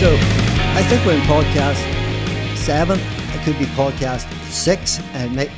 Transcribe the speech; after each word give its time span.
So 0.00 0.08
I 0.80 0.82
think 0.88 1.04
we're 1.04 1.12
in 1.12 1.20
podcast 1.28 1.76
seven. 2.56 2.98
It 3.34 3.44
could 3.44 3.58
be 3.58 3.66
podcast 3.76 4.24
six. 4.48 4.98
And 5.12 5.36
make 5.36 5.50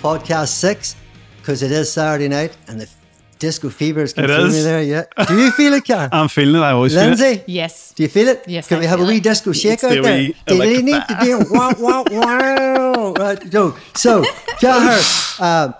podcast 0.00 0.48
six 0.48 0.96
because 1.36 1.62
it 1.62 1.70
is 1.70 1.92
Saturday 1.92 2.26
night 2.26 2.56
and 2.66 2.80
the 2.80 2.90
disco 3.38 3.68
fever 3.70 4.02
is 4.02 4.10
It 4.10 4.16
consuming 4.16 4.52
me 4.52 4.62
there. 4.62 4.82
Yeah. 4.82 5.04
Do 5.28 5.38
you 5.38 5.52
feel 5.52 5.72
it, 5.74 5.84
Karen? 5.84 6.08
I'm 6.12 6.26
feeling 6.26 6.56
it. 6.56 6.64
I 6.64 6.72
always 6.72 6.94
feel 6.94 7.02
it. 7.02 7.06
Lindsay? 7.06 7.44
Yes. 7.46 7.92
Do 7.94 8.02
you 8.02 8.08
feel 8.08 8.26
it? 8.26 8.42
Yes, 8.48 8.66
Can 8.66 8.78
I 8.78 8.80
we 8.80 8.86
have 8.86 9.00
a 9.00 9.04
wee 9.04 9.18
it. 9.18 9.22
disco 9.22 9.52
shake 9.52 9.80
Let's 9.80 9.84
out 9.84 9.92
do 9.92 10.00
a 10.00 10.02
there? 10.02 10.32
Do 10.46 10.58
they 10.58 10.82
need 10.82 11.02
to 11.06 11.16
do 11.22 11.44
wow, 11.52 11.74
wow, 11.78 12.04
wow? 12.10 13.12
Right, 13.12 13.52
no. 13.52 13.76
So, 13.94 14.24
Cahir, 14.58 14.98
uh, 15.38 15.72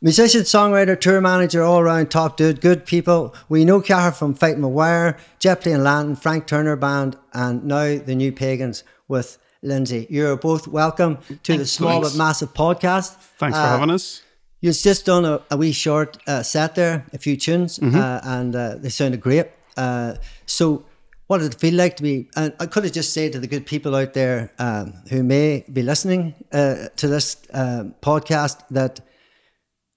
musician, 0.00 0.42
songwriter, 0.42 0.98
tour 0.98 1.20
manager, 1.20 1.62
all 1.62 1.82
round 1.82 2.10
top 2.10 2.36
dude, 2.36 2.60
good 2.60 2.86
people. 2.86 3.34
We 3.48 3.64
know 3.64 3.80
Cahir 3.80 4.12
from 4.12 4.34
Fighting 4.34 4.62
with 4.62 4.72
Wire, 4.72 5.16
Jeopardy 5.38 5.72
and 5.72 5.84
Lanton, 5.84 6.16
Frank 6.16 6.46
Turner 6.46 6.76
Band, 6.76 7.16
and 7.32 7.64
now 7.64 7.98
the 7.98 8.14
New 8.14 8.32
Pagans 8.32 8.84
with 9.08 9.38
Lindsay. 9.62 10.06
You're 10.08 10.36
both 10.36 10.66
welcome 10.66 11.18
to 11.42 11.58
the 11.58 11.66
small 11.66 12.00
Thanks. 12.00 12.12
but 12.12 12.18
massive 12.18 12.54
podcast. 12.54 13.14
Thanks 13.38 13.56
for 13.58 13.62
Uh, 13.64 13.68
having 13.68 13.90
us. 13.90 14.22
You've 14.62 14.76
just 14.76 15.06
done 15.06 15.24
a, 15.24 15.40
a 15.50 15.56
wee 15.56 15.72
short 15.72 16.18
uh, 16.26 16.42
set 16.42 16.74
there, 16.74 17.06
a 17.12 17.18
few 17.18 17.36
tunes, 17.36 17.78
Mm-hmm. 17.78 17.96
uh, 17.98 18.20
and 18.24 18.54
uh, 18.56 18.74
they 18.76 18.90
sounded 18.90 19.20
great. 19.20 19.46
Uh, 19.76 20.14
so, 20.46 20.84
what 21.28 21.38
did 21.38 21.54
it 21.54 21.60
feel 21.60 21.74
like 21.74 21.96
to 21.96 22.02
be? 22.02 22.28
And 22.36 22.52
I 22.58 22.66
could 22.66 22.84
have 22.84 22.92
just 22.92 23.14
said 23.14 23.32
to 23.32 23.38
the 23.38 23.46
good 23.46 23.64
people 23.64 23.94
out 23.94 24.12
there 24.14 24.50
um, 24.58 24.94
who 25.10 25.22
may 25.22 25.64
be 25.72 25.82
listening 25.82 26.34
uh, 26.52 26.88
to 26.96 27.06
this 27.08 27.36
um 27.54 27.94
podcast 28.02 28.58
that 28.70 29.00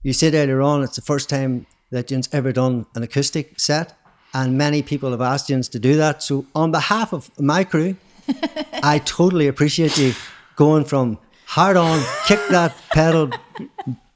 you 0.03 0.13
said 0.13 0.33
earlier 0.33 0.61
on 0.61 0.83
it's 0.83 0.95
the 0.95 1.01
first 1.01 1.29
time 1.29 1.65
that 1.89 2.11
you've 2.11 2.27
ever 2.31 2.51
done 2.51 2.85
an 2.95 3.03
acoustic 3.03 3.59
set, 3.59 3.97
and 4.33 4.57
many 4.57 4.81
people 4.81 5.11
have 5.11 5.21
asked 5.21 5.49
you 5.49 5.61
to 5.61 5.79
do 5.79 5.95
that. 5.95 6.21
So, 6.21 6.45
on 6.53 6.71
behalf 6.71 7.13
of 7.13 7.29
my 7.39 7.63
crew, 7.63 7.95
I 8.83 8.99
totally 9.05 9.47
appreciate 9.47 9.97
you 9.97 10.13
going 10.55 10.85
from 10.85 11.19
hard 11.45 11.77
on, 11.77 12.03
kick 12.27 12.39
that 12.49 12.75
pedal, 12.91 13.31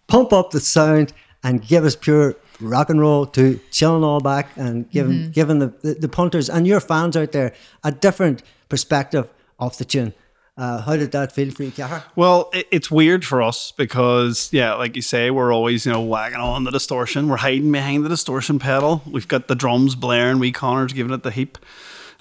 pump 0.08 0.34
up 0.34 0.52
the 0.52 0.60
sound, 0.60 1.14
and 1.44 1.66
give 1.66 1.86
us 1.86 1.96
pure 1.96 2.36
rock 2.60 2.90
and 2.90 3.00
roll 3.00 3.26
to 3.28 3.60
chilling 3.72 4.04
all 4.04 4.20
back 4.20 4.50
and 4.56 4.90
giving 4.90 5.14
mm-hmm. 5.14 5.32
giving 5.32 5.60
the, 5.60 5.68
the, 5.82 5.94
the 5.94 6.10
punters 6.10 6.50
and 6.50 6.66
your 6.66 6.80
fans 6.80 7.16
out 7.16 7.32
there 7.32 7.54
a 7.84 7.92
different 7.92 8.42
perspective 8.70 9.32
of 9.60 9.78
the 9.78 9.86
tune. 9.86 10.14
Uh, 10.58 10.82
how 10.82 10.96
did 10.96 11.12
that 11.12 11.32
feel 11.32 11.52
for 11.52 11.64
you, 11.64 11.72
Cahir? 11.72 12.04
Well, 12.16 12.50
it, 12.52 12.68
it's 12.72 12.90
weird 12.90 13.24
for 13.24 13.44
us 13.44 13.72
because, 13.72 14.50
yeah, 14.52 14.74
like 14.74 14.96
you 14.96 15.04
say, 15.04 15.30
we're 15.30 15.54
always, 15.54 15.86
you 15.86 15.92
know, 15.92 16.02
wagging 16.02 16.40
on 16.40 16.64
the 16.64 16.72
distortion. 16.72 17.30
We're 17.30 17.38
hiding 17.38 17.72
behind 17.72 18.04
the 18.04 18.10
distortion 18.10 18.58
pedal. 18.58 19.04
We've 19.06 19.28
got 19.28 19.48
the 19.48 19.56
drums 19.56 19.94
blaring. 19.94 20.40
We 20.40 20.52
Connor's 20.52 20.94
giving 20.94 21.14
it 21.14 21.22
the 21.22 21.30
heap. 21.30 21.60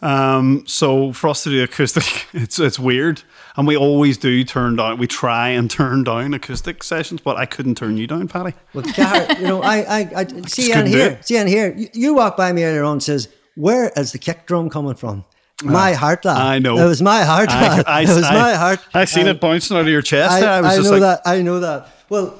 Um, 0.02 0.64
so 0.66 1.14
for 1.14 1.28
us 1.28 1.44
to 1.44 1.50
do 1.50 1.62
acoustic, 1.62 2.26
it's 2.34 2.58
it's 2.58 2.78
weird, 2.78 3.22
and 3.56 3.66
we 3.66 3.76
always 3.76 4.18
do 4.18 4.44
turn 4.44 4.76
down. 4.76 4.98
We 4.98 5.06
try 5.06 5.48
and 5.48 5.70
turn 5.70 6.04
down 6.04 6.34
acoustic 6.34 6.82
sessions, 6.82 7.22
but 7.22 7.36
I 7.36 7.46
couldn't 7.46 7.76
turn 7.76 7.96
you 7.96 8.06
down, 8.06 8.28
Paddy. 8.28 8.52
Well, 8.74 8.84
Cahir, 8.84 9.38
you 9.40 9.46
know, 9.46 9.62
I, 9.62 9.78
I, 9.78 10.10
I 10.14 10.24
see 10.46 10.72
and 10.72 10.84
couldn't 10.84 10.92
do 10.92 10.98
here, 10.98 11.18
see 11.22 11.36
and 11.38 11.48
here. 11.48 11.74
You, 11.74 11.88
you 11.94 12.14
walk 12.14 12.36
by 12.36 12.52
me 12.52 12.64
earlier 12.64 12.84
on 12.84 12.92
and 12.92 13.02
says, 13.02 13.28
"Where 13.54 13.90
is 13.96 14.12
the 14.12 14.18
kick 14.18 14.44
drum 14.44 14.68
coming 14.68 14.94
from?" 14.96 15.24
My 15.64 15.92
heart, 15.94 16.24
lad. 16.24 16.36
Uh, 16.36 16.44
I 16.44 16.58
know. 16.58 16.76
It 16.78 16.84
was 16.84 17.00
my 17.00 17.22
heart, 17.24 17.48
I, 17.50 17.60
lad. 17.76 17.84
I, 17.86 18.02
it 18.02 18.08
was 18.08 18.24
I- 18.24 18.34
my 18.34 18.54
heart. 18.54 18.80
I 18.92 19.04
seen 19.06 19.26
And 19.26 19.36
it 19.36 19.40
bouncing 19.40 19.76
out 19.76 19.80
of 19.82 19.88
your 19.88 20.02
chest. 20.02 20.30
I, 20.32 20.40
there. 20.40 20.50
I 20.50 20.60
was 20.60 20.70
I 20.72 20.76
just 20.76 20.84
know 20.90 20.98
like, 20.98 21.00
that. 21.00 21.20
I 21.24 21.42
know 21.42 21.60
that. 21.60 21.88
Well, 22.10 22.38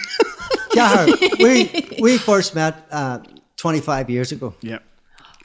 Cahir, 0.74 1.06
we 1.38 1.88
we 2.00 2.18
first 2.18 2.54
met 2.54 2.86
uh, 2.90 3.18
25 3.56 4.08
years 4.10 4.32
ago. 4.32 4.54
yeah. 4.62 4.78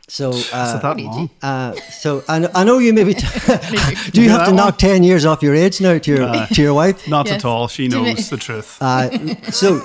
So, 0.09 0.29
Is 0.31 0.49
uh, 0.53 0.77
that 0.79 0.99
long? 0.99 1.29
uh, 1.41 1.73
so 1.89 2.23
I 2.27 2.37
know, 2.39 2.49
I 2.53 2.63
know 2.65 2.77
you 2.77 2.93
maybe. 2.93 3.13
T- 3.15 3.25
do 4.11 4.22
you 4.22 4.28
Yeah, 4.28 4.38
have 4.38 4.45
to 4.45 4.51
that 4.51 4.55
knock 4.55 4.78
10 4.78 5.01
years 5.03 5.25
off 5.25 5.41
your 5.41 5.55
age 5.55 5.79
now 5.81 5.97
to 5.97 6.11
your 6.11 6.45
to 6.47 6.61
your 6.61 6.73
wife? 6.73 7.07
Not 7.07 7.25
Yes. 7.25 7.35
at 7.35 7.45
all. 7.45 7.67
She 7.67 7.88
knows 7.88 8.29
the 8.29 8.38
truth. 8.38 8.78
Uh, 8.81 9.09
so, 9.49 9.81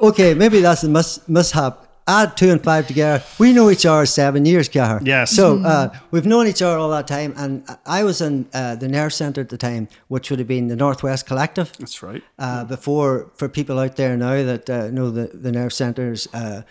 okay, 0.00 0.34
maybe 0.34 0.60
that's 0.60 0.84
a 0.84 0.88
mis- 0.88 1.20
mishap. 1.28 1.85
Add 2.08 2.36
two 2.36 2.50
and 2.50 2.62
five 2.62 2.86
together. 2.86 3.24
We 3.38 3.52
know 3.52 3.68
each 3.68 3.84
other 3.84 4.06
seven 4.06 4.44
years, 4.46 4.68
Cahir. 4.68 5.00
Yes. 5.04 5.32
So 5.32 5.58
uh, 5.64 5.88
we've 6.12 6.24
known 6.26 6.46
each 6.46 6.62
other 6.62 6.78
all 6.78 6.90
that 6.90 7.08
time, 7.08 7.34
and 7.36 7.64
I 7.84 8.04
was 8.04 8.20
in 8.20 8.46
uh, 8.54 8.76
the 8.76 8.86
Nerve 8.86 9.12
Centre 9.12 9.40
at 9.40 9.48
the 9.48 9.58
time, 9.58 9.88
which 10.06 10.30
would 10.30 10.38
have 10.38 10.46
been 10.46 10.68
the 10.68 10.76
Northwest 10.76 11.26
Collective. 11.26 11.72
That's 11.78 12.02
right. 12.04 12.22
Uh, 12.38 12.64
before, 12.64 13.32
for 13.34 13.48
people 13.48 13.80
out 13.80 13.96
there 13.96 14.16
now 14.16 14.40
that 14.44 14.70
uh, 14.70 14.88
know 14.90 15.10
the, 15.10 15.26
the 15.34 15.50
Nerve 15.50 15.72
Centres, 15.72 16.28
uh, 16.32 16.62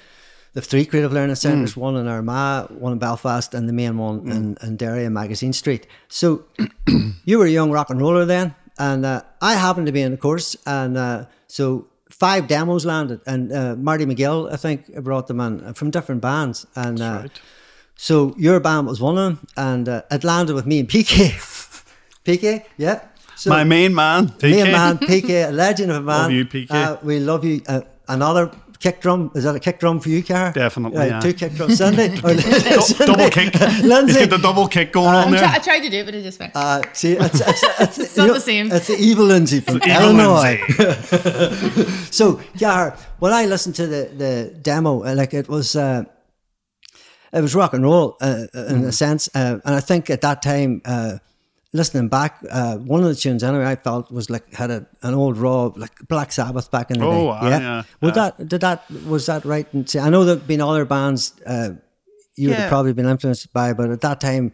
the 0.53 0.62
three 0.62 0.85
creative 0.85 1.12
learning 1.12 1.35
centres, 1.35 1.73
Mm. 1.73 1.78
one 1.78 1.96
in 1.97 2.07
Armagh, 2.07 2.72
one 2.72 2.94
in 2.94 3.00
Belfast, 3.00 3.53
and 3.53 3.67
the 3.67 3.73
main 3.73 3.97
one 3.97 4.31
in, 4.31 4.57
in 4.63 4.78
Derry 4.78 5.03
and 5.03 5.13
Magazine 5.13 5.52
Street. 5.52 5.85
So 6.07 6.46
you 7.25 7.40
were 7.40 7.46
a 7.46 7.50
young 7.50 7.72
rock 7.72 7.90
and 7.90 8.00
roller 8.00 8.23
then, 8.23 8.56
and 8.79 9.06
uh, 9.06 9.23
I 9.41 9.56
happened 9.56 9.88
to 9.88 9.91
be 9.91 10.02
in 10.02 10.12
the 10.12 10.17
course, 10.17 10.56
and 10.66 10.97
uh, 10.97 11.25
so 11.47 11.88
five 12.19 12.47
demos 12.47 12.85
landed, 12.85 13.19
and 13.25 13.51
uh, 13.51 13.75
Marty 13.75 14.05
McGill, 14.05 14.51
I 14.51 14.57
think, 14.57 14.93
brought 15.03 15.27
them 15.27 15.39
in 15.39 15.63
uh, 15.63 15.73
from 15.73 15.91
different 15.91 16.21
bands, 16.21 16.65
and 16.75 17.01
uh, 17.01 17.19
right. 17.21 17.41
so 17.95 18.33
your 18.37 18.59
band 18.59 18.87
was 18.87 19.01
one 19.01 19.17
of 19.17 19.23
them, 19.23 19.47
and 19.57 19.89
uh, 19.89 20.01
it 20.11 20.23
landed 20.23 20.55
with 20.55 20.65
me 20.65 20.79
and 20.79 20.89
PK. 20.89 21.31
PK, 22.25 22.65
yeah. 22.77 23.01
So 23.35 23.49
My 23.49 23.63
main 23.63 23.93
man, 23.93 24.29
PK. 24.29 24.63
and 24.63 24.71
man, 24.71 24.97
PK, 24.97 25.49
a 25.49 25.51
legend 25.65 25.91
of 25.91 25.97
a 25.97 26.01
man. 26.01 26.21
Love 26.21 26.31
you, 26.31 26.45
PK. 26.45 26.71
Uh, 26.71 26.97
we 27.03 27.19
love 27.19 27.43
you. 27.43 27.61
Uh, 27.67 27.81
another 28.07 28.49
kick 28.85 29.01
drum. 29.01 29.31
Is 29.34 29.44
that 29.46 29.56
a 29.56 29.59
kick 29.59 29.79
drum 29.79 30.00
for 30.00 30.09
you, 30.09 30.22
Cahir? 30.23 30.53
Definitely, 30.53 31.00
Right, 31.00 31.09
yeah. 31.09 31.19
Two 31.19 31.34
kick 31.34 31.53
drums. 31.53 31.78
Sunday. 31.78 32.09
or 32.23 33.06
double 33.06 33.29
kick. 33.29 33.56
He's 33.56 33.84
Lindsay. 33.94 34.19
got 34.19 34.29
the 34.29 34.40
double 34.41 34.68
kick 34.68 34.91
going 34.91 35.16
on 35.16 35.31
there. 35.31 35.44
I 35.44 35.59
tried 35.59 35.79
to 35.79 35.90
do 35.90 35.97
it, 36.01 36.06
but 36.06 36.13
it 36.16 36.23
just 36.23 36.40
went. 36.40 36.56
Uh, 36.56 36.81
see, 36.94 37.13
it's, 37.13 37.41
it's, 37.41 37.63
it's, 37.79 37.97
It's 38.06 38.18
you 38.18 38.28
not 38.28 38.34
the 38.35 38.40
same. 38.41 38.72
It's 38.72 38.88
the 38.88 38.97
evil 38.97 39.25
Lindsay 39.25 39.59
from 39.62 39.78
Evil 39.78 39.90
Illinois. 39.91 40.59
Lindsay. 40.78 41.84
So, 42.12 42.40
Cahir, 42.59 42.96
when 43.19 43.34
I 43.34 43.46
listened 43.46 43.75
to 43.75 43.88
the, 43.88 44.09
the 44.23 44.59
demo, 44.62 45.03
uh, 45.03 45.16
like 45.16 45.34
it 45.34 45.50
was, 45.50 45.75
uh, 45.75 46.03
it 47.34 47.41
was 47.41 47.56
rock 47.56 47.73
and 47.73 47.84
roll 47.84 48.17
uh, 48.22 48.46
uh, 48.53 48.66
in 48.67 48.84
a 48.85 48.91
sense, 48.91 49.29
uh, 49.35 49.59
and 49.66 49.75
I 49.75 49.79
think 49.81 50.09
at 50.09 50.22
that 50.22 50.41
time, 50.41 50.81
uh, 50.85 51.17
listening 51.79 52.07
back, 52.09 52.31
uh, 52.59 52.77
one 52.93 53.01
of 53.03 53.09
the 53.09 53.15
tunes 53.23 53.43
anyway 53.43 53.65
I 53.65 53.75
felt 53.87 54.11
was 54.11 54.29
like 54.29 54.45
had 54.61 54.71
a, 54.71 54.79
an 55.07 55.13
old 55.13 55.35
raw 55.37 55.61
like 55.83 55.95
Black 56.07 56.31
Sabbath 56.31 56.67
back 56.71 56.87
in 56.91 56.99
the 56.99 57.05
Oh, 57.05 57.11
day. 57.11 57.25
wow, 57.31 57.47
yeah, 57.49 57.83
Would 58.01 58.15
yeah. 58.15 58.23
that 58.37 58.47
did 58.53 58.61
that 58.61 58.79
was 59.13 59.25
that 59.25 59.43
right? 59.45 59.67
And 59.73 59.85
I 60.05 60.09
know 60.09 60.23
there've 60.25 60.47
been 60.47 60.61
other 60.61 60.85
bands 60.85 61.33
uh, 61.45 61.69
you 62.35 62.49
would 62.49 62.55
Yeah. 62.57 62.61
have 62.63 62.69
probably 62.69 62.93
been 62.93 63.07
influenced 63.15 63.51
by, 63.53 63.73
but 63.73 63.89
at 63.91 64.01
that 64.01 64.19
time. 64.21 64.51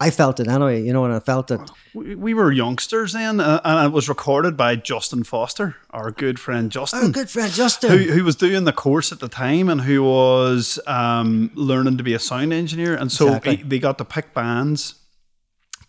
I 0.00 0.10
felt 0.10 0.40
it 0.40 0.48
anyway, 0.48 0.82
you 0.82 0.92
know, 0.92 1.04
and 1.04 1.14
I 1.14 1.20
felt 1.20 1.52
it. 1.52 1.60
we, 1.94 2.16
we 2.16 2.34
were 2.34 2.50
youngsters 2.50 3.12
then, 3.12 3.38
uh, 3.38 3.60
and 3.64 3.86
it 3.86 3.92
was 3.94 4.08
recorded 4.08 4.56
by 4.56 4.74
Justin 4.74 5.22
Foster, 5.22 5.76
our 5.90 6.10
good 6.10 6.40
friend 6.40 6.72
Justin. 6.72 7.02
Our 7.04 7.08
good 7.10 7.30
friend 7.30 7.52
Justin. 7.52 7.90
who, 7.90 7.98
who 8.14 8.24
was 8.24 8.34
doing 8.34 8.64
the 8.64 8.72
course 8.72 9.12
at 9.12 9.20
the 9.20 9.28
time 9.28 9.68
and 9.68 9.80
who 9.82 10.02
was 10.02 10.80
um, 10.88 11.52
learning 11.54 11.98
to 11.98 12.02
be 12.02 12.14
a 12.14 12.18
sound 12.18 12.52
engineer. 12.52 12.96
And 12.96 13.12
so 13.12 13.26
Exactly. 13.28 13.56
he- 13.58 13.62
they 13.62 13.78
got 13.78 13.96
to 13.98 14.04
pick 14.04 14.34
bands 14.34 14.96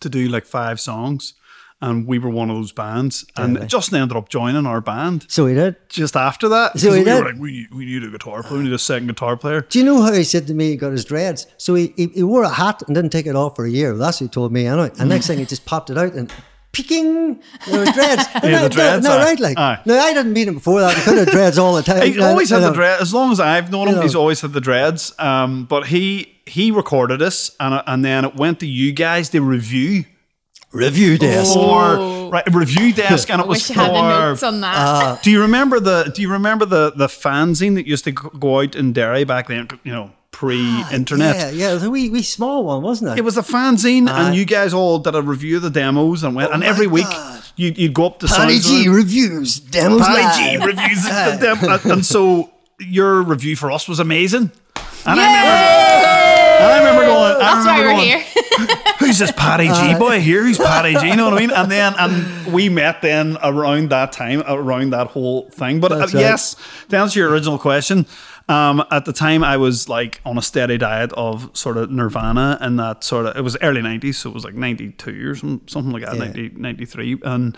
to 0.04 0.08
do 0.08 0.28
like 0.28 0.46
five 0.46 0.78
songs. 0.80 1.34
And 1.80 2.06
we 2.06 2.18
were 2.18 2.30
one 2.30 2.48
of 2.48 2.56
those 2.56 2.72
bands. 2.72 3.26
And 3.36 3.56
Really? 3.56 3.66
Justin 3.66 4.00
ended 4.00 4.16
up 4.16 4.30
joining 4.30 4.64
our 4.64 4.80
band 4.80 5.26
so 5.28 5.44
he 5.46 5.54
did. 5.54 5.76
just 5.90 6.16
after 6.16 6.48
that. 6.48 6.78
So 6.78 6.92
he 6.92 7.00
we 7.00 7.04
did? 7.04 7.18
were 7.18 7.30
like, 7.30 7.38
we 7.38 7.50
need, 7.52 7.74
we 7.74 7.84
need 7.84 8.04
a 8.04 8.08
guitar 8.10 8.42
player, 8.42 8.58
we 8.58 8.64
need 8.64 8.72
a 8.72 8.78
second 8.78 9.08
guitar 9.08 9.36
player. 9.36 9.62
Do 9.68 9.78
you 9.80 9.84
know 9.84 10.00
how 10.00 10.12
he 10.12 10.24
said 10.24 10.46
to 10.46 10.54
me 10.54 10.70
he 10.70 10.76
got 10.76 10.92
his 10.92 11.04
dreads? 11.04 11.46
So 11.58 11.74
he, 11.74 11.92
he, 11.96 12.06
he 12.06 12.22
wore 12.22 12.44
a 12.44 12.48
hat 12.48 12.82
and 12.86 12.94
didn't 12.94 13.10
take 13.10 13.26
it 13.26 13.36
off 13.36 13.56
for 13.56 13.66
a 13.66 13.70
year. 13.70 13.94
That's 13.96 14.18
what 14.20 14.26
he 14.30 14.32
told 14.32 14.50
me 14.52 14.66
anyway. 14.66 14.92
And 14.98 15.10
next 15.10 15.26
thing 15.26 15.38
he 15.40 15.44
just 15.44 15.66
popped 15.66 15.90
it 15.90 15.98
out 15.98 16.14
and 16.14 16.32
peeking, 16.72 17.40
there 17.68 17.80
was 17.80 17.92
dreads. 17.92 18.24
And 18.34 18.44
Yeah, 18.52 18.62
the 18.62 18.68
dreads, 18.70 19.04
No, 19.04 19.16
right, 19.18 19.38
like. 19.38 19.58
Aye. 19.58 19.80
No, 19.84 19.98
I 19.98 20.14
didn't 20.14 20.32
meet 20.32 20.48
him 20.48 20.54
before 20.54 20.80
that. 20.80 20.96
He 20.96 21.02
could 21.02 21.18
have 21.18 21.28
dreads 21.30 21.58
all 21.58 21.74
the 21.74 21.82
time. 21.90 22.10
He 22.12 22.18
always 22.20 22.50
I- 22.50 22.56
I 22.56 22.60
had 22.60 22.66
the 22.66 22.70
know. 22.70 22.74
dreads. 22.76 23.02
As 23.02 23.12
long 23.12 23.30
as 23.32 23.40
I've 23.40 23.70
known 23.70 23.88
him, 23.88 23.94
know. 23.96 24.00
he's 24.02 24.14
always 24.14 24.40
had 24.40 24.52
the 24.52 24.60
dreads. 24.60 25.12
Um, 25.18 25.66
but 25.66 25.86
he 25.88 26.33
he 26.46 26.70
recorded 26.70 27.22
us, 27.22 27.50
and 27.60 27.74
uh, 27.74 27.82
and 27.86 28.04
then 28.04 28.24
it 28.24 28.34
went 28.36 28.60
to 28.60 28.66
you 28.66 28.92
guys 28.92 29.28
to 29.30 29.40
review 29.40 30.04
Review 30.72 31.16
desk. 31.18 31.54
for 31.54 32.30
right 32.30 32.42
review 32.52 32.92
desk, 32.92 33.30
and 33.30 33.40
it 33.40 33.44
I 33.44 33.46
was 33.46 33.68
wish 33.68 33.76
I 33.76 33.82
had 33.84 33.90
for 33.92 34.02
notes 34.28 34.42
on 34.42 34.60
that. 34.62 34.74
Ah. 34.76 35.20
Do 35.22 35.30
you 35.30 35.40
remember 35.42 35.78
the 35.78 36.10
Do 36.12 36.20
you 36.20 36.30
remember 36.32 36.64
the 36.66 36.90
the 36.96 37.06
fanzine 37.06 37.76
that 37.76 37.86
used 37.86 38.02
to 38.04 38.12
go 38.12 38.28
go 38.30 38.60
out 38.60 38.74
in 38.74 38.92
Derry 38.92 39.22
back 39.22 39.46
then? 39.46 39.68
You 39.84 39.92
know, 39.92 40.10
pre-internet. 40.32 41.36
Ah, 41.36 41.38
yeah, 41.38 41.50
yeah, 41.50 41.70
it 41.70 41.74
was 41.74 41.84
a 41.84 41.90
wee, 41.90 42.10
wee 42.10 42.22
small 42.22 42.64
one, 42.64 42.82
wasn't 42.82 43.12
it? 43.12 43.18
It 43.18 43.24
was 43.24 43.36
a 43.36 43.42
fanzine, 43.42 44.08
Aye. 44.08 44.18
and 44.18 44.28
ah. 44.28 44.32
you 44.32 44.44
guys 44.44 44.74
all 44.74 44.98
did 44.98 45.14
a 45.14 45.22
review 45.22 45.56
of 45.58 45.62
the 45.62 45.70
demos, 45.70 46.24
and 46.24 46.34
went. 46.34 46.50
Oh 46.50 46.54
and 46.54 46.64
Oh 46.64 46.66
my 46.66 46.70
every 46.72 46.88
week 46.88 47.04
God. 47.08 47.44
you 47.54 47.72
you'd 47.76 47.94
go 47.94 48.06
up 48.06 48.18
to 48.18 48.26
Paddy 48.26 48.58
G 48.58 48.88
reviews 48.88 49.60
demos 49.60 50.00
Paddy 50.00 50.58
G 50.58 50.66
reviews 50.66 51.04
the 51.04 51.38
demo, 51.40 51.74
and- 51.74 51.84
and 51.92 52.04
so 52.06 52.50
your 52.80 53.22
review 53.22 53.54
for 53.54 53.70
us 53.70 53.86
was 53.88 54.00
amazing. 54.00 54.50
And 55.06 55.20
I 55.20 55.26
remember, 55.26 55.83
I 56.64 56.78
remember 56.78 57.02
going. 57.06 57.36
I 57.36 57.38
That's 57.38 57.66
why 57.66 57.78
we're 57.78 57.92
going, 57.92 58.00
here. 58.00 58.24
Who's 58.98 59.18
this 59.18 59.32
Paddy 59.32 59.68
G 59.68 59.98
boy 59.98 60.20
here? 60.20 60.42
Who's 60.42 60.58
Paddy 60.58 60.94
G? 60.94 61.08
You 61.08 61.16
know 61.16 61.24
what 61.24 61.34
I 61.34 61.40
mean? 61.40 61.50
And 61.50 61.70
then 61.70 61.94
and 61.98 62.52
we 62.52 62.68
met 62.68 63.02
then 63.02 63.36
around 63.42 63.90
that 63.90 64.12
time, 64.12 64.42
around 64.46 64.90
that 64.90 65.08
whole 65.08 65.50
thing. 65.50 65.80
But 65.80 65.92
uh, 65.92 65.96
right. 65.98 66.14
yes, 66.14 66.56
to 66.88 66.96
answer 66.96 67.18
your 67.18 67.30
original 67.30 67.58
question, 67.58 68.06
um, 68.48 68.84
at 68.90 69.04
the 69.04 69.12
time 69.12 69.42
I 69.42 69.56
was 69.56 69.88
like 69.88 70.20
on 70.24 70.38
a 70.38 70.42
steady 70.42 70.78
diet 70.78 71.12
of 71.14 71.50
sort 71.56 71.76
of 71.76 71.90
Nirvana 71.90 72.58
and 72.60 72.78
that 72.78 73.04
sort 73.04 73.26
of. 73.26 73.36
It 73.36 73.42
was 73.42 73.56
early 73.62 73.80
'90s, 73.80 74.16
so 74.16 74.30
it 74.30 74.34
was 74.34 74.44
like 74.44 74.54
'92 74.54 75.30
or 75.30 75.34
some, 75.34 75.62
something 75.66 75.92
like 75.92 76.02
that, 76.02 76.16
Yeah. 76.16 76.24
90, 76.26 76.50
93, 76.56 77.18
and. 77.24 77.56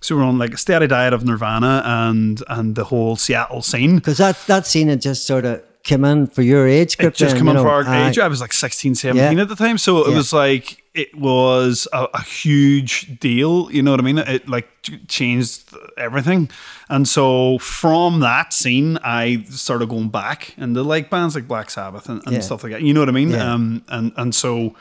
So 0.00 0.14
we're 0.14 0.22
on 0.22 0.38
like 0.38 0.54
a 0.54 0.56
steady 0.56 0.86
diet 0.86 1.12
of 1.12 1.24
Nirvana 1.24 1.82
and 1.84 2.40
and 2.46 2.76
the 2.76 2.84
whole 2.84 3.16
Seattle 3.16 3.62
scene. 3.62 3.96
Because 3.96 4.18
that, 4.18 4.38
that 4.46 4.64
scene 4.64 4.86
had 4.86 5.00
just 5.00 5.26
sort 5.26 5.44
of 5.44 5.60
came 5.84 6.04
in 6.04 6.26
for 6.26 6.42
your 6.42 6.66
age 6.68 6.98
group. 6.98 7.14
It 7.14 7.16
just 7.16 7.34
then, 7.34 7.40
come 7.40 7.48
in 7.48 7.54
know. 7.56 7.62
for 7.62 7.70
our 7.70 8.06
age. 8.08 8.18
I 8.18 8.28
was 8.28 8.40
like 8.40 8.52
16, 8.52 8.94
17 8.94 9.36
Yeah. 9.36 9.42
at 9.42 9.48
the 9.48 9.56
time. 9.56 9.78
So 9.78 10.04
it 10.04 10.10
Yeah. 10.10 10.16
was 10.16 10.32
like, 10.32 10.82
it 10.94 11.14
was 11.16 11.86
a, 11.92 12.08
a 12.12 12.22
huge 12.22 13.18
deal. 13.20 13.70
You 13.72 13.82
know 13.82 13.92
what 13.92 14.00
I 14.00 14.02
mean? 14.02 14.18
It 14.18 14.48
like 14.48 14.68
changed 15.08 15.72
everything. 15.96 16.50
And 16.88 17.06
so 17.08 17.58
from 17.58 18.20
that 18.20 18.52
scene, 18.52 18.98
I 19.04 19.44
started 19.48 19.88
going 19.88 20.08
back 20.08 20.54
into 20.58 20.82
like 20.82 21.08
bands 21.10 21.34
like 21.34 21.46
Black 21.48 21.70
Sabbath 21.70 22.08
and, 22.08 22.22
and 22.26 22.34
Yeah. 22.34 22.40
stuff 22.40 22.62
like 22.64 22.72
that. 22.72 22.82
You 22.82 22.92
know 22.92 23.00
what 23.00 23.08
I 23.08 23.12
mean? 23.12 23.34
Um, 23.34 23.82
and, 23.88 24.12
and 24.16 24.34
so, 24.34 24.74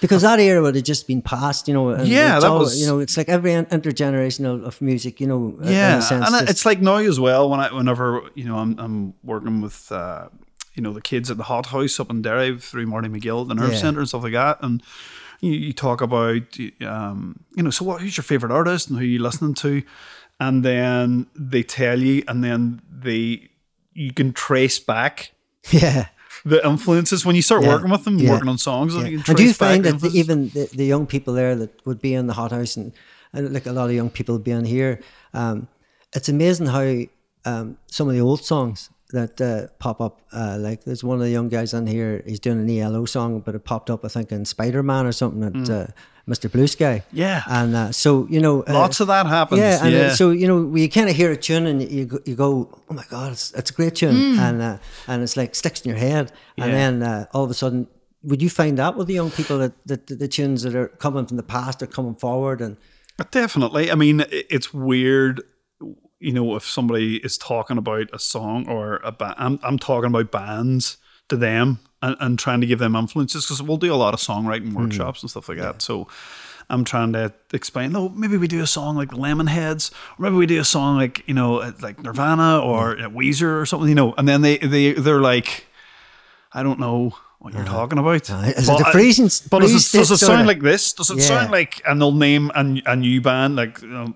Because 0.00 0.22
that 0.22 0.40
era 0.40 0.62
would 0.62 0.74
have 0.76 0.84
just 0.84 1.06
been 1.06 1.20
passed, 1.22 1.68
you 1.68 1.74
know. 1.74 1.90
and 1.90 2.08
Yeah, 2.08 2.40
that 2.40 2.48
all- 2.48 2.60
was- 2.60 2.80
You 2.80 2.86
know, 2.86 2.98
it's 3.00 3.16
like 3.16 3.28
every 3.28 3.52
in- 3.52 3.66
intergenerational 3.66 4.64
of 4.64 4.80
music, 4.80 5.20
you 5.20 5.26
know. 5.26 5.56
in 5.60 5.68
a 5.68 5.70
yeah. 5.70 6.00
sense, 6.00 6.26
And 6.26 6.48
it's 6.48 6.64
like 6.64 6.80
now 6.80 6.96
as 6.96 7.20
well, 7.20 7.50
when 7.50 7.60
I, 7.60 7.72
whenever, 7.72 8.22
you 8.34 8.44
know, 8.44 8.56
I'm, 8.58 8.78
I'm 8.78 9.14
working 9.22 9.60
with, 9.60 9.92
uh, 9.92 10.28
you 10.74 10.82
know, 10.82 10.92
the 10.92 11.02
kids 11.02 11.30
at 11.30 11.36
the 11.36 11.42
Hot 11.44 11.66
House 11.66 12.00
up 12.00 12.10
in 12.10 12.22
Derry 12.22 12.56
through 12.58 12.86
Marty 12.86 13.08
McGill, 13.08 13.46
the 13.46 13.54
Nerve 13.54 13.72
Yeah. 13.72 13.78
Centre 13.78 14.00
and 14.00 14.08
stuff 14.08 14.22
like 14.22 14.32
that. 14.32 14.58
And 14.62 14.82
you, 15.40 15.52
you 15.52 15.72
talk 15.72 16.00
about, 16.00 16.56
um, 16.86 17.40
you 17.54 17.62
know, 17.62 17.70
so 17.70 17.84
what, 17.84 18.00
who's 18.00 18.16
your 18.16 18.24
favorite 18.24 18.52
artist 18.52 18.88
and 18.88 18.98
who 18.98 19.04
you 19.04 19.18
listening 19.20 19.54
to? 19.54 19.82
And 20.38 20.64
then 20.64 21.26
they 21.34 21.62
tell 21.62 21.98
you, 22.00 22.22
and 22.26 22.42
then 22.42 22.80
they, 22.90 23.50
you 23.92 24.12
can 24.14 24.32
trace 24.32 24.78
back 24.78 25.32
yeah. 25.70 26.06
The 26.44 26.66
influences 26.66 27.24
when 27.26 27.36
you 27.36 27.42
start 27.42 27.62
Yeah. 27.62 27.74
working 27.74 27.90
with 27.90 28.04
them, 28.04 28.18
Yeah. 28.18 28.32
working 28.32 28.48
on 28.48 28.58
songs. 28.58 28.94
Yeah. 28.94 29.04
And 29.26 29.36
do 29.36 29.42
you 29.42 29.52
find 29.52 29.84
that 29.84 30.00
the, 30.00 30.08
even 30.14 30.48
the, 30.50 30.68
the 30.74 30.84
young 30.84 31.06
people 31.06 31.34
there 31.34 31.54
that 31.56 31.84
would 31.86 32.00
be 32.00 32.14
in 32.14 32.26
the 32.26 32.34
hothouse 32.34 32.76
and, 32.76 32.92
and 33.32 33.52
like 33.52 33.66
a 33.66 33.72
lot 33.72 33.88
of 33.90 33.94
young 33.94 34.10
people 34.10 34.38
being 34.38 34.64
here, 34.64 35.00
um, 35.34 35.68
it's 36.14 36.28
amazing 36.28 36.66
how 36.66 37.04
um, 37.44 37.76
some 37.86 38.08
of 38.08 38.14
the 38.14 38.20
old 38.20 38.42
songs 38.44 38.90
that 39.12 39.40
uh, 39.40 39.66
pop 39.78 40.00
up, 40.00 40.20
uh, 40.32 40.56
like 40.58 40.84
there's 40.84 41.02
one 41.02 41.16
of 41.18 41.22
the 41.24 41.30
young 41.30 41.48
guys 41.48 41.74
in 41.74 41.86
here, 41.86 42.22
he's 42.26 42.40
doing 42.40 42.60
an 42.60 42.70
ELO 42.70 43.04
song, 43.06 43.40
but 43.40 43.54
it 43.54 43.64
popped 43.64 43.90
up, 43.90 44.04
I 44.04 44.08
think, 44.08 44.30
in 44.32 44.44
Spider 44.44 44.82
Man 44.82 45.04
or 45.06 45.12
something 45.12 45.42
at 45.42 45.68
uh, 45.70 45.86
Mr. 46.28 46.50
Blue 46.50 46.66
Sky. 46.66 47.02
Mm. 47.02 47.04
Yeah. 47.12 47.42
And 47.46 47.76
uh, 47.76 47.92
so, 47.92 48.26
you 48.28 48.40
know, 48.40 48.62
uh, 48.62 48.72
Lots 48.72 49.00
of 49.00 49.08
that 49.08 49.26
happens. 49.26 49.60
yeah, 49.60 49.84
and 49.84 49.92
yeah. 49.92 50.00
uh, 50.00 50.10
so 50.10 50.30
you 50.30 50.46
know, 50.46 50.62
we 50.62 50.88
kind 50.88 51.08
of 51.08 51.16
hear 51.16 51.30
a 51.30 51.36
tune 51.36 51.66
and 51.66 51.82
you 51.90 52.06
go, 52.06 52.18
you 52.24 52.34
go, 52.34 52.78
oh 52.88 52.94
my 52.94 53.04
god, 53.10 53.32
it's, 53.32 53.52
it's 53.54 53.70
a 53.70 53.74
great 53.74 53.96
tune, 53.96 54.38
and 54.38 54.62
uh, 54.62 54.78
and 55.06 55.22
it's 55.22 55.36
like 55.36 55.54
sticks 55.54 55.80
in 55.82 55.90
your 55.90 55.98
head, 55.98 56.32
and 56.56 56.72
then 56.72 57.02
uh, 57.02 57.26
all 57.32 57.44
of 57.44 57.50
a 57.50 57.54
sudden, 57.54 57.86
would 58.22 58.42
you 58.42 58.50
find 58.50 58.78
that 58.78 58.96
with 58.96 59.06
the 59.06 59.14
young 59.14 59.30
people 59.30 59.58
that, 59.58 59.72
that 59.86 60.06
the, 60.06 60.14
the 60.14 60.28
tunes 60.28 60.62
that 60.62 60.74
are 60.74 60.88
coming 60.88 61.26
from 61.26 61.36
the 61.36 61.42
past 61.42 61.82
are 61.82 61.86
coming 61.86 62.14
forward, 62.14 62.60
and 62.60 62.76
Definitely. 63.30 63.90
I 63.90 63.96
mean, 63.96 64.24
it's 64.30 64.72
weird, 64.72 65.42
you 66.18 66.32
know, 66.32 66.56
if 66.56 66.64
somebody 66.66 67.16
is 67.16 67.36
talking 67.36 67.76
about 67.76 68.08
a 68.12 68.18
song 68.18 68.66
or 68.68 68.96
a 69.04 69.12
band. 69.12 69.34
I'm, 69.36 69.60
I'm 69.62 69.78
talking 69.78 70.08
about 70.08 70.30
bands 70.30 70.96
to 71.28 71.36
them 71.36 71.80
and, 72.02 72.16
and 72.20 72.38
trying 72.38 72.60
to 72.60 72.66
give 72.66 72.78
them 72.78 72.94
influences 72.96 73.44
because 73.44 73.62
we'll 73.62 73.76
do 73.76 73.92
a 73.92 73.96
lot 73.96 74.14
of 74.14 74.20
songwriting 74.20 74.72
workshops 74.72 75.22
and 75.22 75.30
stuff 75.30 75.48
like 75.48 75.58
that. 75.58 75.82
So 75.82 76.08
I'm 76.68 76.84
trying 76.84 77.12
to 77.14 77.32
explain, 77.52 77.92
no, 77.92 78.08
maybe 78.10 78.36
we 78.36 78.46
do 78.48 78.62
a 78.62 78.66
song 78.66 78.96
like 78.96 79.08
Lemonheads, 79.10 79.92
or 80.18 80.22
maybe 80.22 80.36
we 80.36 80.46
do 80.46 80.60
a 80.60 80.64
song 80.64 80.96
like, 80.96 81.26
you 81.26 81.34
know, 81.34 81.58
uh, 81.58 81.72
like 81.82 82.00
Nirvana 82.02 82.60
or 82.60 82.92
uh, 82.92 83.08
Weezer 83.08 83.60
or 83.60 83.66
something, 83.66 83.88
you 83.88 83.94
know, 83.94 84.14
and 84.16 84.28
then 84.28 84.42
they, 84.42 84.58
they, 84.58 84.92
they're 84.92 85.20
like, 85.20 85.66
I 86.52 86.62
don't 86.62 86.78
know 86.78 87.14
what 87.40 87.54
you're 87.54 87.64
talking 87.64 87.98
about. 87.98 88.30
Uh, 88.30 88.52
is 88.56 88.68
it 88.68 88.78
the 88.78 88.84
I- 88.86 88.92
freezing- 88.92 89.30
But 89.50 89.60
does 89.60 89.72
it, 89.94 89.96
does 89.98 90.10
it 90.10 90.18
sound 90.18 90.46
like 90.46 90.60
this? 90.60 90.92
Does 90.92 91.10
it 91.10 91.18
Yeah. 91.18 91.24
sound 91.24 91.50
like, 91.50 91.82
and 91.86 92.00
they'll 92.00 92.12
name 92.12 92.50
a, 92.54 92.82
a 92.86 92.96
new 92.96 93.20
band, 93.20 93.56
like, 93.56 93.80
you 93.82 93.88
know, 93.88 94.14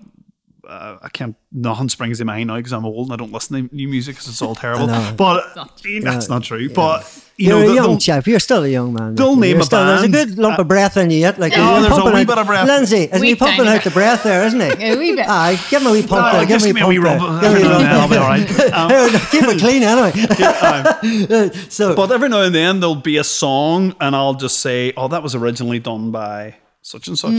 uh, 0.67 0.97
I 1.01 1.09
can't, 1.09 1.35
nothing 1.51 1.89
springs 1.89 2.17
to 2.19 2.25
mind 2.25 2.47
now 2.47 2.57
because 2.57 2.73
I'm 2.73 2.85
old 2.85 3.07
and 3.07 3.13
I 3.13 3.15
don't 3.17 3.31
listen 3.31 3.69
to 3.69 3.75
new 3.75 3.87
music 3.87 4.15
because 4.15 4.27
it's 4.27 4.41
all 4.41 4.55
terrible. 4.55 4.87
know. 4.87 5.13
But 5.17 5.55
that's 6.01 6.29
not 6.29 6.43
true. 6.43 6.69
But, 6.69 7.23
you 7.37 7.47
you're 7.49 7.55
know, 7.57 7.63
a 7.63 7.65
they'll- 7.65 7.75
young 7.75 7.99
chap. 7.99 8.27
You're 8.27 8.39
still 8.39 8.63
a 8.63 8.67
young 8.67 8.93
man. 8.93 9.15
They'll 9.15 9.31
You're 9.33 9.39
name 9.41 9.59
a 9.61 9.63
still- 9.63 9.85
There's 9.85 10.03
a 10.03 10.07
good 10.09 10.37
lump 10.37 10.59
of 10.59 10.67
breath 10.67 10.97
in 10.97 11.09
you 11.09 11.19
yet. 11.19 11.39
Like 11.39 11.53
Oh, 11.55 11.81
there's 11.81 11.97
a 11.97 12.03
wee 12.05 12.21
out- 12.21 12.27
bit 12.27 12.37
of 12.37 12.47
breath. 12.47 12.67
Lindsay, 12.67 13.03
is 13.03 13.21
he 13.21 13.35
pumping 13.35 13.67
out 13.67 13.83
the 13.83 13.91
breath 13.91 14.23
there, 14.23 14.45
isn't 14.45 14.59
he? 14.59 14.83
A 14.91 14.95
wee 14.97 15.15
bit. 15.15 15.27
Aye, 15.27 15.59
give 15.69 15.81
him 15.81 15.87
a 15.87 15.91
wee 15.91 16.05
pump 16.05 16.27
Oh, 16.27 16.37
there. 16.37 16.45
Give 16.45 16.49
just 16.61 16.65
him 16.65 16.77
a 16.77 16.87
wee 16.87 16.95
give 16.95 17.03
me 17.03 17.09
a 17.09 17.13
wee 17.13 17.17
pump 17.19 17.21
rub. 17.21 17.41
Give 17.41 17.53
me 17.53 17.61
a 17.61 17.61
every 17.61 17.63
now 17.63 17.75
and 17.75 17.77
wee 17.77 17.83
then, 17.83 17.99
I'll 18.01 18.09
be 18.09 18.17
all 18.17 18.27
right. 18.27 18.73
Um. 18.73 19.19
Keep 19.31 19.43
it 19.43 19.59
clean 19.59 19.83
anyway. 19.83 21.49
so, 21.69 21.95
But 21.95 22.11
every 22.11 22.29
now 22.29 22.41
and 22.41 22.55
then 22.55 22.79
there'll 22.79 22.95
be 22.95 23.17
a 23.17 23.23
song, 23.23 23.95
and 23.99 24.15
I'll 24.15 24.33
just 24.35 24.59
say, 24.59 24.93
"Oh, 24.97 25.07
that 25.09 25.21
was 25.23 25.35
originally 25.35 25.79
done 25.79 26.11
by 26.11 26.55
such 26.81 27.07
and 27.07 27.17
such," 27.17 27.33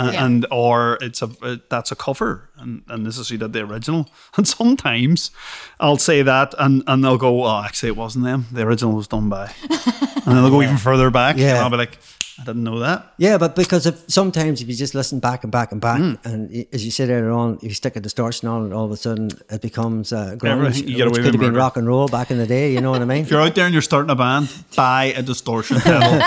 and, 0.00 0.12
Yeah. 0.12 0.24
and 0.24 0.46
or 0.50 0.98
it's 1.00 1.22
a 1.22 1.28
uh, 1.42 1.56
that's 1.68 1.92
a 1.92 1.96
cover, 1.96 2.48
and, 2.58 2.82
and 2.88 3.04
this 3.06 3.18
is 3.18 3.28
who 3.30 3.36
did 3.38 3.52
the 3.52 3.60
original. 3.60 4.08
And 4.36 4.46
sometimes 4.48 5.30
I'll 5.78 5.98
say 5.98 6.22
that, 6.22 6.54
and 6.58 6.82
and 6.86 7.02
they'll 7.04 7.18
go, 7.18 7.44
"Oh, 7.44 7.62
actually, 7.64 7.90
it 7.90 7.96
wasn't 7.96 8.24
them. 8.24 8.46
The 8.52 8.62
original 8.62 8.92
was 8.94 9.08
done 9.08 9.28
by," 9.28 9.46
and 9.62 10.22
then 10.26 10.36
they'll 10.42 10.50
go 10.50 10.62
even 10.62 10.78
further 10.78 11.10
back, 11.10 11.34
and 11.34 11.42
Yeah. 11.44 11.62
I'll 11.62 11.70
be 11.70 11.76
like, 11.76 11.98
"I 12.40 12.44
didn't 12.44 12.64
know 12.64 12.78
that." 12.80 13.12
Yeah, 13.18 13.38
but 13.38 13.54
because 13.54 13.86
if 13.86 14.02
sometimes 14.08 14.60
if 14.62 14.68
you 14.68 14.74
just 14.74 14.94
listen 14.94 15.18
back 15.20 15.42
and 15.44 15.52
back 15.52 15.72
and 15.72 15.80
back, 15.80 15.98
Hmm. 16.00 16.14
and 16.24 16.66
as 16.72 16.84
you 16.84 16.90
said 16.90 17.10
earlier 17.10 17.30
on, 17.30 17.56
if 17.56 17.64
you 17.64 17.74
stick 17.74 17.96
a 17.96 18.00
distortion 18.00 18.48
on 18.48 18.66
it, 18.66 18.72
all 18.72 18.84
of 18.84 18.90
a 18.90 18.96
sudden 18.96 19.30
it 19.50 19.60
becomes 19.60 20.12
uh, 20.12 20.36
grunge, 20.38 20.76
you 20.88 20.96
get 20.96 21.06
which 21.06 21.18
away 21.18 21.24
could 21.24 21.24
with 21.34 21.34
have 21.34 21.40
been 21.40 21.54
rock 21.54 21.76
and 21.76 21.86
roll 21.86 22.08
back 22.08 22.30
in 22.30 22.38
the 22.38 22.46
day. 22.46 22.72
You 22.72 22.80
know 22.80 22.90
what 22.90 23.02
I 23.02 23.04
mean? 23.04 23.22
If 23.24 23.30
you're 23.30 23.40
out 23.42 23.54
there 23.54 23.64
and 23.66 23.72
you're 23.74 23.82
starting 23.82 24.10
a 24.10 24.14
band, 24.16 24.48
buy 24.76 25.12
a 25.16 25.22
distortion 25.22 25.80
pedal 25.80 26.20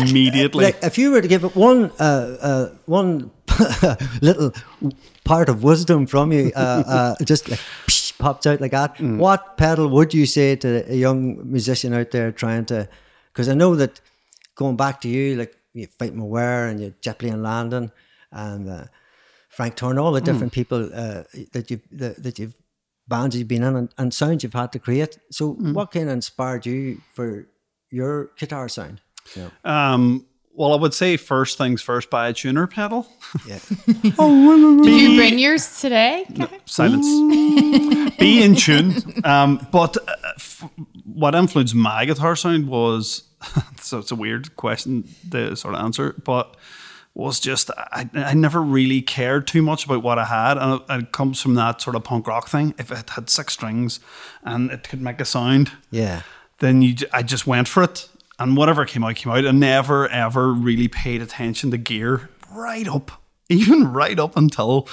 immediately. 0.00 0.64
like 0.64 0.78
if 0.82 0.98
you 0.98 1.10
were 1.12 1.20
to 1.20 1.28
give 1.28 1.44
it 1.44 1.54
one 1.56 1.90
uh, 2.00 2.36
uh, 2.40 2.68
one 2.86 3.30
little 4.22 4.52
part 5.24 5.48
of 5.48 5.62
wisdom 5.62 6.06
from 6.06 6.32
you, 6.32 6.50
uh, 6.56 6.82
uh, 6.86 7.24
just 7.24 7.48
like 7.48 7.60
psh, 7.86 8.16
pops 8.18 8.46
out 8.46 8.60
like 8.60 8.70
that. 8.72 8.96
Mm. 8.96 9.18
What 9.18 9.56
pedal 9.56 9.88
would 9.88 10.14
you 10.14 10.26
say 10.26 10.56
to 10.56 10.90
a 10.90 10.94
young 10.96 11.50
musician 11.50 11.92
out 11.94 12.10
there 12.10 12.32
trying 12.32 12.64
to? 12.66 12.88
Because 13.32 13.48
I 13.48 13.54
know 13.54 13.74
that 13.76 14.00
going 14.60 14.76
back 14.76 15.00
to 15.00 15.08
you, 15.08 15.36
like 15.40 15.52
you 15.72 15.86
Fight 15.98 16.12
with 16.14 16.24
Wire 16.34 16.66
and 16.68 16.78
you 16.80 16.92
Jetplane 17.00 17.42
Landing 17.42 17.90
and 18.30 18.68
uh, 18.68 18.84
Frank 19.48 19.74
Turner, 19.76 20.00
all 20.02 20.12
the 20.12 20.20
Mm. 20.20 20.24
different 20.30 20.52
people 20.52 20.80
uh, 20.94 21.22
that 21.54 21.70
you 21.70 21.80
that, 22.00 22.22
that 22.22 22.38
you've 22.38 22.54
bands 23.08 23.34
you've 23.36 23.48
been 23.48 23.64
in 23.64 23.74
and, 23.76 23.88
and 23.98 24.12
sounds 24.14 24.42
you've 24.44 24.52
had 24.62 24.70
to 24.72 24.78
create. 24.78 25.18
So, 25.30 25.54
Mm. 25.54 25.72
what 25.74 25.90
kind 25.90 26.08
of 26.08 26.12
inspired 26.12 26.66
you 26.66 27.00
for 27.14 27.46
your 27.90 28.30
guitar 28.38 28.68
sound? 28.68 29.00
Yeah. 29.36 29.48
um, 29.64 30.26
well, 30.52 30.72
I 30.74 30.76
would 30.82 30.94
say 30.94 31.16
first 31.16 31.56
things 31.58 31.80
first, 31.82 32.10
buy 32.10 32.28
a 32.28 32.32
tuner 32.32 32.66
pedal. 32.66 33.06
Yeah. 33.48 33.60
Did 33.86 35.00
you 35.02 35.16
bring 35.16 35.38
yours 35.38 35.80
today? 35.80 36.26
Kevin? 36.36 36.60
silence. 36.66 37.06
Be 38.18 38.42
in 38.42 38.54
tune. 38.56 38.92
Um, 39.24 39.66
but 39.72 39.96
uh, 39.96 40.14
f- 40.36 40.68
what 41.14 41.34
influenced 41.34 41.74
my 41.74 42.04
guitar 42.04 42.36
sound 42.36 42.68
was 42.68 43.24
so 43.80 43.98
it's 43.98 44.10
a 44.10 44.14
weird 44.16 44.56
question 44.56 45.08
to 45.30 45.56
sort 45.56 45.74
of 45.74 45.80
answer, 45.84 46.14
but 46.24 46.56
was 47.14 47.40
just 47.40 47.70
I, 47.76 48.08
I 48.14 48.34
never 48.34 48.62
really 48.62 49.02
cared 49.02 49.46
too 49.48 49.62
much 49.62 49.84
about 49.84 50.02
what 50.02 50.18
I 50.18 50.24
had, 50.26 50.58
and 50.58 50.80
it, 50.80 50.82
it 51.06 51.12
comes 51.12 51.40
from 51.40 51.54
that 51.54 51.80
sort 51.80 51.96
of 51.96 52.04
punk 52.04 52.26
rock 52.26 52.48
thing. 52.48 52.74
If 52.78 52.92
it 52.92 53.10
had 53.10 53.28
six 53.28 53.54
strings 53.54 53.98
and 54.44 54.70
it 54.70 54.88
could 54.88 55.00
make 55.02 55.20
a 55.20 55.24
sound, 55.24 55.72
Yeah. 55.90 56.22
then 56.60 56.82
you, 56.82 56.94
I 57.12 57.22
just 57.22 57.46
went 57.46 57.66
for 57.68 57.82
it. 57.82 58.08
And 58.38 58.56
whatever 58.56 58.86
came 58.86 59.04
out, 59.04 59.16
came 59.16 59.32
out. 59.32 59.44
I 59.46 59.50
never, 59.50 60.08
ever 60.08 60.52
really 60.52 60.88
paid 60.88 61.20
attention 61.20 61.70
to 61.72 61.76
gear 61.78 62.30
right 62.54 62.88
up, 62.88 63.10
even 63.50 63.92
right 63.92 64.18
up 64.18 64.36
until 64.36 64.88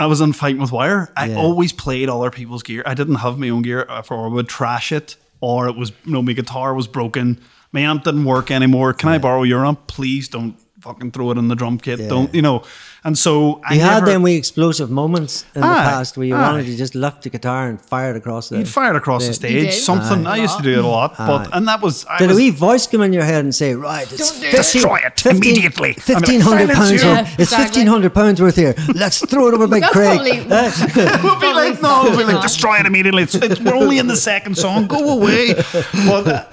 I 0.00 0.06
was 0.06 0.20
in 0.20 0.32
Fighting 0.32 0.60
with 0.60 0.72
Wire. 0.72 1.12
I 1.16 1.26
Yeah. 1.26 1.36
always 1.36 1.72
played 1.72 2.08
other 2.08 2.30
people's 2.30 2.62
gear. 2.62 2.82
I 2.86 2.94
didn't 2.94 3.16
have 3.16 3.38
my 3.38 3.50
own 3.50 3.62
gear, 3.62 3.82
or 4.10 4.24
I 4.24 4.28
would 4.28 4.48
trash 4.48 4.90
it, 4.90 5.16
or 5.40 5.68
it 5.68 5.76
was, 5.76 5.92
you 6.04 6.12
know, 6.12 6.22
my 6.22 6.32
guitar 6.32 6.74
was 6.74 6.86
broken. 6.86 7.40
My 7.72 7.80
amp 7.80 8.04
didn't 8.04 8.24
work 8.24 8.50
anymore. 8.50 8.92
Can 8.92 9.08
I 9.10 9.18
borrow 9.18 9.42
your 9.42 9.64
amp? 9.64 9.86
Please 9.86 10.28
don't 10.28 10.56
fucking 10.86 11.10
throw 11.10 11.30
it 11.32 11.38
in 11.38 11.48
the 11.48 11.54
drum 11.56 11.78
kit. 11.78 11.98
Yeah. 12.00 12.08
Don't, 12.08 12.34
you 12.34 12.42
know. 12.42 12.62
And 13.04 13.16
so 13.16 13.60
I 13.64 13.74
You 13.74 13.80
had 13.80 13.94
never, 14.00 14.06
them 14.06 14.22
wee 14.22 14.34
explosive 14.34 14.90
moments 14.90 15.44
in 15.54 15.60
the 15.60 15.66
past 15.66 16.16
where 16.16 16.26
you 16.26 16.34
aye. 16.34 16.50
wanted 16.50 16.66
to 16.66 16.76
just 16.76 16.94
lift 16.96 17.22
the 17.22 17.30
guitar 17.30 17.68
and 17.68 17.80
fire 17.80 18.10
it 18.10 18.16
across 18.16 18.48
the. 18.48 18.58
You'd 18.58 18.68
fire 18.68 18.90
it 18.94 18.96
across 18.96 19.22
the, 19.22 19.28
the- 19.28 19.34
stage. 19.34 19.74
Something 19.74 20.26
Aye. 20.26 20.34
I 20.34 20.36
used 20.38 20.56
to 20.56 20.62
do 20.62 20.72
it 20.78 20.84
a 20.84 20.88
lot, 20.88 21.16
but 21.16 21.54
and 21.54 21.68
that 21.68 21.80
was 21.82 22.04
I 22.10 22.18
Did 22.18 22.30
a 22.32 22.34
wee 22.34 22.50
voice 22.50 22.86
come 22.88 23.02
in 23.02 23.12
your 23.12 23.22
head 23.22 23.44
and 23.44 23.54
say, 23.54 23.74
"Right, 23.74 24.10
it's 24.10 24.18
Don't 24.32 24.42
it. 24.42 24.50
15 24.50 24.80
Destroy 24.82 24.98
it 25.06 25.26
immediately." 25.26 25.90
I'm 25.90 25.94
like, 25.94 26.02
Fifteen 26.02 26.40
hundred 26.40 26.70
pounds. 26.70 26.90
you." 26.90 26.96
worth- 26.96 27.04
Yeah, 27.04 27.20
It's 27.34 27.38
exactly. 27.52 27.64
fifteen 27.66 27.86
hundred 27.86 28.12
pounds 28.14 28.42
worth 28.42 28.56
here. 28.56 28.74
Let's 28.94 29.24
throw 29.24 29.48
it 29.48 29.54
over 29.54 29.68
Big 29.68 29.82
That's 29.82 29.92
Craig. 29.92 30.46
We'll 31.22 31.40
be 31.40 31.52
like, 31.52 31.80
no, 31.82 32.02
we'll 32.04 32.16
be 32.18 32.24
like, 32.24 32.42
destroy 32.42 32.78
it 32.80 32.86
immediately. 32.86 33.22
It's, 33.24 33.34
it's, 33.36 33.60
we're 33.60 33.74
only 33.76 33.98
in 33.98 34.08
the 34.08 34.16
second 34.16 34.56
song. 34.56 34.86
Go 34.88 35.10
away. 35.20 35.54
But, 36.06 36.26
uh, 36.26 36.44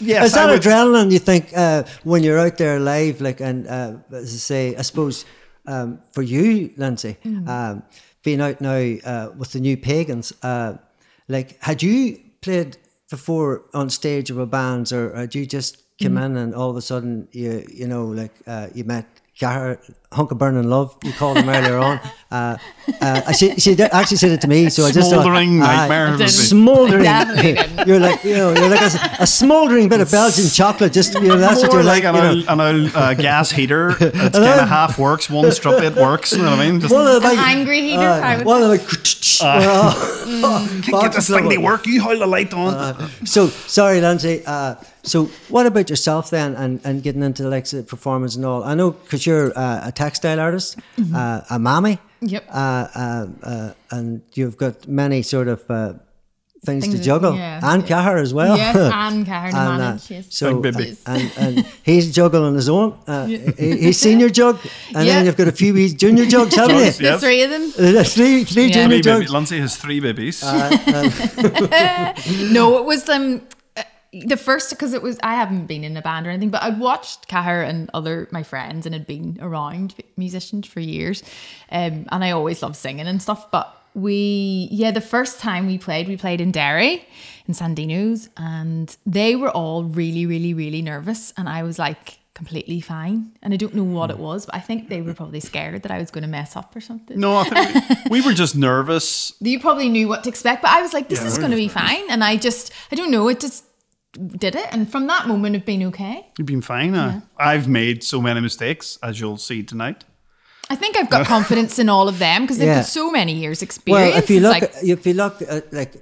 yes, 0.00 0.26
Is 0.26 0.32
that 0.34 0.48
would- 0.50 0.60
adrenaline? 0.62 1.10
You 1.10 1.18
think 1.18 1.52
uh, 1.56 1.84
when 2.04 2.22
you're 2.22 2.38
out 2.38 2.56
there 2.58 2.78
live, 2.80 3.20
like, 3.20 3.40
and 3.40 3.66
uh, 3.66 3.96
as 4.12 4.32
I 4.34 4.38
say, 4.38 4.76
I 4.76 4.82
suppose 4.82 5.24
um, 5.66 5.98
for 6.12 6.22
you, 6.22 6.70
Lindsay, 6.76 7.16
Mm. 7.24 7.48
um, 7.48 7.82
being 8.22 8.40
out 8.40 8.60
now 8.60 8.76
uh, 9.04 9.30
with 9.36 9.52
the 9.52 9.60
new 9.60 9.76
pagans, 9.76 10.32
uh, 10.42 10.74
like, 11.28 11.56
had 11.62 11.82
you 11.82 12.18
played 12.40 12.76
before 13.10 13.62
on 13.74 13.88
stage 13.90 14.30
with 14.30 14.50
bands, 14.50 14.92
or 14.92 15.14
had 15.14 15.34
you 15.34 15.46
just 15.46 15.82
come 16.02 16.14
Mm. 16.16 16.24
in 16.26 16.36
and 16.36 16.54
all 16.54 16.70
of 16.70 16.76
a 16.76 16.82
sudden 16.82 17.28
you, 17.32 17.64
you 17.72 17.86
know, 17.86 18.06
like, 18.06 18.34
uh, 18.46 18.66
you 18.74 18.84
met 18.84 19.06
Cahir, 19.40 19.78
hunk 20.12 20.30
of 20.30 20.38
burning 20.38 20.68
love, 20.68 20.96
you 21.04 21.12
called 21.12 21.36
him 21.38 21.48
earlier 21.48 21.78
on. 21.78 22.00
Uh, 22.28 22.58
uh, 23.00 23.32
she, 23.32 23.54
she 23.54 23.76
did- 23.76 23.88
actually 23.92 24.16
said 24.16 24.32
it 24.32 24.40
to 24.40 24.48
me, 24.48 24.68
so 24.68 24.84
I 24.84 24.90
just 24.90 25.10
Smouldering 25.10 25.62
uh, 25.62 25.66
nightmare. 25.66 26.10
would 26.10 26.18
be- 26.18 26.26
smoldering. 26.26 27.04
You're 27.86 28.00
like, 28.00 28.24
you 28.24 28.36
know, 28.36 28.52
you're 28.52 28.68
like 28.68 28.80
a, 28.80 29.22
a 29.22 29.26
smoldering 29.28 29.88
bit 29.88 30.00
of 30.00 30.10
Belgian 30.10 30.48
chocolate. 30.48 30.92
Just 30.92 31.14
you 31.14 31.20
know, 31.28 31.38
that's 31.38 31.62
what 31.62 31.72
you're 31.72 31.84
like. 31.84 32.02
like, 32.02 32.14
you 32.16 32.42
know. 32.44 32.52
an, 32.52 32.60
old, 32.60 32.96
uh, 32.96 33.14
gas 33.14 33.52
heater. 33.52 33.90
It's 34.00 34.12
kind 34.36 34.60
of 34.60 34.68
half 34.68 34.98
works, 34.98 35.30
one 35.30 35.52
strip 35.52 35.80
it 35.84 35.94
works. 35.94 36.32
You 36.32 36.38
know 36.42 36.50
what 36.50 36.58
I 36.58 36.68
mean? 36.68 36.80
Just 36.80 36.92
One 36.92 37.06
of 37.06 37.22
the 37.22 37.28
An 37.28 37.36
big- 37.36 37.38
angry 37.44 37.80
heater, 37.82 38.00
uh, 38.00 38.20
I 38.20 38.36
would 38.38 38.44
one 38.46 38.62
of 38.64 38.70
say. 38.80 38.84
the 38.84 40.82
can't 40.82 41.02
get 41.02 41.12
this 41.12 41.28
thing 41.30 41.48
to 41.48 41.58
work. 41.58 41.86
You 41.86 42.00
hold 42.02 42.20
the 42.20 42.26
light 42.26 42.52
on. 42.52 43.08
So 43.24 43.46
sorry, 43.48 44.00
Lindsay. 44.00 44.42
Uh, 44.44 44.74
so 45.02 45.26
what 45.48 45.66
about 45.66 45.88
yourself 45.88 46.30
then, 46.30 46.56
and, 46.56 46.80
and 46.84 47.00
getting 47.02 47.22
into 47.22 47.48
like 47.48 47.66
the 47.66 47.84
performance 47.84 48.34
and 48.34 48.44
all? 48.44 48.64
I 48.64 48.74
know 48.74 48.90
because 48.90 49.24
you're 49.26 49.56
uh, 49.56 49.88
a 49.88 49.92
textile 49.96 50.38
artist, 50.38 50.78
uh, 51.14 51.40
a 51.50 51.58
mammy. 51.58 51.98
Yep. 52.20 52.44
Uh, 52.48 52.52
uh, 52.54 53.26
uh, 53.42 53.72
and 53.90 54.22
you've 54.34 54.56
got 54.56 54.86
many 54.88 55.20
sort 55.22 55.48
of 55.48 55.62
uh, 55.70 55.92
things, 56.64 56.84
to 56.84 56.90
Things 56.90 56.94
that- 56.98 57.04
juggle, 57.04 57.34
yeah. 57.36 57.60
and 57.62 57.84
Cahir 57.86 58.16
as 58.16 58.32
well. 58.32 58.56
Yes, 58.56 58.74
and 59.04 59.26
Cahir 59.26 59.50
to 59.50 59.56
And, 59.56 59.68
uh, 59.68 59.78
manage, 59.78 60.10
yes. 60.10 60.26
So, 60.30 60.58
Big 60.60 60.96
and, 61.06 61.30
and 61.36 61.66
he's 61.82 62.10
juggling 62.14 62.54
his 62.54 62.68
own. 62.68 62.98
Uh, 63.06 63.26
he, 63.58 63.76
he's 63.84 63.98
senior 64.00 64.30
jug, 64.30 64.58
and 64.94 65.06
Yeah. 65.06 65.16
then 65.16 65.26
you've 65.26 65.36
got 65.36 65.48
a 65.48 65.52
few 65.52 65.74
wee 65.74 65.92
junior 65.92 66.24
jugs, 66.26 66.54
haven't 66.56 66.76
you? 66.76 66.82
yeah. 66.84 67.16
The 67.16 67.18
three 67.18 67.42
of 67.44 67.50
them. 67.50 67.72
There's 67.94 68.14
three, 68.14 68.44
three 68.44 68.66
Yeah. 68.68 68.72
junior 68.74 69.02
Three 69.02 69.12
baby. 69.12 69.24
jugs. 69.26 69.32
Lindsay 69.32 69.58
has 69.60 69.76
three 69.76 70.00
babies. 70.00 70.42
No, 70.42 70.70
it 72.78 72.84
was 72.84 73.04
them. 73.04 73.42
uh, 73.42 73.44
the 74.24 74.36
first 74.36 74.70
because 74.70 74.92
it 74.92 75.02
was 75.02 75.18
I 75.22 75.34
haven't 75.34 75.66
been 75.66 75.84
in 75.84 75.96
a 75.96 76.02
band 76.02 76.26
or 76.26 76.30
anything, 76.30 76.50
but 76.50 76.62
I'd 76.62 76.78
watched 76.78 77.28
Cahir 77.28 77.62
and 77.62 77.90
other 77.94 78.28
my 78.30 78.42
friends 78.42 78.86
and 78.86 78.94
had 78.94 79.06
been 79.06 79.38
around 79.40 79.94
musicians 80.16 80.66
for 80.66 80.80
years, 80.80 81.22
um, 81.70 82.06
and 82.10 82.24
I 82.24 82.30
always 82.30 82.62
loved 82.62 82.76
singing 82.76 83.06
and 83.06 83.20
stuff. 83.20 83.50
But 83.50 83.72
we, 83.94 84.68
yeah, 84.70 84.90
the 84.90 85.00
first 85.00 85.40
time 85.40 85.66
we 85.66 85.78
played, 85.78 86.06
we 86.06 86.16
played 86.16 86.40
in 86.40 86.52
Derry, 86.52 87.06
in 87.48 87.54
Sandino's, 87.54 88.28
and 88.36 88.94
they 89.06 89.36
were 89.36 89.50
all 89.50 89.84
really, 89.84 90.26
really, 90.26 90.52
really 90.54 90.82
nervous, 90.82 91.32
and 91.36 91.48
I 91.48 91.62
was 91.62 91.78
like 91.78 92.18
completely 92.34 92.82
fine, 92.82 93.32
and 93.42 93.54
I 93.54 93.56
don't 93.56 93.74
know 93.74 93.82
what 93.84 94.10
it 94.10 94.18
was, 94.18 94.44
but 94.44 94.54
I 94.54 94.60
think 94.60 94.90
they 94.90 95.00
were 95.00 95.14
probably 95.14 95.40
scared 95.40 95.82
that 95.84 95.90
I 95.90 95.98
was 95.98 96.10
going 96.10 96.20
to 96.22 96.28
mess 96.28 96.54
up 96.56 96.76
or 96.76 96.82
something. 96.82 97.18
no, 97.18 97.38
I 97.38 97.44
think 97.44 98.10
we, 98.10 98.20
we 98.20 98.26
were 98.26 98.34
just 98.34 98.54
nervous. 98.54 99.32
You 99.40 99.58
probably 99.60 99.88
knew 99.88 100.08
what 100.08 100.24
to 100.24 100.28
expect, 100.28 100.60
but 100.60 100.70
I 100.72 100.82
was 100.82 100.92
like, 100.92 101.08
this 101.08 101.22
Yeah, 101.22 101.28
is 101.28 101.38
going 101.38 101.52
to 101.52 101.56
be 101.56 101.68
fine. 101.68 102.02
And 102.10 102.22
I 102.22 102.36
just, 102.36 102.72
I 102.92 102.96
don't 102.96 103.10
know, 103.10 103.28
it 103.28 103.40
just 103.40 103.64
did 104.16 104.54
it. 104.54 104.66
And 104.72 104.90
from 104.90 105.06
that 105.08 105.26
moment, 105.28 105.56
I've 105.56 105.64
been 105.66 105.82
okay. 105.84 106.26
You've 106.38 106.46
been 106.46 106.62
fine. 106.62 106.94
Uh, 106.94 107.20
I've 107.36 107.68
made 107.68 108.02
so 108.02 108.20
many 108.20 108.40
mistakes, 108.40 108.98
as 109.02 109.20
you'll 109.20 109.36
see 109.36 109.62
tonight. 109.62 110.04
I 110.70 110.76
think 110.76 110.96
I've 110.96 111.10
got 111.10 111.26
confidence 111.36 111.78
in 111.78 111.88
all 111.88 112.08
of 112.08 112.18
them 112.18 112.42
because 112.42 112.58
they've 112.58 112.66
Yeah. 112.68 112.76
got 112.80 112.86
so 112.86 113.10
many 113.10 113.32
years 113.34 113.62
experience. 113.62 114.12
Well, 114.14 114.18
if 114.22 114.30
you 114.30 114.40
look, 114.40 114.52
like, 114.52 114.62
at, 114.64 114.82
if 114.84 115.06
you 115.06 115.14
look 115.14 115.42
at 115.42 115.72
like 115.72 115.94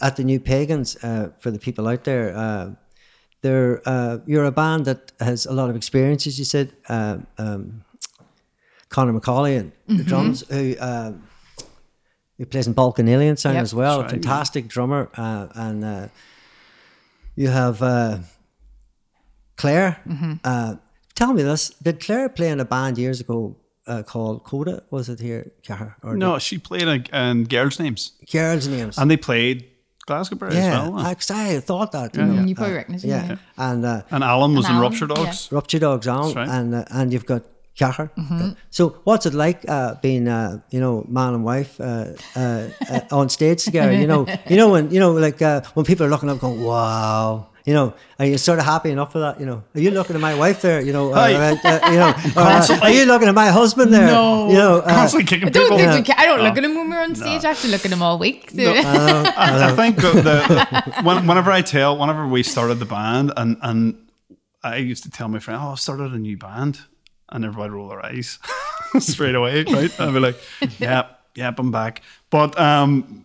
at 0.00 0.16
the 0.16 0.24
new 0.24 0.40
pagans 0.40 0.96
uh, 1.04 1.30
for 1.38 1.50
the 1.50 1.58
people 1.58 1.86
out 1.88 2.04
there, 2.04 2.36
uh, 2.36 2.70
they're 3.42 3.80
uh, 3.86 4.18
you're 4.26 4.44
a 4.46 4.50
band 4.52 4.84
that 4.86 5.12
has 5.20 5.46
a 5.46 5.52
lot 5.52 5.70
of 5.70 5.76
experience, 5.76 6.26
as 6.26 6.38
you 6.38 6.44
said. 6.44 6.72
Uh, 6.88 7.18
um, 7.38 7.84
Connor 8.88 9.12
McCauley 9.12 9.58
and 9.58 9.72
the 9.86 9.94
Mm-hmm. 9.94 10.08
drums, 10.08 10.44
who 10.50 10.74
uh, 10.80 11.12
who 12.38 12.46
plays 12.46 12.66
in 12.66 12.72
Balkan 12.72 13.08
Alien 13.08 13.36
Sound 13.36 13.54
Yep. 13.56 13.62
as 13.62 13.74
well, 13.74 14.00
a 14.00 14.02
That's 14.02 14.12
right, 14.14 14.24
yeah. 14.24 14.30
fantastic 14.30 14.68
drummer, 14.68 15.10
uh, 15.16 15.46
and 15.54 15.84
uh, 15.84 16.08
you 17.42 17.48
have 17.50 17.76
uh, 17.82 18.18
Claire. 19.56 19.92
Mm-hmm. 20.06 20.32
Uh, 20.44 20.74
tell 21.14 21.32
me 21.32 21.42
this: 21.42 21.70
Did 21.82 22.00
Claire 22.00 22.28
play 22.28 22.50
in 22.50 22.60
a 22.60 22.64
band 22.64 22.98
years 22.98 23.20
ago 23.20 23.56
uh, 23.86 24.02
called 24.02 24.44
Coda? 24.44 24.82
Was 24.90 25.08
it 25.08 25.20
here, 25.20 25.52
Cahir? 25.66 25.94
Or 26.02 26.16
No, 26.16 26.38
she 26.38 26.58
played 26.58 26.82
in, 26.88 27.04
in 27.14 27.44
girls' 27.44 27.78
names, 27.78 28.12
girls' 28.32 28.68
names. 28.68 28.98
and 28.98 29.10
they 29.10 29.16
played 29.16 29.64
Glasgow 30.06 30.38
yeah, 30.40 30.56
as 30.58 30.90
well. 30.90 30.98
I, 31.06 31.14
'cause 31.14 31.30
I 31.30 31.60
thought 31.60 31.92
that. 31.92 32.14
You 32.16 32.24
know, 32.24 32.42
Mm, 32.42 32.48
you 32.48 32.54
probably 32.54 32.74
uh, 32.74 32.78
reckon 32.78 32.94
it, 32.94 33.04
yeah. 33.04 33.26
yeah. 33.28 33.36
and 33.56 33.84
uh, 33.84 34.02
and 34.10 34.24
Alan 34.24 34.54
was 34.54 34.64
And 34.66 34.72
in 34.74 34.76
Alan, 34.80 34.90
Rupture 34.92 35.06
yeah. 35.08 35.14
Dogs. 35.24 35.48
Rupture 35.52 35.78
Dogs 35.78 36.06
on, 36.06 36.34
right. 36.34 36.48
and 36.48 36.74
uh, 36.74 36.84
and 36.90 37.12
you've 37.12 37.26
got 37.26 37.42
Cahir. 37.78 38.10
Mm-hmm. 38.18 38.50
So 38.70 39.00
what's 39.04 39.24
it 39.26 39.34
like 39.34 39.64
uh, 39.68 39.94
being 40.02 40.28
uh, 40.28 40.60
you 40.70 40.80
know 40.80 41.04
man 41.08 41.34
and 41.34 41.44
wife 41.44 41.80
uh, 41.80 42.12
uh, 42.36 42.68
uh, 42.90 43.00
on 43.10 43.28
stage 43.28 43.64
together? 43.64 43.92
You 43.92 44.06
know, 44.06 44.26
you 44.50 44.56
know 44.56 44.68
when 44.70 44.90
you 44.90 45.00
know 45.00 45.12
like 45.12 45.40
uh, 45.40 45.62
when 45.74 45.86
people 45.86 46.04
are 46.06 46.10
looking 46.10 46.28
up, 46.30 46.40
going 46.40 46.62
wow. 46.62 47.46
You 47.68 47.74
know, 47.74 47.92
are 48.18 48.24
you 48.24 48.38
sort 48.38 48.58
of 48.60 48.64
happy 48.64 48.90
enough 48.90 49.12
for 49.12 49.18
that? 49.20 49.38
You 49.38 49.44
know, 49.44 49.62
are 49.74 49.80
you 49.80 49.90
looking 49.90 50.16
at 50.16 50.22
my 50.22 50.34
wife 50.34 50.62
there? 50.62 50.80
You 50.80 50.94
know, 50.94 51.12
uh, 51.12 51.18
uh, 51.62 51.80
you 51.92 51.98
know, 52.00 52.14
or, 52.36 52.40
uh, 52.40 52.78
are 52.80 52.90
you 52.90 53.04
looking 53.04 53.28
at 53.28 53.34
my 53.34 53.48
husband 53.48 53.92
there? 53.92 54.06
No. 54.06 54.48
you 54.48 54.54
know, 54.56 54.78
uh, 54.78 54.88
Constantly 54.88 55.26
kicking 55.26 55.48
I 55.48 55.50
don't, 55.50 55.64
people. 55.64 55.76
think 55.76 56.08
Yeah. 56.08 56.14
we 56.16 56.22
I 56.22 56.24
don't 56.24 56.38
No. 56.38 56.44
look 56.44 56.56
at 56.56 56.62
them 56.62 56.74
when 56.76 56.88
we're 56.88 57.02
on 57.02 57.14
stage. 57.14 57.44
I 57.44 57.48
have 57.48 57.60
to 57.60 57.68
look 57.68 57.84
at 57.84 57.92
him 57.92 58.00
all 58.00 58.18
week. 58.18 58.52
So. 58.56 58.72
I, 58.72 59.68
I 59.68 59.76
think 59.76 59.96
the, 59.96 60.12
the 60.28 61.02
whenever 61.02 61.52
I 61.52 61.60
tell, 61.60 61.98
whenever 61.98 62.26
we 62.26 62.42
started 62.42 62.76
the 62.78 62.86
band, 62.86 63.32
and 63.36 63.58
and 63.60 64.08
I 64.64 64.76
used 64.76 65.02
to 65.04 65.10
tell 65.10 65.28
my 65.28 65.38
friend, 65.38 65.60
"Oh, 65.62 65.72
I've 65.72 65.80
started 65.80 66.14
a 66.14 66.18
new 66.18 66.38
band," 66.38 66.80
and 67.30 67.44
everybody 67.44 67.70
roll 67.70 67.88
their 67.88 68.04
eyes 68.04 68.38
straight 68.98 69.34
away, 69.34 69.64
right? 69.64 70.00
I'd 70.00 70.14
be 70.14 70.20
like, 70.20 70.36
"Yep, 70.78 71.20
yep, 71.34 71.58
I'm 71.58 71.70
back." 71.70 72.02
But 72.30 72.58
um, 72.58 73.24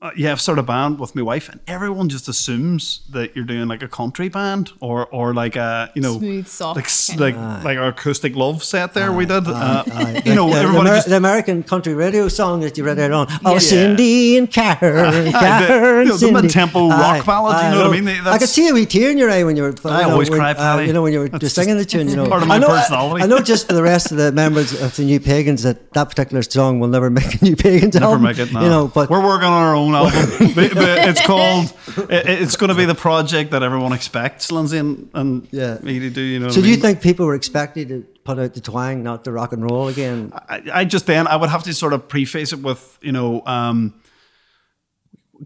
uh, 0.00 0.12
yeah, 0.16 0.30
I've 0.30 0.40
started 0.40 0.60
a 0.60 0.64
band 0.64 1.00
with 1.00 1.16
my 1.16 1.22
wife, 1.22 1.48
and 1.48 1.58
everyone 1.66 2.08
just 2.08 2.28
assumes 2.28 3.00
that 3.10 3.34
you're 3.34 3.44
doing 3.44 3.66
like 3.66 3.82
a 3.82 3.88
country 3.88 4.28
band 4.28 4.70
or 4.78 5.06
or 5.08 5.34
like 5.34 5.56
a 5.56 5.90
you 5.96 6.00
know 6.02 6.18
Smooth, 6.18 6.46
soft 6.46 6.76
like 6.76 7.18
like 7.18 7.34
of- 7.34 7.64
like 7.64 7.78
our 7.78 7.88
acoustic 7.88 8.36
love 8.36 8.62
set 8.62 8.94
there 8.94 9.10
we 9.12 9.26
did. 9.26 9.48
uh, 9.48 9.82
Aye, 9.90 10.22
you 10.24 10.36
know, 10.36 10.46
like 10.46 10.62
the, 10.66 10.72
the, 10.72 10.78
Amer- 10.78 10.84
just 10.94 11.08
the 11.08 11.16
American 11.16 11.64
country 11.64 11.94
radio 11.94 12.28
song 12.28 12.60
that 12.60 12.78
you 12.78 12.84
read 12.84 13.00
out 13.00 13.10
on. 13.10 13.26
Oh, 13.44 13.54
Yeah. 13.54 13.58
Cindy 13.58 14.38
and 14.38 14.48
Karen, 14.48 15.32
Karen, 15.32 16.06
you 16.06 16.12
know, 16.12 16.12
the 16.12 16.18
Cindy. 16.18 16.42
mid-tempo 16.42 16.88
rock 16.90 17.00
Aye, 17.00 17.22
ballad, 17.26 17.64
you 17.64 17.70
know 17.80 17.88
what 17.88 17.98
I 17.98 18.00
mean? 18.00 18.26
I 18.26 18.38
could 18.38 18.48
see 18.48 18.68
a 18.68 18.72
wee 18.74 18.86
tear 18.86 19.10
in 19.10 19.18
your 19.18 19.30
eye 19.32 19.42
when 19.42 19.56
you 19.56 19.64
were. 19.64 19.70
you 19.70 19.90
I 19.90 20.02
know, 20.02 20.10
always 20.12 20.30
when, 20.30 20.38
cry, 20.38 20.52
uh, 20.52 20.54
Paddy. 20.54 20.86
you 20.86 20.92
know, 20.92 21.02
when 21.02 21.12
you 21.12 21.18
were 21.18 21.28
That's 21.28 21.42
just 21.42 21.56
singing 21.56 21.76
the 21.76 21.84
tune. 21.84 22.08
You 22.08 22.14
know, 22.14 22.28
part 22.30 22.42
of 22.42 22.46
my 22.48 22.54
I 22.54 22.58
know, 22.58 22.68
personality. 22.68 23.22
I, 23.22 23.24
I 23.24 23.28
know 23.28 23.40
just 23.40 23.66
for 23.66 23.72
the 23.72 23.82
rest 23.82 24.12
of 24.12 24.16
the 24.18 24.30
members 24.30 24.80
of 24.80 24.94
the 24.94 25.02
New 25.04 25.18
Pagans 25.18 25.64
that 25.64 25.92
that 25.94 26.08
particular 26.08 26.42
song 26.44 26.78
will 26.78 26.86
never 26.86 27.10
make 27.10 27.40
a 27.42 27.44
New 27.44 27.56
Pagans 27.56 27.94
Never 27.94 28.06
album. 28.06 28.22
make 28.22 28.38
it. 28.38 28.52
No. 28.52 28.62
You 28.62 28.68
know, 28.68 28.86
but 28.86 29.10
we're 29.10 29.24
working 29.26 29.48
on 29.48 29.60
our 29.64 29.74
own 29.74 29.87
album. 30.02 30.12
The- 30.54 30.70
the- 30.74 31.08
it's 31.08 31.20
called. 31.26 31.72
it- 32.10 32.26
It's 32.42 32.56
going 32.56 32.68
to 32.68 32.74
be 32.76 32.84
the 32.84 32.94
project 32.94 33.50
that 33.50 33.62
everyone 33.62 33.92
expects, 33.92 34.50
Lindsay 34.52 34.78
and, 34.78 35.08
and 35.14 35.48
Yeah. 35.50 35.78
me 35.82 35.98
to 35.98 36.10
do. 36.10 36.20
You 36.20 36.38
know. 36.40 36.48
so 36.50 36.60
do 36.60 36.66
I 36.66 36.70
you 36.70 36.76
think 36.76 37.00
people 37.00 37.26
were 37.26 37.34
expecting 37.34 37.88
to 37.88 38.06
put 38.24 38.38
out 38.38 38.54
the 38.54 38.60
twang, 38.60 39.02
not 39.02 39.24
the 39.24 39.32
rock 39.32 39.52
and 39.52 39.62
roll 39.70 39.88
again? 39.88 40.32
I, 40.48 40.62
I 40.72 40.84
just 40.84 41.06
then 41.06 41.26
I 41.26 41.36
would 41.36 41.50
have 41.50 41.62
to 41.64 41.74
sort 41.74 41.92
of 41.92 42.08
preface 42.08 42.52
it 42.52 42.60
with 42.62 42.98
you 43.02 43.12
know. 43.12 43.42
um 43.46 43.94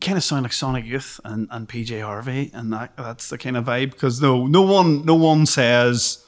Kind 0.00 0.16
of 0.16 0.25
sound 0.25 0.44
like 0.44 0.54
Sonic 0.54 0.87
Youth 0.87 1.20
and, 1.22 1.49
and 1.50 1.68
PJ 1.68 2.00
Harvey, 2.02 2.50
and 2.54 2.72
that 2.72 2.96
that's 2.96 3.28
the 3.28 3.37
kind 3.37 3.58
of 3.58 3.66
vibe 3.66 3.90
because 3.90 4.22
no 4.22 4.46
no 4.46 4.62
one 4.62 5.04
no 5.04 5.14
one 5.14 5.44
says, 5.44 6.25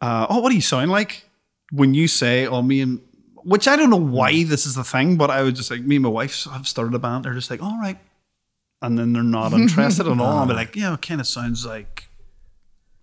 uh, 0.00 0.26
"Oh, 0.30 0.38
what 0.40 0.48
do 0.48 0.54
you 0.54 0.62
sound 0.62 0.90
like?" 0.90 1.28
When 1.72 1.92
you 1.92 2.08
say, 2.08 2.46
"Oh, 2.46 2.62
me 2.62 2.80
and," 2.80 3.00
which 3.44 3.68
I 3.68 3.76
don't 3.76 3.90
know 3.90 3.98
hmm. 3.98 4.10
why 4.10 4.44
this 4.44 4.66
is 4.66 4.74
the 4.74 4.84
thing, 4.84 5.16
but 5.16 5.30
I 5.30 5.42
would 5.42 5.54
just 5.54 5.70
like 5.70 5.82
me 5.82 5.96
and 5.96 6.02
my 6.02 6.08
wife 6.08 6.44
have 6.44 6.66
started 6.66 6.94
a 6.94 6.98
band. 6.98 7.24
They're 7.24 7.34
just 7.34 7.50
like, 7.50 7.62
"All 7.62 7.78
right," 7.80 7.98
and 8.82 8.98
then 8.98 9.12
they're 9.12 9.22
not 9.22 9.52
interested 9.62 10.06
at 10.06 10.18
all. 10.18 10.38
I'll 10.38 10.46
be 10.46 10.52
ah. 10.52 10.56
like, 10.56 10.76
"Yeah, 10.76 10.94
it 10.94 11.02
kind 11.02 11.20
of 11.20 11.26
sounds 11.26 11.66
like 11.66 12.08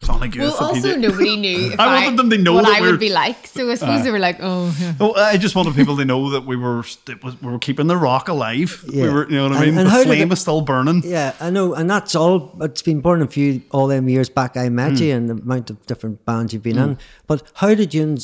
Sonic 0.02 0.34
Youth." 0.34 0.56
Well, 0.60 0.70
and 0.70 0.78
also 0.78 0.96
nobody 0.98 1.38
knew 1.38 1.76
I 1.80 1.86
I, 1.86 2.04
wanted 2.04 2.18
them 2.18 2.30
to 2.32 2.38
know 2.40 2.54
what 2.54 2.66
that 2.66 2.78
I 2.78 2.82
we're- 2.82 2.92
would 2.92 3.00
be 3.00 3.12
like. 3.12 3.46
So 3.46 3.70
I 3.70 3.76
suppose 3.76 4.00
ah. 4.00 4.04
they 4.04 4.12
were 4.12 4.20
like, 4.20 4.38
oh, 4.40 4.76
yeah. 4.80 4.94
Well, 5.00 5.16
I 5.18 5.38
just 5.38 5.56
wanted 5.56 5.76
people 5.76 5.96
to 5.98 6.06
know 6.06 6.32
that 6.32 6.46
we 6.46 6.56
were 6.56 6.84
it 7.08 7.24
was, 7.24 7.40
we 7.42 7.52
were 7.52 7.60
keeping 7.60 7.88
the 7.88 7.98
rock 7.98 8.28
alive. 8.28 8.84
We 8.88 9.02
Yeah. 9.02 9.14
were, 9.14 9.30
you 9.30 9.36
know 9.36 9.50
what 9.50 9.58
I 9.58 9.66
mean. 9.66 9.78
and 9.78 9.88
the 9.88 10.04
flame 10.04 10.24
it- 10.24 10.30
was 10.30 10.42
still 10.42 10.62
burning. 10.62 11.04
Yeah, 11.06 11.34
I 11.40 11.52
know, 11.52 11.76
and 11.76 11.90
that's 11.90 12.16
all. 12.16 12.58
It's 12.62 12.82
been 12.82 13.02
burning 13.02 13.28
for 13.28 13.40
you 13.40 13.62
all 13.72 13.88
them 13.88 14.10
years 14.10 14.30
back. 14.30 14.58
I 14.58 14.70
met 14.70 14.98
Hmm. 14.98 15.04
you, 15.04 15.16
and 15.16 15.30
the 15.30 15.34
amount 15.34 15.70
of 15.70 15.86
different 15.86 16.26
bands 16.26 16.54
you've 16.54 16.64
been 16.64 16.78
hmm. 16.78 16.92
in. 16.92 16.98
But 17.28 17.44
how 17.56 17.76
did 17.76 17.94
you 17.94 18.18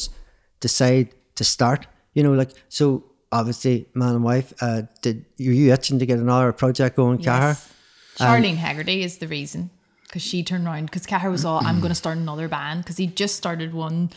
decide 0.59 1.09
to 1.35 1.43
start? 1.43 1.85
You 2.17 2.23
know, 2.23 2.33
like 2.33 2.51
so. 2.69 3.03
Obviously, 3.29 3.85
man 3.93 4.15
and 4.15 4.23
wife. 4.23 4.53
Uh, 4.61 4.83
did 5.01 5.25
were 5.37 5.51
you 5.59 5.73
itching 5.73 5.99
to 5.99 6.05
get 6.05 6.17
another 6.17 6.53
project 6.53 6.95
going, 6.95 7.17
Cahir? 7.19 7.49
Yes. 7.57 7.73
Charlene 8.17 8.55
Haggerty 8.55 9.03
is 9.03 9.17
the 9.17 9.27
reason 9.27 9.69
because 10.03 10.21
she 10.21 10.43
turned 10.43 10.65
around 10.65 10.85
because 10.85 11.05
Cahir 11.05 11.29
was 11.29 11.43
all, 11.43 11.59
I'm 11.67 11.79
going 11.81 11.89
to 11.89 12.01
start 12.05 12.17
another 12.17 12.47
band 12.47 12.83
because 12.83 12.95
he 12.95 13.05
just 13.05 13.35
started 13.35 13.73
one, 13.73 14.11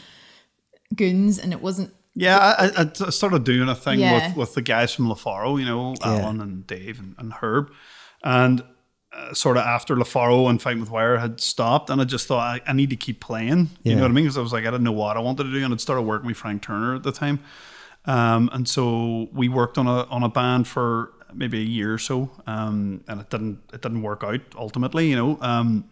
Goons, 0.94 1.38
and 1.40 1.52
it 1.52 1.60
wasn't. 1.60 1.92
Yeah, 2.14 2.38
I, 2.38 2.82
I, 2.82 2.90
I 3.06 3.10
started 3.10 3.44
doing 3.44 3.68
a 3.68 3.74
thing 3.74 3.98
Yeah. 4.00 4.28
with, 4.28 4.36
with 4.36 4.54
the 4.54 4.62
guys 4.62 4.94
from 4.94 5.06
LaFaro, 5.08 5.58
you 5.58 5.64
know, 5.66 5.94
Alan 6.02 6.40
and 6.40 6.66
Dave 6.66 6.98
and, 6.98 7.14
and 7.18 7.32
Herb, 7.32 7.72
and 8.24 8.62
uh, 9.12 9.32
sort 9.34 9.56
of 9.56 9.64
after 9.64 9.96
LaFaro 9.96 10.48
and 10.50 10.62
Fight 10.62 10.78
with 10.78 10.90
Wire 10.90 11.18
had 11.18 11.40
stopped, 11.40 11.90
and 11.90 12.00
I 12.00 12.04
just 12.04 12.26
thought 12.28 12.60
I, 12.66 12.70
I 12.70 12.72
need 12.74 12.90
to 12.90 12.96
keep 12.96 13.20
playing. 13.20 13.70
You 13.82 13.90
Yeah. 13.90 13.94
know 13.96 14.02
what 14.02 14.10
I 14.10 14.14
mean? 14.14 14.24
Because 14.24 14.38
I 14.38 14.40
was 14.40 14.52
like, 14.52 14.62
I 14.62 14.70
didn't 14.70 14.84
know 14.84 14.92
what 14.92 15.16
I 15.16 15.20
wanted 15.20 15.44
to 15.44 15.52
do, 15.52 15.64
and 15.64 15.74
I'd 15.74 15.80
started 15.80 16.02
working 16.02 16.28
with 16.28 16.36
Frank 16.36 16.62
Turner 16.62 16.94
at 16.96 17.02
the 17.02 17.12
time, 17.12 17.40
um, 18.04 18.50
and 18.52 18.68
so 18.68 19.28
we 19.32 19.48
worked 19.48 19.78
on 19.78 19.86
a 19.86 20.04
on 20.04 20.22
a 20.22 20.28
band 20.28 20.66
for 20.66 21.12
maybe 21.34 21.60
a 21.60 21.64
year 21.64 21.94
or 21.94 21.98
so, 21.98 22.30
um, 22.46 23.04
and 23.08 23.20
it 23.20 23.30
didn't 23.30 23.60
it 23.72 23.82
didn't 23.82 24.02
work 24.02 24.24
out 24.24 24.40
ultimately, 24.56 25.08
you 25.08 25.16
know. 25.16 25.38
Um, 25.40 25.90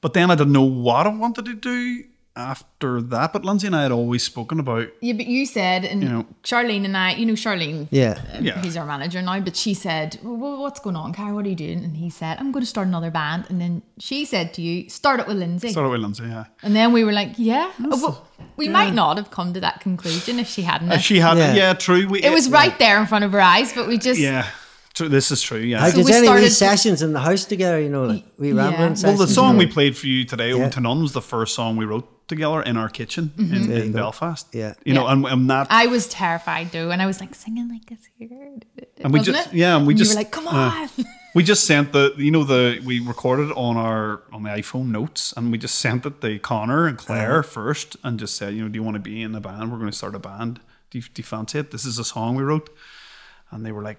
but 0.00 0.14
then 0.14 0.30
I 0.30 0.34
didn't 0.34 0.52
know 0.52 0.62
what 0.62 1.06
I 1.06 1.10
wanted 1.10 1.44
to 1.46 1.54
do 1.54 2.04
after 2.34 3.00
that. 3.02 3.32
But 3.32 3.44
Lindsay 3.44 3.66
and 3.66 3.76
I 3.76 3.82
had 3.82 3.92
always 3.92 4.22
spoken 4.22 4.58
about 4.58 4.88
Yeah, 5.00 5.12
but 5.12 5.26
you 5.26 5.44
said, 5.46 5.84
and 5.84 6.02
You 6.02 6.08
know- 6.08 6.26
Charlene 6.42 6.84
and 6.84 6.96
I, 6.96 7.12
you 7.14 7.26
know, 7.26 7.34
Charlene, 7.34 7.88
Yeah. 7.90 8.18
uh, 8.34 8.38
Yeah. 8.40 8.60
he's 8.62 8.76
our 8.76 8.86
manager 8.86 9.20
now, 9.22 9.38
but 9.40 9.54
she 9.56 9.74
said, 9.74 10.18
well, 10.22 10.58
what's 10.62 10.80
going 10.80 10.96
on, 10.96 11.12
Cahir? 11.12 11.34
What 11.34 11.44
are 11.44 11.48
you 11.48 11.54
doing? 11.54 11.84
And 11.84 11.96
he 11.96 12.08
said, 12.10 12.38
I'm 12.40 12.50
going 12.52 12.62
to 12.62 12.66
start 12.68 12.86
another 12.88 13.10
band. 13.10 13.44
And 13.48 13.60
then 13.60 13.82
she 13.98 14.24
said 14.24 14.54
to 14.54 14.62
you, 14.62 14.88
start 14.88 15.20
it 15.20 15.26
with 15.26 15.36
Lindsay. 15.38 15.68
started 15.70 15.90
with 15.90 16.00
Lindsay, 16.00 16.24
yeah. 16.24 16.44
and 16.62 16.74
then 16.74 16.92
we 16.92 17.04
were 17.04 17.12
like, 17.12 17.32
yeah. 17.36 17.70
Well, 17.78 18.26
we 18.56 18.68
might 18.68 18.94
not 18.94 19.16
have 19.18 19.30
come 19.30 19.52
to 19.54 19.60
that 19.60 19.80
conclusion 19.80 20.38
if 20.38 20.48
she 20.48 20.62
hadn't. 20.62 20.90
Uh, 20.90 20.98
she 20.98 21.18
had, 21.20 21.36
Yeah. 21.38 21.54
yeah, 21.54 21.72
true. 21.74 22.08
We, 22.08 22.22
it 22.22 22.32
was 22.32 22.48
right 22.50 22.76
there 22.78 22.98
in 23.00 23.06
front 23.06 23.24
of 23.24 23.32
her 23.32 23.40
eyes, 23.40 23.72
but 23.72 23.86
we 23.88 23.98
just, 23.98 24.18
Yeah, 24.20 24.46
true. 24.92 25.08
This 25.08 25.30
is 25.30 25.42
true. 25.42 25.58
Yeah. 25.58 25.80
How 25.80 25.90
So 25.90 25.96
did 25.96 26.06
we 26.06 26.12
any 26.12 26.26
started- 26.26 26.42
wee 26.44 26.48
sessions 26.50 27.02
in 27.02 27.12
the 27.12 27.20
house 27.20 27.44
together? 27.44 27.80
You 27.80 27.88
know, 27.88 28.04
like 28.04 28.24
we 28.38 28.52
Yeah. 28.52 28.68
rambling 28.70 28.96
Well, 29.02 29.16
the 29.16 29.28
song 29.28 29.56
we 29.56 29.66
played 29.66 29.96
for 29.96 30.06
you 30.06 30.24
today, 30.24 30.50
Yeah. 30.50 30.64
"Ode 30.66 30.72
to 30.72 30.80
None," 30.80 31.02
was 31.02 31.12
the 31.12 31.22
first 31.22 31.54
song 31.54 31.76
we 31.76 31.84
wrote 31.84 32.08
together 32.28 32.62
in 32.62 32.76
our 32.76 32.88
kitchen 32.88 33.32
Mm-hmm. 33.36 33.54
in, 33.54 33.72
in. 33.72 33.92
Belfast. 33.92 34.46
Yeah. 34.52 34.74
you 34.84 34.94
know, 34.94 35.04
Yeah. 35.06 35.12
and, 35.12 35.26
and 35.26 35.50
that, 35.50 35.66
I 35.70 35.86
was 35.86 36.06
terrified 36.06 36.72
though, 36.72 36.90
and 36.90 37.02
I 37.02 37.06
was 37.06 37.20
like 37.20 37.34
singing 37.34 37.68
like 37.68 37.90
a 37.90 37.96
scared. 38.02 38.64
and 39.02 39.12
we 39.12 39.20
just, 39.20 39.48
it? 39.48 39.54
yeah, 39.54 39.76
and 39.76 39.86
we 39.86 39.94
you 39.94 39.98
just 39.98 40.12
were 40.14 40.20
like, 40.20 40.30
come 40.30 40.46
uh, 40.48 40.52
on. 40.52 40.88
we 41.34 41.42
just 41.42 41.64
sent 41.66 41.92
the, 41.92 42.14
you 42.16 42.30
know, 42.30 42.44
the 42.44 42.80
we 42.84 43.00
recorded 43.00 43.50
it 43.50 43.56
on 43.56 43.76
our 43.76 44.22
on 44.32 44.42
the 44.44 44.50
iPhone 44.50 44.86
notes, 44.98 45.32
and 45.36 45.50
we 45.52 45.58
just 45.58 45.76
sent 45.76 46.06
it 46.06 46.20
to 46.22 46.38
Connor 46.38 46.86
and 46.86 46.96
Claire 46.96 47.40
Uh-huh. 47.40 47.48
first, 47.58 47.96
and 48.04 48.18
just 48.20 48.34
said, 48.36 48.54
you 48.54 48.62
know, 48.62 48.68
do 48.68 48.76
you 48.78 48.82
want 48.82 48.94
to 48.94 49.00
be 49.12 49.20
in 49.22 49.34
a 49.34 49.40
band? 49.40 49.70
We're 49.70 49.78
going 49.78 49.90
to 49.90 49.96
start 49.96 50.14
a 50.14 50.18
band. 50.18 50.60
Do 50.90 50.98
you, 50.98 51.04
do 51.14 51.20
you 51.20 51.24
fancy 51.24 51.58
it? 51.58 51.70
This 51.70 51.84
is 51.84 51.98
a 51.98 52.04
song 52.04 52.34
we 52.36 52.42
wrote, 52.42 52.68
and 53.50 53.64
they 53.66 53.72
were 53.72 53.82
like, 53.82 53.98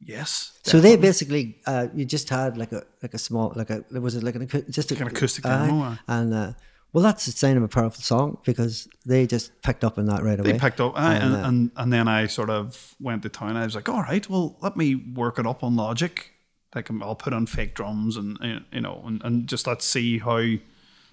yes. 0.00 0.58
So 0.62 0.80
they 0.80 0.96
basically, 0.96 1.58
uh, 1.66 1.88
you 1.94 2.04
just 2.04 2.28
had 2.28 2.56
like 2.56 2.72
a 2.72 2.84
like 3.02 3.14
a 3.14 3.18
small 3.18 3.52
like 3.54 3.70
a 3.70 3.84
was 3.90 4.14
it 4.14 4.22
like 4.22 4.36
an 4.36 4.48
just 4.70 4.92
a, 4.92 4.96
an 4.96 5.08
acoustic 5.08 5.46
aye. 5.46 5.66
demo, 5.66 5.98
and 6.08 6.34
uh, 6.34 6.52
well, 6.94 7.02
that's 7.02 7.26
the 7.26 7.32
sign 7.32 7.56
of 7.56 7.64
a 7.64 7.68
powerful 7.68 8.02
song 8.02 8.38
because 8.44 8.86
they 9.04 9.26
just 9.26 9.60
picked 9.62 9.82
up 9.82 9.98
on 9.98 10.06
that 10.06 10.22
right 10.22 10.38
away. 10.38 10.52
they 10.52 10.58
picked 10.58 10.80
up 10.80 10.92
aye, 10.96 11.16
and, 11.16 11.34
uh, 11.34 11.38
and 11.48 11.70
and 11.76 11.92
then 11.92 12.06
I 12.06 12.28
sort 12.28 12.50
of 12.50 12.94
went 13.00 13.24
to 13.24 13.28
town. 13.28 13.56
I 13.56 13.64
was 13.64 13.74
like, 13.74 13.88
all 13.88 14.02
right, 14.02 14.28
well, 14.30 14.56
let 14.60 14.76
me 14.76 14.94
work 14.94 15.40
it 15.40 15.46
up 15.46 15.64
on 15.64 15.74
Logic. 15.74 16.30
Like 16.72 16.88
um, 16.90 17.02
I'll 17.02 17.16
put 17.16 17.32
on 17.32 17.46
fake 17.46 17.74
drums 17.74 18.16
and 18.16 18.38
uh, 18.40 18.60
you 18.70 18.80
know, 18.80 19.02
and, 19.04 19.20
and 19.24 19.48
just 19.48 19.66
let's 19.66 19.84
see 19.84 20.18
how 20.18 20.36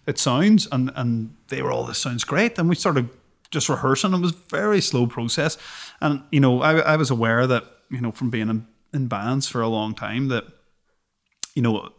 it 0.05 0.19
sounds. 0.19 0.67
And 0.71 0.91
and 0.95 1.35
they 1.47 1.63
were 1.63 1.71
all 1.71 1.83
this 1.83 1.97
sounds 1.97 2.23
great. 2.23 2.59
And 2.59 2.69
we 2.69 2.75
started 2.75 3.09
just 3.49 3.67
rehearsing. 3.67 4.13
It 4.13 4.21
was 4.21 4.33
a 4.33 4.49
very 4.49 4.81
slow 4.81 5.07
process. 5.07 5.57
And 5.99 6.21
you 6.31 6.39
know, 6.39 6.61
I 6.61 6.77
I 6.79 6.95
was 6.95 7.09
aware 7.09 7.47
that 7.47 7.63
you 7.89 8.01
know 8.01 8.11
from 8.11 8.29
being 8.29 8.49
in, 8.49 8.67
in 8.93 9.07
bands 9.07 9.47
for 9.47 9.61
a 9.61 9.67
long 9.67 9.93
time 9.95 10.27
that 10.29 10.45
you 11.55 11.61
know 11.61 11.89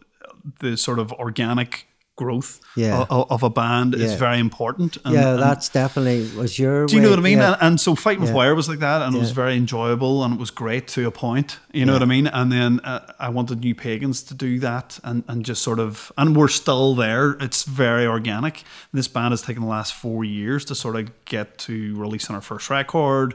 the 0.59 0.75
sort 0.77 0.99
of 0.99 1.11
organic 1.13 1.87
growth 2.15 2.59
Yeah. 2.75 3.05
of, 3.09 3.31
of 3.31 3.41
a 3.41 3.49
band 3.49 3.95
is 3.95 4.13
very 4.13 4.37
important. 4.37 4.97
And, 5.03 5.15
yeah, 5.15 5.33
that's 5.33 5.67
definitely 5.69 6.29
was 6.37 6.59
your. 6.59 6.85
do 6.85 6.95
you 6.95 7.01
know 7.01 7.09
what 7.09 7.17
I 7.17 7.23
mean? 7.23 7.39
yeah. 7.39 7.53
And, 7.53 7.61
and 7.61 7.81
so 7.81 7.95
fighting 7.95 8.21
with 8.21 8.29
Yeah. 8.29 8.35
wire 8.35 8.53
was 8.55 8.69
like 8.69 8.79
that, 8.79 9.01
and 9.01 9.15
it 9.15 9.19
was 9.19 9.31
very 9.31 9.55
enjoyable, 9.55 10.23
and 10.23 10.35
it 10.35 10.39
was 10.39 10.51
great 10.51 10.87
to 10.89 11.07
a 11.07 11.11
point. 11.11 11.57
You 11.73 11.85
know 11.85 11.93
what 11.93 12.03
I 12.03 12.05
mean? 12.05 12.27
And 12.27 12.51
then 12.51 12.81
uh, 12.81 13.11
I 13.19 13.29
wanted 13.29 13.61
New 13.61 13.73
Pagans 13.73 14.21
to 14.23 14.35
do 14.35 14.59
that, 14.59 14.99
and 15.03 15.23
and 15.27 15.43
just 15.43 15.63
sort 15.63 15.79
of, 15.79 16.11
and 16.15 16.35
we're 16.35 16.49
still 16.49 16.93
there. 16.93 17.31
It's 17.39 17.63
very 17.63 18.05
organic. 18.05 18.63
This 18.91 19.07
band 19.07 19.31
has 19.31 19.41
taken 19.41 19.63
the 19.63 19.69
last 19.69 19.93
four 19.95 20.23
years 20.23 20.65
to 20.65 20.75
sort 20.75 20.95
of 20.97 21.09
get 21.25 21.57
to 21.59 21.95
releasing 21.95 22.35
our 22.35 22.41
first 22.41 22.69
record. 22.69 23.33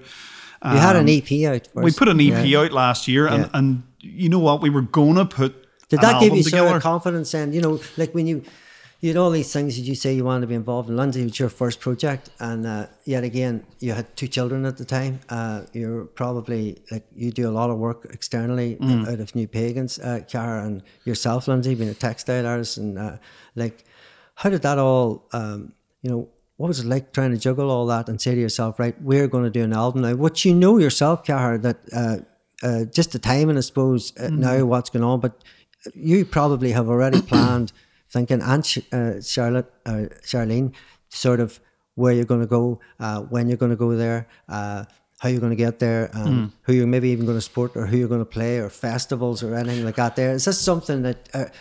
You 0.64 0.70
had 0.78 0.96
an 0.96 1.02
Um, 1.02 1.08
EP 1.08 1.44
out. 1.46 1.66
First. 1.72 1.84
We 1.84 1.92
put 1.92 2.08
an 2.08 2.20
EP 2.20 2.46
yeah. 2.46 2.60
out 2.60 2.72
last 2.72 3.06
year, 3.08 3.26
and 3.26 3.44
Yeah. 3.44 3.50
and 3.58 3.82
you 4.00 4.28
know 4.28 4.38
what? 4.40 4.60
We 4.62 4.70
were 4.70 4.82
gonna 4.82 5.24
put. 5.26 5.54
Did 5.88 6.00
that 6.00 6.20
give 6.20 6.34
you 6.36 6.42
together. 6.42 6.66
sort 6.68 6.76
of 6.76 6.82
confidence? 6.82 7.32
And 7.34 7.54
you 7.54 7.60
know, 7.60 7.80
like 7.96 8.12
when 8.14 8.26
you 8.26 8.42
you 9.00 9.10
had 9.10 9.16
all 9.16 9.30
these 9.30 9.52
things 9.52 9.76
that 9.76 9.82
you 9.82 9.94
say 9.94 10.12
you 10.12 10.24
wanted 10.24 10.40
to 10.40 10.46
be 10.48 10.56
involved 10.56 10.90
in. 10.90 10.96
Lindsay, 10.96 11.20
it 11.20 11.24
was 11.26 11.38
your 11.38 11.48
first 11.48 11.78
project, 11.78 12.30
and 12.40 12.66
uh, 12.66 12.86
yet 13.04 13.22
again, 13.22 13.62
you 13.78 13.92
had 13.92 14.16
two 14.16 14.26
children 14.26 14.66
at 14.66 14.76
the 14.76 14.84
time. 14.84 15.20
Uh, 15.28 15.60
you're 15.72 16.04
probably 16.06 16.78
like 16.90 17.06
you 17.14 17.30
do 17.30 17.48
a 17.48 17.52
lot 17.60 17.70
of 17.70 17.78
work 17.78 18.08
externally 18.12 18.76
Mm. 18.80 19.06
out 19.08 19.20
of 19.20 19.34
New 19.36 19.46
Pagans, 19.46 20.00
uh, 20.00 20.20
Cahir, 20.28 20.58
and 20.66 20.82
yourself, 21.04 21.46
Lindsay, 21.46 21.76
being 21.76 21.88
a 21.90 21.94
textile 21.94 22.44
artist, 22.44 22.76
and 22.76 22.98
uh, 22.98 23.12
like, 23.54 23.84
how 24.34 24.50
did 24.50 24.62
that 24.62 24.78
all? 24.78 25.28
Um, 25.32 25.72
you 26.02 26.10
know. 26.10 26.28
What 26.58 26.68
was 26.68 26.80
it 26.80 26.86
like 26.86 27.12
trying 27.12 27.30
to 27.30 27.38
juggle 27.38 27.70
all 27.70 27.86
that 27.86 28.08
and 28.08 28.20
say 28.20 28.34
to 28.34 28.40
yourself, 28.40 28.78
right, 28.78 29.00
we're 29.00 29.28
going 29.28 29.44
to 29.44 29.50
do 29.50 29.62
an 29.62 29.72
album 29.72 30.02
now? 30.02 30.14
What 30.14 30.44
you 30.44 30.52
know 30.52 30.78
yourself, 30.78 31.24
Cahir, 31.24 31.56
that 31.58 31.78
uh, 31.92 32.16
uh, 32.62 32.84
just 32.84 33.12
the 33.12 33.20
timing, 33.20 33.56
I 33.56 33.60
suppose, 33.60 34.12
uh, 34.18 34.28
now 34.28 34.64
what's 34.64 34.90
going 34.90 35.04
on, 35.04 35.20
but 35.20 35.44
you 35.94 36.24
probably 36.24 36.72
have 36.72 36.88
already 36.88 37.22
planned 37.30 37.72
thinking 38.10 38.42
and 38.42 38.84
uh, 38.92 39.20
charlotte 39.20 39.72
uh, 39.86 40.06
charlene 40.24 40.72
sort 41.10 41.40
of 41.40 41.60
where 41.94 42.12
you're 42.12 42.24
going 42.24 42.40
to 42.40 42.46
go 42.46 42.80
uh, 43.00 43.20
when 43.20 43.48
you're 43.48 43.58
going 43.58 43.70
to 43.70 43.76
go 43.76 43.94
there 43.94 44.26
uh, 44.48 44.84
how 45.18 45.28
you're 45.28 45.40
going 45.40 45.50
to 45.50 45.56
get 45.56 45.78
there 45.78 46.10
um, 46.14 46.52
who 46.62 46.72
you're 46.72 46.86
maybe 46.86 47.10
even 47.10 47.26
going 47.26 47.36
to 47.36 47.42
support 47.42 47.76
or 47.76 47.86
who 47.86 47.96
you're 47.98 48.08
going 48.08 48.20
to 48.20 48.24
play 48.24 48.58
or 48.58 48.70
festivals 48.70 49.42
or 49.42 49.54
anything 49.54 49.84
like 49.84 49.96
that 49.96 50.16
there. 50.16 50.32
Is 50.32 50.44
this 50.44 50.60
something 50.60 51.02
that 51.02 51.52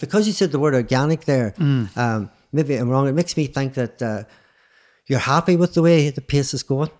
because 0.00 0.26
you 0.26 0.32
said 0.32 0.52
the 0.52 0.58
word 0.58 0.74
organic 0.74 1.24
there 1.24 1.54
um, 1.96 2.30
maybe 2.52 2.74
i'm 2.76 2.88
wrong 2.88 3.06
it 3.08 3.12
makes 3.14 3.36
me 3.36 3.46
think 3.46 3.74
that 3.74 4.00
uh, 4.02 4.22
you're 5.06 5.18
happy 5.18 5.56
with 5.56 5.74
the 5.74 5.82
way 5.82 6.10
the 6.10 6.20
pace 6.20 6.52
is 6.54 6.62
going 6.62 6.90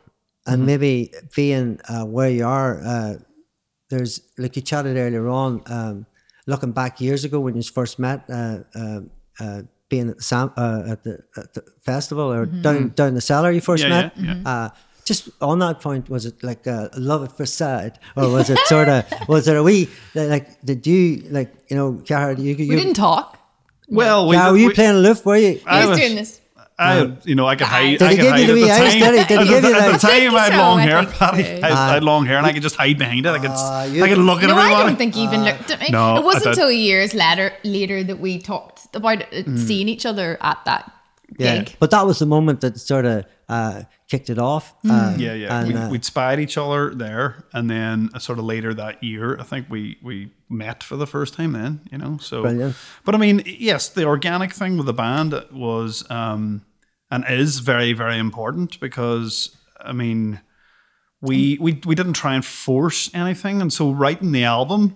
and 0.46 0.64
maybe 0.66 1.12
being 1.36 1.78
uh, 1.88 2.04
where 2.04 2.30
you 2.30 2.44
are 2.46 2.80
uh, 2.84 3.14
there's 3.90 4.20
like 4.38 4.54
you 4.56 4.62
chatted 4.62 4.96
earlier 4.96 5.28
on, 5.28 5.62
um, 5.66 6.06
looking 6.46 6.72
back 6.72 7.00
years 7.00 7.24
ago 7.24 7.40
when 7.40 7.56
you 7.56 7.62
first 7.62 7.98
met, 7.98 8.22
uh, 8.30 8.58
uh, 8.74 9.00
uh, 9.40 9.62
being 9.88 10.08
at 10.10 10.16
the, 10.18 10.22
Sam, 10.22 10.52
uh, 10.56 10.84
at 10.92 11.02
the 11.02 11.18
at 11.36 11.52
the 11.54 11.62
festival 11.80 12.32
or 12.32 12.46
down 12.46 12.90
down 12.90 13.14
the 13.14 13.20
cellar 13.20 13.50
you 13.50 13.60
first 13.60 13.82
Yeah, 13.82 13.88
met. 13.90 14.16
yeah, 14.16 14.34
yeah. 14.36 14.48
Uh, 14.52 14.68
just 15.04 15.28
on 15.40 15.58
that 15.58 15.80
point, 15.80 16.08
was 16.08 16.24
it 16.24 16.40
like 16.44 16.68
uh, 16.68 16.88
love 16.96 17.24
at 17.24 17.36
first 17.36 17.56
sight, 17.56 17.98
or 18.16 18.30
was 18.30 18.48
it 18.48 18.58
sort 18.66 18.88
of 18.88 19.04
was 19.28 19.48
it 19.48 19.56
a 19.56 19.62
wee 19.62 19.88
like 20.14 20.62
did 20.64 20.86
you 20.86 21.24
like 21.30 21.52
you 21.68 21.76
know 21.76 22.00
Cahir, 22.06 22.38
you 22.38 22.54
you 22.54 22.68
we 22.70 22.76
didn't 22.76 22.94
talk. 22.94 23.38
Well, 23.90 24.28
we, 24.28 24.36
Cahir, 24.36 24.52
were 24.52 24.58
you 24.58 24.66
we- 24.68 24.74
playing 24.74 24.96
aloof? 24.96 25.26
Were 25.26 25.36
you? 25.36 25.52
He 25.54 25.62
I 25.66 25.80
was, 25.80 25.88
was- 25.90 25.98
doing 25.98 26.14
this. 26.16 26.36
I, 26.82 27.12
you 27.24 27.34
know, 27.34 27.46
I 27.46 27.56
could 27.56 27.66
hide. 27.66 27.98
Did 27.98 28.02
I 28.02 28.10
he 28.12 28.16
could 28.16 28.22
give 28.22 28.24
you 28.24 28.30
hide 28.30 28.46
the 28.46 28.52
at 28.52 28.54
wee 28.54 28.64
the 28.64 28.70
eyes, 28.70 28.78
time. 28.78 29.00
did 29.00 29.12
he? 29.20 29.24
Did 29.26 29.28
he 29.28 29.34
at, 29.34 29.48
give 29.48 29.62
the, 29.62 29.68
you 29.68 29.74
at 29.74 29.86
the 29.86 29.92
that? 29.92 30.00
time, 30.00 30.34
I 30.34 30.40
had 30.48 30.58
long 30.58 30.78
hair. 30.78 31.04
think 31.04 31.62
I, 31.64 31.68
I 31.90 31.92
had 31.92 32.02
long 32.04 32.24
hair, 32.24 32.38
and 32.38 32.46
I 32.46 32.52
could 32.54 32.62
just 32.62 32.76
hide 32.76 32.96
behind 32.98 33.26
it. 33.26 33.28
I 33.28 33.38
could, 33.38 33.50
Ah, 33.52 33.80
I 33.82 34.08
could 34.08 34.16
look 34.16 34.42
at 34.42 34.46
No, 34.48 34.56
everybody. 34.56 34.74
I 34.74 34.86
don't 34.86 34.96
think 34.96 35.14
he 35.14 35.24
even 35.24 35.44
looked 35.44 35.70
at 35.70 35.78
me. 35.78 35.88
No, 35.90 36.16
it 36.16 36.24
wasn't 36.24 36.46
until 36.46 36.70
years 36.72 37.12
later 37.12 37.52
later 37.64 38.02
that 38.04 38.18
we 38.18 38.38
talked 38.38 38.96
about 38.96 39.20
it, 39.20 39.44
Mm. 39.46 39.58
seeing 39.58 39.90
each 39.90 40.06
other 40.06 40.38
at 40.40 40.56
that 40.64 40.90
Yeah, 41.38 41.64
gig. 41.64 41.76
but 41.78 41.90
that 41.90 42.06
was 42.06 42.18
the 42.18 42.26
moment 42.26 42.60
that 42.60 42.78
sort 42.78 43.04
of 43.04 43.24
uh, 43.48 43.82
kicked 44.08 44.30
it 44.30 44.38
off. 44.38 44.74
Uh, 44.88 45.14
Yeah, 45.16 45.34
yeah. 45.34 45.60
and, 45.60 45.68
we, 45.68 45.74
uh, 45.74 45.90
we'd 45.90 46.04
spied 46.04 46.40
each 46.40 46.58
other 46.58 46.94
there, 46.94 47.44
and 47.52 47.70
then 47.70 48.10
uh, 48.14 48.18
sort 48.18 48.38
of 48.38 48.44
later 48.44 48.74
that 48.74 49.02
year, 49.02 49.38
I 49.38 49.44
think 49.44 49.66
we 49.70 49.98
we 50.02 50.32
met 50.48 50.82
for 50.82 50.96
the 50.96 51.06
first 51.06 51.34
time. 51.34 51.52
Then, 51.52 51.80
you 51.90 51.98
know, 51.98 52.18
so. 52.18 52.42
Brilliant. 52.42 52.76
But 53.04 53.14
I 53.14 53.18
mean, 53.18 53.42
yes, 53.46 53.88
the 53.88 54.04
organic 54.04 54.52
thing 54.52 54.76
with 54.76 54.86
the 54.86 54.92
band 54.92 55.34
was 55.52 56.08
um, 56.10 56.62
and 57.10 57.24
is 57.28 57.60
very 57.60 57.92
very 57.92 58.18
important 58.18 58.80
because 58.80 59.56
I 59.80 59.92
mean, 59.92 60.40
we 61.20 61.58
we 61.60 61.80
we 61.84 61.94
didn't 61.94 62.14
try 62.14 62.34
and 62.34 62.44
force 62.44 63.10
anything, 63.14 63.60
and 63.60 63.72
so 63.72 63.90
writing 63.92 64.32
the 64.32 64.44
album, 64.44 64.94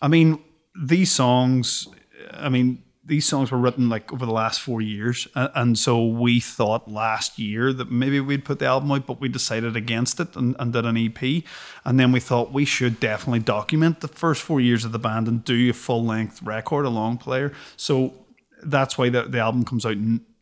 I 0.00 0.08
mean, 0.08 0.38
these 0.80 1.10
songs, 1.12 1.88
I 2.32 2.48
mean. 2.48 2.82
These 3.04 3.26
songs 3.26 3.50
were 3.50 3.58
written 3.58 3.88
like 3.88 4.12
over 4.12 4.24
the 4.24 4.32
last 4.32 4.60
four 4.60 4.80
years, 4.80 5.26
and 5.34 5.76
so 5.76 6.06
we 6.06 6.38
thought 6.38 6.88
last 6.88 7.36
year 7.36 7.72
that 7.72 7.90
maybe 7.90 8.20
we'd 8.20 8.44
put 8.44 8.60
the 8.60 8.66
album 8.66 8.92
out, 8.92 9.08
but 9.08 9.20
we 9.20 9.28
decided 9.28 9.74
against 9.76 10.20
it 10.20 10.36
and, 10.36 10.54
and 10.60 10.72
did 10.72 10.86
an 10.86 10.96
EP. 10.96 11.42
And 11.84 11.98
then 11.98 12.12
we 12.12 12.20
thought 12.20 12.52
we 12.52 12.64
should 12.64 13.00
definitely 13.00 13.40
document 13.40 14.00
the 14.02 14.08
first 14.08 14.40
four 14.42 14.60
years 14.60 14.84
of 14.84 14.92
the 14.92 15.00
band 15.00 15.26
and 15.26 15.44
do 15.44 15.70
a 15.70 15.72
full 15.72 16.04
length 16.04 16.42
record, 16.42 16.84
a 16.84 16.90
long 16.90 17.18
player. 17.18 17.52
So 17.76 18.14
that's 18.62 18.96
why 18.96 19.08
the, 19.08 19.22
the 19.24 19.40
album 19.40 19.64
comes 19.64 19.84
out 19.84 19.96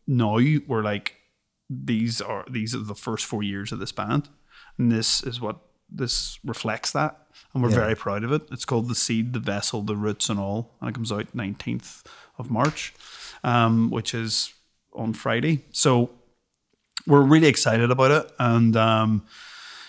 now. 0.05 0.37
We're 0.67 0.83
like, 0.83 1.15
these 1.67 2.21
are 2.21 2.45
these 2.47 2.75
are 2.75 2.83
the 2.83 2.93
first 2.93 3.25
four 3.25 3.41
years 3.41 3.71
of 3.71 3.79
this 3.79 3.91
band, 3.91 4.29
and 4.77 4.91
this 4.91 5.23
is 5.23 5.41
what 5.41 5.57
this 5.89 6.37
reflects 6.45 6.91
that, 6.91 7.17
and 7.53 7.63
we're 7.63 7.69
Yeah. 7.69 7.75
very 7.75 7.95
proud 7.95 8.23
of 8.23 8.31
it. 8.31 8.43
It's 8.51 8.65
called 8.65 8.87
the 8.87 8.95
Seed, 8.95 9.33
the 9.33 9.39
Vessel, 9.39 9.81
the 9.81 9.95
Roots, 9.95 10.29
and 10.29 10.39
all, 10.39 10.75
and 10.79 10.89
it 10.89 10.93
comes 10.93 11.11
out 11.11 11.33
nineteenth 11.33 12.03
of 12.41 12.51
March, 12.51 12.93
um, 13.43 13.89
which 13.89 14.13
is 14.13 14.53
on 14.93 15.13
Friday. 15.13 15.63
So 15.71 16.09
we're 17.07 17.21
really 17.21 17.47
excited 17.47 17.89
about 17.91 18.11
it, 18.11 18.31
and 18.37 18.75
um, 18.75 19.23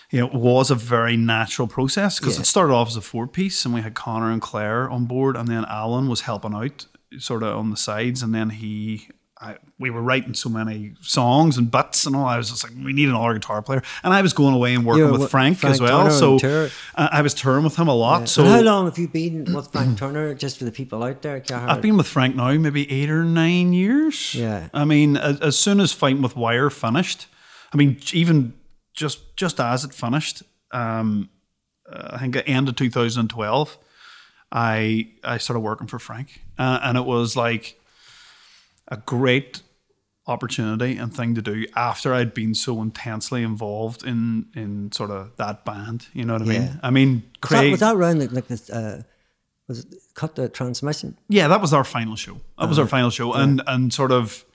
you 0.09 0.19
know, 0.19 0.27
it 0.27 0.33
was 0.33 0.71
a 0.71 0.75
very 0.75 1.17
natural 1.17 1.67
process 1.67 2.19
because 2.19 2.35
Yeah. 2.35 2.41
it 2.41 2.45
started 2.45 2.73
off 2.73 2.87
as 2.87 2.95
a 2.95 3.01
four 3.01 3.27
piece 3.27 3.65
and 3.65 3.73
we 3.73 3.81
had 3.81 3.95
Connor 3.95 4.31
and 4.31 4.41
Claire 4.41 4.89
on 4.89 5.05
board 5.05 5.35
and 5.35 5.47
then 5.47 5.65
Alan 5.67 6.07
was 6.07 6.21
helping 6.21 6.53
out 6.53 6.85
sort 7.17 7.41
of 7.43 7.57
on 7.57 7.71
the 7.71 7.77
sides 7.77 8.21
and 8.23 8.33
then 8.33 8.51
he 8.51 9.07
I, 9.43 9.57
we 9.77 9.89
were 9.89 10.01
writing 10.01 10.33
so 10.33 10.47
many 10.47 10.93
songs 11.01 11.57
and 11.57 11.69
bits 11.69 12.05
and 12.05 12.15
all. 12.15 12.25
I 12.25 12.37
was 12.37 12.49
just 12.49 12.63
like, 12.63 12.71
we 12.81 12.93
need 12.93 13.09
another 13.09 13.33
guitar 13.33 13.61
player, 13.61 13.83
and 14.01 14.13
I 14.13 14.21
was 14.21 14.31
going 14.31 14.55
away 14.55 14.73
and 14.73 14.85
working 14.85 15.11
with 15.11 15.29
Frank, 15.29 15.57
Frank 15.57 15.73
as 15.73 15.81
well. 15.81 16.09
Turner 16.09 16.69
So. 16.69 16.69
I 16.95 17.21
was 17.21 17.33
touring 17.33 17.65
with 17.65 17.75
him 17.75 17.89
a 17.89 17.93
lot. 17.93 18.29
So 18.29 18.43
and 18.43 18.51
how 18.51 18.61
long 18.61 18.85
have 18.85 18.97
you 18.97 19.09
been 19.09 19.53
with 19.53 19.71
Frank 19.71 19.97
Turner? 19.97 20.33
Just 20.33 20.57
for 20.59 20.63
the 20.63 20.71
people 20.71 21.03
out 21.03 21.21
there, 21.21 21.43
I've 21.51 21.81
been 21.81 21.97
with 21.97 22.07
Frank 22.07 22.35
now 22.37 22.53
maybe 22.53 22.89
eight 22.89 23.09
or 23.09 23.25
nine 23.25 23.73
years. 23.73 24.33
Yeah. 24.33 24.69
I 24.73 24.85
mean, 24.85 25.17
as, 25.17 25.41
as 25.41 25.59
soon 25.59 25.81
as 25.81 25.91
Fighting 25.91 26.21
with 26.21 26.37
Wire 26.37 26.69
finished, 26.69 27.27
I 27.73 27.77
mean, 27.77 27.99
even 28.13 28.53
just 28.93 29.35
just 29.35 29.59
as 29.59 29.83
it 29.83 29.93
finished, 29.93 30.43
um, 30.71 31.29
uh, 31.91 32.11
I 32.11 32.19
think 32.19 32.37
at 32.37 32.45
the 32.45 32.51
end 32.51 32.69
of 32.69 32.77
2012, 32.77 33.77
I 34.53 35.09
I 35.23 35.37
started 35.37 35.59
working 35.59 35.87
for 35.87 35.99
Frank, 35.99 36.41
uh, 36.57 36.79
and 36.81 36.97
it 36.97 37.05
was 37.05 37.35
like 37.35 37.77
a 38.93 38.97
great 38.97 39.61
opportunity 40.25 40.95
and 40.97 41.13
thing 41.13 41.35
to 41.35 41.41
do 41.41 41.65
after 41.75 42.13
I'd 42.13 42.33
been 42.33 42.53
so 42.55 42.81
intensely 42.81 43.43
involved 43.43 44.03
in 44.05 44.45
in 44.55 44.91
sort 44.91 45.11
of 45.11 45.31
that 45.37 45.65
band. 45.65 46.07
You 46.13 46.23
know 46.25 46.33
what 46.33 46.43
I 46.43 46.45
Yeah. 46.45 46.59
mean? 46.59 46.79
I 46.83 46.89
mean, 46.91 47.11
was 47.11 47.23
that, 47.23 47.41
Craig. 47.47 47.71
was 47.71 47.79
that 47.81 47.95
around 47.95 48.19
like, 48.19 48.31
like 48.31 48.47
this? 48.47 48.69
Uh, 48.69 49.03
was 49.67 49.79
it 49.79 49.87
cut 50.13 50.35
the 50.35 50.47
transmission? 50.49 51.17
yeah, 51.29 51.47
that 51.49 51.61
was 51.61 51.73
our 51.73 51.83
final 51.83 52.15
show. 52.15 52.37
That 52.59 52.69
was 52.69 52.79
our 52.79 52.87
final 52.87 53.09
show, 53.09 53.33
and 53.33 53.61
and 53.67 53.91
sort 53.93 54.11
of 54.11 54.45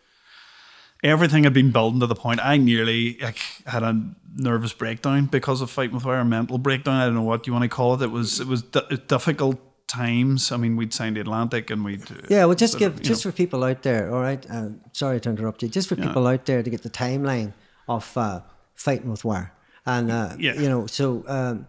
everything 1.05 1.45
had 1.45 1.53
been 1.53 1.71
building 1.71 2.01
to 2.01 2.07
the 2.07 2.15
point 2.15 2.41
I 2.43 2.57
nearly 2.57 3.19
like 3.21 3.39
had 3.67 3.83
a 3.83 4.01
nervous 4.37 4.73
breakdown 4.73 5.27
because 5.27 5.61
of 5.61 5.71
fighting 5.71 5.95
with 5.95 6.05
wire, 6.05 6.21
a 6.21 6.25
mental 6.25 6.59
breakdown. 6.59 6.97
I 6.97 7.05
don't 7.07 7.15
know 7.15 7.23
what 7.23 7.47
you 7.47 7.53
want 7.53 7.63
to 7.65 7.69
call 7.69 7.95
it. 7.95 8.03
It 8.03 8.11
was 8.11 8.41
it 8.41 8.47
was 8.47 8.63
di- 8.63 8.99
difficult 9.07 9.59
times. 9.89 10.53
I 10.53 10.57
mean, 10.57 10.77
we'd 10.77 10.93
signed 10.95 11.17
the 11.17 11.21
Atlantic, 11.21 11.71
and 11.71 11.85
we'd 11.85 12.05
Yeah, 12.31 12.45
well, 12.45 12.55
just 12.55 12.75
sort 12.75 12.83
of, 12.85 12.97
give 12.97 13.03
just 13.03 13.25
know, 13.25 13.31
for 13.31 13.37
people 13.37 13.65
out 13.65 13.83
there. 13.83 14.13
All 14.15 14.21
right, 14.21 14.45
uh, 14.51 14.69
sorry 14.93 15.21
to 15.21 15.31
interrupt 15.31 15.63
you. 15.63 15.69
Just 15.69 15.89
for 15.89 15.97
people 15.97 16.27
out 16.27 16.45
there 16.47 16.63
to 16.63 16.71
get 16.71 16.83
the 16.83 16.91
timeline 16.91 17.53
of 17.89 18.17
uh, 18.17 18.41
fighting 18.75 19.11
with 19.11 19.25
wire, 19.25 19.53
and 19.87 20.11
uh, 20.11 20.35
Yeah. 20.39 20.55
you 20.55 20.69
know, 20.69 20.87
so 20.87 21.25
um, 21.27 21.67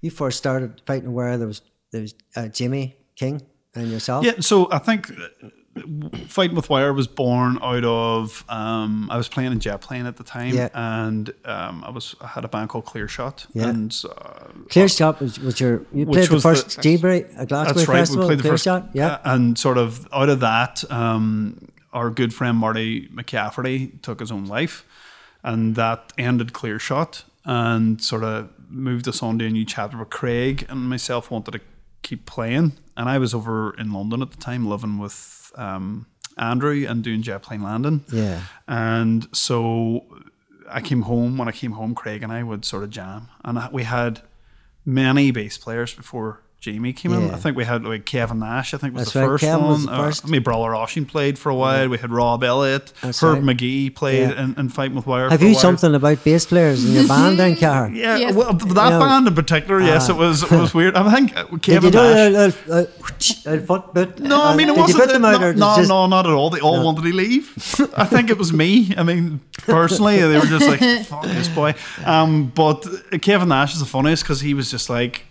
you 0.00 0.10
first 0.10 0.38
started 0.38 0.82
fighting 0.86 1.12
wire. 1.12 1.36
There 1.38 1.46
was 1.48 1.60
there 1.92 2.00
was 2.02 2.14
uh, 2.36 2.48
Jimmy 2.48 2.96
King 3.16 3.42
and 3.74 3.90
yourself. 3.90 4.24
Yeah, 4.24 4.40
so 4.40 4.68
I 4.72 4.78
think 4.78 5.10
uh, 5.10 5.48
Fighting 6.28 6.56
with 6.56 6.68
Wire 6.70 6.92
was 6.92 7.06
born 7.06 7.58
out 7.62 7.84
of 7.84 8.44
um, 8.48 9.08
I 9.10 9.16
was 9.16 9.28
playing 9.28 9.52
in 9.52 9.60
jet 9.60 9.80
plane 9.80 10.06
at 10.06 10.16
the 10.16 10.24
time, 10.24 10.54
Yeah. 10.54 10.68
and 10.74 11.32
um, 11.44 11.84
I 11.84 11.90
was 11.90 12.14
I 12.20 12.26
had 12.28 12.44
a 12.44 12.48
band 12.48 12.68
called 12.68 12.84
Clear 12.84 13.08
Shot, 13.08 13.46
Yeah. 13.52 13.68
and 13.68 13.94
uh, 14.04 14.44
Clear 14.68 14.88
Shot 14.88 15.20
was, 15.20 15.38
was 15.40 15.60
your 15.60 15.82
you 15.92 16.06
played 16.06 16.28
the 16.28 16.34
was 16.34 16.42
the- 16.42 16.48
first 16.48 16.80
G-Break 16.82 17.26
at 17.36 17.48
Glasgow 17.48 17.74
That's 17.74 17.88
right. 17.88 17.98
Festival. 17.98 18.24
We 18.24 18.28
played 18.28 18.38
the 18.38 18.42
Clear 18.42 18.52
first, 18.54 18.64
Shot, 18.64 18.88
yeah. 18.92 19.06
uh, 19.14 19.20
and 19.34 19.58
sort 19.58 19.78
of 19.78 20.06
out 20.12 20.28
of 20.28 20.40
that, 20.40 20.84
um, 20.90 21.68
our 21.92 22.10
good 22.10 22.32
friend 22.34 22.56
Marty 22.58 23.08
McCafferty 23.08 24.00
took 24.02 24.20
his 24.20 24.30
own 24.30 24.46
life, 24.46 24.84
and 25.42 25.74
that 25.76 26.12
ended 26.18 26.52
Clear 26.52 26.78
Shot, 26.78 27.24
and 27.44 28.02
sort 28.02 28.24
of 28.24 28.50
moved 28.70 29.08
us 29.08 29.22
on 29.22 29.38
to 29.38 29.46
a 29.46 29.50
new 29.50 29.64
chapter. 29.64 29.96
But 29.96 30.10
Craig 30.10 30.66
and 30.68 30.88
myself 30.88 31.30
wanted 31.30 31.52
to 31.52 31.60
keep 32.02 32.26
playing, 32.26 32.72
and 32.96 33.08
I 33.08 33.18
was 33.18 33.34
over 33.34 33.74
in 33.76 33.92
London 33.92 34.20
at 34.22 34.30
the 34.30 34.36
time, 34.36 34.66
living 34.66 34.98
with 34.98 35.37
um, 35.58 36.06
Andrew 36.36 36.86
and 36.88 37.02
doing 37.02 37.22
jet 37.22 37.42
plane 37.42 37.62
landing. 37.62 38.04
Yeah. 38.12 38.42
And 38.66 39.28
so 39.36 40.04
I 40.70 40.80
came 40.80 41.02
home. 41.02 41.36
When 41.36 41.48
I 41.48 41.52
came 41.52 41.72
home, 41.72 41.94
Craig 41.94 42.22
and 42.22 42.32
I 42.32 42.42
would 42.42 42.64
sort 42.64 42.84
of 42.84 42.90
jam, 42.90 43.28
and 43.44 43.58
we 43.72 43.82
had 43.82 44.22
many 44.84 45.30
bass 45.30 45.58
players 45.58 45.92
before 45.94 46.42
Jamie 46.60 46.92
came 46.92 47.12
in. 47.12 47.30
I 47.30 47.36
think 47.36 47.56
we 47.56 47.64
had 47.64 47.84
like 47.84 48.04
Kevin 48.04 48.40
Nash. 48.40 48.74
I 48.74 48.78
think 48.78 48.92
was 48.92 49.04
That's 49.04 49.12
the 49.12 49.20
right, 49.20 49.26
first 49.28 49.44
Kevin 49.44 49.60
one. 49.62 49.70
was 49.74 49.86
the 49.86 49.92
Uh, 49.92 50.02
first. 50.06 50.26
my 50.26 50.40
brother 50.40 50.70
Oshin 50.70 51.06
played 51.06 51.38
for 51.38 51.50
a 51.50 51.54
while. 51.54 51.88
We 51.88 51.98
had 51.98 52.10
Rob 52.10 52.42
Elliott, 52.42 52.92
That's 53.00 53.22
Herb 53.22 53.44
right. 53.46 53.56
McGee 53.56 53.94
played 53.94 54.30
Yeah. 54.30 54.42
in, 54.42 54.54
in 54.58 54.68
Fighting 54.68 54.96
with 54.96 55.06
Wire. 55.06 55.30
Have 55.30 55.38
for 55.38 55.46
you 55.46 55.52
while. 55.52 55.60
something 55.60 55.94
about 55.94 56.24
bass 56.24 56.46
players 56.46 56.84
in 56.84 56.94
your 56.94 57.06
band 57.14 57.38
then, 57.38 57.54
Cahir? 57.54 57.94
Yeah, 57.94 58.16
Yes. 58.16 58.34
well, 58.34 58.58
th- 58.58 58.74
that 58.74 58.90
No. 58.90 58.98
band 58.98 59.28
in 59.28 59.34
particular, 59.36 59.80
yes, 59.80 60.10
Ah. 60.10 60.14
it 60.14 60.16
was 60.16 60.42
it 60.42 60.50
was 60.50 60.74
weird. 60.74 60.96
I 60.96 61.08
think 61.14 61.36
uh, 61.36 61.44
Did 61.44 61.52
you 61.52 61.58
Kevin 61.60 61.90
do 61.92 61.98
Nash. 61.98 62.54
a, 62.66 62.72
a, 62.72 62.80
a, 63.52 63.54
a 63.56 63.60
foot 63.60 63.94
bit? 63.94 64.18
No, 64.18 64.42
I 64.42 64.56
mean 64.56 64.68
it 64.68 64.76
wasn't. 64.76 64.98
you 64.98 65.12
put 65.12 65.20
no, 65.20 65.38
no, 65.52 65.76
just, 65.76 65.88
no, 65.88 66.06
not 66.08 66.26
at 66.26 66.32
all. 66.32 66.50
They 66.50 66.58
all 66.60 66.82
wanted 66.84 67.02
to 67.04 67.12
leave. 67.16 67.52
I 67.96 68.04
think 68.04 68.30
it 68.30 68.36
was 68.36 68.52
me. 68.52 68.92
I 68.98 69.04
mean, 69.04 69.40
personally, 69.58 70.18
they 70.18 70.36
were 70.36 70.44
just 70.46 70.66
like, 70.66 70.80
"Fuck 71.06 71.22
this 71.22 71.46
boy." 71.48 71.76
Um, 72.04 72.50
but 72.52 72.84
Kevin 73.22 73.48
Nash 73.50 73.74
is 73.74 73.78
the 73.78 73.86
funniest 73.86 74.24
because 74.24 74.40
he 74.40 74.54
was 74.54 74.72
just 74.72 74.90
like. 74.90 75.22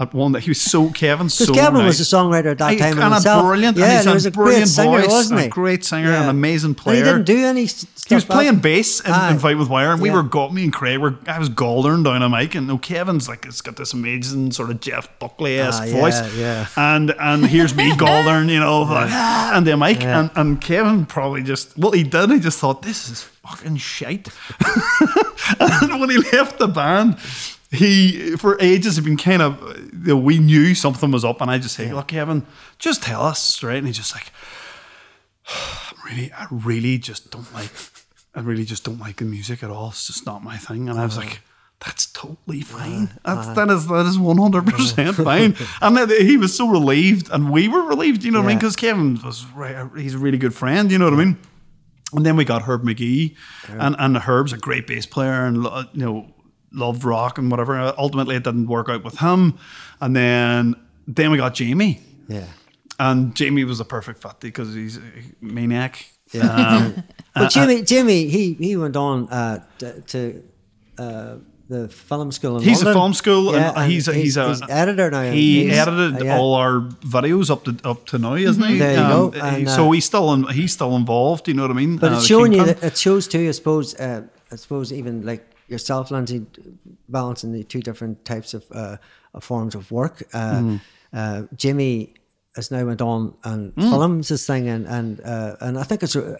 At 0.00 0.14
one 0.14 0.30
that 0.30 0.44
he 0.44 0.50
was 0.50 0.60
so 0.60 0.90
Kevin 0.92 1.28
so 1.28 1.52
Kevin 1.52 1.80
nice. 1.80 1.98
was 1.98 2.12
a 2.12 2.16
songwriter 2.16 2.52
at 2.52 2.58
that 2.58 2.68
I- 2.68 2.76
time 2.76 3.00
and 3.00 3.14
himself. 3.14 3.44
a 3.44 3.48
brilliant, 3.48 3.76
yeah, 3.76 3.84
and 3.84 3.92
he's 3.96 4.04
he 4.04 4.10
a 4.10 4.14
was 4.14 4.26
a 4.26 4.30
brilliant 4.30 4.60
great 4.60 4.68
singer, 4.68 4.98
voice, 5.00 5.08
wasn't 5.08 5.40
he? 5.40 5.46
a 5.46 5.48
great 5.48 5.84
singer, 5.84 6.10
Yeah. 6.12 6.22
an 6.22 6.28
amazing 6.28 6.68
And 6.70 6.76
player. 6.76 6.96
he 6.98 7.02
didn't 7.02 7.24
do 7.24 7.44
any 7.44 7.66
stuff. 7.66 8.04
He 8.08 8.14
was 8.14 8.24
playing 8.24 8.60
bass 8.60 9.00
in, 9.00 9.12
in 9.12 9.38
Fight 9.40 9.58
with 9.58 9.68
Wire, 9.68 9.90
and 9.92 10.00
we 10.00 10.10
were 10.12 10.22
got 10.22 10.54
me 10.54 10.62
and 10.62 10.72
Craig 10.72 10.98
were 10.98 11.16
I 11.26 11.38
was 11.40 11.48
goldering 11.48 12.04
down 12.04 12.22
a 12.22 12.28
mic, 12.28 12.54
and 12.54 12.68
no 12.68 12.78
Kevin's 12.78 13.28
like 13.28 13.44
it's 13.44 13.60
got 13.60 13.74
this 13.74 13.92
amazing 13.92 14.52
sort 14.52 14.70
of 14.70 14.78
Jeff 14.80 15.08
Buckley 15.18 15.58
esque 15.58 15.82
Ah, 15.82 15.86
yeah, 15.86 16.00
voice, 16.00 16.34
yeah. 16.36 16.66
and 16.76 17.10
and 17.18 17.44
here's 17.46 17.74
me 17.74 17.90
goldering, 17.96 18.48
you 18.50 18.60
know, 18.60 18.82
like, 18.82 19.10
"Ah," 19.10 19.56
and 19.56 19.66
the 19.66 19.76
mic, 19.76 20.00
Yeah. 20.00 20.20
and 20.20 20.30
and 20.36 20.60
Kevin 20.60 21.06
probably 21.06 21.42
just 21.42 21.76
well 21.76 21.90
he 21.90 22.04
did, 22.04 22.30
he 22.30 22.38
just 22.38 22.60
thought 22.60 22.82
this 22.82 23.10
is 23.10 23.22
fucking 23.42 23.76
shite, 23.78 24.28
and 25.60 26.00
when 26.00 26.10
he 26.10 26.18
left 26.18 26.58
the 26.60 26.68
band. 26.68 27.16
He 27.70 28.36
for 28.36 28.56
ages 28.60 28.96
had 28.96 29.04
been 29.04 29.18
kind 29.18 29.42
of 29.42 29.60
you 29.92 30.14
know, 30.14 30.16
we 30.16 30.38
knew 30.38 30.74
something 30.74 31.10
was 31.10 31.24
up, 31.24 31.40
and 31.42 31.50
I 31.50 31.58
just 31.58 31.74
say, 31.74 31.92
"Look, 31.92 32.08
Kevin, 32.08 32.46
just 32.78 33.02
tell 33.02 33.22
us 33.22 33.42
straight." 33.42 33.78
And 33.78 33.86
he's 33.86 33.98
just 33.98 34.14
like, 34.14 34.32
really, 36.08 36.32
I 36.32 36.46
really 36.50 36.98
just 36.98 37.30
don't 37.30 37.52
like, 37.54 37.70
I 38.34 38.40
really 38.40 38.64
just 38.64 38.84
don't 38.84 38.98
like 38.98 39.16
the 39.16 39.24
music 39.24 39.62
at 39.62 39.70
all. 39.70 39.88
It's 39.90 40.06
just 40.06 40.26
not 40.26 40.42
my 40.42 40.56
thing. 40.56 40.88
And 40.88 40.98
I 40.98 41.04
was 41.04 41.18
uh-huh. 41.18 41.28
like, 41.28 41.40
that's 41.84 42.06
totally 42.06 42.62
uh-huh. 42.62 42.78
fine. 42.78 43.06
That's, 43.24 43.48
uh-huh. 43.48 43.54
that 43.54 43.70
is 43.70 43.86
that 43.86 44.06
is 44.06 44.18
one 44.18 44.38
hundred 44.38 44.66
percent 44.66 45.16
fine. 45.16 45.56
And 45.80 46.10
he 46.10 46.36
was 46.36 46.56
so 46.56 46.68
relieved, 46.68 47.30
and 47.30 47.50
we 47.50 47.68
were 47.68 47.82
relieved. 47.82 48.24
You 48.24 48.32
know 48.32 48.40
what 48.40 48.46
I 48.46 48.48
mean? 48.48 48.58
Because 48.58 48.76
Kevin 48.76 49.20
was 49.22 49.46
right, 49.54 49.88
he's 49.96 50.14
a 50.14 50.18
really 50.18 50.38
good 50.38 50.54
friend. 50.54 50.90
You 50.90 50.98
know 50.98 51.04
what 51.04 51.14
I 51.14 51.24
mean? 51.24 51.38
And 52.12 52.24
then 52.24 52.36
we 52.36 52.44
got 52.44 52.62
Herb 52.62 52.82
McGee, 52.82 53.36
and 53.68 53.94
and 53.98 54.16
Herb's 54.16 54.52
a 54.52 54.58
great 54.58 54.86
bass 54.86 55.06
player, 55.06 55.44
and 55.44 55.56
you 55.92 56.04
know 56.04 56.34
loved 56.72 57.04
rock 57.04 57.38
and 57.38 57.50
whatever. 57.50 57.94
Ultimately, 57.98 58.36
it 58.36 58.44
didn't 58.44 58.66
work 58.66 58.88
out 58.88 59.04
with 59.04 59.18
him, 59.18 59.58
and 60.00 60.14
then 60.14 60.74
then 61.06 61.30
we 61.30 61.36
got 61.38 61.54
Jamie. 61.54 62.00
Yeah. 62.28 62.44
And 63.00 63.34
Jamie 63.34 63.64
was 63.64 63.80
a 63.80 63.84
perfect 63.84 64.20
fit 64.22 64.40
because 64.40 64.74
he's 64.74 64.96
a 64.96 65.00
maniac. 65.40 66.06
Yeah. 66.32 66.42
Um, 66.50 67.04
But 67.34 67.50
Jimmy, 67.52 67.82
Jimmy, 67.82 68.28
he 68.28 68.54
he 68.54 68.76
went 68.76 68.96
on 68.96 69.28
uh, 69.28 69.64
to, 69.78 70.00
to 70.00 70.42
uh, 70.98 71.36
the 71.68 71.88
film 71.88 72.32
school. 72.32 72.56
In 72.56 72.62
he's 72.64 72.82
a 72.82 72.86
London. 72.86 73.00
film 73.00 73.14
school, 73.14 73.52
Yeah, 73.54 73.72
and 73.76 73.90
he's 73.92 74.08
a, 74.08 74.14
he's, 74.14 74.36
a 74.36 74.58
editor 74.68 75.10
now. 75.10 75.30
He 75.30 75.70
edited 75.70 76.20
uh, 76.20 76.24
yeah. 76.24 76.36
all 76.38 76.54
our 76.54 76.80
videos 76.80 77.48
up 77.50 77.64
to 77.64 77.76
up 77.88 78.06
to 78.06 78.18
now, 78.18 78.34
isn't 78.34 78.62
he? 78.64 78.78
There 78.78 78.94
you 78.94 79.00
Um, 79.00 79.30
go, 79.30 79.38
and, 79.40 79.56
he- 79.58 79.66
uh, 79.66 79.70
so 79.76 79.90
he's 79.92 80.04
still 80.04 80.32
in, 80.32 80.48
he's 80.48 80.72
still 80.72 80.96
involved. 80.96 81.46
You 81.46 81.54
know 81.54 81.62
what 81.62 81.70
I 81.70 81.74
mean? 81.74 81.96
But 81.98 82.12
Uh, 82.12 82.16
it's 82.16 82.26
showing 82.26 82.52
you 82.52 82.64
that 82.64 82.82
it 82.82 82.98
shows 82.98 83.28
too. 83.28 83.46
I 83.48 83.52
suppose. 83.52 83.94
Uh, 83.94 84.22
I 84.50 84.56
suppose 84.56 84.92
even 84.92 85.24
like 85.24 85.46
yourself, 85.68 86.10
Lindsay, 86.10 86.44
balancing 87.08 87.52
the 87.52 87.64
two 87.64 87.80
different 87.80 88.24
types 88.24 88.54
of 88.54 88.64
uh, 88.72 88.96
of 89.34 89.44
forms 89.44 89.74
of 89.74 89.90
work. 89.90 90.22
Uh, 90.32 90.38
Mm. 90.60 90.80
uh, 91.12 91.42
Jimmy 91.56 92.14
has 92.56 92.70
now 92.72 92.84
went 92.84 93.00
on 93.00 93.34
and 93.44 93.72
Mm. 93.76 93.90
films 93.90 94.28
his 94.30 94.44
thing, 94.46 94.66
and 94.68 94.86
and 94.88 95.20
uh, 95.20 95.54
and 95.60 95.78
I 95.78 95.84
think 95.84 96.02
it's 96.02 96.16
uh, 96.16 96.36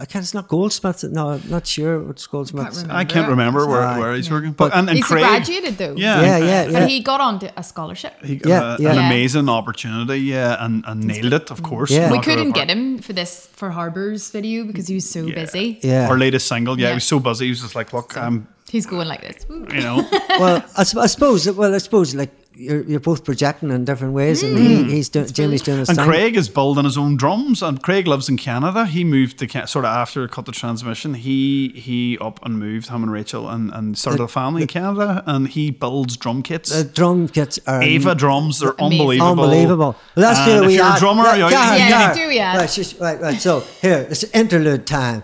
I 0.00 0.04
can't. 0.06 0.24
It's 0.24 0.34
not 0.34 0.48
Goldsmith. 0.48 1.04
No, 1.04 1.28
I'm 1.30 1.42
not 1.48 1.66
sure 1.66 2.00
what's 2.00 2.26
Goldsmith. 2.26 2.74
remember. 2.74 2.94
I 2.94 3.04
can't 3.04 3.28
remember 3.28 3.66
where, 3.68 3.82
Aye. 3.82 3.98
where 4.00 4.14
he's 4.14 4.28
working, 4.30 4.52
but, 4.52 4.74
and, 4.74 4.88
and 4.88 4.96
He's 4.96 5.06
Craig, 5.06 5.24
graduated 5.24 5.78
though. 5.78 5.94
Yeah, 5.96 6.20
Yeah, 6.20 6.36
and- 6.36 6.44
yeah, 6.46 6.62
and. 6.62 6.72
But 6.72 6.88
he 6.90 7.00
got 7.00 7.20
on 7.20 7.38
a 7.56 7.62
scholarship. 7.62 8.14
He 8.24 8.36
got 8.36 8.48
Yeah, 8.48 8.62
a- 8.74 8.78
yeah. 8.82 8.90
an 8.90 8.96
Yeah. 8.96 9.06
amazing 9.06 9.48
opportunity, 9.48 10.18
yeah, 10.20 10.64
and, 10.64 10.82
and 10.86 11.04
nailed 11.04 11.32
it, 11.32 11.50
of 11.52 11.62
course. 11.62 11.90
Yeah. 11.92 12.10
we 12.10 12.18
couldn't 12.20 12.52
get 12.52 12.68
him 12.68 12.98
for 12.98 13.12
this 13.12 13.48
for 13.52 13.70
Harbour's 13.70 14.30
video 14.32 14.64
because 14.64 14.88
he 14.88 14.94
was 14.96 15.08
so 15.08 15.26
busy. 15.26 15.78
Yeah. 15.82 16.08
Our 16.08 16.18
latest 16.18 16.48
single, 16.48 16.80
yeah, 16.80 16.88
he 16.88 16.94
was 16.94 17.04
so 17.04 17.20
busy. 17.20 17.44
He 17.44 17.50
was 17.50 17.60
just 17.60 17.76
like, 17.76 17.92
"Look, 17.92 18.16
I'm, 18.16 18.48
He's 18.72 18.86
going 18.86 19.06
like 19.06 19.20
this. 19.20 19.44
You 19.50 19.82
know, 19.82 20.08
well, 20.40 20.64
I, 20.74 20.80
I 20.80 21.06
suppose. 21.06 21.46
Well, 21.50 21.74
I 21.74 21.76
suppose 21.76 22.14
like 22.14 22.30
you're, 22.54 22.82
you're 22.82 23.00
both 23.00 23.24
projecting 23.24 23.70
in 23.70 23.84
different 23.84 24.12
ways, 24.14 24.42
and 24.42 24.56
he, 24.58 24.84
he's 24.84 25.08
doing 25.08 25.26
Jamie's 25.26 25.62
doing 25.62 25.78
his 25.78 25.88
And 25.88 25.96
thing. 25.98 26.06
Craig 26.06 26.36
is 26.36 26.48
building 26.48 26.84
his 26.84 26.98
own 26.98 27.16
drums, 27.16 27.62
and 27.62 27.82
Craig 27.82 28.06
lives 28.06 28.28
in 28.28 28.36
Canada. 28.36 28.84
He 28.86 29.04
moved 29.04 29.38
to 29.38 29.46
Ca- 29.46 29.64
sort 29.66 29.84
of 29.84 29.90
after 29.90 30.26
cut 30.28 30.44
the 30.46 30.52
transmission. 30.52 31.14
He 31.14 31.68
he 31.74 32.18
up 32.18 32.44
and 32.44 32.58
moved 32.58 32.88
him 32.88 33.02
and 33.02 33.10
Rachel 33.12 33.48
and, 33.48 33.70
and 33.72 33.96
started 33.96 34.22
a 34.22 34.28
family 34.28 34.62
in 34.62 34.68
Canada, 34.68 35.22
and 35.26 35.48
he 35.48 35.70
builds 35.70 36.16
drum 36.16 36.42
kits. 36.42 36.70
the 36.76 36.84
drum 36.84 37.28
kits 37.28 37.58
are 37.66 37.82
Ava 37.82 38.14
drums, 38.14 38.60
they're 38.60 38.70
Amazing. 38.78 39.00
unbelievable. 39.00 39.30
Unbelievable. 39.44 39.96
Let's 40.16 40.44
do 40.44 40.50
And 40.52 40.60
it. 40.60 40.62
If 40.64 40.66
we 40.68 40.74
you're 40.76 40.84
a 40.84 40.88
add- 40.90 40.98
drummer, 40.98 41.24
Yeah, 41.24 41.36
yeah, 41.50 41.74
Yeah, 41.76 41.88
yeah. 41.88 42.14
do 42.14 42.28
we 42.28 42.38
add? 42.38 42.56
Right, 42.58 42.70
just, 42.70 43.00
right, 43.00 43.20
right. 43.20 43.40
So 43.40 43.60
here, 43.80 44.06
it's 44.10 44.24
interlude 44.24 44.86
time. 44.86 45.22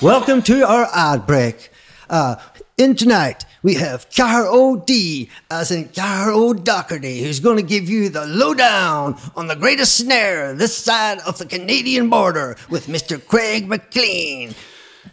Welcome 0.00 0.42
to 0.42 0.66
our 0.66 0.88
ad 0.94 1.26
break. 1.26 1.70
Uh, 2.08 2.36
in 2.78 2.94
tonight, 2.96 3.44
we 3.64 3.74
have 3.74 4.08
Car 4.10 4.44
O.D., 4.46 5.30
as 5.50 5.70
in 5.70 5.88
Car 5.88 6.30
O'Doherty, 6.30 7.22
who's 7.22 7.40
going 7.40 7.56
to 7.56 7.62
give 7.62 7.88
you 7.88 8.10
the 8.10 8.26
lowdown 8.26 9.16
on 9.34 9.46
the 9.46 9.56
greatest 9.56 9.96
snare 9.96 10.52
this 10.54 10.76
side 10.76 11.18
of 11.20 11.38
the 11.38 11.46
Canadian 11.46 12.10
border 12.10 12.56
with 12.68 12.86
Mr. 12.88 13.26
Craig 13.26 13.66
McLean. 13.66 14.54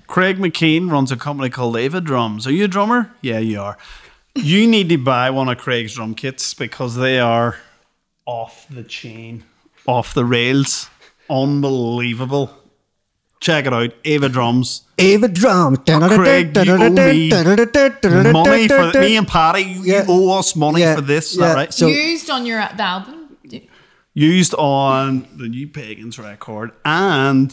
Craig 0.06 0.38
McKean 0.38 0.92
runs 0.92 1.14
a 1.14 1.16
company 1.16 1.50
called 1.50 1.78
Ava 1.78 2.02
Drums. 2.02 2.46
Are 2.46 2.52
you 2.52 2.66
a 2.66 2.68
drummer? 2.68 3.16
Yeah, 3.22 3.40
you 3.40 3.62
are. 3.62 3.78
You 4.36 4.68
need 4.68 4.90
to 4.90 4.98
buy 4.98 5.30
one 5.30 5.48
of 5.48 5.58
Craig's 5.58 5.96
drum 5.96 6.14
kits 6.14 6.54
because 6.54 6.98
they 6.98 7.20
are 7.20 7.58
off 8.26 8.68
the 8.70 8.84
chain, 8.84 9.46
off 9.88 10.14
the 10.14 10.26
rails, 10.26 10.90
unbelievable. 11.30 12.61
Check 13.42 13.66
it 13.66 13.74
out, 13.74 13.92
Ava 14.06 14.30
Drums. 14.30 14.84
Ava 15.00 15.28
Drums. 15.28 15.80
Craig, 15.86 16.56
you 16.56 16.74
owe 16.74 16.90
me 16.90 17.30
money 18.32 18.68
for 18.68 18.92
me 19.00 19.18
and 19.18 19.28
Patty. 19.28 19.64
You 19.64 19.82
Yeah. 19.84 20.06
owe 20.08 20.38
us 20.38 20.56
money 20.56 20.82
Yeah, 20.82 20.96
for 20.96 21.02
this. 21.02 21.36
Yeah. 21.36 21.54
right? 21.54 21.74
So- 21.74 21.88
Used 21.88 22.30
on 22.30 22.46
your 22.46 22.60
the 22.78 22.84
album. 22.84 23.16
Used 24.14 24.54
on 24.56 25.26
the 25.36 25.48
New 25.48 25.68
Pagans 25.68 26.20
record 26.20 26.72
and 26.86 27.52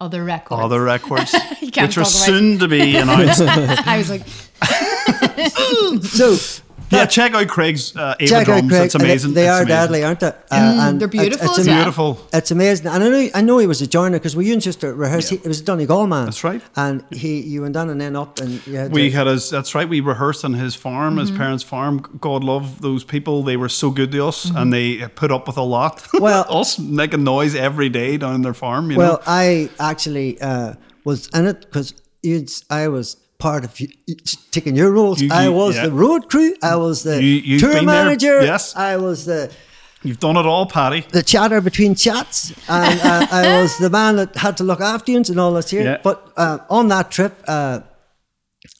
Other 0.00 0.24
records. 0.24 0.60
other 0.62 0.82
records, 0.82 1.34
which 1.60 1.96
are 1.96 2.04
soon 2.04 2.58
to 2.58 2.68
be 2.68 2.96
announced. 3.02 3.40
I 3.40 3.96
was 3.96 4.10
like, 4.10 4.26
So 6.04 6.36
yeah, 6.90 7.06
check 7.06 7.34
out 7.34 7.46
Craig's 7.48 7.96
uh, 7.96 8.14
Ava 8.20 8.28
check 8.30 8.44
Drums. 8.46 8.62
out 8.64 8.68
Craig. 8.70 8.84
It's 8.86 8.94
amazing. 8.94 9.34
They, 9.34 9.42
they 9.42 9.48
It's 9.48 9.50
are 9.50 9.62
amazing. 9.62 9.68
deadly, 9.68 10.04
aren't 10.04 10.20
they? 10.20 10.26
Uh, 10.28 10.34
and 10.50 11.00
they're 11.00 11.08
beautiful 11.08 11.48
It's, 11.50 11.58
as 11.60 11.68
am- 11.68 11.76
Beautiful. 11.78 12.26
It's 12.32 12.50
amazing, 12.50 12.86
and 12.86 13.02
I 13.04 13.08
know 13.08 13.28
I 13.34 13.40
know 13.42 13.58
he 13.58 13.66
was 13.66 13.80
a 13.82 13.86
joiner 13.86 14.18
because 14.18 14.34
we 14.36 14.46
used 14.46 14.62
just 14.64 14.80
to 14.80 14.94
rehearse. 14.94 15.28
He, 15.28 15.36
it 15.36 15.46
was 15.46 15.60
a 15.60 15.64
Donegal 15.64 16.06
man. 16.06 16.24
That's 16.26 16.44
right. 16.44 16.62
And 16.76 17.04
he, 17.12 17.40
you 17.40 17.62
went 17.62 17.74
down 17.74 17.90
and 17.90 18.00
then 18.00 18.16
up, 18.16 18.38
and 18.40 18.66
you 18.66 18.76
had 18.76 18.92
We 18.92 19.10
to, 19.10 19.16
had 19.16 19.26
his. 19.26 19.50
That's 19.50 19.74
right. 19.74 19.88
We 19.88 20.00
rehearsed 20.00 20.44
on 20.44 20.54
his 20.54 20.74
farm, 20.74 21.14
Mm-hmm. 21.14 21.20
his 21.20 21.30
parents' 21.30 21.62
farm. 21.64 21.98
God 22.20 22.42
love 22.44 22.80
those 22.80 23.04
people. 23.04 23.42
They 23.42 23.56
were 23.56 23.68
so 23.68 23.90
good 23.90 24.10
to 24.12 24.26
us, 24.26 24.46
Mm-hmm. 24.46 24.56
and 24.56 24.72
they 24.72 25.08
put 25.08 25.30
up 25.32 25.46
with 25.46 25.56
a 25.56 25.62
lot. 25.62 26.06
Well- 26.20 26.46
us 26.48 26.78
making 26.78 27.24
noise 27.24 27.54
every 27.54 27.88
day 27.88 28.16
down 28.16 28.34
in 28.34 28.42
their 28.42 28.54
farm. 28.54 28.90
You 28.90 28.98
Well, 28.98 29.12
know, 29.12 29.22
I 29.26 29.70
actually 29.78 30.40
uh, 30.40 30.74
was 31.04 31.28
in 31.28 31.46
it 31.46 31.60
because 31.60 31.94
I 32.70 32.88
was 32.88 33.16
part 33.38 33.64
of 33.64 33.78
you, 33.80 33.88
taking 34.50 34.74
your 34.76 34.90
roles. 34.92 35.20
You- 35.20 35.30
I 35.32 35.48
was 35.48 35.76
yeah. 35.76 35.86
the 35.86 35.92
road 35.92 36.28
crew. 36.28 36.54
I 36.62 36.76
was 36.76 37.02
the 37.04 37.22
You- 37.22 37.58
tour 37.60 37.72
been 37.74 37.86
there, 37.86 38.04
manager. 38.04 38.42
yes. 38.44 38.74
I 38.76 38.96
was 38.96 39.24
the 39.24 39.50
you've 40.02 40.18
done 40.20 40.36
it 40.36 40.46
all, 40.46 40.66
Paddy. 40.66 41.06
the 41.12 41.22
chatter 41.22 41.60
between 41.60 41.94
chats, 41.94 42.52
and 42.68 43.00
uh, 43.00 43.26
I 43.30 43.60
was 43.62 43.78
the 43.78 43.90
man 43.90 44.16
that 44.16 44.36
had 44.36 44.56
to 44.58 44.64
look 44.64 44.80
after 44.80 45.12
you 45.12 45.18
and 45.18 45.38
all 45.40 45.52
this 45.54 45.70
here. 45.70 45.82
Yeah. 45.82 45.98
But 46.02 46.32
uh, 46.36 46.58
on 46.68 46.88
that 46.88 47.10
trip, 47.10 47.42
uh, 47.46 47.80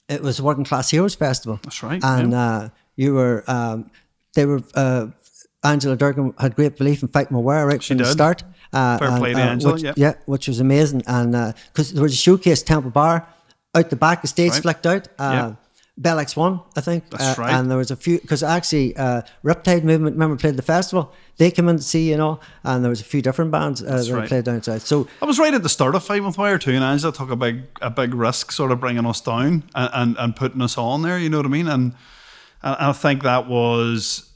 it 0.09 0.23
was 0.23 0.41
Working 0.43 0.65
Class 0.65 0.91
Heroes 0.91 1.15
Festival. 1.15 1.61
That's 1.63 1.83
right, 1.83 2.03
And 2.03 2.33
yeah. 2.33 2.57
uh, 2.57 2.69
you 2.97 3.15
were, 3.15 3.45
um, 3.47 3.91
they 4.35 4.45
were. 4.45 4.61
Uh, 4.75 5.07
Angela 5.65 5.97
Dorgan 5.97 6.33
had 6.39 6.55
great 6.55 6.77
belief 6.79 7.03
in 7.03 7.09
fighting 7.09 7.37
with 7.37 7.45
wire 7.45 7.67
right 7.67 7.83
from 7.83 7.97
the 7.97 8.05
start. 8.05 8.45
Uh, 8.73 8.97
Fair 8.97 9.09
and, 9.09 9.19
play 9.19 9.33
to 9.35 9.41
Angela, 9.41 9.73
which, 9.73 9.83
yeah. 9.83 9.93
yeah, 9.97 10.15
which 10.27 10.47
was 10.47 10.61
amazing. 10.61 11.03
And 11.09 11.33
because 11.73 11.93
there 11.93 12.03
was 12.05 12.13
a 12.13 12.17
showcase 12.17 12.63
Temple 12.63 12.93
Bar 12.93 13.27
out 13.79 13.91
the 13.91 13.97
back, 13.97 14.23
the 14.23 14.29
stage 14.29 14.53
Right. 14.53 14.63
flicked 14.63 14.87
out. 14.87 15.09
Uh, 15.19 15.33
Yeah. 15.33 15.53
Bell 16.01 16.21
X 16.21 16.37
One, 16.37 16.61
I 16.77 16.81
think. 16.81 17.11
That's 17.11 17.37
Uh, 17.37 17.43
right. 17.43 17.53
And 17.55 17.69
there 17.69 17.77
was 17.77 17.91
a 17.91 17.97
few 17.97 18.21
because 18.21 18.45
actually, 18.45 18.97
uh, 18.97 19.23
Riptide 19.45 19.83
Movement, 19.83 20.15
remember 20.15 20.37
played 20.37 20.57
the 20.57 20.63
festival. 20.63 21.13
They 21.39 21.51
came 21.51 21.69
in 21.69 21.77
to 21.79 21.83
see, 21.83 22.09
you 22.09 22.17
know, 22.17 22.39
and 22.63 22.85
there 22.85 22.91
was 22.91 23.01
a 23.01 23.05
few 23.05 23.21
different 23.21 23.51
bands 23.51 23.83
uh, 23.83 23.97
that 23.97 24.13
right. 24.13 24.29
played 24.29 24.45
down 24.45 24.63
south. 24.63 24.87
So 24.87 25.09
I 25.21 25.27
was 25.27 25.41
right 25.41 25.53
at 25.53 25.65
the 25.65 25.69
start 25.69 25.97
of 25.97 26.05
Fight 26.05 26.23
with 26.23 26.39
Wire 26.39 26.57
too, 26.57 26.71
and 26.71 26.85
Angela 26.85 27.13
took 27.13 27.31
a 27.33 27.37
big 27.37 27.63
a 27.83 27.91
big 27.91 28.15
risk, 28.15 28.53
sort 28.53 28.71
of 28.71 28.79
bringing 28.79 29.07
us 29.07 29.21
down 29.21 29.65
and, 29.75 29.91
and, 29.93 30.17
and 30.19 30.37
putting 30.37 30.63
us 30.63 30.79
on 30.79 31.03
there. 31.03 31.19
You 31.19 31.31
know 31.31 31.39
what 31.39 31.47
I 31.47 31.51
mean? 31.51 31.67
And, 31.67 31.95
and 32.63 32.77
I 32.79 32.93
think 32.93 33.25
that 33.25 33.49
was 33.49 34.31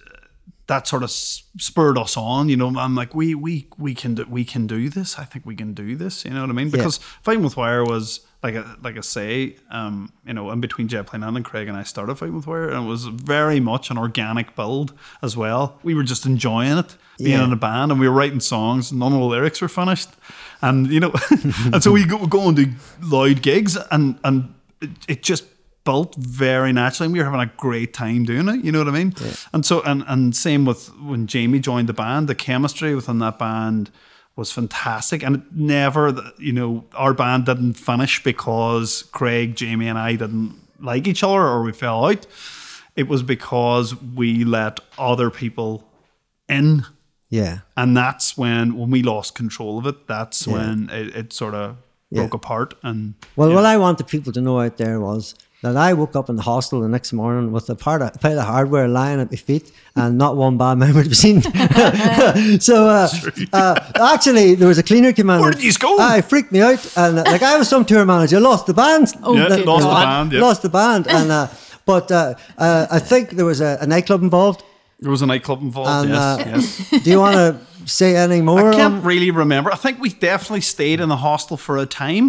that 0.67 0.89
sort 0.89 1.05
of 1.05 1.11
spurred 1.13 1.97
us 1.97 2.17
on. 2.17 2.49
You 2.49 2.57
know, 2.57 2.77
I'm 2.77 2.97
like, 2.97 3.15
we 3.15 3.37
we 3.37 3.69
we 3.79 3.95
can 3.95 4.17
do 4.17 4.27
we 4.29 4.45
can 4.45 4.67
do 4.67 4.89
this. 4.89 5.17
I 5.17 5.25
think 5.25 5.47
we 5.47 5.55
can 5.55 5.75
do 5.75 5.95
this. 5.95 6.25
You 6.25 6.33
know 6.33 6.41
what 6.41 6.51
I 6.51 6.55
mean? 6.55 6.71
Because 6.71 6.99
Fighting 7.23 7.45
with 7.45 7.57
Wire 7.57 7.85
was 7.85 8.21
like 8.43 8.55
a, 8.57 8.77
like 8.83 8.97
I 8.99 9.01
say, 9.03 9.57
um, 9.71 10.13
you 10.27 10.35
know, 10.35 10.51
in 10.51 10.61
between 10.61 10.89
Jet 10.89 11.07
Plane 11.07 11.23
and 11.23 11.45
Craig 11.45 11.69
and 11.69 11.77
I 11.77 11.85
started 11.85 12.17
Fighting 12.17 12.35
with 12.37 12.47
Wire, 12.47 12.69
and 12.69 12.85
it 12.85 12.89
was 12.89 13.05
very 13.07 13.61
much 13.61 13.91
an 13.91 13.99
organic 13.99 14.57
build 14.57 14.93
as 15.23 15.37
well. 15.37 15.79
We 15.83 15.95
were 15.95 16.03
just 16.03 16.27
enjoying 16.27 16.77
it, 16.79 16.97
being 17.19 17.31
Yeah. 17.39 17.45
in 17.45 17.53
a 17.53 17.57
band, 17.57 17.93
and 17.93 18.01
we 18.01 18.09
were 18.09 18.15
writing 18.15 18.41
songs. 18.41 18.93
None 18.93 19.13
of 19.13 19.19
the 19.21 19.25
lyrics 19.27 19.61
were 19.61 19.69
finished, 19.69 20.11
and 20.61 20.89
you 20.89 21.01
know, 21.01 21.13
and 21.73 21.83
so 21.83 21.93
we 21.93 22.05
go, 22.05 22.27
go 22.27 22.49
and 22.49 22.57
do 22.57 22.67
loud 23.01 23.43
gigs, 23.43 23.77
and 23.91 24.19
and 24.25 24.53
it, 24.81 24.91
it 25.09 25.23
just 25.23 25.45
built 25.85 26.15
very 26.17 26.73
naturally. 26.73 27.07
And 27.07 27.13
we 27.13 27.19
were 27.21 27.25
having 27.25 27.41
a 27.41 27.53
great 27.57 27.93
time 27.95 28.25
doing 28.25 28.49
it. 28.49 28.65
You 28.65 28.71
know 28.73 28.79
what 28.79 28.89
I 28.89 28.93
mean? 28.93 29.15
And 29.53 29.65
so, 29.65 29.83
and 29.83 30.05
and 30.09 30.35
same 30.35 30.65
with 30.65 30.89
when 31.01 31.27
Jamie 31.29 31.61
joined 31.61 31.89
the 31.89 31.93
band, 31.93 32.29
the 32.29 32.35
chemistry 32.35 32.95
within 32.95 33.19
that 33.21 33.39
band 33.39 33.91
was 34.37 34.51
fantastic, 34.53 35.23
and 35.23 35.37
it 35.37 35.43
never, 35.53 36.33
you 36.39 36.53
know, 36.53 36.85
our 36.95 37.13
band 37.15 37.45
didn't 37.47 37.75
finish 37.75 38.23
because 38.23 39.05
Craig, 39.13 39.55
Jamie, 39.57 39.89
and 39.89 39.99
I 39.99 40.13
didn't 40.17 40.59
like 40.81 41.07
each 41.07 41.23
other 41.23 41.41
or 41.43 41.63
we 41.63 41.73
fell 41.73 42.07
out. 42.07 42.27
It 42.97 43.09
was 43.09 43.23
because 43.23 43.95
we 44.01 44.45
let 44.45 44.81
other 44.99 45.31
people 45.31 45.85
in 46.49 46.85
yeah, 47.31 47.61
and 47.77 47.97
that's 47.97 48.37
when 48.37 48.77
when 48.77 48.91
we 48.91 49.03
lost 49.03 49.35
control 49.35 49.79
of 49.79 49.87
it 49.87 50.07
that's 50.07 50.47
Yeah. 50.47 50.53
when 50.53 50.91
it, 50.91 51.17
it 51.17 51.33
sort 51.33 51.55
of 51.55 51.77
Yeah. 52.11 52.21
broke 52.23 52.35
apart 52.35 52.75
and 52.83 53.15
Well, 53.37 53.49
yeah. 53.49 53.55
what 53.55 53.65
I 53.65 53.79
wanted 53.79 54.07
people 54.07 54.33
to 54.35 54.41
know 54.43 54.61
out 54.61 54.77
there 54.77 55.01
was 55.01 55.35
that 55.63 55.77
I 55.77 55.93
woke 55.95 56.17
up 56.17 56.29
in 56.29 56.37
the 56.37 56.43
hostel 56.43 56.81
the 56.81 56.89
next 56.89 57.13
morning 57.13 57.53
with 57.53 57.71
a 57.71 57.75
part 57.77 58.03
of, 58.03 58.21
pile 58.21 58.39
of 58.39 58.47
hardware 58.47 58.89
lying 58.89 59.21
at 59.21 59.31
my 59.31 59.37
feet 59.37 59.73
and 59.95 60.19
not 60.19 60.37
one 60.37 60.59
bad 60.59 60.75
memory 60.85 61.05
to 61.05 61.09
be 61.09 61.15
seen. 61.15 61.41
so, 62.61 62.87
uh, 62.89 63.09
uh, 63.53 63.93
actually, 64.15 64.55
there 64.57 64.69
was 64.69 64.79
a 64.79 64.83
cleaner 64.83 65.13
came 65.13 65.31
in. 65.31 65.41
Where 65.41 65.53
did 65.53 65.63
yous 65.63 65.77
go? 65.77 65.97
It 66.17 66.25
freaked 66.25 66.53
me 66.53 66.61
out. 66.61 66.85
And 66.97 67.19
uh, 67.19 67.25
like, 67.27 67.43
I 67.43 67.57
was 67.59 67.69
some 67.69 67.85
tour 67.85 68.05
manager, 68.05 68.41
lost 68.41 68.67
the 68.67 68.75
band. 68.75 69.13
Oh, 69.23 69.37
Yeah, 69.37 69.49
good 69.49 69.67
lost 69.67 69.85
the 69.87 69.95
band, 69.95 70.33
yeah. 70.33 70.41
Lost 70.41 70.63
the 70.63 70.69
band. 70.69 71.07
And, 71.09 71.31
uh, 71.31 71.47
but 71.87 72.11
uh, 72.11 72.35
uh, 72.59 72.87
I 72.91 72.99
think 72.99 73.31
there 73.31 73.45
was 73.47 73.61
a, 73.61 73.79
a 73.81 73.87
nightclub 73.87 74.23
involved. 74.23 74.63
there 75.01 75.11
was 75.11 75.23
a 75.23 75.27
nightclub 75.27 75.61
involved 75.63 75.91
And, 75.91 76.11
yes 76.11 76.23
uh, 76.23 76.45
yes 76.93 77.03
Do 77.05 77.11
you 77.11 77.19
want 77.19 77.35
to 77.37 77.57
say 77.87 78.17
any 78.17 78.41
more? 78.41 78.71
I 78.73 78.75
can't 78.77 78.95
on- 78.95 79.03
really 79.05 79.31
remember 79.31 79.73
I 79.73 79.77
think 79.77 80.01
we 80.01 80.11
definitely 80.11 80.61
stayed 80.63 81.01
in 81.01 81.09
the 81.09 81.17
hostel 81.17 81.57
for 81.57 81.77
a 81.79 81.87
time 81.87 82.27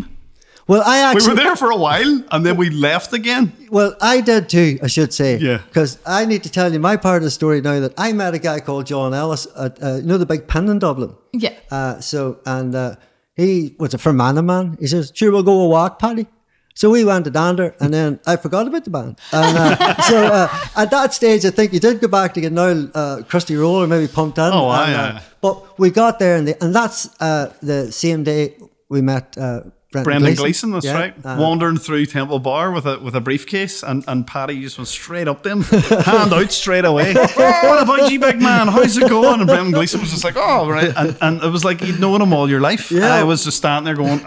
well, 0.68 0.82
I 0.86 1.00
actually. 1.00 1.28
we 1.28 1.34
were 1.34 1.44
there 1.44 1.56
for 1.56 1.72
a 1.72 1.76
while 1.78 2.24
and 2.32 2.46
then 2.46 2.56
we 2.58 2.70
left 2.70 3.14
again 3.14 3.52
Well, 3.70 3.96
I 4.02 4.22
did 4.22 4.50
too, 4.50 4.80
I 4.82 4.88
should 4.88 5.14
say. 5.14 5.38
Yeah. 5.38 5.60
Because 5.68 6.00
I 6.06 6.26
need 6.26 6.44
to 6.44 6.50
tell 6.50 6.72
you 6.72 6.80
my 6.80 6.96
part 6.98 7.18
of 7.18 7.24
the 7.24 7.32
story 7.32 7.62
now 7.62 7.80
that 7.80 7.94
I 7.98 8.14
met 8.14 8.34
a 8.34 8.40
guy 8.40 8.60
called 8.60 8.86
John 8.86 9.14
Ellis 9.14 9.48
at, 9.58 9.82
uh, 9.84 9.96
you 9.96 10.04
know, 10.04 10.18
the 10.18 10.26
big 10.26 10.48
pin 10.48 10.70
in 10.70 10.80
Dublin. 10.80 11.16
yeah. 11.34 11.54
Uh, 11.72 12.00
so, 12.00 12.40
and 12.46 12.76
uh, 12.76 12.96
he 13.36 13.76
was 13.80 13.94
a 13.94 13.98
Fermanagh 13.98 14.42
man. 14.44 14.78
He 14.80 14.88
says, 14.88 15.12
sure, 15.14 15.32
we'll 15.32 15.44
go 15.44 15.62
a 15.62 15.68
walk, 15.68 16.00
Paddy. 16.00 16.28
So 16.76 16.90
we 16.90 17.04
went 17.04 17.26
to 17.26 17.32
Dander, 17.32 17.76
and 17.80 17.94
then 17.94 18.20
I 18.26 18.36
forgot 18.36 18.68
about 18.68 18.84
the 18.84 18.90
band. 18.90 19.20
And 19.32 19.58
uh, 19.58 20.02
so 20.10 20.24
uh, 20.26 20.48
at 20.76 20.90
that 20.90 21.14
stage, 21.14 21.46
I 21.46 21.52
think 21.52 21.72
you 21.72 21.80
did 21.80 22.00
go 22.02 22.08
back 22.08 22.34
to 22.34 22.42
get 22.42 22.52
now 22.52 22.64
uh, 22.64 23.18
Krusty 23.30 23.60
Roll 23.60 23.76
or 23.84 23.88
maybe 23.88 24.08
Pumped 24.08 24.40
In. 24.40 24.52
Oh, 24.52 24.70
aye, 24.70 24.88
and, 24.88 24.96
uh, 24.96 25.20
aye. 25.20 25.24
But 25.42 25.78
we 25.78 25.92
got 25.92 26.18
there, 26.18 26.36
and, 26.36 26.48
the, 26.48 26.64
and 26.64 26.74
that's 26.74 27.10
uh, 27.22 27.54
the 27.62 27.92
same 27.92 28.24
day 28.24 28.56
we 28.90 29.02
met 29.02 29.38
uh, 29.38 29.62
Brendan, 29.94 30.04
Brendan 30.04 30.36
Gleeson. 30.36 30.44
Gleeson, 30.44 30.72
that's 30.72 30.86
Yeah, 30.86 30.94
right. 31.00 31.14
uh, 31.26 31.38
Wandering 31.40 31.78
through 31.78 32.06
Temple 32.08 32.40
Bar 32.40 32.72
with 32.72 32.86
a 32.86 33.00
with 33.00 33.16
a 33.16 33.22
briefcase, 33.22 33.84
and, 33.84 34.04
and 34.08 34.28
Paddy 34.28 34.60
just 34.62 34.78
went 34.78 34.88
straight 34.90 35.28
up 35.30 35.44
to 35.44 35.50
him, 35.52 35.62
hand 36.04 36.34
out 36.34 36.52
straight 36.52 36.84
away. 36.86 37.14
what 37.36 37.82
about 37.82 38.12
you, 38.12 38.20
big 38.20 38.42
man? 38.42 38.68
How's 38.68 38.98
it 38.98 39.08
going? 39.10 39.40
And 39.40 39.48
Brendan 39.48 39.72
Gleeson 39.72 40.02
was 40.02 40.12
just 40.12 40.24
like, 40.26 40.36
oh, 40.36 40.70
right. 40.70 40.92
And, 40.96 41.18
and 41.22 41.44
it 41.44 41.50
was 41.50 41.64
like 41.64 41.82
you'd 41.82 42.00
known 42.00 42.22
him 42.22 42.34
all 42.34 42.50
your 42.50 42.60
life. 42.62 42.92
Yeah. 42.92 43.14
I 43.14 43.24
was 43.24 43.44
just 43.46 43.58
standing 43.58 43.86
there 43.86 43.96
going, 43.96 44.26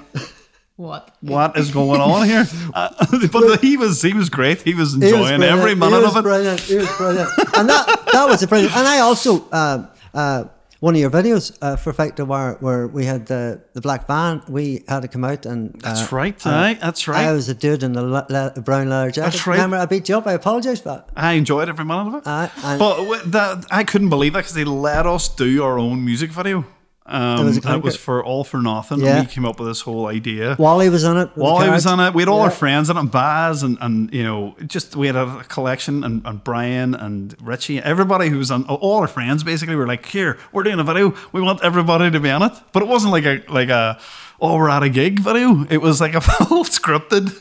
What? 0.76 1.14
what 1.20 1.56
is 1.56 1.70
going 1.70 2.00
on 2.00 2.26
here? 2.26 2.46
Uh, 2.76 2.90
but 3.32 3.60
he 3.62 3.76
was 3.78 4.02
he 4.02 4.12
was 4.12 4.28
great. 4.28 4.60
He 4.60 4.74
was 4.74 4.92
He 4.92 4.98
was 4.98 5.10
enjoying 5.12 5.42
every 5.42 5.74
brilliant. 5.74 5.80
minute 5.80 5.96
he 5.98 6.02
was 6.04 6.10
of 6.12 6.16
it. 6.18 6.22
Brilliant. 6.22 6.60
He 6.60 6.76
was 6.76 6.96
brilliant. 6.98 7.30
and 7.56 7.68
that 7.70 8.08
that 8.12 8.26
was 8.28 8.42
a 8.42 8.46
brilliant. 8.46 8.76
And 8.76 8.86
I 8.86 8.98
also 8.98 9.48
uh, 9.50 9.86
uh, 10.12 10.44
one 10.80 10.94
of 10.94 11.00
your 11.00 11.10
videos 11.10 11.56
uh, 11.62 11.76
for 11.76 11.92
the 11.92 12.24
Wire, 12.24 12.56
where 12.60 12.86
we 12.86 13.04
had 13.04 13.26
the 13.26 13.60
the 13.72 13.80
black 13.80 14.06
van. 14.06 14.42
We 14.48 14.84
had 14.88 15.00
to 15.02 15.08
come 15.08 15.24
out 15.24 15.46
and 15.46 15.80
That's 15.80 16.12
uh, 16.12 16.16
right, 16.16 16.46
uh, 16.46 16.50
aye, 16.50 16.78
that's 16.80 17.08
right. 17.08 17.26
I 17.26 17.32
was 17.32 17.48
a 17.48 17.54
dude 17.54 17.82
in 17.82 17.92
the 17.92 18.02
le- 18.02 18.26
le- 18.28 18.60
brown 18.60 18.88
leather 18.88 19.10
jacket. 19.10 19.32
That's 19.32 19.46
right. 19.46 19.56
Remember, 19.56 19.76
I 19.76 19.86
beat 19.86 20.08
you 20.08 20.16
up. 20.16 20.26
I 20.26 20.32
apologise 20.32 20.80
for 20.80 20.88
that. 20.90 21.08
I 21.16 21.32
enjoyed 21.32 21.68
every 21.68 21.84
minute 21.84 22.08
of 22.08 22.14
it. 22.16 22.26
Aye, 22.26 22.76
but 22.78 23.32
that 23.32 23.66
I 23.70 23.84
couldn't 23.84 24.10
believe 24.10 24.34
that 24.34 24.40
because 24.40 24.54
they 24.54 24.64
let 24.64 25.06
us 25.06 25.28
do 25.28 25.62
our 25.62 25.78
own 25.78 26.04
music 26.04 26.30
video. 26.30 26.64
Um, 27.08 27.46
was 27.46 27.64
a 27.64 27.74
it 27.74 27.82
was 27.82 27.96
for 27.96 28.24
All 28.24 28.42
for 28.42 28.60
Nothing. 28.60 29.00
Yeah. 29.00 29.18
And 29.18 29.26
we 29.26 29.32
came 29.32 29.44
up 29.44 29.60
with 29.60 29.68
this 29.68 29.80
whole 29.80 30.06
idea. 30.06 30.56
Wally 30.58 30.88
was 30.88 31.04
on 31.04 31.16
it. 31.16 31.24
with 31.26 31.34
the 31.36 31.40
Wally 31.42 31.70
was 31.70 31.86
on 31.86 32.00
it. 32.00 32.14
We 32.14 32.22
had 32.22 32.28
all 32.28 32.40
our 32.40 32.50
friends 32.50 32.90
in 32.90 32.96
it, 32.96 33.00
and 33.00 33.10
Baz, 33.10 33.62
and, 33.62 33.78
and 33.80 34.12
you 34.12 34.24
know, 34.24 34.56
just 34.66 34.96
we 34.96 35.06
had 35.06 35.16
a 35.16 35.44
collection, 35.44 36.02
and, 36.02 36.22
and 36.26 36.42
Brian 36.42 36.94
and 36.94 37.36
Richie, 37.40 37.78
everybody 37.80 38.28
who 38.28 38.38
was 38.38 38.50
on, 38.50 38.64
all 38.64 38.98
our 39.00 39.06
friends 39.08 39.44
basically 39.44 39.76
were 39.76 39.86
like, 39.86 40.04
"Here, 40.06 40.36
we're 40.52 40.64
doing 40.64 40.80
a 40.80 40.84
video. 40.84 41.14
We 41.32 41.40
want 41.40 41.62
everybody 41.62 42.10
to 42.10 42.18
be 42.20 42.30
on 42.30 42.42
it." 42.42 42.52
But 42.72 42.82
it 42.82 42.88
wasn't 42.88 43.12
like 43.12 43.24
a 43.24 43.42
like 43.48 43.68
a 43.68 43.98
oh 44.40 44.56
we're 44.56 44.68
at 44.68 44.82
a 44.82 44.88
gig 44.88 45.20
video. 45.20 45.64
It 45.70 45.78
was 45.78 46.00
like 46.00 46.14
a 46.14 46.20
full 46.46 46.64
scripted. 46.64 47.32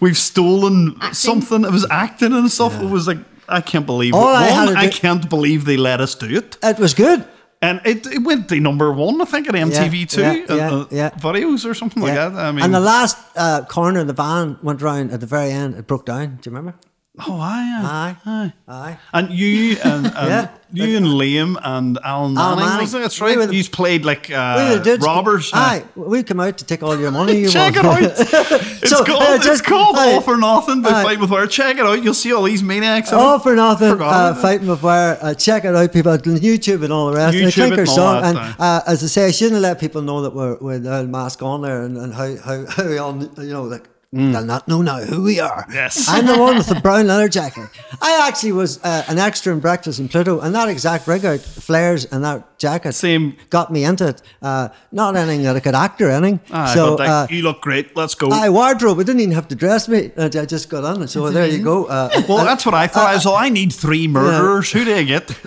We've 0.00 0.16
stolen 0.18 0.96
something. 1.12 1.64
It 1.64 1.72
was 1.72 1.86
acting 1.90 2.32
and 2.32 2.50
stuff. 2.50 2.80
It 2.80 2.88
was 2.88 3.06
like 3.08 3.18
I 3.48 3.60
can't 3.60 3.86
believe. 3.86 4.14
All 4.14 4.28
it. 4.28 4.38
I 4.38 4.64
One, 4.66 4.76
I 4.76 4.86
do- 4.86 4.92
can't 4.92 5.28
believe 5.28 5.64
they 5.64 5.76
let 5.76 6.00
us 6.00 6.14
do 6.14 6.26
it. 6.36 6.56
It 6.62 6.78
was 6.78 6.94
good. 6.94 7.24
And 7.62 7.80
it, 7.84 8.06
it 8.06 8.22
went 8.22 8.48
to 8.48 8.58
number 8.58 8.90
one, 8.90 9.20
I 9.20 9.26
think, 9.26 9.46
at 9.48 9.54
MTV 9.54 10.08
too. 10.08 10.20
yeah, 10.22 10.44
uh, 10.48 10.56
yeah, 10.56 10.70
uh, 10.72 10.86
yeah. 10.90 11.10
Videos 11.10 11.68
or 11.68 11.74
something 11.74 12.02
like 12.02 12.14
that. 12.14 12.32
I 12.32 12.52
mean, 12.52 12.64
and 12.64 12.72
the 12.74 12.80
last 12.80 13.18
uh, 13.36 13.64
corner 13.66 14.00
of 14.00 14.06
the 14.06 14.14
van 14.14 14.58
went 14.62 14.80
round 14.80 15.10
at 15.12 15.20
the 15.20 15.26
very 15.26 15.50
end. 15.50 15.74
It 15.74 15.86
broke 15.86 16.06
down. 16.06 16.38
Do 16.40 16.48
you 16.50 16.56
remember? 16.56 16.78
Oh, 17.18 17.38
aye, 17.40 17.80
aye. 17.82 18.16
Aye. 18.24 18.52
Aye. 18.68 18.98
And 19.12 19.30
you 19.30 19.76
and, 19.84 20.06
and 20.14 20.14
Yeah. 20.14 20.48
you 20.72 20.96
and 20.96 21.06
Liam 21.06 21.56
and 21.62 21.98
Alan 22.04 22.36
Alan 22.38 22.58
Manning, 22.58 22.58
Manning. 22.64 22.80
was 22.82 22.94
it? 22.94 22.98
That's 23.00 23.20
right. 23.20 23.48
the- 23.48 23.68
played 23.70 24.04
like 24.04 24.30
uh, 24.30 24.80
robbers. 25.00 25.50
Aye. 25.52 25.84
We 25.96 26.22
come 26.22 26.40
out 26.40 26.58
to 26.58 26.64
take 26.64 26.82
all 26.82 26.98
your 26.98 27.10
money. 27.10 27.38
You 27.40 27.48
Check 27.58 27.74
it 27.76 27.84
out. 27.84 28.00
It's 28.82 28.90
So, 28.90 29.04
called, 29.04 29.22
uh, 29.22 29.34
it's 29.34 29.44
just- 29.44 29.64
called 29.64 29.96
aye. 29.96 30.14
All 30.14 30.20
for 30.22 30.36
Nothing 30.38 30.80
by 30.82 30.90
Aye. 30.90 31.02
Fight 31.04 31.20
with 31.20 31.30
Wire. 31.30 31.46
Check 31.46 31.76
it 31.76 31.84
out. 31.84 32.02
You'll 32.02 32.14
see 32.14 32.32
all 32.32 32.44
these 32.44 32.62
maniacs. 32.62 33.12
All 33.12 33.36
it. 33.36 33.42
for 33.42 33.54
nothing. 33.54 34.00
Uh, 34.00 34.34
fighting 34.34 34.68
with 34.68 34.82
wire. 34.82 35.18
Uh, 35.20 35.34
check 35.34 35.64
it 35.64 35.74
out, 35.76 35.92
people. 35.92 36.12
On 36.12 36.18
YouTube 36.18 36.82
and 36.84 36.92
all 36.92 37.10
the 37.10 37.16
rest. 37.16 37.36
YouTube 37.36 37.52
Clinker 37.54 37.80
and 37.80 37.88
all 37.88 37.94
song. 37.96 38.22
that, 38.22 38.36
and 38.36 38.54
uh, 38.60 38.80
as 38.86 39.02
I 39.04 39.06
say, 39.06 39.26
I 39.26 39.30
shouldn't 39.32 39.60
let 39.60 39.78
people 39.80 40.00
know 40.02 40.22
that 40.22 40.34
we're 40.34 40.56
with 40.58 40.86
a 40.86 41.04
mask 41.06 41.42
on 41.42 41.62
there 41.62 41.82
and, 41.82 41.96
and 41.98 42.14
how, 42.14 42.36
how 42.36 42.66
how 42.66 42.86
we 42.88 42.98
all 42.98 43.16
you 43.22 43.52
know 43.52 43.64
like. 43.64 43.86
They'll 44.12 44.44
not 44.44 44.66
know 44.66 44.82
now 44.82 44.98
who 45.00 45.22
we 45.22 45.38
are. 45.38 45.64
Mm. 45.66 45.74
Yes. 45.74 46.08
I'm 46.08 46.26
the 46.26 46.36
one 46.36 46.56
with 46.56 46.66
the 46.66 46.74
brown 46.82 47.06
leather 47.06 47.28
jacket. 47.28 47.68
I 48.02 48.26
actually 48.26 48.52
was 48.52 48.82
uh, 48.82 49.04
an 49.08 49.18
extra 49.18 49.52
in 49.52 49.60
Breakfast 49.60 50.00
in 50.00 50.08
Pluto, 50.08 50.40
and 50.40 50.52
that 50.54 50.68
exact 50.68 51.06
rig 51.06 51.24
out, 51.24 51.38
flares, 51.40 52.06
and 52.06 52.24
that 52.24 52.49
jacket 52.60 52.92
Same. 52.92 53.36
got 53.48 53.72
me 53.72 53.84
into 53.84 54.06
it. 54.06 54.22
Uh, 54.40 54.68
not 54.92 55.16
anything 55.16 55.42
that 55.42 55.56
I 55.56 55.60
could 55.60 55.74
act 55.74 56.00
or 56.00 56.10
anything. 56.10 56.40
Aye, 56.52 56.74
so, 56.74 56.96
but 56.96 56.98
like, 57.00 57.08
uh, 57.08 57.26
you 57.30 57.42
look 57.42 57.62
great. 57.62 57.96
Let's 57.96 58.14
go. 58.14 58.28
I 58.30 58.50
wardrobe. 58.50 59.00
I 59.00 59.02
didn't 59.02 59.22
even 59.22 59.34
have 59.34 59.48
to 59.48 59.54
dress 59.56 59.88
me. 59.88 60.12
I 60.16 60.26
I 60.26 60.46
just 60.46 60.68
got 60.68 60.84
on 60.84 61.02
it. 61.02 61.08
So 61.08 61.30
there 61.30 61.46
you 61.46 61.64
go. 61.64 61.86
Uh, 61.86 62.10
well, 62.28 62.44
that's 62.44 62.64
what 62.64 62.74
I 62.74 62.86
thought. 62.86 63.08
I 63.08 63.14
was, 63.14 63.26
oh, 63.26 63.34
I 63.34 63.48
need 63.48 63.72
three 63.72 64.06
murderers. 64.06 64.70
Who 64.70 64.84
do 64.84 64.94
I 64.94 65.02
get? 65.02 65.26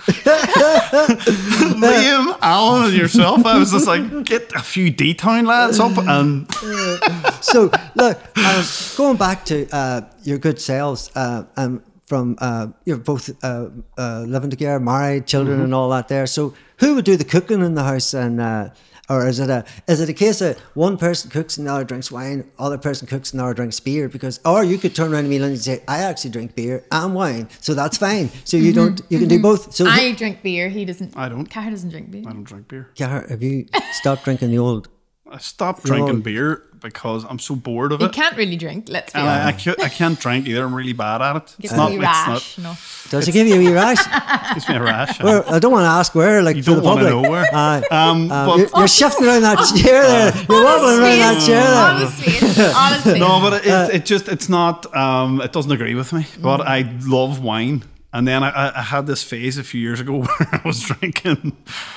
Liam, 1.80 2.36
Alan, 2.42 2.86
and 2.86 2.94
yourself. 2.94 3.46
I 3.46 3.58
was 3.58 3.70
just 3.70 3.86
like, 3.86 4.24
get 4.24 4.52
a 4.54 4.62
few 4.62 4.90
D-Town 4.90 5.46
lads 5.46 5.78
up 5.78 5.96
and 5.96 6.52
so 7.40 7.70
look, 7.94 8.18
uh, 8.36 8.64
going 8.96 9.16
back 9.16 9.44
to 9.46 9.68
uh, 9.70 10.02
your 10.24 10.38
good 10.38 10.60
sales, 10.60 11.10
uh, 11.14 11.44
um, 11.56 11.82
from 12.06 12.36
uh, 12.40 12.68
you're 12.84 12.96
both 12.98 13.30
uh, 13.42 13.68
uh, 13.98 14.24
living 14.26 14.50
together, 14.50 14.80
married, 14.80 15.26
children, 15.26 15.56
Mm-hmm. 15.56 15.64
and 15.64 15.74
all 15.74 15.90
that. 15.90 16.08
There, 16.08 16.26
so 16.26 16.54
who 16.78 16.94
would 16.94 17.04
do 17.04 17.16
the 17.16 17.24
cooking 17.24 17.60
in 17.62 17.74
the 17.74 17.84
house, 17.84 18.12
and 18.14 18.40
uh, 18.40 18.70
or 19.08 19.26
is 19.28 19.38
it 19.38 19.50
a 19.50 19.64
is 19.86 20.00
it 20.00 20.08
a 20.08 20.12
case 20.14 20.40
of 20.40 20.58
one 20.74 20.96
person 20.96 21.30
cooks 21.30 21.56
and 21.58 21.66
the 21.66 21.72
other 21.72 21.84
drinks 21.84 22.10
wine, 22.10 22.50
other 22.58 22.78
person 22.78 23.06
cooks 23.06 23.30
and 23.32 23.40
the 23.40 23.44
other 23.44 23.54
drinks 23.54 23.78
beer? 23.80 24.08
Because 24.08 24.40
or 24.44 24.64
you 24.64 24.78
could 24.78 24.94
turn 24.94 25.12
around 25.14 25.24
to 25.24 25.28
me 25.28 25.36
and 25.36 25.58
say, 25.58 25.82
I 25.88 25.98
actually 25.98 26.30
drink 26.30 26.54
beer 26.54 26.84
and 26.90 27.14
wine, 27.14 27.48
so 27.60 27.74
that's 27.74 27.96
fine. 27.98 28.30
So 28.44 28.56
you 28.56 28.72
don't, 28.72 29.00
you 29.08 29.18
can 29.18 29.28
do 29.28 29.40
both. 29.40 29.74
So 29.74 29.86
I 29.86 30.12
drink 30.12 30.42
beer. 30.42 30.68
He 30.68 30.84
doesn't. 30.84 31.16
I 31.16 31.28
don't. 31.28 31.46
Cara 31.46 31.70
doesn't 31.70 31.90
drink 31.90 32.10
beer. 32.10 32.24
I 32.26 32.32
don't 32.32 32.44
drink 32.44 32.68
beer. 32.68 32.90
Gary, 32.94 33.28
have 33.28 33.42
you 33.42 33.66
stopped 33.92 34.24
drinking 34.24 34.50
the 34.50 34.58
old? 34.58 34.88
I 35.30 35.38
stopped 35.38 35.84
drinking 35.84 36.16
No. 36.16 36.22
beer 36.22 36.62
because 36.84 37.24
I'm 37.28 37.40
so 37.40 37.56
bored 37.56 37.90
of 37.90 38.00
it. 38.00 38.04
it. 38.04 38.12
can't 38.12 38.36
really 38.36 38.54
drink. 38.56 38.86
Let's 38.88 39.12
be 39.12 39.18
And 39.18 39.28
I, 39.28 39.32
I, 39.38 39.42
honest. 39.48 39.64
can't, 39.64 39.80
I 39.82 39.88
can't 39.88 40.20
drink 40.20 40.46
either. 40.46 40.62
I'm 40.64 40.74
really 40.74 40.92
bad 40.92 41.20
at 41.22 41.34
it. 41.36 41.42
Gets 41.58 41.58
It's 41.58 41.72
not, 41.72 41.90
me 41.90 41.96
it's 41.96 42.02
rash. 42.04 42.58
not, 42.58 42.64
No. 42.70 42.76
Does 43.10 43.26
it 43.28 43.32
give 43.32 43.46
you 43.48 43.56
a 43.56 43.58
wee 43.58 43.72
rash? 43.72 43.98
it 44.50 44.54
gives 44.54 44.68
me 44.68 44.76
a 44.76 44.82
rash. 44.82 45.20
Where, 45.22 45.42
I 45.50 45.58
don't 45.58 45.72
want 45.72 45.84
to 45.84 45.88
ask 45.88 46.14
where, 46.14 46.42
like 46.42 46.56
You 46.56 46.62
the 46.62 46.74
don't 46.74 46.84
wanna 46.84 47.02
public. 47.10 47.24
know 47.24 47.30
where. 47.30 47.46
Aye. 47.52 47.82
Um, 47.90 48.30
Um, 48.30 48.46
but- 48.48 48.56
you're, 48.58 48.68
you're 48.78 48.88
shifting 48.88 49.26
around 49.26 49.42
that 49.42 49.58
chair 49.74 50.02
there. 50.06 50.32
You're 50.48 50.64
wobbling 50.64 50.98
around 51.00 51.18
that 51.18 51.42
chair 51.46 51.64
there. 51.64 51.84
Honestly, 51.94 52.72
honestly. 52.76 53.18
no, 53.18 53.40
but 53.40 53.64
it, 53.66 53.70
Uh, 53.72 53.88
it 53.92 54.04
just 54.04 54.28
it's 54.28 54.48
not. 54.48 54.94
Um, 54.94 55.40
it 55.40 55.52
doesn't 55.52 55.72
agree 55.72 55.94
with 55.94 56.12
me. 56.12 56.26
But 56.40 56.60
I 56.60 56.78
love 57.06 57.42
wine, 57.42 57.82
and 58.14 58.26
then 58.26 58.42
I, 58.42 58.48
I, 58.50 58.78
I 58.78 58.82
had 58.82 59.06
this 59.06 59.22
phase 59.22 59.58
a 59.58 59.64
few 59.64 59.80
years 59.80 60.00
ago 60.00 60.18
where 60.20 60.48
I 60.52 60.60
was 60.64 60.80
drinking 60.80 61.56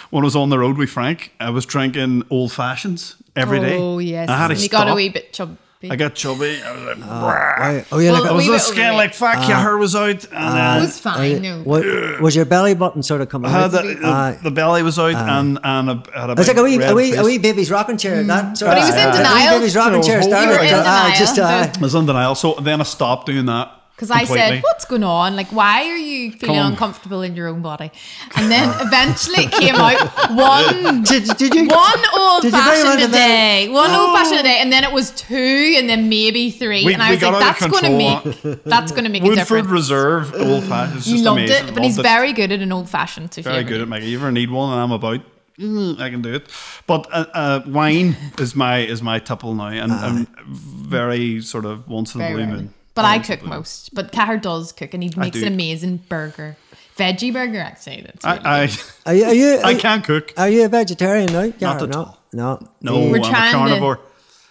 when 0.09 0.23
I 0.23 0.25
was 0.25 0.35
on 0.35 0.49
the 0.49 0.59
road 0.59 0.77
with 0.77 0.89
Frank. 0.89 1.31
I 1.39 1.51
was 1.51 1.65
drinking 1.65 2.23
old 2.29 2.51
fashions 2.51 3.15
every 3.35 3.59
day. 3.61 3.77
Oh 3.77 3.99
yes. 3.99 4.27
I 4.27 4.35
had 4.37 4.47
to 4.47 4.53
and 4.53 4.61
he 4.61 4.67
got 4.67 4.89
a 4.89 4.95
wee 4.95 5.09
bit 5.09 5.31
chubby. 5.31 5.55
I 5.83 5.95
got 5.95 6.15
chubby. 6.15 6.59
I 6.63 6.71
was 6.71 6.83
like, 6.97 7.07
uh, 7.07 7.13
Aye. 7.13 7.85
Oh, 7.91 7.99
yeah, 7.99 8.11
Well, 8.13 8.21
like, 8.23 8.31
I 8.31 8.33
was 8.33 8.47
wee 8.47 8.51
just 8.51 8.69
bit 8.69 8.73
skin 8.77 8.93
like 8.95 9.13
fuck. 9.13 9.47
your 9.47 9.57
uh, 9.57 9.61
hair 9.61 9.77
was 9.77 9.95
out, 9.95 10.25
uh, 10.25 10.35
and 10.35 10.49
it 10.49 10.53
then 10.55 10.81
was 10.81 10.99
fine. 10.99 11.41
No. 11.43 11.61
what, 11.61 11.85
was 12.19 12.35
your 12.35 12.45
belly 12.45 12.73
button 12.73 13.03
sort 13.03 13.21
of 13.21 13.29
coming 13.29 13.51
I 13.51 13.53
had 13.61 13.75
out? 13.75 13.83
the, 13.83 13.93
the, 13.93 14.07
Aye. 14.07 14.39
the 14.41 14.49
belly 14.49 14.81
was 14.81 14.97
out, 14.97 15.13
and 15.13 15.59
and 15.63 15.89
a, 15.91 16.03
had 16.19 16.29
a 16.31 16.33
It's 16.33 16.47
like 16.47 16.47
big 16.47 16.57
a 16.57 16.63
wee, 16.63 16.77
red 16.79 16.89
a 16.89 16.95
wee, 16.95 17.11
face. 17.11 17.19
a 17.19 17.23
wee 17.23 17.37
baby's 17.37 17.69
rocking 17.69 17.97
chair. 17.97 18.23
That 18.23 18.45
mm. 18.45 18.57
sort 18.57 18.71
But 18.71 18.77
he 18.79 18.83
of- 18.85 18.89
was 18.89 18.95
in 18.97 19.07
a 19.07 19.11
wee 19.11 19.17
denial. 19.17 19.59
baby's 19.59 19.75
rocking 19.75 20.01
So 20.01 20.07
chair. 20.09 20.17
you 20.17 20.23
started 20.23 20.49
were 20.49 20.57
like 20.57 20.63
in 20.69 20.77
that. 20.77 20.87
Aye, 20.87 21.03
denial, 21.11 21.19
just, 21.19 21.35
so- 21.35 21.43
I 21.43 21.71
was 21.79 21.93
in 21.93 22.05
denial, 22.07 22.33
so 22.33 22.53
then 22.55 22.81
I 22.81 22.83
stopped 22.83 23.27
doing 23.27 23.45
that. 23.45 23.76
Because 23.97 24.11
I 24.11 24.25
said, 24.25 24.61
"What's 24.61 24.85
going 24.85 25.03
on? 25.03 25.35
Like, 25.35 25.47
why 25.47 25.89
are 25.89 25.97
you 25.97 26.31
feeling 26.31 26.59
on. 26.59 26.73
uncomfortable 26.73 27.23
in 27.23 27.35
your 27.35 27.47
own 27.47 27.63
body?" 27.63 27.89
And 28.35 28.51
then 28.51 28.69
eventually 28.87 29.45
it 29.45 29.51
came 29.51 29.73
out 29.73 29.97
one, 30.37 31.01
Did, 31.11 31.25
did 31.35 31.55
you? 31.55 31.65
one 31.65 32.03
old 32.15 32.43
Did 32.43 32.53
you 32.53 32.61
bring 32.61 32.77
him 32.79 32.85
fashioned 32.85 33.01
into 33.01 33.15
a 33.15 33.17
day, 33.17 33.69
one 33.69 33.89
old 33.89 34.15
fashioned 34.15 34.39
a 34.41 34.43
day, 34.43 34.59
and 34.59 34.71
then 34.71 34.83
it 34.83 34.91
was 34.91 35.09
two, 35.09 35.73
and 35.77 35.89
then 35.89 36.09
maybe 36.09 36.51
three, 36.51 36.85
We- 36.85 36.93
and 36.93 37.01
I 37.01 37.09
was 37.15 37.23
like, 37.23 37.39
"That's 37.39 37.65
going 37.65 37.85
to 37.85 37.97
make 37.97 38.63
that's 38.65 38.91
going 38.91 39.05
to 39.05 39.09
make 39.09 39.23
a 39.23 39.25
Woodford 39.25 39.47
difference." 39.47 39.67
Reserve 39.71 40.33
old 40.35 40.63
fashioned. 40.65 41.01
He 41.01 41.11
just 41.13 41.23
loved 41.25 41.39
amazing. 41.39 41.67
it, 41.69 41.73
but 41.73 41.83
he's 41.83 41.97
it. 41.97 42.03
very 42.03 42.33
good 42.33 42.51
at 42.51 42.59
an 42.59 42.71
old 42.71 42.87
fashioned. 42.89 43.33
So 43.33 43.39
if 43.39 43.45
you 43.45 43.51
very 43.51 43.61
ever 43.63 43.69
good 43.69 43.81
at 43.81 43.87
need- 43.87 43.89
making. 43.89 44.09
You 44.09 44.19
ever 44.19 44.31
need 44.31 44.51
one, 44.51 44.73
and 44.73 44.79
I'm 44.79 44.91
about. 44.91 45.21
mm, 45.57 45.99
I 45.99 46.11
can 46.11 46.21
do 46.21 46.35
it, 46.35 46.45
but 46.85 47.07
uh, 47.11 47.25
uh, 47.33 47.61
wine 47.65 48.15
is 48.37 48.55
my 48.55 48.77
is 48.81 49.01
my 49.01 49.17
tipple 49.17 49.55
now, 49.55 49.69
and 49.69 49.91
I'm 49.91 50.27
very 50.45 51.41
sort 51.41 51.65
of 51.65 51.87
once 51.87 52.13
in 52.13 52.21
a 52.21 52.25
Very 52.25 52.45
blue 52.45 52.53
moon. 52.53 52.73
But 52.97 53.05
I 53.05 53.19
cook 53.19 53.43
most. 53.43 53.93
But 53.95 54.11
Cahir 54.11 54.37
does 54.37 54.73
cook, 54.73 54.93
and 54.93 55.01
he 55.03 55.11
makes 55.15 55.39
do. 55.39 55.45
an 55.45 55.53
amazing 55.53 55.97
burger, 56.09 56.57
veggie 56.97 57.31
burger 57.31 57.59
actually. 57.59 58.01
That's 58.01 58.25
really 58.25 58.39
I 58.39 58.67
good. 58.67 58.79
I, 59.05 59.09
Are 59.11 59.13
you? 59.15 59.25
Are 59.25 59.33
you? 59.33 59.61
I 59.63 59.73
can't 59.75 60.03
cook. 60.03 60.33
Are 60.37 60.49
you 60.49 60.65
a 60.65 60.69
vegetarian 60.69 61.31
now? 61.31 61.47
Gareth? 61.49 61.83
at 61.83 61.89
no. 61.89 61.97
all. 61.99 62.17
No. 62.33 62.59
No, 62.81 62.93
We're 62.99 63.15
I'm 63.19 63.23
a 63.23 63.29
trying 63.29 63.51
to- 63.53 63.57
carnivore. 63.57 63.99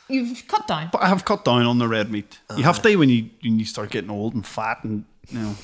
You've 0.09 0.47
cut 0.47 0.67
down. 0.69 0.89
But 0.93 1.03
I 1.03 1.09
have 1.09 1.25
cut 1.25 1.45
down 1.45 1.67
on 1.67 1.79
the 1.79 1.89
red 1.89 2.11
meat. 2.13 2.39
You 2.57 2.63
have 2.63 2.81
to 2.83 2.97
when 2.97 3.09
you 3.11 3.29
when 3.43 3.59
you 3.59 3.65
start 3.65 3.91
getting 3.91 4.11
old 4.11 4.35
and 4.35 4.47
fat 4.47 4.79
and 4.85 5.05
you 5.29 5.39
know 5.41 5.55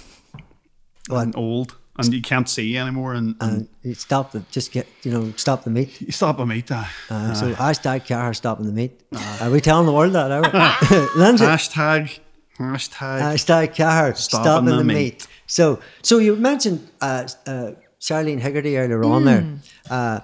What? 1.06 1.22
and 1.22 1.36
old 1.36 1.76
and 1.96 2.12
you 2.12 2.20
can't 2.22 2.48
see 2.48 2.76
anymore 2.76 3.14
and, 3.14 3.36
and 3.40 3.52
And 3.52 3.68
you 3.84 3.94
stop 3.94 4.32
the 4.32 4.42
just 4.50 4.72
get 4.72 4.88
you 5.04 5.12
know 5.12 5.32
stop 5.36 5.62
the 5.62 5.70
meat. 5.70 6.00
you 6.00 6.10
stop 6.10 6.40
a 6.40 6.46
meat. 6.46 6.72
Uh, 6.72 6.82
Uh, 7.08 7.34
so 7.34 7.54
hashtag 7.54 8.08
car 8.08 8.34
stopping 8.34 8.66
the 8.66 8.72
meat. 8.72 9.00
Are 9.40 9.48
we 9.50 9.60
telling 9.60 9.86
the 9.86 9.92
world 9.92 10.14
that? 10.14 10.32
Are 10.32 10.42
we? 10.42 10.48
Hashtag 11.46 12.18
hashtag. 12.58 13.20
hashtag 13.20 13.76
car 13.76 14.14
Stopping 14.14 14.44
stopping, 14.44 14.64
the 14.70 14.76
the, 14.76 14.84
meat. 14.84 14.94
meat. 14.94 15.26
So 15.46 15.80
so 16.02 16.18
you 16.18 16.36
mentioned 16.36 16.88
uh, 17.00 17.28
uh, 17.46 17.72
Charlene 18.00 18.40
Haggerty 18.40 18.76
earlier 18.78 19.02
on 19.04 19.24
there. 19.24 19.40
Hmm. 19.42 19.56
Uh, 19.90 20.20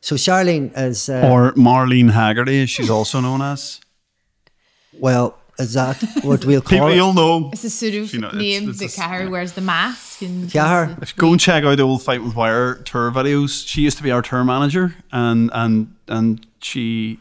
so 0.00 0.14
Charlene 0.16 0.70
is 0.76 1.08
uh, 1.08 1.28
or 1.32 1.52
Marlene 1.54 2.10
Haggerty, 2.12 2.66
she's 2.66 2.90
also 2.90 3.20
known 3.20 3.42
as. 3.42 3.80
well. 4.98 5.38
Is 5.58 5.72
that 5.72 5.96
what 6.22 6.44
we'll 6.44 6.60
People 6.60 6.78
call 6.80 6.88
it? 6.88 6.96
you'll 6.96 7.14
know. 7.14 7.48
It's 7.50 7.64
a 7.64 7.70
sort 7.70 7.94
of 7.94 8.12
You 8.12 8.20
know, 8.20 8.28
it's- 8.28 8.42
name 8.42 8.68
it's 8.68 8.78
that 8.80 8.92
a- 8.92 9.00
Cahir 9.00 9.30
wears 9.30 9.52
the 9.54 9.62
mask. 9.62 10.20
And 10.20 10.50
Cahir. 10.52 10.98
If 11.00 11.14
you 11.16 11.20
go 11.20 11.30
and 11.32 11.40
check 11.40 11.64
out 11.64 11.76
the 11.78 11.82
old 11.82 12.02
Fight 12.02 12.22
with 12.22 12.34
Wire 12.36 12.74
tour 12.84 13.10
videos. 13.10 13.66
She 13.66 13.80
used 13.80 13.96
to 13.96 14.02
be 14.02 14.10
our 14.10 14.20
tour 14.20 14.44
manager, 14.44 14.94
and 15.12 15.50
and 15.54 15.94
and 16.08 16.46
she 16.60 17.18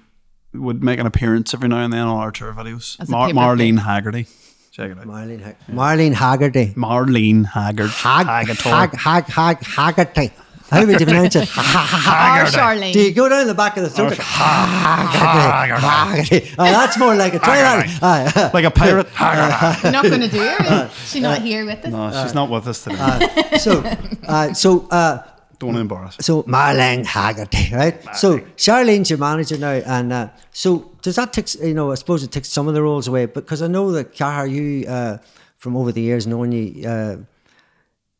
would 0.65 0.83
make 0.83 0.99
an 0.99 1.05
appearance 1.05 1.53
every 1.53 1.67
now 1.69 1.77
and 1.83 1.93
then 1.93 2.01
on 2.01 2.17
our 2.17 2.31
tour 2.31 2.51
videos. 2.53 2.99
As 2.99 3.09
Mar- 3.09 3.29
Marlene 3.29 3.75
plate. 3.75 3.85
Haggerty, 3.85 4.27
check 4.71 4.91
it 4.91 4.97
out. 4.97 5.05
Marlene, 5.05 5.41
Hag- 5.41 5.55
Marlene 5.71 6.13
Haggerty. 6.13 6.73
Marlene 6.75 7.45
Haggard. 7.45 7.89
Hag, 7.91 8.27
Haggator. 8.27 8.69
hag, 8.71 8.95
hag, 8.95 9.25
hag, 9.27 9.63
Haggerty. 9.63 10.31
How 10.67 10.83
would 10.83 10.99
you 10.99 11.05
pronounce 11.05 11.35
it? 11.35 11.47
Or 11.47 12.91
Do 12.91 12.99
you 12.99 13.13
go 13.13 13.29
down 13.29 13.45
the 13.45 13.53
back 13.53 13.77
of 13.77 13.83
the 13.83 13.89
throat? 13.89 14.17
Haggerty. 14.17 15.85
Haggerty. 15.85 16.55
Oh, 16.57 16.63
that's 16.63 16.97
more 16.97 17.13
like 17.15 17.35
a 17.35 17.39
try 17.39 17.57
that. 17.61 17.99
Uh, 18.35 18.49
like 18.53 18.65
a 18.65 18.71
pirate. 18.71 19.07
Uh, 19.19 19.75
You're 19.83 19.91
not 19.91 20.03
going 20.05 20.21
to 20.21 20.27
do 20.27 20.39
it. 20.41 20.91
She's 21.05 21.21
not 21.21 21.37
uh, 21.39 21.41
here 21.41 21.65
with 21.65 21.85
us. 21.85 21.91
No, 21.91 22.23
she's 22.23 22.33
not 22.33 22.49
with 22.49 22.67
us 22.67 22.83
today. 22.83 23.57
so, 23.59 23.81
uh, 24.27 24.53
so 24.53 24.87
uh, 24.89 25.21
don't 25.59 25.75
embarrass. 25.75 26.17
So 26.21 26.43
Marlene 26.43 27.05
Haggerty, 27.05 27.73
right? 27.73 28.15
So 28.15 28.39
Charlene's 28.57 29.09
your 29.09 29.19
manager 29.19 29.57
now, 29.57 29.71
and 29.71 30.13
uh, 30.13 30.29
so 30.51 30.91
does 31.01 31.15
that 31.15 31.33
take? 31.33 31.53
You 31.55 31.73
know, 31.73 31.91
I 31.91 31.95
suppose 31.95 32.23
it 32.23 32.31
takes 32.31 32.49
some 32.49 32.67
of 32.67 32.73
the 32.73 32.81
roles 32.81 33.07
away, 33.07 33.25
because 33.25 33.61
I 33.61 33.67
know 33.67 33.91
that 33.91 34.15
Cahir, 34.15 34.45
you 34.45 34.87
uh, 34.87 35.17
from 35.57 35.75
over 35.75 35.91
the 35.91 36.01
years 36.01 36.27
knowing 36.27 36.51
you, 36.51 36.87
uh, 36.87 37.17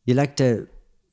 you 0.04 0.14
like 0.14 0.36
to 0.36 0.68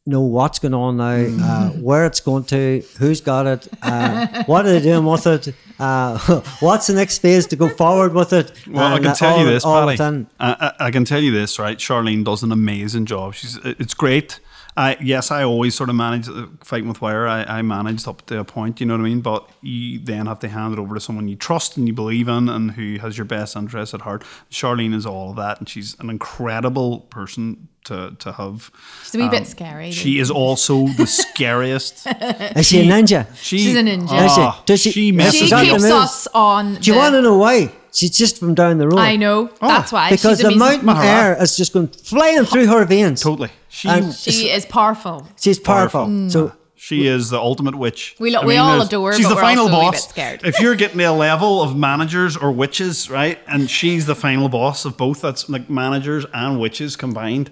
know 0.05 0.21
what's 0.21 0.59
going 0.59 0.74
on 0.74 0.97
now, 0.97 1.26
uh, 1.45 1.69
where 1.71 2.05
it's 2.05 2.19
going 2.19 2.43
to, 2.43 2.84
who's 2.99 3.21
got 3.21 3.47
it, 3.47 3.67
uh, 3.82 4.43
what 4.45 4.65
are 4.65 4.74
they 4.74 4.82
doing 4.82 5.05
with 5.05 5.26
it, 5.26 5.55
uh, 5.80 6.17
what's 6.59 6.88
the 6.88 6.93
next 6.93 7.19
phase 7.19 7.47
to 7.47 7.55
go 7.55 7.69
forward 7.69 8.13
with 8.13 8.34
it. 8.34 8.51
Well, 8.67 8.84
I 8.84 8.95
uh, 8.95 8.99
can 8.99 9.15
tell 9.15 9.34
all- 9.34 9.39
you 9.39 9.45
this, 9.45 9.63
Paddy. 9.63 10.26
I, 10.39 10.74
I 10.80 10.86
I 10.88 10.91
can 10.91 11.05
tell 11.05 11.21
you 11.21 11.32
this, 11.32 11.57
right? 11.57 11.78
Charlene 11.78 12.24
does 12.24 12.43
an 12.43 12.51
amazing 12.51 13.05
job. 13.05 13.34
She's 13.34 13.57
it's 13.63 13.93
great. 13.93 14.39
I 14.76 14.97
yes, 15.01 15.30
I 15.32 15.43
always 15.43 15.76
sort 15.76 15.89
of 15.89 15.95
manage 15.95 16.28
uh, 16.28 16.47
fighting 16.63 16.88
with 16.88 16.99
wire. 17.01 17.28
I, 17.28 17.43
I 17.43 17.61
managed 17.61 18.07
up 18.07 18.26
to 18.28 18.39
a 18.39 18.43
point, 18.43 18.80
you 18.80 18.88
know 18.88 18.95
what 18.95 19.01
I 19.01 19.03
mean. 19.03 19.21
But 19.21 19.47
you 19.61 19.99
then 19.99 20.26
have 20.26 20.39
to 20.39 20.47
hand 20.47 20.74
it 20.74 20.80
over 20.80 20.95
to 20.95 21.01
someone 21.01 21.28
you 21.28 21.36
trust 21.36 21.78
and 21.78 21.88
you 21.88 21.93
believe 21.93 22.28
in, 22.28 22.49
and 22.49 22.71
who 22.71 22.97
has 22.99 23.17
your 23.17 23.26
best 23.26 23.55
interests 23.55 23.93
at 23.93 24.01
heart. 24.01 24.24
Charlene 24.49 24.95
is 24.95 25.05
all 25.05 25.30
of 25.32 25.36
that, 25.36 25.59
and 25.59 25.69
she's 25.69 25.95
an 25.99 26.09
incredible 26.09 27.01
person 27.11 27.67
to 27.86 28.15
to 28.19 28.32
have. 28.32 28.71
She's 29.03 29.15
a 29.15 29.17
wee 29.19 29.30
bit 29.30 29.45
scary. 29.45 29.86
Um, 29.88 29.91
She 29.91 30.17
is 30.19 30.32
also 30.32 30.88
the 30.88 31.05
scariest. 31.05 32.07
Is 32.55 32.65
she 32.67 32.80
a 32.82 32.84
ninja? 32.91 33.28
She, 33.36 33.57
She's 33.59 33.76
a 33.76 33.82
ninja. 33.84 34.26
Is 34.26 34.34
she? 34.34 34.41
Ah, 34.41 34.63
Does 34.65 34.80
she- 34.82 34.91
she 34.91 35.07
Has 35.09 35.15
messes 35.17 35.34
She 35.34 35.39
She's 35.41 35.49
got 35.51 35.61
me 35.63 35.67
the 35.69 35.74
keeps 35.78 35.91
up. 35.91 36.03
us 36.03 36.28
on. 36.34 36.76
Do 36.76 36.91
you 36.91 36.97
want 36.97 37.13
to 37.13 37.21
know 37.21 37.38
why? 37.38 37.71
She's 37.93 38.17
just 38.17 38.39
from 38.39 38.55
down 38.55 38.79
the 38.79 38.87
road. 38.87 38.99
I 38.99 39.15
know. 39.15 39.49
That's 39.61 39.91
why. 39.91 40.09
Because 40.09 40.39
She's 40.39 40.47
the 40.47 40.53
amazing. 40.53 40.85
mountain 40.85 41.05
air 41.05 41.41
is 41.41 41.55
just 41.55 41.73
going 41.73 41.87
flying 41.89 42.43
through 42.45 42.65
her 42.67 42.85
veins. 42.85 43.21
Totally. 43.21 43.49
She 43.69 43.87
And 43.87 44.13
She 44.13 44.49
is 44.49 44.65
powerful. 44.65 45.27
she's 45.39 45.59
powerful. 45.59 46.07
Mm. 46.07 46.31
So 46.31 46.53
She 46.75 47.05
is 47.07 47.29
the 47.29 47.37
ultimate 47.39 47.75
witch. 47.75 48.15
We 48.19 48.31
lo- 48.31 48.45
we 48.45 48.57
all 48.57 48.81
adore 48.81 49.11
her, 49.11 49.17
She's 49.17 49.25
but 49.25 49.29
the 49.29 49.35
we're 49.35 49.41
final 49.41 49.65
also 49.65 49.75
a 49.75 49.79
wee 49.79 49.85
boss. 49.85 50.05
bit 50.07 50.09
scared. 50.09 50.41
If 50.43 50.59
you're 50.59 50.75
getting 50.75 50.97
to 50.97 51.03
a 51.05 51.11
level 51.13 51.61
of 51.61 51.77
managers 51.77 52.35
or 52.35 52.51
witches, 52.51 53.09
right, 53.09 53.37
and 53.47 53.69
she's 53.69 54.05
the 54.05 54.15
final 54.15 54.49
boss 54.49 54.85
of 54.85 54.97
both, 54.97 55.21
that's 55.21 55.47
like 55.47 55.69
managers 55.69 56.25
and 56.33 56.59
witches 56.59 56.95
combined. 56.95 57.51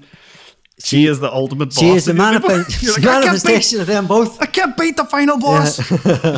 She 0.83 1.05
is 1.05 1.19
the 1.19 1.31
ultimate 1.31 1.67
boss. 1.67 1.77
she 1.79 1.89
is 1.91 2.05
the 2.05 2.13
You're 2.15 2.23
like, 2.23 2.41
I 2.41 2.41
can't 2.41 3.03
manifestation 3.25 3.79
of 3.81 3.87
them 3.87 4.07
both. 4.07 4.41
I 4.41 4.47
can't 4.47 4.75
beat 4.75 4.97
the 4.97 5.05
final 5.05 5.37
boss. 5.39 5.79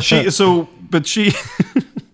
she 0.04 0.30
so, 0.30 0.68
but 0.90 1.06
she. 1.06 1.32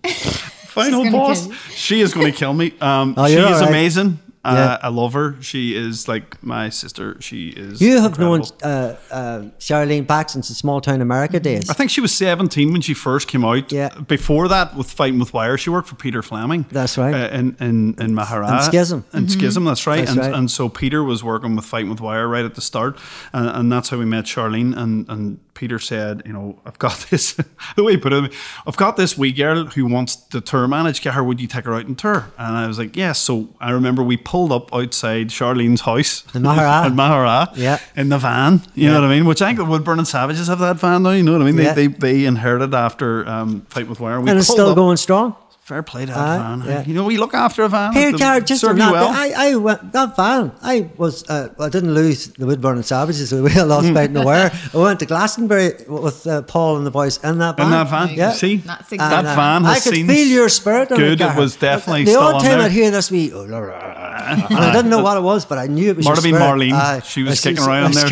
Final 0.73 1.11
boss. 1.11 1.47
She 1.71 2.01
is 2.01 2.13
going 2.13 2.31
to 2.31 2.37
kill 2.37 2.53
me. 2.53 2.73
Um, 2.81 3.13
Oh, 3.17 3.27
she 3.27 3.33
is 3.33 3.39
all 3.45 3.51
right. 3.61 3.69
amazing. 3.69 4.19
Uh, 4.43 4.53
Yeah. 4.81 4.87
I 4.87 4.89
love 4.89 5.13
her. 5.13 5.35
She 5.41 5.75
is 5.75 6.07
like 6.07 6.41
my 6.41 6.69
sister. 6.69 7.15
She 7.21 7.49
is. 7.49 7.79
You 7.79 8.01
have 8.01 8.17
known 8.17 8.41
uh, 8.63 8.95
uh, 9.11 9.41
Charlene 9.59 10.07
back 10.07 10.31
since 10.31 10.47
the 10.49 10.55
small 10.55 10.81
town 10.81 10.99
America 11.01 11.39
days. 11.39 11.69
I 11.69 11.73
think 11.73 11.91
she 11.91 12.01
was 12.01 12.11
17 12.11 12.71
when 12.71 12.81
she 12.81 12.95
first 12.95 13.27
came 13.27 13.45
out. 13.45 13.71
Yeah. 13.71 13.89
Before 14.07 14.47
that, 14.47 14.75
with 14.75 14.89
Fighting 14.89 15.19
with 15.19 15.31
Wire, 15.31 15.57
she 15.59 15.69
worked 15.69 15.87
for 15.89 15.95
Peter 15.95 16.23
Fleming. 16.23 16.65
That's 16.71 16.97
right. 16.97 17.13
Uh, 17.13 17.27
in, 17.37 17.55
in, 17.59 17.77
in 18.01 18.15
Maghera. 18.15 18.49
And 18.49 18.63
Schism. 18.63 19.05
And 19.13 19.31
Schism, 19.31 19.63
that's 19.65 19.85
right. 19.85 19.99
That's 19.99 20.11
and, 20.11 20.19
right. 20.19 20.33
and 20.33 20.49
so 20.49 20.69
Peter 20.69 21.03
was 21.03 21.23
working 21.23 21.55
with 21.55 21.65
Fighting 21.65 21.91
with 21.91 22.01
Wire 22.01 22.27
right 22.27 22.43
at 22.45 22.55
the 22.55 22.61
start. 22.61 22.97
And, 23.33 23.47
and 23.47 23.71
that's 23.71 23.89
how 23.89 23.97
we 23.99 24.05
met 24.05 24.25
Charlene. 24.25 24.75
And, 24.75 25.07
and 25.07 25.50
Peter 25.61 25.77
said, 25.77 26.23
you 26.25 26.33
know, 26.33 26.57
I've 26.65 26.79
got 26.79 26.97
this, 27.11 27.33
the 27.75 27.83
way 27.83 27.91
he 27.91 27.97
put 27.99 28.13
it, 28.13 28.33
I've 28.65 28.77
got 28.77 28.97
this 28.97 29.15
wee 29.15 29.31
girl 29.31 29.65
who 29.65 29.85
wants 29.85 30.15
to 30.15 30.41
tour 30.41 30.67
manage. 30.67 31.03
Get 31.03 31.13
her, 31.13 31.23
would 31.23 31.39
you 31.39 31.45
take 31.45 31.65
her 31.65 31.75
out 31.75 31.85
and 31.85 31.95
tour? 31.95 32.31
And 32.39 32.57
I 32.57 32.65
was 32.65 32.79
like, 32.79 32.97
yes. 32.97 33.19
So 33.19 33.49
I 33.59 33.69
remember 33.69 34.01
we 34.01 34.17
pulled 34.17 34.51
up 34.51 34.73
outside 34.73 35.27
Charlene's 35.27 35.81
house. 35.81 36.23
In 36.33 36.41
Maghera. 36.41 36.85
in 36.87 36.93
Maghera. 36.93 37.55
Yeah. 37.55 37.77
In 37.95 38.09
the 38.09 38.17
van. 38.17 38.63
You 38.73 38.87
know 38.87 39.01
what 39.01 39.11
I 39.11 39.13
mean? 39.13 39.25
Which 39.25 39.43
I 39.43 39.49
think 39.49 39.59
the 39.59 39.65
Wood 39.65 39.83
Burning 39.83 40.05
Savages 40.05 40.47
have 40.47 40.57
that 40.57 40.77
van 40.77 41.03
now. 41.03 41.11
You 41.11 41.21
know 41.21 41.33
what 41.33 41.43
I 41.43 41.45
mean? 41.45 41.57
Yeah. 41.59 41.73
They, 41.73 41.85
they, 41.85 42.13
they 42.13 42.25
inherited 42.25 42.73
after 42.73 43.27
um, 43.27 43.61
Fight 43.69 43.87
with 43.87 43.99
Wire. 43.99 44.19
We 44.19 44.31
and 44.31 44.39
it's 44.39 44.47
still 44.47 44.69
up- 44.69 44.75
going 44.75 44.97
strong. 44.97 45.35
Fair 45.71 45.83
play 45.83 46.05
to 46.05 46.11
that 46.11 46.17
Aye, 46.17 46.37
van. 46.37 46.63
yeah. 46.67 46.83
You 46.83 46.93
know, 46.93 47.05
we 47.05 47.15
look 47.15 47.33
after 47.33 47.63
a 47.63 47.69
van. 47.69 47.93
Here, 47.93 48.11
the- 48.11 48.17
Garrett, 48.17 48.45
just 48.45 48.59
serve 48.59 48.71
on 48.71 48.75
you 48.75 48.83
that, 48.83 48.91
well. 48.91 49.07
I, 49.09 49.31
I 49.51 49.55
went 49.55 49.93
that 49.93 50.17
van. 50.17 50.51
I 50.61 50.89
was, 50.97 51.23
uh, 51.29 51.47
I 51.61 51.69
didn't 51.69 51.93
lose 51.93 52.27
the 52.27 52.45
Wood 52.45 52.59
Burning 52.59 52.83
Savages. 52.83 53.29
So 53.29 53.41
we 53.41 53.53
lost 53.61 53.87
Hmm. 53.87 53.93
fighting 53.93 54.13
the 54.15 54.21
wire. 54.23 54.51
I 54.73 54.77
went 54.77 54.99
to 54.99 55.05
Glastonbury 55.05 55.75
with 55.87 56.27
uh, 56.27 56.41
Paul 56.41 56.75
and 56.75 56.85
the 56.85 56.91
boys 56.91 57.23
in 57.23 57.37
that 57.37 57.55
van. 57.55 57.67
in 57.67 57.71
that 57.71 57.87
van. 57.89 58.09
Yeah. 58.15 58.33
See, 58.33 58.57
That's 58.57 58.89
that 58.89 58.95
exactly- 58.95 59.17
And, 59.19 59.27
uh, 59.27 59.35
van 59.35 59.63
has 59.63 59.77
I 59.77 59.79
could 59.79 59.93
seen 59.95 60.07
feel 60.07 60.27
your 60.27 60.49
spirit. 60.49 60.89
good. 60.89 60.99
It, 60.99 61.21
It 61.21 61.35
was 61.37 61.55
definitely 61.55 62.03
the 62.03 62.11
still 62.11 62.23
odd 62.23 62.41
time 62.41 62.57
there. 62.57 62.61
I'd 62.63 62.71
hear 62.73 62.91
this 62.91 63.09
wee, 63.09 63.31
and 63.31 63.55
I 63.55 64.73
didn't 64.73 64.89
know 64.89 65.01
what 65.01 65.15
it 65.15 65.23
was, 65.23 65.45
but 65.45 65.57
I 65.57 65.67
knew 65.67 65.91
it 65.91 65.95
was. 65.97 66.05
Might 66.05 66.15
have 66.15 66.25
your 66.25 66.37
spirit. 66.37 66.57
Marlene. 66.59 66.73
Aye. 66.73 67.01
she 67.05 67.23
was 67.23 67.39
kicking 67.39 67.63
around 67.63 67.93
there 67.93 68.09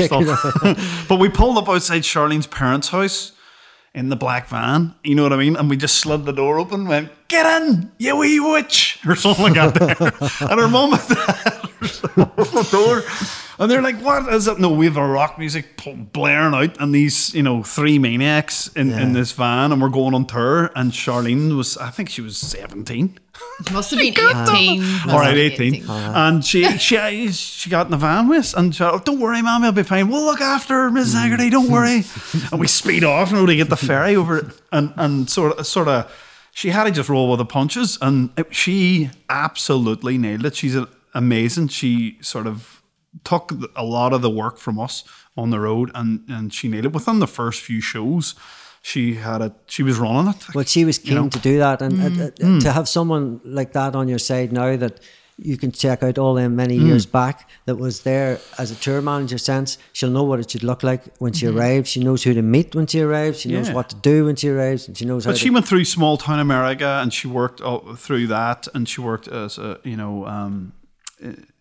but 1.09 1.17
we 1.19 1.27
pulled 1.27 1.57
up 1.57 1.67
outside 1.67 2.03
Charlene's 2.03 2.47
parents' 2.47 2.87
house 2.87 3.33
in 3.99 4.07
the 4.07 4.15
black 4.15 4.47
van. 4.47 4.95
You 5.03 5.13
know 5.13 5.23
what 5.23 5.33
I 5.33 5.35
mean? 5.35 5.57
And 5.57 5.69
we 5.69 5.75
just 5.75 5.95
slid 5.97 6.25
the 6.25 6.31
door 6.31 6.57
open, 6.57 6.87
went, 6.87 7.11
"Get 7.27 7.45
in, 7.61 7.91
you 7.97 8.15
wee 8.15 8.39
witch," 8.39 8.97
or 9.07 9.15
something 9.15 9.53
like 9.53 9.73
that. 9.73 9.97
There. 9.99 10.49
and 10.49 10.59
her 10.59 10.69
mum 10.69 10.93
and 10.93 11.07
dad 11.07 11.19
at 11.27 11.61
the 12.37 12.67
door. 12.71 13.03
And 13.59 13.69
they're 13.69 13.81
like, 13.81 13.97
"What 13.99 14.33
is 14.33 14.47
it?" 14.47 14.57
No, 14.57 14.69
we 14.69 14.85
have 14.85 14.95
a 14.95 15.05
rock 15.05 15.37
music 15.37 15.81
blaring 16.13 16.53
out, 16.53 16.79
and 16.79 16.95
these, 16.95 17.35
you 17.35 17.43
know, 17.43 17.61
three 17.61 17.99
maniacs 17.99 18.67
in, 18.69 18.89
in 18.93 19.11
this 19.11 19.33
van, 19.33 19.73
and 19.73 19.81
we're 19.81 19.89
going 19.89 20.13
on 20.15 20.25
tour. 20.25 20.71
And 20.77 20.93
Charlene 20.93 21.57
was, 21.57 21.75
I 21.77 21.89
think 21.89 22.09
she 22.09 22.21
was 22.21 22.37
seventeen. 22.37 23.19
She 23.67 23.73
must 23.73 23.91
have 23.91 23.99
been 23.99 24.13
18. 24.13 25.09
All 25.09 25.19
right, 25.19 25.37
18. 25.37 25.85
And 25.89 26.45
she, 26.45 26.77
she 26.77 27.31
she 27.31 27.69
got 27.69 27.87
in 27.87 27.91
the 27.91 27.97
van 27.97 28.27
with 28.27 28.39
us 28.39 28.53
and 28.53 28.73
she 28.73 28.77
said, 28.79 28.91
oh, 28.91 28.99
Don't 28.99 29.19
worry, 29.19 29.41
Mommy, 29.41 29.65
I'll 29.65 29.71
be 29.73 29.83
fine. 29.83 30.07
We'll 30.07 30.23
look 30.23 30.41
after 30.41 30.73
her, 30.73 30.91
Miss 30.91 31.13
Haggerty, 31.13 31.49
don't 31.49 31.67
hmm. 31.67 31.73
worry. 31.73 32.03
and 32.51 32.59
we 32.59 32.67
speed 32.67 33.03
off 33.03 33.33
and 33.33 33.45
we 33.45 33.57
get 33.57 33.69
the 33.69 33.77
ferry 33.77 34.15
over. 34.15 34.51
And, 34.71 34.93
and 34.95 35.29
sort 35.29 35.59
of, 35.59 35.67
sort 35.67 35.87
of, 35.87 36.11
she 36.53 36.69
had 36.69 36.85
to 36.85 36.91
just 36.91 37.09
roll 37.09 37.29
with 37.29 37.39
the 37.39 37.45
punches. 37.45 37.97
And 38.01 38.31
it- 38.37 38.55
she 38.55 39.09
absolutely 39.29 40.17
nailed 40.17 40.45
it. 40.45 40.55
She's 40.55 40.75
a, 40.75 40.87
amazing. 41.13 41.67
She 41.67 42.17
sort 42.21 42.47
of 42.47 42.81
took 43.23 43.51
a 43.75 43.83
lot 43.83 44.13
of 44.13 44.21
the 44.21 44.29
work 44.29 44.57
from 44.57 44.79
us 44.79 45.03
on 45.35 45.49
the 45.49 45.59
road 45.59 45.91
and, 45.95 46.23
and 46.29 46.53
she 46.53 46.67
nailed 46.67 46.85
it. 46.85 46.93
Within 46.93 47.19
the 47.19 47.27
first 47.27 47.61
few 47.61 47.81
shows, 47.81 48.35
she 48.81 49.15
had 49.15 49.41
it, 49.41 49.53
she 49.67 49.83
was 49.83 49.97
running 49.97 50.31
it. 50.33 50.45
But 50.53 50.67
she 50.69 50.85
was 50.85 50.97
keen 50.97 51.15
know? 51.15 51.29
to 51.29 51.39
do 51.39 51.57
that, 51.59 51.81
and 51.81 51.93
uh, 52.01 52.23
uh, 52.23 52.29
Mm. 52.31 52.61
to 52.61 52.71
have 52.71 52.87
someone 52.87 53.39
like 53.43 53.73
that 53.73 53.95
on 53.95 54.07
your 54.07 54.19
side 54.19 54.51
now 54.51 54.75
that 54.77 54.99
you 55.41 55.55
can 55.57 55.71
check 55.71 56.03
out 56.03 56.17
all 56.17 56.33
them 56.35 56.55
many 56.55 56.77
Mm. 56.77 56.87
years 56.87 57.05
back 57.05 57.47
that 57.65 57.77
was 57.77 58.01
there 58.01 58.39
as 58.57 58.71
a 58.71 58.75
tour 58.75 59.01
manager 59.01 59.37
sense. 59.37 59.77
She'll 59.93 60.09
know 60.11 60.23
what 60.23 60.39
it 60.39 60.51
should 60.51 60.63
look 60.63 60.83
like 60.83 61.03
when 61.19 61.31
she 61.33 61.47
arrives. 61.47 61.89
She 61.89 62.01
knows 62.03 62.23
who 62.23 62.33
to 62.33 62.41
meet 62.41 62.75
when 62.75 62.87
she 62.87 62.99
arrives. 63.01 63.39
She 63.39 63.49
knows 63.49 63.67
Mm-hmm. 63.67 63.75
What 63.75 63.89
to 63.89 63.95
do 63.95 64.25
when 64.25 64.35
she 64.35 64.49
arrives, 64.49 64.87
and 64.87 64.97
she 64.97 65.05
knows 65.05 65.23
how. 65.25 65.31
But 65.31 65.37
to, 65.37 65.43
she 65.43 65.49
went 65.49 65.65
through 65.67 65.85
small 65.85 66.17
town 66.17 66.39
America, 66.39 66.99
and 67.01 67.13
she 67.13 67.27
worked 67.27 67.61
uh, 67.61 67.79
through 67.95 68.27
that, 68.27 68.67
and 68.73 68.87
she 68.89 68.99
worked 69.01 69.27
as 69.29 69.57
a 69.57 69.77
you 69.83 69.95
know 69.95 70.25
um, 70.25 70.73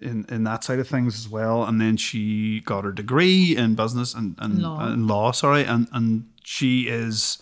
in 0.00 0.24
in 0.28 0.44
that 0.44 0.64
side 0.64 0.78
of 0.80 0.88
things 0.88 1.14
as 1.16 1.28
well. 1.28 1.64
And 1.64 1.80
then 1.80 1.96
she 1.96 2.60
got 2.64 2.84
her 2.84 2.92
degree 2.92 3.56
in 3.56 3.74
business 3.74 4.14
and 4.14 4.34
and 4.38 4.60
Law. 4.62 4.92
in 4.92 5.06
law. 5.06 5.32
Sorry, 5.32 5.64
and 5.64 5.86
and 5.92 6.24
she 6.48 6.88
is. 6.88 7.38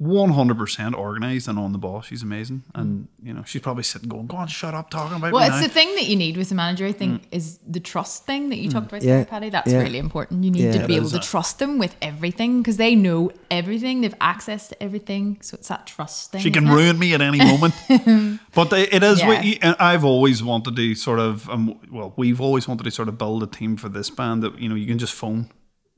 100% 0.00 0.94
organized 0.96 1.46
and 1.48 1.58
on 1.60 1.70
the 1.70 1.78
ball. 1.78 2.02
She's 2.02 2.22
amazing. 2.24 2.64
And, 2.74 3.06
you 3.22 3.32
know, 3.32 3.44
she's 3.44 3.62
probably 3.62 3.84
sitting 3.84 4.08
going, 4.08 4.26
go 4.26 4.36
on, 4.38 4.48
shut 4.48 4.74
up 4.74 4.90
talking 4.90 5.16
about 5.16 5.28
it. 5.28 5.32
Well, 5.32 5.42
me 5.42 5.46
it's 5.46 5.60
now." 5.60 5.62
the 5.62 5.72
thing 5.72 5.94
that 5.94 6.06
you 6.06 6.16
need 6.16 6.36
with 6.36 6.50
a 6.50 6.56
manager, 6.56 6.86
I 6.86 6.92
think, 6.92 7.22
is 7.30 7.58
the 7.68 7.78
trust 7.78 8.26
thing 8.26 8.48
that 8.48 8.56
you 8.58 8.68
talked 8.68 8.88
about, 8.88 9.02
Mm. 9.02 9.06
Yeah, 9.06 9.24
Patty. 9.24 9.50
That's 9.50 9.70
yeah. 9.70 9.78
really 9.80 9.98
important. 9.98 10.42
You 10.44 10.50
need 10.50 10.62
Yeah. 10.74 10.80
to 10.82 10.86
be 10.88 10.96
able 10.96 11.06
to 11.10 11.14
that. 11.18 11.22
trust 11.22 11.60
them 11.60 11.78
with 11.78 11.94
everything 12.02 12.62
because 12.62 12.78
they 12.78 12.96
know 12.96 13.30
everything. 13.48 14.00
They've 14.00 14.14
access 14.20 14.68
to 14.70 14.82
everything. 14.82 15.38
So 15.40 15.54
it's 15.54 15.68
that 15.68 15.86
trust 15.86 16.32
thing. 16.32 16.40
She 16.40 16.50
can 16.50 16.64
isn't 16.64 16.76
it? 16.76 16.82
ruin 16.82 16.98
me 16.98 17.14
at 17.14 17.20
any 17.20 17.38
moment. 17.38 17.74
but 18.54 18.72
it 18.72 19.02
is. 19.04 19.20
Yeah. 19.20 19.28
what 19.28 19.44
you- 19.44 19.58
and 19.62 19.76
I've 19.78 20.04
always 20.04 20.42
wanted 20.42 20.74
to 20.74 20.94
sort 20.96 21.20
of, 21.20 21.48
um, 21.48 21.78
well, 21.92 22.12
we've 22.16 22.40
always 22.40 22.66
wanted 22.66 22.82
to 22.84 22.90
sort 22.90 23.06
of 23.08 23.18
build 23.18 23.44
a 23.44 23.46
team 23.46 23.76
for 23.76 23.88
this 23.88 24.10
band 24.10 24.42
that 24.42 24.58
you 24.58 24.68
know 24.68 24.74
you 24.74 24.86
can 24.86 24.98
just 24.98 25.12
phone 25.14 25.48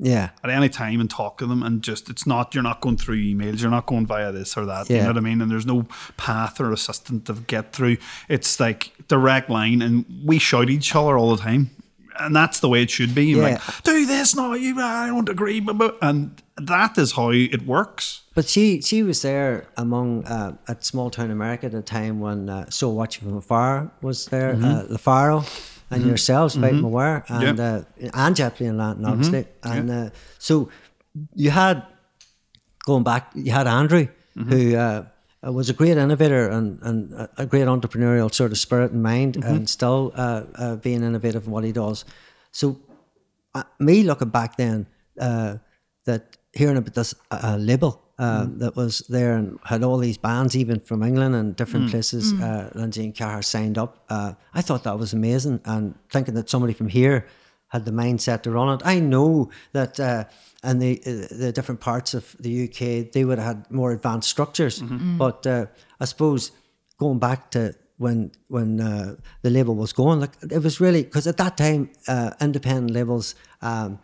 yeah, 0.05 0.31
at 0.45 0.51
any 0.51 0.69
time 0.69 1.01
and 1.01 1.11
talk 1.11 1.39
to 1.39 1.47
them, 1.47 1.63
and 1.63 1.83
just 1.83 2.09
it's 2.11 2.27
not 2.27 2.55
you're 2.55 2.63
not 2.63 2.81
going 2.81 2.97
through 2.97 3.17
emails, 3.17 3.61
you're 3.61 3.71
not 3.71 3.87
going 3.87 4.07
via 4.07 4.31
this 4.33 4.57
or 4.57 4.65
that. 4.67 4.89
You 4.91 4.99
know 4.99 5.09
what 5.09 5.17
I 5.17 5.21
mean? 5.21 5.41
And 5.43 5.51
there's 5.51 5.67
no 5.67 5.87
path 6.17 6.61
or 6.61 6.71
assistant 6.73 7.27
to 7.27 7.33
get 7.35 7.73
through. 7.73 7.97
It's 8.29 8.61
like 8.61 8.93
direct 9.09 9.51
line, 9.51 9.83
and 9.83 10.05
we 10.25 10.39
shout 10.39 10.69
each 10.71 10.95
other 10.95 11.17
all 11.19 11.35
the 11.35 11.43
time. 11.43 11.71
And 12.17 12.35
that's 12.37 12.61
the 12.61 12.69
way 12.69 12.81
it 12.83 12.91
should 12.91 13.13
be. 13.13 13.25
Yeah. 13.35 13.43
like, 13.43 13.83
do 13.83 14.07
this, 14.07 14.37
now, 14.37 14.53
you, 14.53 14.81
I 14.81 15.09
don't 15.09 15.29
agree. 15.29 15.59
blah, 15.59 15.75
blah." 15.75 15.91
And 16.01 16.41
that 16.57 16.97
is 16.97 17.11
how 17.13 17.31
it 17.31 17.63
works. 17.67 18.23
but 18.35 18.47
she 18.47 18.81
she 18.83 19.03
was 19.03 19.23
there 19.23 19.67
among 19.77 20.25
uh, 20.27 20.57
at 20.69 20.85
small 20.85 21.11
town 21.11 21.33
America 21.33 21.67
at 21.67 21.75
a 21.75 21.83
time 21.83 22.21
when 22.21 22.49
uh, 22.49 22.71
So 22.71 22.89
Watching 22.91 23.25
from 23.29 23.37
Afar 23.39 23.91
was 24.01 24.27
there, 24.27 24.55
Mm-hmm. 24.55 24.65
uh, 24.93 24.97
LaFaro 24.97 25.43
and 25.91 26.07
yourselves 26.07 26.55
fighting 26.57 26.83
aware 26.85 27.25
and 27.29 27.59
Yep. 27.59 27.59
uh, 27.59 28.19
and 28.21 28.37
playing 28.57 28.77
Lanton 28.79 29.05
Mm-hmm. 29.05 29.13
obviously, 29.13 29.47
and 29.63 29.91
uh, 29.91 30.11
so 30.39 30.69
you 31.35 31.51
had 31.51 31.83
going 32.85 33.05
back, 33.05 33.31
you 33.35 33.53
had 33.53 33.67
Andrew, 33.67 34.09
Mm-hmm. 34.37 34.51
who 34.53 34.77
uh, 34.77 35.05
was 35.53 35.71
a 35.71 35.73
great 35.73 35.97
innovator 35.97 36.49
and, 36.49 36.81
and 36.83 37.13
a- 37.39 37.47
great 37.47 37.67
entrepreneurial 37.69 38.33
sort 38.35 38.51
of 38.51 38.59
spirit 38.59 38.91
and 38.93 39.03
mind, 39.03 39.35
Mm-hmm. 39.37 39.49
and 39.55 39.69
still 39.71 40.11
uh, 40.17 40.43
uh, 40.57 40.77
being 40.77 41.03
innovative 41.05 41.47
in 41.47 41.53
what 41.53 41.65
he 41.65 41.73
does. 41.73 42.05
So, 42.51 42.81
uh, 43.55 43.63
me 43.79 44.03
looking 44.03 44.31
back 44.31 44.57
then, 44.57 44.87
uh, 45.21 45.59
that 46.07 46.37
hearing 46.53 46.77
about 46.77 46.95
this 46.95 47.15
uh, 47.31 47.57
label 47.61 48.03
uh, 48.19 48.47
that 48.59 48.77
was 48.77 48.99
there 49.09 49.35
and 49.37 49.59
had 49.65 49.83
all 49.83 49.99
these 49.99 50.19
bands, 50.19 50.55
even 50.57 50.81
from 50.81 51.03
England 51.03 51.35
and 51.35 51.57
different 51.57 51.91
places. 51.91 52.33
Uh, 52.33 52.71
Lindsay 52.75 53.05
and 53.05 53.17
Carr 53.17 53.43
signed 53.43 53.77
up. 53.79 54.05
Uh, 54.09 54.35
I 54.55 54.63
thought 54.63 54.85
that 54.85 54.99
was 54.99 55.13
amazing, 55.13 55.61
and 55.65 55.95
thinking 56.11 56.35
that 56.35 56.49
somebody 56.49 56.75
from 56.75 56.89
here 56.89 57.27
had 57.69 57.85
the 57.85 57.91
mindset 57.91 58.43
to 58.43 58.51
run 58.53 58.69
it. 58.75 58.83
I 58.85 59.01
know 59.01 59.51
that. 59.73 59.99
Uh, 59.99 60.25
and 60.63 60.81
the 60.81 60.99
uh, 61.07 61.37
the 61.37 61.53
different 61.53 61.81
parts 61.81 62.15
of 62.15 62.37
the 62.41 62.65
UK, 62.65 63.13
they 63.13 63.25
would 63.25 63.39
have 63.39 63.57
had 63.57 63.71
more 63.71 63.93
advanced 63.93 64.31
structures. 64.31 64.81
But 65.19 65.47
uh, 65.47 65.67
I 66.01 66.07
suppose 66.07 66.53
going 66.99 67.19
back 67.19 67.51
to 67.51 67.75
when 67.99 68.31
when 68.49 68.81
uh, 68.81 69.17
the 69.43 69.51
label 69.51 69.75
was 69.75 69.93
going, 69.93 70.21
like 70.21 70.33
it 70.51 70.63
was 70.63 70.81
really 70.81 71.03
because 71.03 71.27
at 71.27 71.37
that 71.37 71.57
time, 71.57 71.91
uh, 72.09 72.31
independent 72.41 72.91
labels. 72.93 73.35
Um, 73.61 73.99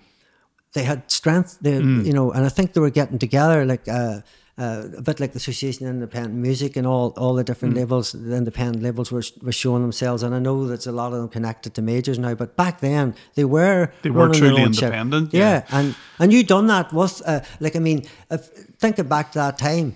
they 0.73 0.85
had 0.85 1.11
strength, 1.11 1.59
they, 1.61 1.75
you 2.09 2.13
know, 2.13 2.31
and 2.33 2.45
I 2.47 2.49
think 2.49 2.73
they 2.73 2.81
were 2.81 2.91
getting 2.91 3.19
together 3.19 3.65
like 3.65 3.89
uh, 3.89 4.21
uh, 4.59 4.85
a 4.99 5.03
bit 5.03 5.19
like 5.21 5.33
the 5.33 5.39
Association 5.39 5.87
of 5.87 5.95
Independent 5.95 6.35
Music 6.35 6.77
and 6.77 6.87
all 6.87 7.09
all 7.17 7.35
the 7.35 7.43
different 7.45 7.75
labels, 7.75 8.13
the 8.13 8.37
independent 8.37 8.83
labels 8.83 9.11
were, 9.11 9.23
were 9.43 9.53
showing 9.53 9.83
themselves. 9.83 10.23
And 10.23 10.35
I 10.35 10.39
know 10.39 10.67
there's 10.67 10.87
a 10.87 10.93
lot 10.93 11.13
of 11.13 11.19
them 11.21 11.29
connected 11.29 11.75
to 11.75 11.83
majors 11.83 12.19
now, 12.19 12.35
but 12.35 12.57
back 12.57 12.81
then 12.81 13.15
they 13.35 13.45
were 13.45 13.89
They 14.03 14.11
were 14.11 14.29
truly 14.33 14.63
independent, 14.63 15.33
Yeah, 15.33 15.41
yeah. 15.69 15.79
and 15.79 15.95
and 16.19 16.33
you 16.33 16.45
done 16.45 16.67
that 16.67 16.93
with 16.93 17.23
uh, 17.27 17.41
like 17.61 17.75
I 17.77 17.81
mean, 17.81 18.05
if, 18.31 18.43
thinking 18.79 19.09
back 19.09 19.33
to 19.33 19.39
that 19.39 19.59
time, 19.59 19.95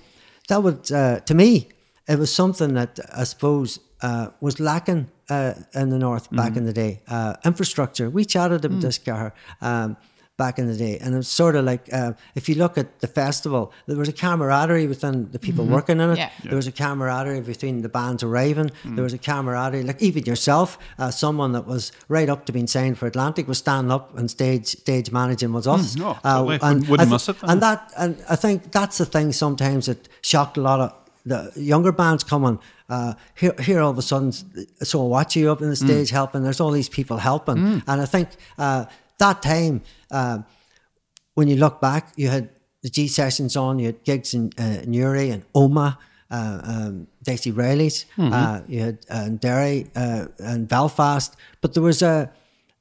that 0.49 0.63
would 0.63 0.91
uh, 0.91 1.21
to 1.21 1.35
me 1.35 1.69
it 2.09 2.19
was 2.19 2.35
something 2.35 2.75
that 2.75 2.99
I 3.15 3.25
suppose 3.25 3.81
uh, 4.03 4.27
was 4.41 4.59
lacking 4.61 5.07
uh, 5.31 5.53
in 5.75 5.91
the 5.91 5.99
north 5.99 6.31
back 6.31 6.51
Mm-hmm. 6.53 6.59
in 6.59 6.65
the 6.67 6.73
day. 6.73 7.01
Uh, 7.09 7.35
infrastructure. 7.45 8.11
We 8.11 8.25
chatted 8.25 8.65
about 8.65 8.79
Mm. 8.79 8.83
this, 8.83 8.99
Cahir, 8.99 9.33
um, 9.63 9.97
back 10.37 10.59
in 10.59 10.67
the 10.67 10.77
day, 10.77 10.99
and 10.99 11.15
it's 11.15 11.29
sort 11.29 11.55
of 11.55 11.65
like 11.65 11.89
uh, 11.93 12.13
if 12.35 12.49
you 12.49 12.57
look 12.57 12.77
at 12.77 12.99
the 13.01 13.07
festival, 13.07 13.73
there 13.87 13.97
was 13.97 14.09
a 14.09 14.13
camaraderie 14.13 14.87
within 14.89 15.31
the 15.31 15.39
people 15.39 15.65
Mm-hmm. 15.65 15.75
working 15.75 16.01
in 16.01 16.11
it. 16.11 16.19
Yeah. 16.19 16.31
There 16.43 16.57
was 16.57 16.67
a 16.67 16.73
camaraderie 16.73 17.41
between 17.41 17.83
the 17.83 17.89
bands 17.89 18.23
arriving. 18.25 18.71
Mm. 18.83 18.97
There 18.97 19.05
was 19.05 19.13
a 19.15 19.19
camaraderie, 19.19 19.85
like 19.85 20.03
even 20.03 20.25
yourself, 20.25 20.77
uh, 20.99 21.11
someone 21.13 21.53
that 21.53 21.67
was 21.67 21.93
right 22.09 22.29
up 22.29 22.47
to 22.47 22.53
being 22.53 22.67
signed 22.67 22.99
for 22.99 23.07
Atlantic 23.07 23.47
was 23.47 23.59
standing 23.59 23.93
up 23.93 24.17
and 24.19 24.29
stage 24.31 24.67
stage 24.67 25.13
managing 25.13 25.53
was 25.53 25.67
us. 25.67 25.97
oh, 26.01 26.19
Uh, 26.25 26.39
totally. 26.39 26.59
and 26.63 26.89
Wouldn't 26.89 27.09
I 27.09 27.13
miss 27.13 27.29
it 27.29 27.41
then. 27.41 27.51
And 27.51 27.63
that, 27.63 27.93
and 27.97 28.17
I 28.29 28.37
think 28.37 28.73
that's 28.73 28.99
the 28.99 29.07
thing. 29.07 29.31
Sometimes 29.33 29.89
it 29.89 30.09
shocked 30.23 30.57
a 30.59 30.61
lot 30.61 30.81
of 30.81 30.93
the 31.25 31.53
younger 31.57 31.93
bands 31.93 32.25
coming. 32.25 32.59
Uh, 32.89 33.15
here, 33.35 33.55
here 33.61 33.81
all 33.81 33.91
of 33.93 33.99
a 33.99 34.03
sudden, 34.03 34.31
so 34.83 35.03
watch 35.05 35.37
you 35.37 35.51
up 35.53 35.63
on 35.63 35.69
the 35.71 35.77
Mm. 35.77 35.87
stage 35.87 36.11
helping. 36.11 36.43
There's 36.43 36.61
all 36.61 36.73
these 36.73 36.89
people 36.91 37.17
helping, 37.19 37.83
and 37.87 38.01
I 38.01 38.05
think 38.07 38.29
uh, 38.59 38.85
that 39.19 39.41
time. 39.43 39.81
Uh, 40.15 40.39
when 41.35 41.49
you 41.49 41.57
look 41.57 41.81
back, 41.81 42.13
you 42.17 42.29
had 42.29 42.49
the 42.83 42.91
G 42.91 43.09
sessions 43.09 43.57
on, 43.57 43.79
you 43.81 43.87
had 43.87 43.99
gigs 44.05 44.35
in 44.35 44.53
uh, 44.59 44.83
Newry 44.87 45.31
and 45.35 45.43
Omagh, 45.53 45.97
uh, 46.31 46.61
um, 46.73 47.07
Dicey 47.23 47.51
Riley's, 47.51 48.07
uh, 48.19 48.61
you 48.69 48.81
had 48.81 48.99
uh, 49.15 49.25
in 49.27 49.37
Derry 49.39 49.91
uh, 49.97 50.27
and 50.39 50.69
Belfast, 50.69 51.35
but 51.61 51.75
there 51.75 51.83
was 51.83 52.03
a 52.03 52.31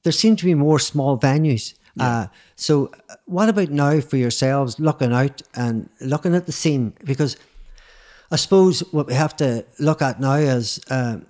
there 0.03 0.11
seemed 0.13 0.37
to 0.39 0.45
be 0.45 0.55
more 0.55 0.79
small 0.79 1.17
venues. 1.17 1.73
Uh, 1.99 2.27
so, 2.55 2.89
uh, 3.09 3.15
what 3.25 3.49
about 3.49 3.69
now 3.69 4.01
for 4.01 4.17
yourselves 4.17 4.79
looking 4.79 5.13
out 5.13 5.41
and 5.55 5.89
looking 6.01 6.35
at 6.35 6.45
the 6.45 6.51
scene? 6.51 6.93
Because 7.05 7.37
I 8.31 8.35
suppose 8.37 8.79
what 8.91 9.07
we 9.07 9.13
have 9.13 9.35
to 9.37 9.63
look 9.79 10.01
at 10.01 10.19
now 10.19 10.33
is 10.57 10.79
um, 10.89 11.25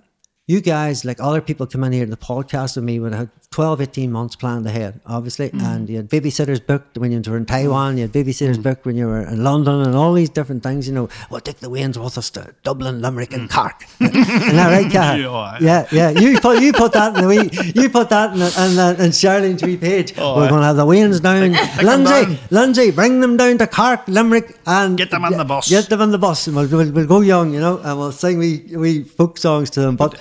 you 0.46 0.60
guys, 0.60 1.04
like 1.04 1.20
other 1.20 1.40
people 1.42 1.66
come 1.66 1.84
in 1.84 1.92
here 1.92 2.06
to 2.06 2.10
the 2.10 2.16
podcast 2.16 2.76
with 2.76 2.84
me, 2.84 2.98
would 2.98 3.14
have 3.14 3.30
12, 3.54 3.82
18 3.82 4.10
months 4.10 4.34
planned 4.34 4.66
ahead, 4.66 5.00
obviously. 5.06 5.48
Mm. 5.50 5.62
And 5.62 5.88
you 5.88 5.98
had 5.98 6.10
babysitters 6.10 6.66
booked 6.66 6.98
when 6.98 7.12
you 7.12 7.22
were 7.30 7.36
in 7.36 7.46
Taiwan, 7.46 7.96
you 7.96 8.02
had 8.02 8.12
babysitters 8.12 8.56
mm. 8.56 8.64
booked 8.64 8.84
when 8.84 8.96
you 8.96 9.06
were 9.06 9.20
in 9.20 9.44
London, 9.44 9.82
and 9.82 9.94
all 9.94 10.12
these 10.12 10.28
different 10.28 10.64
things, 10.64 10.88
you 10.88 10.92
know. 10.92 11.08
Well, 11.30 11.40
take 11.40 11.58
the 11.58 11.70
Waynes 11.70 11.96
with 11.96 12.18
us 12.18 12.30
to 12.30 12.52
Dublin, 12.64 13.00
Limerick, 13.00 13.32
and 13.32 13.48
mm. 13.48 13.54
Cork. 13.54 13.84
Isn't 14.00 14.56
that 14.56 14.70
right, 14.72 14.90
Kat? 14.90 15.20
Yeah, 15.20 15.58
yeah, 15.60 15.86
yeah. 15.92 16.10
You 16.10 16.40
put, 16.40 16.60
you 16.62 16.72
put 16.72 16.94
that 16.94 17.14
in 17.14 17.22
the 17.22 17.28
wee, 17.28 17.48
you 17.80 17.88
put 17.88 18.08
that 18.08 18.32
in, 18.32 18.40
the, 18.40 18.46
in, 18.46 18.74
the, 18.74 19.04
in 19.04 19.10
Charlene's 19.12 19.62
wee 19.62 19.76
page. 19.76 20.14
Oh, 20.18 20.34
we're 20.34 20.48
going 20.48 20.62
to 20.62 20.66
have 20.66 20.76
the 20.76 20.84
Waynes 20.84 21.22
down. 21.22 21.52
Lindsay. 21.86 22.40
Lindsay, 22.50 22.90
bring 22.90 23.20
them 23.20 23.36
down 23.36 23.58
to 23.58 23.68
Cork, 23.68 24.08
Limerick, 24.08 24.58
and 24.66 24.98
Get 24.98 25.12
them 25.12 25.24
on 25.24 25.36
the 25.36 25.44
bus. 25.44 25.70
Get 25.70 25.88
them 25.88 26.00
on 26.00 26.10
the 26.10 26.18
bus, 26.18 26.48
and 26.48 26.56
we'll, 26.56 26.66
we'll, 26.66 26.90
we'll 26.90 27.06
go 27.06 27.20
young, 27.20 27.54
you 27.54 27.60
know, 27.60 27.78
and 27.78 28.00
we'll 28.00 28.10
sing 28.10 28.38
we 28.38 28.64
we 28.74 29.04
folk 29.04 29.38
songs 29.38 29.70
to 29.70 29.80
them. 29.80 29.94
But 29.94 30.20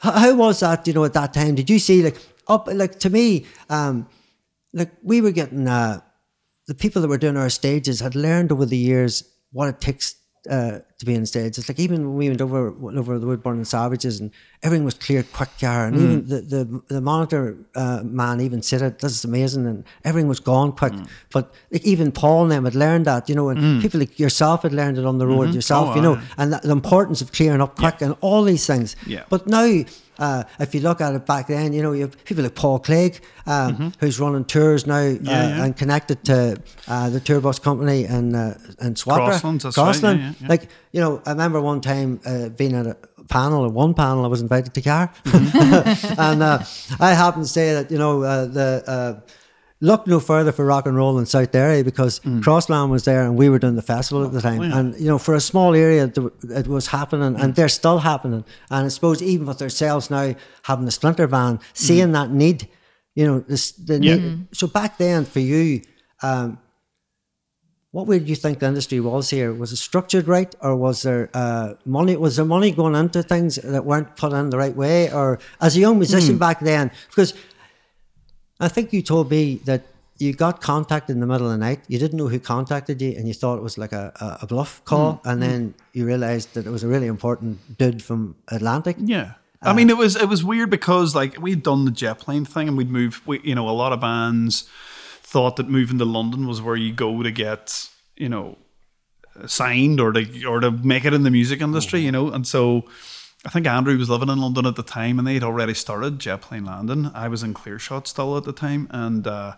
how, 0.00 0.10
how 0.10 0.34
was 0.34 0.58
that, 0.60 0.84
you 0.88 0.94
know, 0.94 1.04
at 1.04 1.12
that 1.12 1.32
time? 1.32 1.54
Did 1.54 1.70
you 1.70 1.78
see 1.78 2.02
like 2.02 2.18
up 2.48 2.68
like 2.72 2.98
to 3.00 3.10
me, 3.10 3.46
um, 3.70 4.06
like 4.72 4.90
we 5.02 5.20
were 5.20 5.32
getting 5.32 5.68
uh, 5.68 6.00
the 6.66 6.74
people 6.74 7.02
that 7.02 7.08
were 7.08 7.18
doing 7.18 7.36
our 7.36 7.50
stages 7.50 8.00
had 8.00 8.14
learned 8.14 8.52
over 8.52 8.64
the 8.66 8.76
years 8.76 9.24
what 9.52 9.68
it 9.68 9.80
takes 9.80 10.16
uh, 10.50 10.80
to 10.98 11.06
be 11.06 11.14
on 11.16 11.24
stage. 11.24 11.56
It's 11.56 11.68
like 11.68 11.78
even 11.78 12.00
when 12.08 12.16
we 12.16 12.28
went 12.28 12.40
over 12.40 12.74
over 12.98 13.18
the 13.20 13.26
Wood 13.28 13.44
Burning 13.44 13.64
Savages 13.64 14.18
and 14.18 14.32
everything 14.64 14.84
was 14.84 14.94
clear, 14.94 15.22
quick 15.22 15.50
car, 15.60 15.86
and 15.86 15.96
even 15.96 16.26
the 16.26 16.40
the, 16.40 16.82
the 16.88 17.00
monitor 17.00 17.56
uh, 17.76 18.02
man 18.02 18.40
even 18.40 18.60
said 18.60 18.82
it. 18.82 18.98
This 18.98 19.12
is 19.12 19.24
amazing, 19.24 19.66
and 19.66 19.84
everything 20.04 20.26
was 20.28 20.40
gone 20.40 20.72
quick. 20.72 20.94
But 21.32 21.54
like, 21.70 21.84
even 21.84 22.10
Paul 22.10 22.42
and 22.44 22.50
them 22.50 22.64
had 22.64 22.74
learned 22.74 23.04
that, 23.04 23.28
you 23.28 23.36
know, 23.36 23.50
and 23.50 23.80
people 23.80 24.00
like 24.00 24.18
yourself 24.18 24.62
had 24.64 24.72
learned 24.72 24.98
it 24.98 25.04
on 25.04 25.18
the 25.18 25.26
road 25.28 25.54
yourself, 25.54 25.90
Oh, 25.90 25.94
you 25.94 26.02
know, 26.02 26.16
aye. 26.16 26.22
and 26.38 26.52
the 26.54 26.72
importance 26.72 27.20
of 27.20 27.30
clearing 27.30 27.60
up 27.60 27.76
quick 27.76 28.00
and 28.00 28.16
all 28.20 28.42
these 28.42 28.66
things. 28.66 28.96
Yeah. 29.06 29.22
But 29.28 29.46
now, 29.46 29.84
uh, 30.26 30.42
if 30.64 30.70
you 30.74 30.80
look 30.88 31.00
at 31.00 31.12
it 31.18 31.24
back 31.26 31.44
then, 31.48 31.72
you 31.76 31.82
know, 31.84 31.92
you 31.98 32.02
have 32.06 32.14
people 32.24 32.42
like 32.44 32.54
Paul 32.62 32.78
Clegg, 32.78 33.12
um, 33.46 33.92
who's 34.00 34.16
running 34.22 34.44
tours 34.54 34.86
now 34.86 34.94
uh, 34.96 35.12
Mm-hmm. 35.12 35.26
yeah. 35.26 35.64
and 35.64 35.76
connected 35.82 36.18
to 36.30 36.36
uh, 36.92 37.10
the 37.14 37.20
tour 37.26 37.40
bus 37.40 37.58
company 37.58 37.98
in, 38.16 38.34
uh, 38.34 38.56
in 38.80 38.94
Swatragh. 38.94 39.28
Crosslands, 39.40 39.62
that's 39.64 39.76
right, 39.76 39.84
Crossland. 39.84 40.18
yeah, 40.20 40.26
yeah, 40.28 40.34
yeah. 40.42 40.48
Like, 40.52 40.64
you 40.94 41.00
know, 41.02 41.12
I 41.26 41.30
remember 41.36 41.60
one 41.72 41.80
time 41.80 42.10
uh, 42.24 42.48
being 42.60 42.74
at 42.80 42.86
a 42.86 42.96
panel, 43.28 43.60
or 43.66 43.68
one 43.84 43.94
panel, 43.94 44.24
I 44.24 44.28
was 44.28 44.40
invited 44.42 44.72
to 44.74 44.82
car. 44.82 45.04
Mm-hmm. 45.24 46.20
and 46.28 46.42
uh, 46.42 46.58
I 47.00 47.10
happened 47.22 47.44
to 47.44 47.50
say 47.50 47.74
that, 47.74 47.90
you 47.90 47.98
know, 47.98 48.22
uh, 48.22 48.46
the. 48.58 49.22
Look 49.82 50.06
no 50.06 50.20
further 50.20 50.52
for 50.52 50.64
rock 50.64 50.86
and 50.86 50.96
roll 50.96 51.18
in 51.18 51.26
South 51.26 51.50
Derry 51.50 51.82
because 51.82 52.20
Crossland 52.42 52.90
was 52.92 53.02
there 53.04 53.24
and 53.24 53.36
we 53.36 53.48
were 53.48 53.58
doing 53.58 53.74
the 53.74 53.82
festival 53.82 54.24
at 54.24 54.32
the 54.32 54.40
time. 54.40 54.60
Mm. 54.60 54.64
Oh, 54.64 54.68
yeah. 54.68 54.78
And 54.78 55.00
you 55.00 55.08
know, 55.08 55.18
for 55.18 55.34
a 55.34 55.40
small 55.40 55.74
area, 55.74 56.04
it 56.60 56.68
was 56.68 56.86
happening, 56.86 57.34
and 57.34 57.56
they're 57.56 57.68
still 57.68 57.98
happening. 57.98 58.44
And 58.70 58.86
I 58.86 58.88
suppose 58.88 59.20
even 59.20 59.44
with 59.46 59.58
themselves 59.58 60.08
now 60.08 60.34
having 60.62 60.84
the 60.84 60.92
splinter 60.92 61.26
van, 61.26 61.58
seeing 61.74 62.12
that 62.12 62.30
need, 62.30 62.68
you 63.16 63.26
know, 63.26 63.40
this 63.40 63.72
the 63.72 63.94
Mm. 63.98 64.04
Yeah. 64.04 64.14
need. 64.16 64.46
So 64.52 64.68
back 64.68 64.98
then, 64.98 65.24
for 65.24 65.40
you, 65.40 65.82
um, 66.22 66.58
what 67.90 68.06
would 68.06 68.26
you 68.26 68.36
think 68.36 68.60
the 68.60 68.66
industry 68.66 69.00
was 69.00 69.28
here? 69.30 69.52
Was 69.52 69.70
it 69.72 69.76
structured 69.76 70.26
right, 70.26 70.54
or 70.62 70.74
was 70.76 71.02
there 71.02 71.28
uh, 71.34 71.74
money? 71.84 72.16
Was 72.16 72.36
there 72.36 72.46
money 72.46 72.70
going 72.70 72.94
into 72.94 73.22
things 73.22 73.56
that 73.56 73.84
weren't 73.84 74.16
put 74.16 74.32
in 74.32 74.48
the 74.50 74.56
right 74.56 74.74
way, 74.76 75.12
or 75.12 75.38
as 75.60 75.76
a 75.76 75.80
young 75.80 75.98
musician 75.98 76.38
back 76.38 76.60
then? 76.60 76.90
Because 77.08 77.34
I 78.62 78.68
think 78.68 78.92
you 78.92 79.02
told 79.02 79.30
me 79.30 79.56
that 79.64 79.82
you 80.18 80.32
got 80.32 80.60
contacted 80.60 81.14
in 81.16 81.20
the 81.20 81.26
middle 81.26 81.46
of 81.46 81.52
the 81.52 81.58
night. 81.58 81.80
You 81.88 81.98
didn't 81.98 82.16
know 82.16 82.28
who 82.28 82.38
contacted 82.38 83.02
you, 83.02 83.10
and 83.16 83.26
you 83.26 83.34
thought 83.34 83.56
it 83.58 83.62
was 83.62 83.76
like 83.76 83.92
a, 83.92 84.38
a, 84.40 84.46
bluff 84.46 84.82
call, 84.84 85.14
Hmm. 85.14 85.28
and 85.28 85.42
then 85.42 85.60
hmm. 85.60 85.98
you 85.98 86.06
realized 86.06 86.54
that 86.54 86.64
it 86.66 86.70
was 86.70 86.84
a 86.84 86.88
really 86.88 87.08
important 87.08 87.76
dude 87.76 88.02
from 88.02 88.36
Atlantic. 88.48 88.96
Yeah. 89.00 89.32
I 89.60 89.70
uh, 89.70 89.74
mean, 89.74 89.90
it 89.90 89.96
was 89.96 90.16
it 90.16 90.28
was 90.28 90.44
weird 90.44 90.70
because 90.70 91.14
like 91.14 91.40
we'd 91.40 91.62
done 91.62 91.84
the 91.84 91.90
jet 91.90 92.18
plane 92.18 92.44
thing 92.44 92.68
and 92.68 92.76
we'd 92.76 92.90
move. 92.90 93.20
We, 93.26 93.40
you 93.42 93.54
know, 93.54 93.68
a 93.68 93.70
lot 93.70 93.92
of 93.92 94.00
bands 94.00 94.68
thought 95.22 95.56
that 95.56 95.68
moving 95.68 95.98
to 95.98 96.04
London 96.04 96.46
was 96.46 96.60
where 96.60 96.76
you 96.76 96.92
go 96.92 97.22
to 97.22 97.30
get 97.30 97.88
you 98.16 98.28
know 98.28 98.58
signed 99.46 100.00
or 100.00 100.12
to 100.12 100.44
or 100.44 100.60
to 100.60 100.70
make 100.70 101.04
it 101.04 101.14
in 101.14 101.22
the 101.22 101.30
music 101.30 101.60
industry. 101.60 102.00
Mm-hmm. 102.00 102.06
You 102.06 102.12
know, 102.12 102.28
and 102.30 102.46
so 102.46 102.84
I 103.44 103.48
think 103.50 103.66
Andrew 103.66 103.96
was 103.98 104.08
living 104.08 104.28
in 104.28 104.38
London 104.40 104.66
at 104.66 104.76
the 104.76 104.82
time 104.84 105.18
and 105.18 105.26
they'd 105.26 105.42
already 105.42 105.74
started 105.74 106.18
Jetplane 106.20 106.64
Landing. 106.64 107.10
I 107.14 107.26
was 107.28 107.42
in 107.42 107.54
Clearshot 107.54 108.06
still 108.06 108.36
at 108.36 108.44
the 108.44 108.52
time, 108.52 108.86
and 108.90 109.26
uh, 109.26 109.54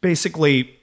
basically. 0.00 0.74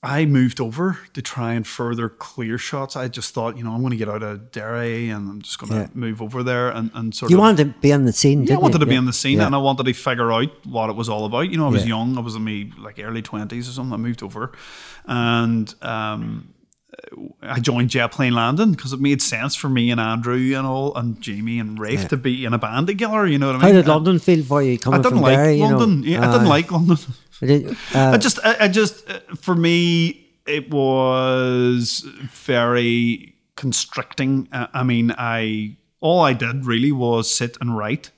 I 0.00 0.26
moved 0.26 0.60
over 0.60 0.96
to 1.14 1.20
try 1.22 1.54
and 1.54 1.66
further 1.66 2.08
clear 2.08 2.56
shots. 2.56 2.94
I 2.94 3.08
just 3.08 3.34
thought, 3.34 3.56
you 3.58 3.64
know, 3.64 3.72
I'm 3.72 3.80
going 3.80 3.90
to 3.90 3.96
get 3.96 4.08
out 4.08 4.22
of 4.22 4.52
Derry 4.52 5.08
and 5.10 5.28
I'm 5.28 5.42
just 5.42 5.58
going 5.58 5.72
to 5.72 5.78
Yeah. 5.80 5.86
move 5.92 6.22
over 6.22 6.44
there 6.44 6.68
and, 6.70 6.92
and 6.94 7.12
sort 7.12 7.32
You 7.32 7.36
of. 7.36 7.40
wanted 7.40 7.64
to 7.74 7.80
be 7.80 7.92
on 7.92 8.04
the 8.04 8.12
scene, 8.12 8.44
yeah, 8.44 8.54
I 8.54 8.58
wanted 8.58 8.74
you? 8.74 8.84
to 8.84 8.86
be 8.86 8.96
on 8.96 9.06
the 9.06 9.12
scene 9.12 9.38
Yeah. 9.38 9.46
and 9.46 9.56
I 9.56 9.58
wanted 9.58 9.86
to 9.86 9.92
figure 9.92 10.30
out 10.30 10.50
what 10.66 10.88
it 10.88 10.94
was 10.94 11.08
all 11.08 11.24
about. 11.24 11.50
You 11.50 11.56
know, 11.58 11.66
I 11.66 11.70
was 11.70 11.84
young. 11.84 12.16
I 12.16 12.20
was 12.20 12.36
in 12.36 12.44
my 12.44 12.70
like 12.78 13.00
early 13.02 13.22
20s 13.22 13.58
or 13.68 13.72
something. 13.72 13.92
I 13.92 13.96
moved 13.96 14.22
over 14.22 14.52
and 15.06 15.74
um, 15.82 16.54
I 17.42 17.60
joined 17.60 17.90
Jetplane 17.90 18.32
Landing 18.34 18.72
because 18.72 18.92
it 18.92 19.00
made 19.00 19.22
sense 19.22 19.54
for 19.54 19.68
me 19.68 19.90
and 19.90 20.00
Andrew 20.00 20.54
and 20.56 20.66
all 20.66 20.94
and 20.96 21.20
Jamie 21.20 21.58
and 21.58 21.78
Rafe 21.78 22.08
to 22.08 22.16
be 22.16 22.44
in 22.44 22.52
a 22.52 22.58
band 22.58 22.86
together. 22.88 23.26
You 23.26 23.38
know 23.38 23.46
what 23.46 23.56
I 23.56 23.58
mean? 23.66 23.74
How 23.74 23.80
did 23.82 23.88
London 23.88 24.18
feel 24.18 24.42
for 24.44 24.62
you 24.62 24.78
coming 24.78 25.00
I 25.00 25.02
didn't 25.02 25.18
from 25.18 25.22
like 25.22 25.36
Derry? 25.36 25.58
London. 25.58 26.02
You 26.02 26.16
know? 26.18 26.22
yeah, 26.22 26.28
I 26.28 26.32
didn't 26.32 26.46
Uh, 26.46 26.50
like 26.50 26.70
London. 26.72 26.96
I 27.42 27.46
did- 27.46 27.70
uh, 27.94 28.10
I 28.14 28.16
just, 28.18 28.38
I, 28.44 28.56
I 28.64 28.68
just, 28.68 29.08
uh, 29.08 29.20
for 29.36 29.54
me, 29.54 30.26
it 30.46 30.70
was 30.72 32.00
very 32.32 33.34
constricting. 33.56 34.48
Uh, 34.52 34.66
I 34.72 34.82
mean, 34.82 35.14
I 35.16 35.76
all 36.00 36.20
I 36.20 36.32
did 36.32 36.66
really 36.66 36.90
was 36.92 37.32
sit 37.32 37.56
and 37.60 37.76
write 37.76 38.10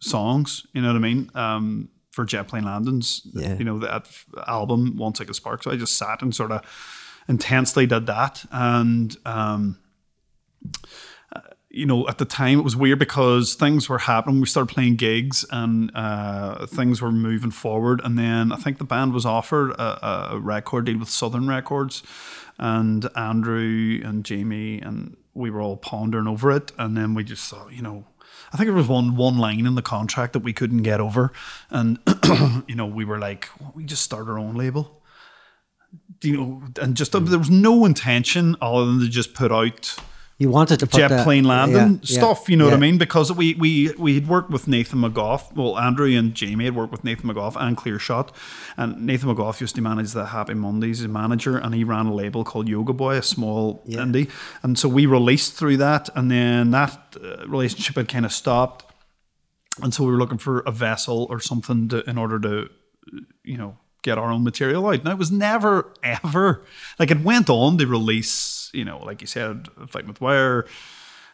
songs. 0.00 0.66
You 0.72 0.82
know 0.82 0.88
what 0.88 0.96
I 0.96 1.00
mean? 1.00 1.30
Um, 1.34 1.88
for 2.10 2.24
Jetplane 2.26 2.64
Landings. 2.64 3.22
Yeah. 3.34 3.54
You 3.56 3.64
know 3.64 3.78
that 3.78 4.06
album, 4.46 4.96
Once 4.96 5.18
Like 5.20 5.30
a 5.30 5.34
Spark. 5.34 5.62
So 5.62 5.70
I 5.70 5.76
just 5.76 5.96
sat 5.96 6.20
and 6.22 6.34
sort 6.34 6.52
of 6.52 6.60
intensely 7.28 7.86
did 7.86 8.06
that, 8.06 8.44
and 8.50 9.16
um, 9.24 9.78
you 11.72 11.86
know, 11.86 12.06
at 12.06 12.18
the 12.18 12.26
time 12.26 12.58
it 12.58 12.62
was 12.62 12.76
weird 12.76 12.98
because 12.98 13.54
things 13.54 13.88
were 13.88 13.98
happening. 13.98 14.40
We 14.40 14.46
started 14.46 14.72
playing 14.72 14.96
gigs 14.96 15.44
and 15.50 15.90
uh, 15.94 16.66
things 16.66 17.00
were 17.00 17.10
moving 17.10 17.50
forward. 17.50 18.02
And 18.04 18.18
then 18.18 18.52
I 18.52 18.56
think 18.56 18.76
the 18.76 18.84
band 18.84 19.14
was 19.14 19.24
offered 19.24 19.70
a, 19.72 20.34
a 20.34 20.38
record 20.38 20.84
deal 20.84 20.98
with 20.98 21.08
Southern 21.08 21.48
Records, 21.48 22.02
and 22.58 23.08
Andrew 23.16 24.00
and 24.04 24.22
Jamie 24.22 24.80
and 24.80 25.16
we 25.34 25.50
were 25.50 25.62
all 25.62 25.78
pondering 25.78 26.26
over 26.26 26.52
it. 26.52 26.72
And 26.78 26.94
then 26.94 27.14
we 27.14 27.24
just 27.24 27.48
thought, 27.50 27.72
you 27.72 27.80
know, 27.80 28.04
I 28.52 28.58
think 28.58 28.66
there 28.66 28.76
was 28.76 28.88
one 28.88 29.16
one 29.16 29.38
line 29.38 29.66
in 29.66 29.74
the 29.74 29.82
contract 29.82 30.34
that 30.34 30.40
we 30.40 30.52
couldn't 30.52 30.82
get 30.82 31.00
over, 31.00 31.32
and 31.70 31.98
you 32.68 32.74
know, 32.74 32.84
we 32.84 33.06
were 33.06 33.18
like, 33.18 33.48
well, 33.58 33.72
we 33.74 33.84
just 33.84 34.02
start 34.02 34.28
our 34.28 34.38
own 34.38 34.56
label. 34.56 35.01
You 36.22 36.36
know, 36.36 36.62
and 36.80 36.96
just 36.96 37.12
there 37.12 37.20
was 37.38 37.50
no 37.50 37.84
intention 37.84 38.56
other 38.60 38.86
than 38.86 39.00
to 39.00 39.08
just 39.08 39.34
put 39.34 39.50
out 39.50 39.96
You 40.38 40.50
wanted 40.50 40.78
to 40.80 40.86
put 40.86 40.98
jet 40.98 41.08
the- 41.08 41.22
plane 41.24 41.44
landing 41.44 41.76
yeah, 41.76 41.98
yeah, 42.02 42.18
stuff. 42.18 42.48
You 42.48 42.56
know 42.56 42.64
what 42.64 42.74
I 42.74 42.78
mean? 42.78 42.98
Because 42.98 43.32
we 43.32 43.54
we 43.54 43.92
we 43.98 44.14
had 44.14 44.28
worked 44.28 44.50
with 44.50 44.66
Nathan 44.66 45.00
McGough. 45.00 45.54
Well, 45.54 45.78
Andrew 45.78 46.08
and 46.16 46.34
Jamie 46.34 46.64
had 46.64 46.74
worked 46.74 46.92
with 46.92 47.04
Nathan 47.04 47.28
McGough 47.30 47.56
and 47.56 47.76
Clear 47.76 47.98
Shot, 47.98 48.34
and 48.76 49.04
Nathan 49.06 49.28
McGough 49.34 49.60
used 49.60 49.74
to 49.76 49.82
manage 49.82 50.12
the 50.12 50.26
Happy 50.26 50.54
Mondays 50.54 51.00
as 51.00 51.08
manager, 51.08 51.56
and 51.58 51.74
he 51.74 51.84
ran 51.84 52.06
a 52.06 52.14
label 52.14 52.44
called 52.44 52.68
Yoga 52.68 52.92
Boy, 52.92 53.16
a 53.16 53.22
small 53.22 53.82
indie, 53.86 54.30
and 54.62 54.78
so 54.78 54.88
we 54.88 55.06
released 55.06 55.54
through 55.54 55.76
that, 55.78 56.08
and 56.16 56.30
then 56.30 56.70
that 56.70 57.16
uh, 57.22 57.46
relationship 57.46 57.96
had 57.96 58.08
kind 58.08 58.24
of 58.24 58.32
stopped, 58.32 58.84
and 59.82 59.92
so 59.94 60.04
we 60.04 60.12
were 60.12 60.18
looking 60.18 60.38
for 60.38 60.60
a 60.60 60.72
vessel 60.72 61.26
or 61.30 61.40
something 61.40 61.88
to, 61.88 62.08
in 62.08 62.16
order 62.18 62.38
to, 62.40 62.68
you 63.44 63.58
know. 63.58 63.76
Get 64.02 64.18
our 64.18 64.30
own 64.32 64.42
material 64.42 64.86
out. 64.88 65.04
Now 65.04 65.12
it 65.12 65.18
was 65.18 65.30
never 65.30 65.92
ever 66.02 66.62
like 66.98 67.10
it 67.12 67.20
went 67.22 67.48
on 67.48 67.78
to 67.78 67.86
release, 67.86 68.68
you 68.74 68.84
know, 68.84 68.98
like 68.98 69.20
you 69.20 69.26
said, 69.28 69.68
Fight 69.86 70.08
with 70.08 70.20
Wire, 70.20 70.66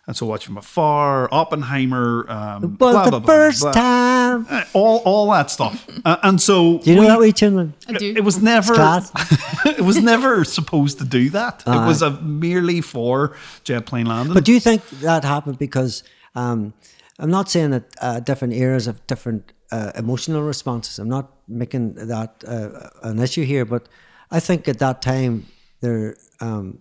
and 0.07 0.15
so 0.15 0.27
watch 0.27 0.45
from 0.45 0.59
afar, 0.59 1.29
Oppenheimer, 1.33 2.27
um, 2.31 2.61
But 2.61 2.79
blah, 2.79 3.05
the 3.05 3.11
blah, 3.11 3.19
blah, 3.21 3.27
first 3.27 3.63
blah. 3.63 3.73
time. 3.73 4.47
Uh, 4.51 4.65
all 4.75 4.99
all 5.07 5.31
that 5.33 5.51
stuff, 5.51 5.87
uh, 6.05 6.19
and 6.23 6.41
so 6.43 6.79
Do 6.81 6.91
you 6.91 6.97
know 6.97 7.01
we- 7.03 7.07
that 7.09 7.19
wee 7.21 7.33
tune? 7.33 7.73
I 7.89 7.93
do. 7.93 8.13
it 8.15 8.23
was 8.23 8.43
never 8.43 8.75
it 9.65 9.81
was 9.81 10.03
never 10.03 10.45
supposed 10.45 10.99
to 10.99 11.05
do 11.07 11.31
that. 11.31 11.63
it 11.67 11.87
was 11.87 12.03
a 12.03 12.11
merely 12.21 12.83
for 12.83 13.35
Jetplane 13.65 14.07
Landing. 14.07 14.35
But 14.35 14.45
do 14.45 14.53
you 14.53 14.61
think 14.61 14.87
that 15.01 15.25
happened 15.25 15.59
because 15.59 16.03
um, 16.35 16.75
I'm 17.19 17.31
not 17.31 17.49
saying 17.51 17.71
that 17.71 17.85
uh, 18.03 18.21
different 18.21 18.53
eras 18.53 18.85
have 18.85 19.05
different 19.07 19.53
uh, 19.71 19.93
emotional 19.97 20.43
responses. 20.43 20.99
I'm 20.99 21.09
not 21.09 21.31
making 21.47 21.95
that 21.95 22.45
uh, 22.47 22.91
an 23.03 23.19
issue 23.19 23.45
here, 23.45 23.65
but 23.65 23.89
I 24.31 24.41
think 24.41 24.69
at 24.69 24.79
that 24.79 25.03
time 25.03 25.47
there 25.81 26.17
um, 26.41 26.79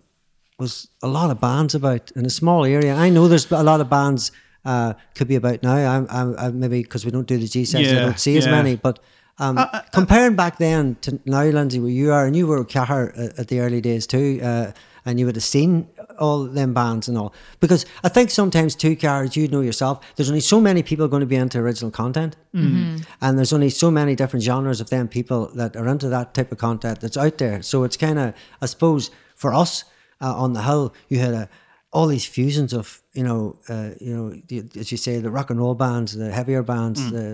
was 0.59 0.87
a 1.01 1.07
lot 1.07 1.29
of 1.29 1.39
bands 1.39 1.75
about 1.75 2.11
in 2.11 2.25
a 2.25 2.29
small 2.29 2.65
area. 2.65 2.95
I 2.95 3.09
know 3.09 3.27
there's 3.27 3.51
a 3.51 3.63
lot 3.63 3.81
of 3.81 3.89
bands 3.89 4.31
uh, 4.65 4.93
could 5.15 5.27
be 5.27 5.35
about 5.35 5.63
now. 5.63 5.75
I'm, 5.75 6.07
I'm, 6.09 6.35
I'm 6.37 6.59
maybe 6.59 6.81
because 6.81 7.05
we 7.05 7.11
don't 7.11 7.27
do 7.27 7.37
the 7.37 7.47
G 7.47 7.65
sessions, 7.65 7.93
I 7.97 8.01
don't 8.01 8.19
see 8.19 8.37
as 8.37 8.47
many, 8.47 8.75
but. 8.75 8.99
Um, 9.39 9.59
comparing 9.93 10.35
back 10.35 10.57
then 10.57 10.95
to 11.01 11.19
now, 11.25 11.43
Lindsay, 11.43 11.79
where 11.79 11.91
you 11.91 12.11
are, 12.11 12.25
and 12.25 12.35
you 12.35 12.47
were 12.47 12.65
Cahir 12.65 13.13
at, 13.15 13.37
at 13.37 13.47
the 13.49 13.59
early 13.59 13.81
days 13.81 14.07
too, 14.07 14.39
uh, 14.41 14.71
and 15.07 15.19
you 15.19 15.25
would 15.25 15.35
have 15.35 15.43
seen 15.43 15.87
all 16.19 16.43
them 16.43 16.73
bands 16.73 17.07
and 17.07 17.17
all. 17.17 17.33
Because 17.59 17.85
I 18.03 18.09
think 18.09 18.29
sometimes 18.29 18.75
two 18.75 18.95
cars, 18.95 19.29
as 19.29 19.35
you 19.37 19.47
know 19.47 19.61
yourself, 19.61 19.95
there's 20.15 20.29
only 20.29 20.41
so 20.41 20.59
many 20.61 20.83
people 20.83 21.07
going 21.07 21.21
to 21.21 21.25
be 21.25 21.35
into 21.37 21.57
original 21.59 21.91
content, 21.91 22.35
Mm-hmm. 22.53 23.03
and 23.21 23.37
there's 23.37 23.53
only 23.53 23.69
so 23.69 23.91
many 23.91 24.15
different 24.15 24.43
genres 24.43 24.81
of 24.81 24.89
them 24.89 25.07
people 25.07 25.47
that 25.55 25.75
are 25.75 25.87
into 25.87 26.09
that 26.09 26.33
type 26.33 26.51
of 26.51 26.57
content 26.57 26.99
that's 27.01 27.17
out 27.17 27.37
there. 27.37 27.61
So 27.61 27.83
it's 27.83 27.97
kind 27.97 28.17
of, 28.19 28.33
I 28.61 28.65
suppose, 28.65 29.11
for 29.35 29.53
us 29.53 29.83
uh, 30.21 30.33
on 30.35 30.53
the 30.53 30.63
hill, 30.63 30.93
you 31.07 31.19
had 31.19 31.33
a 31.33 31.49
all 31.93 32.07
these 32.07 32.25
fusions 32.25 32.73
of 32.73 33.01
you 33.17 33.23
know 33.27 33.41
uh, 33.73 33.89
you 34.05 34.13
know 34.15 34.25
the, 34.49 34.57
as 34.81 34.87
you 34.91 34.97
say 35.05 35.13
the 35.27 35.29
rock 35.37 35.49
and 35.51 35.59
roll 35.63 35.75
bands 35.75 36.09
the 36.23 36.29
heavier 36.39 36.63
bands 36.73 36.99
Mm. 37.01 37.11
the 37.17 37.25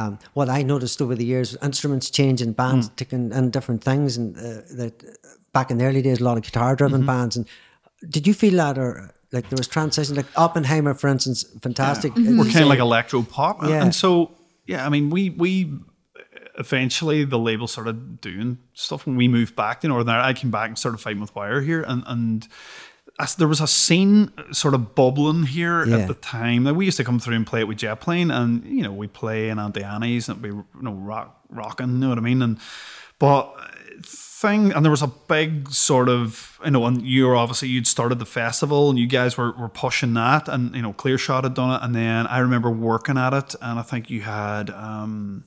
um, 0.00 0.12
what 0.38 0.48
I 0.58 0.62
noticed 0.72 0.98
over 1.04 1.14
the 1.22 1.24
years 1.34 1.48
instruments 1.70 2.06
changing 2.20 2.52
bands 2.62 2.84
Mm. 2.88 2.96
taking 3.00 3.32
and 3.36 3.52
different 3.56 3.82
things 3.90 4.16
and 4.18 4.36
uh, 4.36 4.42
that 4.80 4.94
back 5.56 5.70
in 5.70 5.78
the 5.78 5.84
early 5.88 6.02
days 6.02 6.20
a 6.20 6.24
lot 6.24 6.36
of 6.38 6.44
guitar 6.48 6.70
driven 6.76 7.00
Mm-hmm. 7.00 7.06
bands 7.18 7.36
and 7.38 7.46
did 8.16 8.24
you 8.28 8.34
feel 8.42 8.56
that 8.62 8.76
or 8.78 8.90
like 9.32 9.46
there 9.50 9.60
was 9.62 9.68
transition 9.68 10.14
like 10.20 10.30
Oppenheimer 10.44 10.94
for 10.94 11.08
instance 11.14 11.38
fantastic 11.66 12.10
we're 12.16 12.44
kind 12.54 12.64
of 12.66 12.72
like 12.74 12.78
electro 12.90 13.22
pop, 13.36 13.56
and- 13.62 13.70
Yeah. 13.70 13.82
and 13.84 13.94
so 13.94 14.10
yeah, 14.72 14.86
I 14.86 14.88
mean, 14.94 15.10
we 15.16 15.22
we 15.44 15.52
eventually 16.58 17.24
the 17.24 17.38
label 17.38 17.66
started 17.66 18.20
doing 18.20 18.58
stuff 18.74 19.06
when 19.06 19.16
we 19.16 19.28
moved 19.28 19.56
back 19.56 19.80
to 19.80 19.88
Northern 19.88 20.14
Ireland. 20.14 20.36
I 20.36 20.40
came 20.40 20.50
back 20.50 20.68
and 20.68 20.78
started 20.78 20.98
fighting 20.98 21.20
with 21.20 21.34
Wire 21.34 21.60
here, 21.60 21.82
and 21.86 22.02
and. 22.06 22.48
As 23.18 23.34
there 23.34 23.48
was 23.48 23.60
a 23.60 23.66
scene 23.66 24.32
sort 24.52 24.72
of 24.74 24.94
bubbling 24.94 25.42
here 25.44 25.84
Yeah. 25.84 25.98
at 25.98 26.08
the 26.08 26.14
time. 26.14 26.62
Now, 26.64 26.72
we 26.72 26.86
used 26.86 26.96
to 26.96 27.04
come 27.04 27.18
through 27.18 27.36
and 27.36 27.46
play 27.46 27.60
it 27.60 27.68
with 27.68 27.78
Jetplane, 27.78 28.30
and 28.30 28.64
you 28.64 28.82
know 28.82 28.92
we 28.92 29.06
play 29.08 29.48
in 29.50 29.58
Auntie 29.58 29.84
Annie's 29.84 30.28
and 30.28 30.40
be 30.40 30.48
you 30.48 30.64
know 30.80 30.92
rock 30.92 31.40
rocking, 31.50 31.88
you 31.88 31.98
know 31.98 32.08
what 32.10 32.18
I 32.18 32.22
mean? 32.22 32.40
And 32.42 32.58
but 33.18 33.54
thing, 34.02 34.72
and 34.72 34.82
there 34.84 34.90
was 34.90 35.02
a 35.02 35.06
big 35.28 35.70
sort 35.70 36.08
of, 36.08 36.58
you 36.64 36.70
know, 36.70 36.86
and 36.86 37.02
you 37.02 37.26
were 37.26 37.36
obviously, 37.36 37.68
you'd 37.68 37.86
started 37.86 38.18
the 38.18 38.24
festival 38.24 38.88
and 38.88 38.98
you 38.98 39.06
guys 39.06 39.36
were, 39.36 39.52
were 39.52 39.68
pushing 39.68 40.14
that, 40.14 40.48
and, 40.48 40.74
you 40.74 40.80
know, 40.80 40.94
Clear 40.94 41.18
Shot 41.18 41.44
had 41.44 41.52
done 41.52 41.70
it. 41.78 41.84
And 41.84 41.94
then 41.94 42.26
I 42.26 42.38
remember 42.38 42.70
working 42.70 43.18
at 43.18 43.34
it, 43.34 43.54
and 43.60 43.78
I 43.78 43.82
think 43.82 44.08
you 44.08 44.22
had 44.22 44.70
um, 44.70 45.44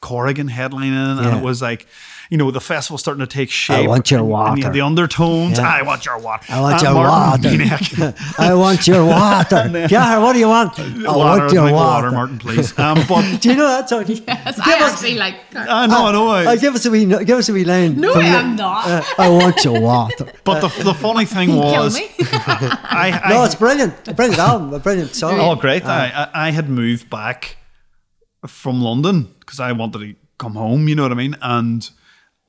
Corrigan 0.00 0.48
headlining, 0.48 1.18
and 1.24 1.38
it 1.38 1.42
was 1.42 1.60
like, 1.62 1.86
you 2.30 2.36
know, 2.36 2.50
the 2.50 2.60
festival 2.60 2.98
starting 2.98 3.20
to 3.20 3.26
take 3.26 3.50
shape. 3.50 3.84
I 3.84 3.88
want 3.88 4.10
your 4.10 4.20
and, 4.20 4.28
and 4.28 4.58
water. 4.62 4.70
the 4.72 4.80
undertones. 4.82 5.58
Yeah. 5.58 5.66
I 5.66 5.82
want 5.82 6.04
your 6.04 6.18
water. 6.18 6.44
I 6.52 6.60
want 6.60 6.82
Uh, 6.82 6.84
your 6.84 6.94
Martin 6.94 7.58
water. 7.98 8.14
I 8.38 8.54
want 8.54 8.86
your 8.86 9.04
water 9.06 9.86
yeah 9.90 10.18
what 10.18 10.34
do 10.34 10.38
you 10.38 10.48
want 10.48 10.78
I 10.78 10.82
water, 11.16 11.40
want 11.40 11.52
your 11.54 11.64
like 11.64 11.72
water, 11.74 12.10
Martin, 12.10 12.38
please. 12.38 12.78
Um, 12.78 12.98
but 13.08 13.40
do 13.40 13.48
you 13.50 13.56
know 13.56 13.66
that 13.68 13.88
song 13.88 14.04
Yes, 14.06 14.18
Give 14.18 14.28
I 14.66 14.80
us- 14.82 14.92
actually 14.92 15.14
like. 15.16 15.36
I 15.56 15.86
know, 15.86 16.06
I 16.06 16.12
know. 16.12 16.28
I, 16.28 16.44
Uh, 16.46 16.56
give 16.56 16.74
us 16.74 16.84
a 16.86 16.90
wee, 16.90 17.06
give 17.06 17.30
us 17.38 17.48
a 17.48 17.52
wee 17.54 17.64
line. 17.64 17.98
no, 18.00 18.12
I'm 18.12 18.56
not. 18.56 18.86
Uh, 18.86 19.02
I 19.18 19.28
want 19.30 19.64
your 19.64 19.80
water. 19.80 20.26
but 20.44 20.60
the, 20.60 20.68
the 20.84 20.94
funny 20.94 21.24
thing 21.24 21.56
was. 21.56 21.98
I, 21.98 23.20
I 23.24 23.28
No, 23.30 23.44
it's 23.44 23.54
brilliant. 23.54 24.06
A 24.08 24.12
brilliant 24.14 24.38
album. 24.40 24.72
A 24.74 24.78
brilliant 24.78 25.14
song. 25.14 25.38
Oh, 25.40 25.54
great! 25.56 25.84
I, 25.84 26.08
I 26.32 26.48
I 26.48 26.50
had 26.50 26.68
moved 26.68 27.08
back 27.10 27.56
from 28.46 28.80
London 28.80 29.34
because 29.40 29.60
I 29.60 29.72
wanted 29.72 29.98
to 30.00 30.14
come 30.38 30.54
home. 30.54 30.88
You 30.88 30.94
know 30.94 31.02
what 31.02 31.12
I 31.12 31.16
mean? 31.16 31.36
And 31.42 31.88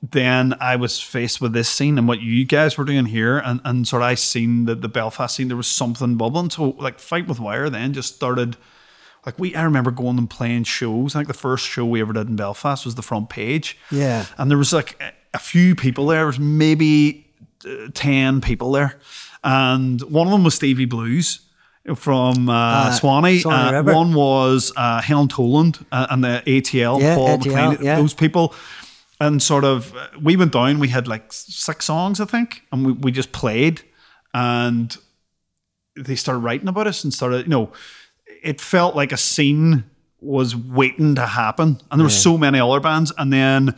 then 0.01 0.55
I 0.61 0.75
was 0.75 0.99
faced 0.99 1.41
with 1.41 1.53
this 1.53 1.67
scene 1.69 1.97
and 1.97 2.07
what 2.07 2.21
you 2.21 2.45
guys 2.45 2.77
were 2.77 2.85
doing 2.85 3.05
here, 3.05 3.37
and 3.39 3.59
and 3.65 3.87
sort 3.87 4.01
of 4.01 4.07
I 4.07 4.15
seen 4.15 4.65
the 4.65 4.75
the 4.75 4.87
Belfast 4.87 5.35
scene. 5.35 5.47
There 5.47 5.57
was 5.57 5.67
something 5.67 6.15
bubbling. 6.15 6.49
So 6.51 6.69
like 6.79 6.99
Fight 6.99 7.27
with 7.27 7.39
Wire 7.39 7.69
then 7.69 7.93
just 7.93 8.15
started. 8.15 8.57
Like 9.25 9.37
we, 9.37 9.53
I 9.53 9.63
remember 9.63 9.91
going 9.91 10.17
and 10.17 10.29
playing 10.29 10.63
shows. 10.63 11.13
I 11.13 11.19
think 11.19 11.27
the 11.27 11.33
first 11.33 11.67
show 11.67 11.85
we 11.85 11.99
ever 11.99 12.13
did 12.13 12.29
in 12.29 12.37
Belfast 12.37 12.85
was 12.85 12.95
the 12.95 13.01
front 13.01 13.29
page. 13.29 13.77
Yeah. 13.91 14.25
and 14.37 14.49
there 14.49 14.57
was 14.57 14.71
like 14.71 15.01
a, 15.33 15.39
few 15.39 15.75
people 15.75 16.07
there. 16.07 16.19
There 16.19 16.27
was 16.27 16.39
maybe 16.39 17.27
uh, 17.65 17.89
ten 17.93 18.39
people 18.39 18.71
there, 18.71 18.97
and 19.43 20.01
one 20.03 20.25
of 20.25 20.31
them 20.31 20.45
was 20.45 20.55
Stevie 20.55 20.85
Blues 20.85 21.41
from 21.95 22.49
uh, 22.49 22.91
Swanee. 22.93 23.39
Swanee 23.39 23.77
Uh, 23.77 23.83
one 23.83 24.13
was 24.13 24.71
uh, 24.75 25.01
Helen 25.01 25.27
Toland 25.27 25.85
uh, 25.91 26.07
and 26.09 26.23
the 26.23 26.43
ATL, 26.45 26.99
Yeah, 27.01 27.15
Paul 27.15 27.37
ATL, 27.37 27.45
McLean. 27.45 27.77
yeah. 27.85 27.95
Those 27.97 28.13
people. 28.13 28.53
And 29.21 29.43
sort 29.43 29.65
of, 29.65 29.93
uh, 29.95 30.07
we 30.21 30.37
went 30.37 30.53
down. 30.53 30.79
We 30.79 30.87
had 30.87 31.07
like 31.07 31.33
six 31.33 31.85
songs, 31.85 32.21
I 32.21 32.25
think, 32.25 32.63
and 32.71 32.85
we, 32.85 32.91
we 32.93 33.11
just 33.11 33.31
played. 33.31 33.81
And 34.33 34.95
they 35.97 36.15
started 36.15 36.39
writing 36.39 36.67
about 36.69 36.87
us 36.87 37.03
and 37.03 37.13
started, 37.13 37.45
you 37.45 37.49
know, 37.49 37.71
it 38.41 38.61
felt 38.61 38.95
like 38.95 39.11
a 39.11 39.17
scene 39.17 39.83
was 40.21 40.55
waiting 40.55 41.15
to 41.15 41.25
happen. 41.25 41.81
And 41.91 41.99
there 41.99 42.05
were 42.05 42.09
so 42.09 42.37
many 42.37 42.59
other 42.59 42.79
bands. 42.79 43.11
And 43.17 43.33
then 43.33 43.75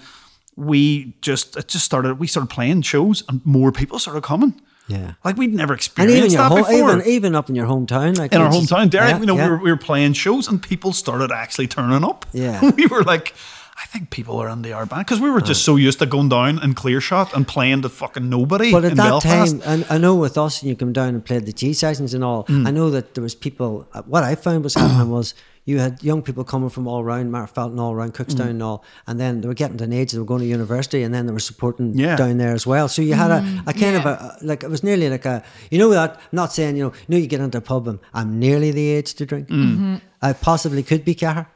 we 0.55 1.15
just, 1.21 1.57
it 1.57 1.67
just 1.67 1.85
started, 1.85 2.19
we 2.19 2.27
started 2.27 2.49
playing 2.53 2.81
shows 2.83 3.23
and 3.27 3.43
more 3.45 3.71
people 3.71 3.97
started 3.97 4.21
coming. 4.23 4.61
Yeah. 4.91 5.13
Like 5.23 5.37
we'd 5.37 5.53
never 5.53 5.73
And 5.73 5.79
experienced 5.79 6.17
even 6.17 6.31
your 6.31 6.41
that 6.41 6.49
home, 6.49 6.57
before. 6.59 6.97
even 6.97 7.07
even 7.07 7.35
up 7.35 7.49
in 7.49 7.55
your 7.55 7.65
hometown, 7.67 8.17
like 8.17 8.33
in 8.33 8.41
our 8.41 8.51
hometown, 8.51 8.89
Derek, 8.89 9.11
yeah, 9.11 9.19
you 9.19 9.25
know, 9.25 9.35
yeah. 9.35 9.45
we, 9.45 9.51
were, 9.51 9.57
we 9.57 9.71
were 9.71 9.77
playing 9.77 10.13
shows 10.13 10.47
and 10.47 10.61
people 10.61 10.93
started 10.93 11.31
actually 11.31 11.67
turning 11.67 12.03
up. 12.03 12.25
Yeah. 12.33 12.71
we 12.77 12.87
were 12.87 13.03
like, 13.03 13.33
I 13.81 13.85
think 13.87 14.09
people 14.09 14.37
are 14.41 14.47
into 14.49 14.71
our 14.71 14.85
band 14.85 15.05
because 15.05 15.19
we 15.19 15.29
were 15.29 15.41
just 15.41 15.63
so 15.65 15.75
used 15.75 15.99
to 15.99 16.05
going 16.05 16.29
down 16.29 16.59
and 16.59 16.75
clear 16.75 17.01
shot 17.01 17.33
and 17.35 17.47
playing 17.47 17.81
to 17.81 17.89
fucking 17.89 18.29
nobody 18.29 18.71
But 18.71 18.85
at 18.85 18.91
in 18.91 18.97
that 18.97 19.09
Belfast. 19.09 19.51
time, 19.51 19.61
and 19.65 19.85
I 19.89 19.97
know 19.97 20.15
with 20.15 20.37
us, 20.37 20.61
and 20.61 20.69
you 20.69 20.75
come 20.75 20.93
down 20.93 21.09
and 21.09 21.25
played 21.25 21.45
the 21.45 21.53
G 21.53 21.73
sessions 21.73 22.13
and 22.13 22.23
all. 22.23 22.43
Mm. 22.45 22.67
I 22.67 22.71
know 22.71 22.89
that 22.91 23.15
there 23.15 23.23
was 23.23 23.35
people. 23.35 23.87
uh, 23.93 24.03
What 24.03 24.23
I 24.23 24.35
found 24.35 24.63
was 24.63 24.75
happening 24.75 25.09
was 25.09 25.33
you 25.65 25.79
had 25.79 26.03
young 26.03 26.21
people 26.21 26.43
coming 26.43 26.69
from 26.69 26.87
all 26.87 27.01
around 27.01 27.31
Magherafelt, 27.31 27.79
all 27.79 27.93
around 27.93 28.13
Cookstown, 28.13 28.47
Mm. 28.47 28.49
and 28.51 28.63
all, 28.63 28.83
and 29.07 29.19
then 29.19 29.41
they 29.41 29.47
were 29.47 29.53
getting 29.55 29.77
to 29.77 29.83
an 29.83 29.93
age 29.93 30.11
they 30.11 30.19
were 30.19 30.25
going 30.25 30.41
to 30.41 30.47
university, 30.47 31.01
and 31.03 31.13
then 31.13 31.25
they 31.25 31.33
were 31.33 31.39
supporting 31.51 31.93
Yeah. 31.97 32.15
down 32.15 32.37
there 32.37 32.53
as 32.53 32.65
well. 32.67 32.87
So 32.87 33.01
you 33.01 33.13
had 33.15 33.31
a, 33.31 33.41
a 33.67 33.73
kind 33.73 33.95
of 33.95 34.03
yeah. 34.05 34.31
a 34.41 34.45
like 34.45 34.63
it 34.63 34.69
was 34.69 34.83
nearly 34.83 35.09
like 35.09 35.25
a 35.25 35.43
you 35.71 35.79
know 35.79 35.89
that. 35.89 36.15
I'm 36.17 36.35
not 36.43 36.53
saying 36.53 36.77
you 36.77 36.83
know 36.85 36.93
you 36.93 37.07
know 37.09 37.17
you 37.17 37.27
get 37.27 37.41
into 37.41 37.57
a 37.57 37.61
pub 37.61 37.87
and 37.87 37.99
I'm 38.13 38.37
nearly 38.39 38.71
the 38.71 38.87
age 38.97 39.13
to 39.15 39.25
drink. 39.25 39.47
Mm. 39.49 40.01
I 40.21 40.33
possibly 40.33 40.83
could 40.83 41.03
be 41.03 41.15
Cahir. 41.15 41.47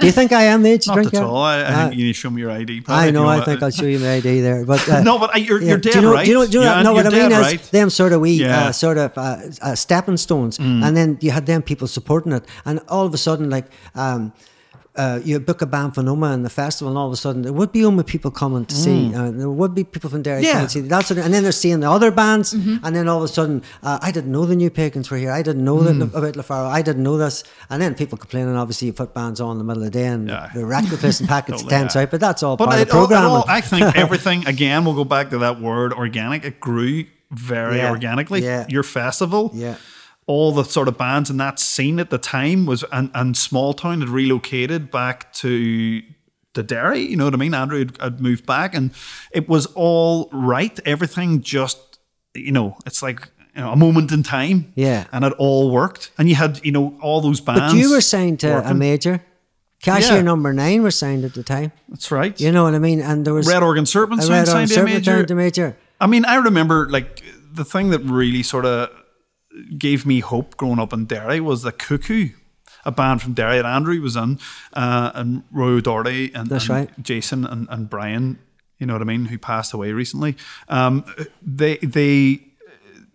Do 0.00 0.06
you 0.06 0.12
think 0.12 0.32
I 0.32 0.42
am 0.44 0.62
the 0.62 0.70
age 0.70 0.84
to 0.84 0.90
Not 0.90 0.94
drink? 0.96 1.14
at 1.14 1.22
all. 1.22 1.36
I, 1.36 1.58
I 1.58 1.62
Uh, 1.62 1.76
think 1.88 1.98
you 1.98 2.04
need 2.06 2.12
to 2.12 2.18
show 2.18 2.30
me 2.30 2.40
your 2.42 2.50
ID. 2.50 2.80
Paddy, 2.82 3.08
I 3.08 3.10
know. 3.10 3.26
I 3.26 3.40
think 3.44 3.62
I'll 3.62 3.70
show 3.70 3.86
you 3.86 3.98
my 4.00 4.14
ID 4.14 4.40
there. 4.40 4.64
But 4.66 4.86
uh, 4.92 5.02
No, 5.02 5.18
but 5.18 5.34
I- 5.34 5.38
you're- 5.38 5.62
yeah. 5.62 5.68
you're 5.70 5.78
Do 5.78 5.90
you 5.90 6.00
know, 6.02 6.12
right. 6.12 6.24
Do 6.24 6.30
you 6.32 6.38
know, 6.38 6.46
do 6.46 6.58
you 6.58 6.64
know, 6.64 6.74
Yeah, 6.76 6.82
no, 6.82 6.92
what 6.92 7.06
I 7.06 7.10
mean 7.10 7.30
dead 7.30 7.54
is 7.60 7.70
them 7.70 7.88
sort 7.90 8.12
of 8.12 8.20
wee 8.20 8.32
Yeah. 8.32 8.64
Mm. 8.64 8.66
uh, 8.68 8.72
sort 8.72 8.98
of 8.98 9.16
uh, 9.16 9.36
uh, 9.62 9.74
stepping 9.74 10.16
stones, 10.16 10.58
and 10.58 10.96
then 10.96 11.16
you 11.20 11.30
had 11.30 11.46
them 11.46 11.62
people 11.62 11.86
supporting 11.86 12.32
it, 12.32 12.44
and 12.66 12.80
all 12.88 13.06
of 13.06 13.14
a 13.14 13.18
sudden, 13.18 13.48
like. 13.50 13.66
Um, 13.94 14.32
uh, 14.98 15.20
you 15.24 15.38
book 15.40 15.62
a 15.62 15.66
band 15.66 15.94
for 15.94 16.02
Noma 16.02 16.26
and 16.32 16.44
the 16.44 16.50
festival, 16.50 16.88
and 16.90 16.98
all 16.98 17.06
of 17.06 17.12
a 17.12 17.16
sudden 17.16 17.42
there 17.42 17.52
would 17.52 17.72
be 17.72 17.80
Omagh 17.80 18.06
people 18.06 18.30
coming 18.30 18.64
to 18.66 18.74
see. 18.74 19.14
Uh, 19.14 19.30
there 19.30 19.48
would 19.48 19.74
be 19.74 19.84
people 19.84 20.10
from 20.10 20.22
Derry 20.22 20.42
Mm. 20.42 20.44
Yeah. 20.44 20.52
coming 20.54 20.66
to 20.66 20.72
see. 20.72 20.80
That's 20.80 21.10
what, 21.10 21.18
and 21.18 21.32
then 21.32 21.42
they're 21.44 21.52
seeing 21.52 21.80
the 21.80 21.90
other 21.90 22.10
bands, 22.10 22.52
Mm-hmm. 22.54 22.84
and 22.84 22.94
then 22.96 23.08
all 23.08 23.18
of 23.18 23.24
a 23.24 23.28
sudden, 23.28 23.62
uh, 23.82 23.98
I 24.02 24.10
didn't 24.10 24.32
know 24.32 24.44
the 24.44 24.56
New 24.56 24.70
Pagans 24.70 25.10
were 25.10 25.16
here. 25.16 25.30
I 25.32 25.42
didn't 25.42 25.64
know 25.64 25.76
Mm. 25.78 25.98
that 26.10 26.18
about 26.18 26.34
LaFaro. 26.34 26.68
I 26.68 26.82
didn't 26.82 27.02
know 27.02 27.16
this, 27.16 27.44
and 27.70 27.80
then 27.80 27.94
people 27.94 28.18
complaining. 28.18 28.56
Obviously, 28.56 28.86
you 28.86 28.92
put 28.92 29.14
bands 29.14 29.40
on 29.40 29.52
in 29.52 29.58
the 29.58 29.64
middle 29.64 29.82
of 29.84 29.92
the 29.92 29.98
day 29.98 30.06
and 30.06 30.28
Yeah. 30.28 30.50
the 30.54 30.96
place 30.98 31.20
and 31.20 31.28
packets 31.28 31.62
Totally, 31.62 31.70
tents 31.78 31.94
yeah. 31.94 32.02
out. 32.02 32.10
But 32.10 32.20
that's 32.20 32.42
all 32.42 32.56
But 32.56 32.66
part 32.66 32.78
it, 32.78 32.82
of 32.82 32.88
the 32.88 32.94
all- 32.98 33.06
program. 33.06 33.42
I 33.48 33.60
think 33.60 33.96
everything 34.04 34.46
again. 34.46 34.84
We'll 34.84 34.94
go 34.94 35.04
back 35.04 35.30
to 35.30 35.38
that 35.38 35.60
word 35.60 35.92
organic. 35.92 36.44
It 36.44 36.60
grew 36.60 37.04
very 37.30 37.76
Yeah. 37.78 37.90
organically. 37.90 38.42
Yeah. 38.42 38.66
Your 38.68 38.82
festival. 38.82 39.50
Yeah. 39.54 39.74
All 40.28 40.52
the 40.52 40.62
sort 40.62 40.86
of 40.88 40.96
bands 40.96 41.30
in 41.30 41.38
that 41.38 41.58
scene 41.58 41.98
at 41.98 42.10
the 42.10 42.18
time 42.18 42.66
was 42.66 42.84
and, 42.92 43.10
and 43.14 43.36
Small 43.36 43.72
Town 43.74 44.00
had 44.00 44.08
relocated 44.10 44.90
back 44.90 45.32
to 45.34 46.02
to 46.54 46.62
Derry. 46.62 47.00
You 47.00 47.16
know 47.16 47.24
what 47.24 47.34
I 47.34 47.38
mean? 47.38 47.54
Andrew 47.54 47.78
had, 47.78 47.98
had 48.00 48.20
moved 48.20 48.46
back, 48.46 48.74
and 48.74 48.90
it 49.32 49.48
was 49.48 49.66
all 49.74 50.28
right. 50.32 50.78
Everything 50.84 51.40
just 51.42 51.98
you 52.34 52.52
know, 52.52 52.76
it's 52.86 53.02
like 53.02 53.28
you 53.56 53.62
know, 53.62 53.72
a 53.72 53.76
moment 53.76 54.12
in 54.12 54.22
time. 54.22 54.72
Yeah. 54.76 55.06
and 55.12 55.24
it 55.24 55.32
all 55.38 55.70
worked. 55.72 56.10
And 56.18 56.28
you 56.28 56.34
had 56.36 56.60
you 56.64 56.72
know 56.72 56.96
all 57.02 57.20
those 57.20 57.40
bands. 57.40 57.72
But 57.72 57.78
you 57.80 57.90
were 57.90 58.00
signed 58.02 58.38
to 58.40 58.68
a 58.70 58.74
major. 58.74 59.24
Cashier 59.80 60.16
Yeah. 60.16 60.22
number 60.22 60.52
nine 60.52 60.82
was 60.82 60.96
signed 60.96 61.24
at 61.24 61.34
the 61.34 61.42
time. 61.42 61.70
That's 61.88 62.10
right. 62.10 62.38
You 62.40 62.50
know 62.52 62.64
what 62.64 62.74
I 62.74 62.80
mean? 62.80 63.00
And 63.00 63.24
there 63.24 63.32
was 63.34 63.46
Red 63.46 63.62
Organ 63.62 63.86
Serpent 63.86 64.22
signed 64.22 64.30
Red 64.30 64.48
Organ 64.48 64.52
signed 64.52 64.70
a 64.70 64.74
Serpent 64.74 64.94
major. 65.06 65.24
to 65.26 65.34
major. 65.34 65.76
I 66.00 66.06
mean, 66.06 66.24
I 66.24 66.36
remember 66.36 66.88
like 66.90 67.22
the 67.52 67.64
thing 67.64 67.90
that 67.90 68.00
really 68.00 68.42
sort 68.42 68.66
of 68.66 68.90
gave 69.76 70.06
me 70.06 70.20
hope 70.20 70.56
growing 70.56 70.78
up 70.78 70.92
in 70.92 71.06
Derry 71.06 71.40
was 71.40 71.62
the 71.62 71.72
Cuckoo, 71.72 72.30
a 72.84 72.90
band 72.90 73.22
from 73.22 73.32
Derry 73.32 73.56
that 73.56 73.66
Andrew 73.66 74.00
was 74.00 74.16
in, 74.16 74.38
uh, 74.72 75.10
and 75.14 75.42
Roy 75.52 75.70
O'Doherty 75.70 76.32
and, 76.34 76.48
That's 76.48 76.68
and 76.68 76.78
right. 76.88 77.02
Jason 77.02 77.44
and, 77.44 77.66
and 77.70 77.90
Brian. 77.90 78.38
You 78.78 78.86
know 78.86 78.92
what 78.92 79.02
I 79.02 79.06
mean? 79.06 79.26
Who 79.26 79.38
passed 79.38 79.72
away 79.72 79.92
recently? 79.92 80.36
Um, 80.68 81.04
they 81.42 81.78
they 81.78 82.40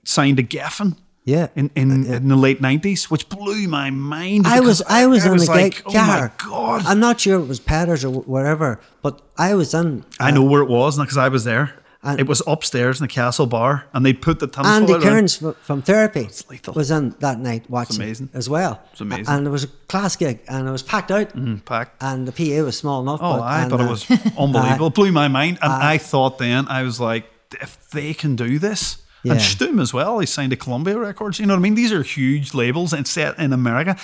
signed 0.04 0.38
to 0.38 0.44
Geffen. 0.44 0.98
Yeah. 1.26 1.48
In, 1.56 1.72
in, 1.74 2.06
in 2.06 2.28
the 2.28 2.36
late 2.36 2.60
nineties, 2.60 3.10
which 3.10 3.30
blew 3.30 3.66
my 3.70 3.90
mind. 3.90 4.46
I 4.46 4.60
was 4.60 4.82
I 4.82 5.06
was 5.06 5.26
in 5.26 5.38
the 5.38 5.46
like, 5.46 5.76
gig. 5.76 5.84
oh 5.86 5.94
my 5.94 6.30
god! 6.38 6.86
I'm 6.86 7.00
not 7.00 7.22
sure 7.22 7.40
it 7.40 7.48
was 7.48 7.62
Petters 7.62 8.04
or 8.04 8.10
wh- 8.10 8.28
wherever, 8.28 8.82
but 9.02 9.22
I 9.38 9.56
was 9.56 9.74
in. 9.74 10.04
I 10.20 10.32
know 10.32 10.44
where 10.44 10.62
it 10.62 10.70
was 10.70 11.00
because 11.00 11.16
I 11.16 11.30
was 11.30 11.46
there. 11.46 11.82
And- 12.06 12.20
it 12.20 12.28
was 12.28 12.42
upstairs 12.46 13.00
in 13.00 13.06
the 13.06 13.08
castle 13.14 13.46
bar, 13.48 13.86
and 13.94 14.06
they 14.06 14.12
put 14.14 14.40
the 14.40 14.48
tinfoil 14.48 14.74
Andy. 14.96 15.00
Cairns 15.00 15.42
f- 15.42 15.56
from 15.62 15.82
Therapy 15.82 16.28
was 16.76 16.92
in 16.92 17.16
that 17.20 17.40
night 17.40 17.70
watching 17.70 17.96
amazing. 18.02 18.30
as 18.34 18.50
well. 18.50 18.82
It's 18.92 19.00
amazing. 19.02 19.28
And 19.34 19.48
it 19.48 19.50
was 19.50 19.64
a 19.64 19.68
class 19.88 20.16
gig, 20.18 20.40
and 20.50 20.68
it 20.68 20.72
was 20.72 20.84
packed 20.84 21.12
out, 21.12 21.32
packed. 21.66 22.04
and 22.04 22.28
the 22.28 22.32
PA 22.34 22.64
was 22.66 22.78
small 22.78 23.02
enough. 23.02 23.20
Oh, 23.24 23.38
but, 23.38 23.42
I 23.44 23.62
and, 23.62 23.72
but 23.72 23.80
it 23.80 23.88
uh, 23.88 23.90
was 23.90 24.06
unbelievable. 24.38 24.88
it 24.88 24.94
blew 24.96 25.12
my 25.14 25.30
mind, 25.30 25.60
and 25.62 25.72
I 25.72 25.98
thought 25.98 26.38
then 26.40 26.68
I 26.68 26.84
was 26.84 27.00
like, 27.00 27.26
if 27.62 27.90
they 27.92 28.14
can 28.14 28.36
do 28.36 28.60
this, 28.60 28.98
Yeah. 29.24 29.34
and 29.34 29.42
Stum 29.42 29.80
as 29.82 29.94
well, 29.94 30.20
he 30.20 30.26
signed 30.26 30.50
to 30.52 30.58
Columbia 30.58 30.98
Records. 31.00 31.40
You 31.40 31.46
know 31.46 31.54
what 31.54 31.60
I 31.60 31.62
mean? 31.62 31.76
These 31.76 31.94
are 31.94 32.04
huge 32.04 32.54
labels, 32.54 32.92
and 32.92 33.08
set 33.08 33.40
in 33.40 33.54
America. 33.54 33.96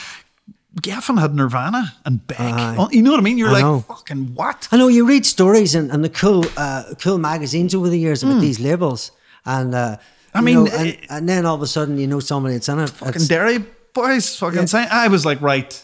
Geffen 0.82 1.20
had 1.20 1.34
Nirvana 1.36 1.94
and 2.06 2.26
Beck. 2.28 2.38
Oh, 2.78 2.90
you 2.92 3.02
know 3.02 3.12
what 3.12 3.20
I 3.20 3.24
mean? 3.24 3.38
You're 3.38 3.50
I 3.50 3.54
like, 3.54 3.64
know. 3.64 3.80
fucking 3.82 4.36
what? 4.36 4.68
I 4.72 4.78
know 4.78 4.88
you 4.88 5.06
read 5.06 5.26
stories 5.26 5.76
and, 5.76 5.92
and 5.92 6.04
the 6.04 6.10
cool 6.10 6.46
uh, 6.58 6.84
cool 7.00 7.18
magazines 7.18 7.74
over 7.76 7.90
the 7.90 8.00
years 8.00 8.24
about 8.24 8.40
these 8.42 8.60
labels, 8.60 9.12
and 9.46 9.74
uh, 9.76 9.98
I 10.34 10.42
mean, 10.42 10.66
know, 10.66 10.72
and, 10.72 10.88
eh, 10.90 10.96
and 11.10 11.28
then 11.28 11.46
all 11.46 11.56
of 11.56 11.62
a 11.62 11.68
sudden 11.68 11.98
you 11.98 12.08
know 12.08 12.20
somebody 12.20 12.56
that's 12.56 12.70
in 12.70 12.80
it. 12.80 12.90
Fucking 12.90 13.10
It's- 13.10 13.28
Derry 13.28 13.60
boys, 13.94 14.36
fucking 14.38 14.60
Yeah. 14.60 14.66
saying. 14.66 14.88
I 14.92 15.08
was 15.08 15.26
like, 15.26 15.42
right, 15.42 15.82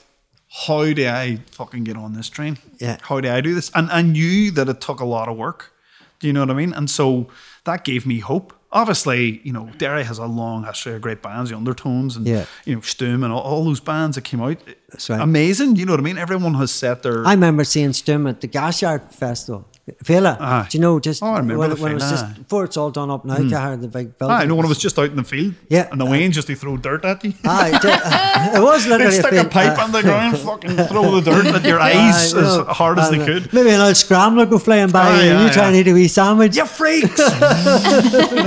how 0.68 0.94
do 0.94 1.08
I 1.08 1.40
fucking 1.52 1.84
get 1.84 1.98
on 1.98 2.14
this 2.14 2.30
train? 2.30 2.58
Yeah. 2.80 2.98
How 3.02 3.20
do 3.20 3.30
I 3.30 3.42
do 3.42 3.54
this? 3.56 3.72
And 3.74 3.90
I 3.92 4.02
knew 4.02 4.52
that 4.52 4.70
it 4.70 4.80
took 4.82 5.00
a 5.00 5.06
lot 5.06 5.28
of 5.28 5.36
work. 5.38 5.74
Do 6.20 6.28
you 6.28 6.34
know 6.34 6.42
what 6.42 6.52
I 6.52 6.54
mean? 6.54 6.74
And 6.74 6.90
so 6.90 7.28
that 7.66 7.84
gave 7.84 8.06
me 8.06 8.20
hope. 8.20 8.54
Obviously, 8.76 9.40
you 9.44 9.54
know, 9.54 9.70
Derry 9.78 10.04
has 10.04 10.18
a 10.20 10.26
long 10.26 10.66
history 10.66 10.94
of 10.96 11.02
great 11.02 11.22
bands, 11.22 11.50
the 11.50 11.56
Undertones 11.56 12.18
and, 12.18 12.28
Yeah. 12.28 12.46
you 12.66 12.76
know, 12.76 12.82
Stum 12.82 13.24
and 13.24 13.32
all, 13.34 13.40
all 13.42 13.64
those 13.64 13.80
bands 13.80 14.16
that 14.16 14.24
came 14.26 14.42
out. 14.42 14.58
That's 14.92 15.10
right. 15.10 15.22
Amazing. 15.22 15.78
You 15.78 15.86
know 15.86 15.94
what 15.94 16.02
I 16.02 16.04
mean? 16.04 16.18
Everyone 16.18 16.54
has 16.56 16.72
set 16.72 17.02
their. 17.02 17.26
I 17.26 17.32
remember 17.32 17.64
seeing 17.64 17.92
Stum 17.92 18.30
at 18.30 18.42
the 18.42 18.48
Gasyard 18.50 19.14
Festival. 19.14 19.66
Fela, 20.04 20.36
Aye. 20.42 20.66
do 20.68 20.80
you 20.80 20.82
know 20.82 21.00
just 21.00 21.22
Oh, 21.22 21.28
I 21.28 21.38
remember 21.38 21.60
when, 21.60 21.70
the 21.70 21.76
when 21.76 21.92
it 21.92 21.96
was 21.96 22.10
just 22.10 22.36
before 22.40 22.64
it's 22.64 22.76
all 22.76 22.90
done 22.90 23.12
up 23.12 23.24
now? 23.24 23.36
Cahir, 23.36 23.78
the 23.78 23.88
big 23.88 24.18
building. 24.18 24.36
I 24.36 24.46
know 24.46 24.56
when 24.56 24.66
it 24.66 24.70
was 24.70 24.80
just 24.80 24.98
out 24.98 25.12
in 25.12 25.16
the 25.16 25.24
field. 25.24 25.54
Yeah. 25.70 25.88
And 25.92 26.02
the 26.02 26.06
Wayne 26.06 26.32
just 26.32 26.48
to 26.48 26.56
throw 26.56 26.76
dirt 26.76 27.06
at 27.06 27.24
you. 27.24 27.34
Aye, 27.46 27.74
it, 27.76 27.82
did- 27.84 27.94
it 28.58 28.64
was 28.64 28.84
They'd 28.86 28.90
literally 28.90 29.12
stick 29.14 29.26
a 29.34 29.42
field, 29.42 29.52
pipe 29.52 29.78
uh, 29.78 29.84
on 29.84 29.92
the 29.92 30.02
ground, 30.02 30.40
fucking 30.50 30.76
throw 30.88 31.20
the 31.20 31.32
dirt 31.32 31.46
at 31.54 31.64
your 31.64 31.80
aye, 31.88 31.92
eyes 32.10 32.34
you 32.34 32.42
know, 32.42 32.66
as 32.68 32.76
hard 32.78 32.98
as 32.98 33.12
they 33.12 33.22
uh, 33.22 33.26
could. 33.26 33.54
Maybe 33.54 33.70
an 33.70 33.80
old 33.82 33.96
scrambler 33.96 34.48
go 34.48 34.58
flying 34.58 34.90
by 34.90 35.08
Aye, 35.08 35.22
and 35.26 35.40
you 35.42 35.48
aye, 35.50 35.52
try 35.52 35.68
and 35.68 35.76
eat 35.76 35.88
a 35.88 35.94
wee 35.94 36.08
sandwich. 36.08 36.56
You 36.58 36.66
freaks! 36.66 37.20
You 37.20 37.26
know 37.26 37.32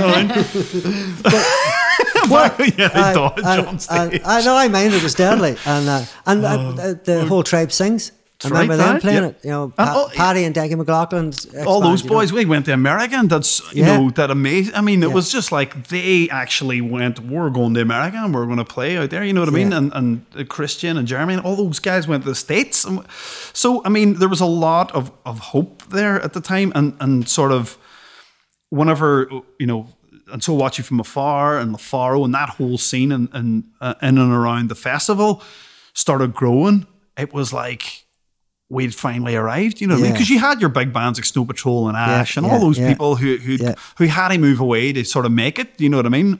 what 0.07 0.17
I 0.17 0.23
mean? 2.59 2.73
yeah, 2.77 2.87
they 2.89 2.99
Aye, 2.99 3.13
dodge 3.13 3.33
and- 3.45 3.67
on 3.67 3.79
stage. 3.79 4.13
and 4.15 4.23
I 4.25 4.41
know 4.41 4.55
I 4.57 4.67
mind 4.67 4.93
it 4.93 5.01
was 5.03 5.13
deadly, 5.15 5.55
and 5.65 5.87
uh, 5.87 6.03
and 6.25 6.43
uh, 6.45 6.49
uh, 6.49 6.93
the 7.03 7.25
whole 7.27 7.43
tribe 7.43 7.71
sings. 7.71 8.11
Right, 8.45 8.51
remember 8.61 8.77
them 8.77 9.01
playing 9.01 9.23
yeah. 9.23 9.29
it. 9.29 9.39
You 9.43 9.49
know, 9.49 9.63
And 9.65 9.75
Pa- 9.75 9.93
all- 9.93 10.09
Paddy 10.09 10.45
and 10.45 10.55
Deggy 10.55 10.77
McLaughlin, 10.77 11.33
all 11.67 11.81
those 11.81 11.99
ex-band, 11.99 12.03
you 12.03 12.09
know. 12.09 12.15
boys, 12.15 12.31
we 12.31 12.45
went 12.45 12.65
to 12.67 12.73
America 12.73 13.15
and 13.17 13.29
that's 13.29 13.59
you 13.73 13.83
Yeah. 13.83 13.97
know 13.97 14.09
that 14.11 14.31
amazing. 14.31 14.75
I 14.75 14.81
mean, 14.81 15.03
it 15.03 15.07
Yeah. 15.09 15.13
was 15.13 15.29
just 15.29 15.51
like 15.51 15.89
they 15.89 16.29
actually 16.29 16.79
went. 16.79 17.19
We're 17.19 17.49
going 17.49 17.73
to 17.73 17.81
America 17.81 18.15
and 18.17 18.33
we're 18.33 18.45
going 18.45 18.57
to 18.57 18.63
play 18.63 18.97
out 18.97 19.09
there. 19.09 19.25
You 19.25 19.33
know 19.33 19.41
what 19.41 19.49
I 19.49 19.51
mean? 19.51 19.73
And 19.73 19.91
and 19.93 20.47
Christian 20.47 20.97
and 20.97 21.05
Jeremy 21.05 21.33
and 21.33 21.43
all 21.43 21.57
those 21.57 21.79
guys 21.79 22.07
went 22.07 22.23
to 22.23 22.29
the 22.29 22.35
states. 22.35 22.85
And 22.85 23.03
so 23.51 23.81
I 23.83 23.89
mean, 23.89 24.19
there 24.19 24.29
was 24.29 24.39
a 24.41 24.45
lot 24.67 24.91
of 24.93 25.11
of 25.25 25.39
hope 25.39 25.83
there 25.89 26.21
at 26.23 26.31
the 26.31 26.39
time, 26.41 26.71
and 26.75 26.93
and 27.01 27.27
sort 27.27 27.51
of 27.51 27.77
whenever 28.69 29.27
you 29.59 29.67
know. 29.67 29.87
And 30.31 30.43
so 30.43 30.53
watching 30.53 30.85
from 30.85 30.99
afar 30.99 31.57
and 31.57 31.75
Lafaro 31.75 32.23
and 32.23 32.33
that 32.35 32.49
whole 32.49 32.77
scene 32.77 33.11
and 33.11 33.29
and 33.33 33.63
uh, 33.81 33.95
in 34.01 34.17
and 34.19 34.31
around 34.31 34.69
the 34.69 34.75
festival 34.75 35.41
started 35.93 36.33
growing. 36.35 36.85
It 37.17 37.33
was 37.33 37.51
like 37.51 38.05
we'd 38.69 38.93
finally 38.95 39.35
arrived. 39.35 39.81
You 39.81 39.87
know 39.87 39.95
what 39.95 39.99
I 39.99 40.03
mean? 40.03 40.11
Yeah. 40.11 40.13
Because 40.13 40.29
you 40.29 40.39
had 40.39 40.61
your 40.61 40.69
big 40.69 40.93
bands 40.93 41.17
like 41.19 41.25
Snow 41.25 41.45
Patrol 41.45 41.87
and 41.87 41.97
Ash 41.97 42.37
and 42.37 42.45
all 42.45 42.53
yeah, 42.53 42.59
those 42.59 42.77
yeah. 42.79 42.89
people 42.89 43.15
who 43.15 43.37
who 43.37 43.53
Yeah. 43.53 43.73
who 43.97 44.05
had 44.05 44.29
to 44.29 44.37
move 44.37 44.59
away 44.59 44.93
to 44.93 45.03
sort 45.03 45.25
of 45.25 45.31
make 45.31 45.57
it. 45.59 45.69
You 45.79 45.89
know 45.89 45.97
what 45.97 46.05
I 46.05 46.09
mean? 46.09 46.39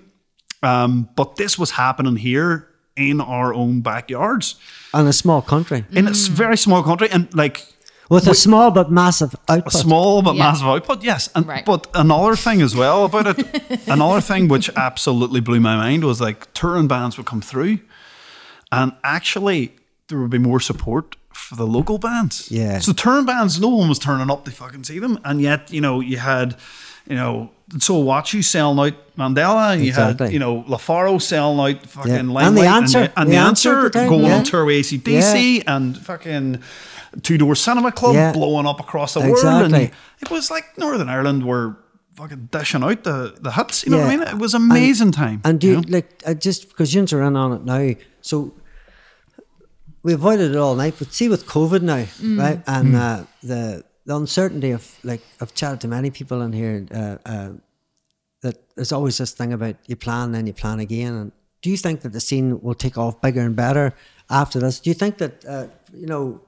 Um, 0.62 1.10
but 1.16 1.36
this 1.38 1.58
was 1.58 1.72
happening 1.72 2.18
here 2.18 2.68
in 2.96 3.22
our 3.22 3.54
own 3.54 3.80
backyards 3.82 4.56
in 4.94 5.08
a 5.08 5.14
small 5.14 5.42
country 5.42 5.86
in 5.94 6.06
a 6.08 6.12
very 6.12 6.58
small 6.58 6.84
country 6.84 7.08
and 7.10 7.34
like 7.34 7.66
with 8.10 8.28
a 8.28 8.34
small 8.36 8.72
but 8.72 8.92
massive 8.92 9.36
a 9.48 9.54
output. 9.54 9.72
small 9.72 10.22
but 10.22 10.36
Yeah. 10.36 10.44
massive 10.44 10.68
output. 10.68 11.02
Yes, 11.04 11.30
and 11.34 11.48
Right. 11.48 11.64
but 11.66 11.88
another 11.94 12.36
thing 12.36 12.62
as 12.62 12.76
well 12.76 13.06
about 13.06 13.28
it, 13.28 13.88
another 13.88 14.20
thing 14.20 14.50
which 14.50 14.70
absolutely 14.76 15.40
blew 15.40 15.62
my 15.62 15.78
mind 15.78 16.04
was 16.04 16.20
like 16.20 16.52
touring 16.54 16.88
bands 16.88 17.16
would 17.18 17.26
come 17.28 17.40
through, 17.42 17.80
and 18.72 18.92
actually 19.04 19.76
there 20.10 20.20
would 20.20 20.32
be 20.32 20.40
more 20.40 20.60
support 20.60 21.16
for 21.48 21.56
the 21.56 21.66
local 21.68 21.98
bands. 21.98 22.50
Yeah. 22.52 22.80
So 22.80 22.94
turn 22.94 23.26
bands, 23.26 23.60
no 23.60 23.70
one 23.70 23.90
was 23.90 24.00
turning 24.00 24.30
up 24.30 24.46
to 24.46 24.52
fucking 24.52 24.84
see 24.84 25.00
them, 25.00 25.20
and 25.24 25.42
yet 25.42 25.72
you 25.72 25.82
know 25.82 26.00
you 26.00 26.18
had, 26.18 26.56
you 27.08 27.16
know. 27.16 27.50
So 27.80 28.00
watch 28.00 28.34
you 28.34 28.42
selling 28.42 28.80
out 28.80 29.16
Mandela, 29.16 29.74
and 29.74 29.86
you 29.86 29.92
had 29.94 30.20
you 30.32 30.40
know 30.40 30.64
LaFaro 30.64 31.22
selling 31.22 31.60
out 31.78 31.86
fucking 31.86 32.12
Yeah. 32.12 32.22
Limelight, 32.22 32.48
And 32.48 32.58
The 32.58 32.66
Answer. 32.66 32.98
and, 33.00 33.14
and 33.18 33.28
The 33.30 33.32
the, 33.34 33.38
Answer 33.38 33.70
answer, 33.76 33.86
at 33.88 33.94
the 33.94 34.00
time, 34.00 34.10
going 34.10 34.26
yeah. 34.26 34.38
on 34.38 34.44
tour 34.44 34.66
with 34.66 34.76
ACDC 34.86 35.64
and 35.68 35.98
fucking 35.98 36.62
Two 37.24 37.38
Door 37.38 37.56
Cinema 37.56 37.92
Club 37.92 38.16
Yeah. 38.16 38.32
blowing 38.32 38.66
up 38.68 38.80
across 38.80 39.14
the 39.14 39.22
world, 39.22 39.44
and 39.64 39.74
Exactly. 39.76 39.92
it 40.22 40.30
was 40.32 40.50
like 40.52 40.78
Northern 40.78 41.10
Ireland 41.10 41.46
were 41.46 41.78
fucking 42.16 42.50
dishing 42.52 42.84
out 42.84 43.04
the 43.04 43.36
the 43.40 43.52
hits. 43.52 43.84
You 43.86 43.92
know 43.92 43.98
what 44.00 44.08
I 44.08 44.16
mean? 44.18 44.28
It 44.28 44.38
was 44.38 44.54
amazing 44.54 45.12
time. 45.12 45.42
And 45.46 45.60
do 45.60 45.68
you 45.68 45.74
you, 45.76 45.82
know? 45.82 45.88
like 45.90 46.22
uh, 46.26 46.34
just 46.34 46.70
because 46.70 46.94
you're 46.94 47.22
in 47.24 47.36
on 47.36 47.54
it 47.54 47.64
now, 47.66 47.94
so 48.22 48.54
we 50.04 50.14
avoided 50.14 50.52
it 50.52 50.58
all 50.58 50.76
night. 50.76 50.96
But 50.98 51.14
see 51.14 51.30
with 51.30 51.46
COVID 51.46 51.82
now, 51.82 52.06
right, 52.42 52.62
and 52.68 52.96
uh, 52.96 53.24
the 53.44 53.84
the 54.06 54.16
uncertainty 54.16 54.72
of 54.72 54.98
like 55.04 55.22
I've 55.42 55.54
chatted 55.54 55.82
to 55.82 55.88
many 55.88 56.10
people 56.10 56.42
in 56.42 56.54
here 56.54 56.86
uh, 56.92 57.18
uh, 57.26 57.52
that 58.42 58.76
there's 58.76 58.92
always 58.92 59.18
this 59.18 59.32
thing 59.32 59.54
about 59.54 59.76
you 59.88 59.96
plan 59.96 60.32
then 60.32 60.48
you 60.48 60.54
plan 60.54 60.80
again. 60.80 61.14
And 61.14 61.32
do 61.62 61.70
you 61.70 61.78
think 61.78 62.02
that 62.02 62.14
the 62.14 62.20
scene 62.20 62.62
will 62.62 62.76
take 62.76 62.98
off 62.98 63.22
bigger 63.22 63.42
and 63.42 63.56
better 63.56 63.94
after 64.30 64.60
this? 64.60 64.80
Do 64.80 64.90
you 64.90 64.94
think 64.94 65.18
that 65.18 65.46
uh, 65.46 65.68
you 65.94 66.08
know? 66.08 66.42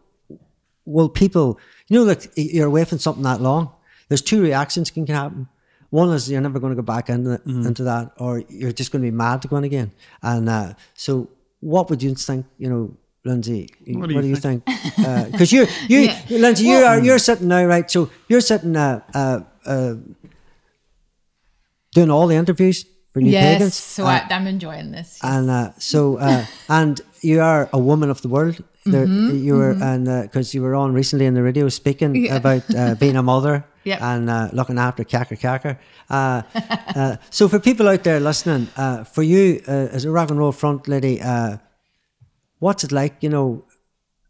Will 0.84 1.10
people, 1.10 1.60
you 1.90 2.00
know, 2.00 2.06
like 2.06 2.32
you're 2.36 2.66
away 2.66 2.86
from 2.86 2.98
something 2.98 3.24
that 3.24 3.40
long? 3.40 3.70
There's 4.10 4.24
two 4.24 4.42
reactions 4.42 4.90
can 4.90 5.06
happen. 5.06 5.48
One 5.92 6.10
is 6.10 6.30
you're 6.30 6.42
never 6.42 6.60
going 6.60 6.72
to 6.72 6.76
go 6.76 6.82
back 6.82 7.08
into 7.08 7.40
into 7.46 7.84
that, 7.84 8.14
or 8.18 8.44
you're 8.50 8.72
just 8.72 8.92
going 8.92 9.04
to 9.04 9.12
be 9.12 9.16
mad 9.16 9.44
to 9.44 9.48
go 9.48 9.58
in 9.58 9.64
again. 9.64 9.92
And 10.24 10.50
uh, 10.50 10.74
so, 10.96 11.30
what 11.60 11.90
would 11.90 12.02
you 12.02 12.16
think? 12.16 12.48
You 12.58 12.70
know, 12.70 12.98
Lindsay, 13.24 13.70
what 13.88 14.10
do 14.10 14.16
do 14.22 14.28
you 14.28 14.34
you, 14.34 14.36
think? 14.36 14.66
Because 15.32 15.52
you're 15.54 15.68
you, 15.88 16.00
Yeah. 16.10 16.20
Lindsay, 16.30 16.66
you 16.66 16.78
are 16.84 17.00
you're 17.00 17.20
sitting 17.20 17.48
now, 17.50 17.64
right? 17.66 17.90
So 17.90 18.10
you're 18.28 18.42
sitting 18.42 18.76
uh, 18.76 19.02
uh, 19.14 19.40
uh, 19.66 19.94
doing 21.94 22.10
all 22.10 22.28
the 22.28 22.36
interviews 22.36 22.86
for 23.14 23.20
New 23.22 23.32
yes, 23.32 23.44
Pagans. 23.58 23.74
so 23.76 24.06
Uh, 24.06 24.10
I, 24.10 24.28
I'm 24.34 24.48
enjoying 24.48 24.92
this. 24.92 25.20
and 25.22 25.50
uh, 25.50 25.72
so 25.78 26.18
uh, 26.18 26.46
and 26.70 27.02
you 27.22 27.42
are 27.42 27.70
a 27.74 27.80
woman 27.80 28.10
of 28.10 28.22
the 28.22 28.30
world. 28.30 28.64
There, 28.84 29.06
you 29.06 29.54
were 29.58 29.76
and 29.80 30.06
because 30.24 30.56
you 30.56 30.64
were 30.64 30.74
on 30.74 30.94
recently 30.96 31.28
in 31.28 31.36
the 31.36 31.44
radio 31.44 31.70
speaking 31.70 32.14
Mm-hmm, 32.14 32.26
Yeah. 32.26 32.36
about 32.38 32.64
uh, 32.76 32.96
being 33.00 33.16
a 33.16 33.22
mother 33.24 33.64
Yep. 33.84 34.02
and 34.02 34.30
uh, 34.30 34.50
looking 34.54 34.78
after 34.80 35.04
Kaker 35.04 35.38
Kaker. 35.38 35.78
Uh, 36.10 36.42
uh, 36.96 37.16
so 37.30 37.48
for 37.48 37.60
people 37.60 37.88
out 37.88 38.04
there 38.04 38.20
listening, 38.20 38.68
uh, 38.78 39.04
for 39.04 39.22
you 39.24 39.62
uh, 39.68 39.72
as 39.96 40.06
a 40.06 40.10
rock 40.12 40.30
and 40.32 40.40
roll 40.40 40.52
front 40.52 40.88
lady, 40.88 41.20
uh, 41.22 41.58
what's 42.62 42.84
it 42.86 42.92
like? 42.92 43.18
You 43.22 43.30
know, 43.30 43.66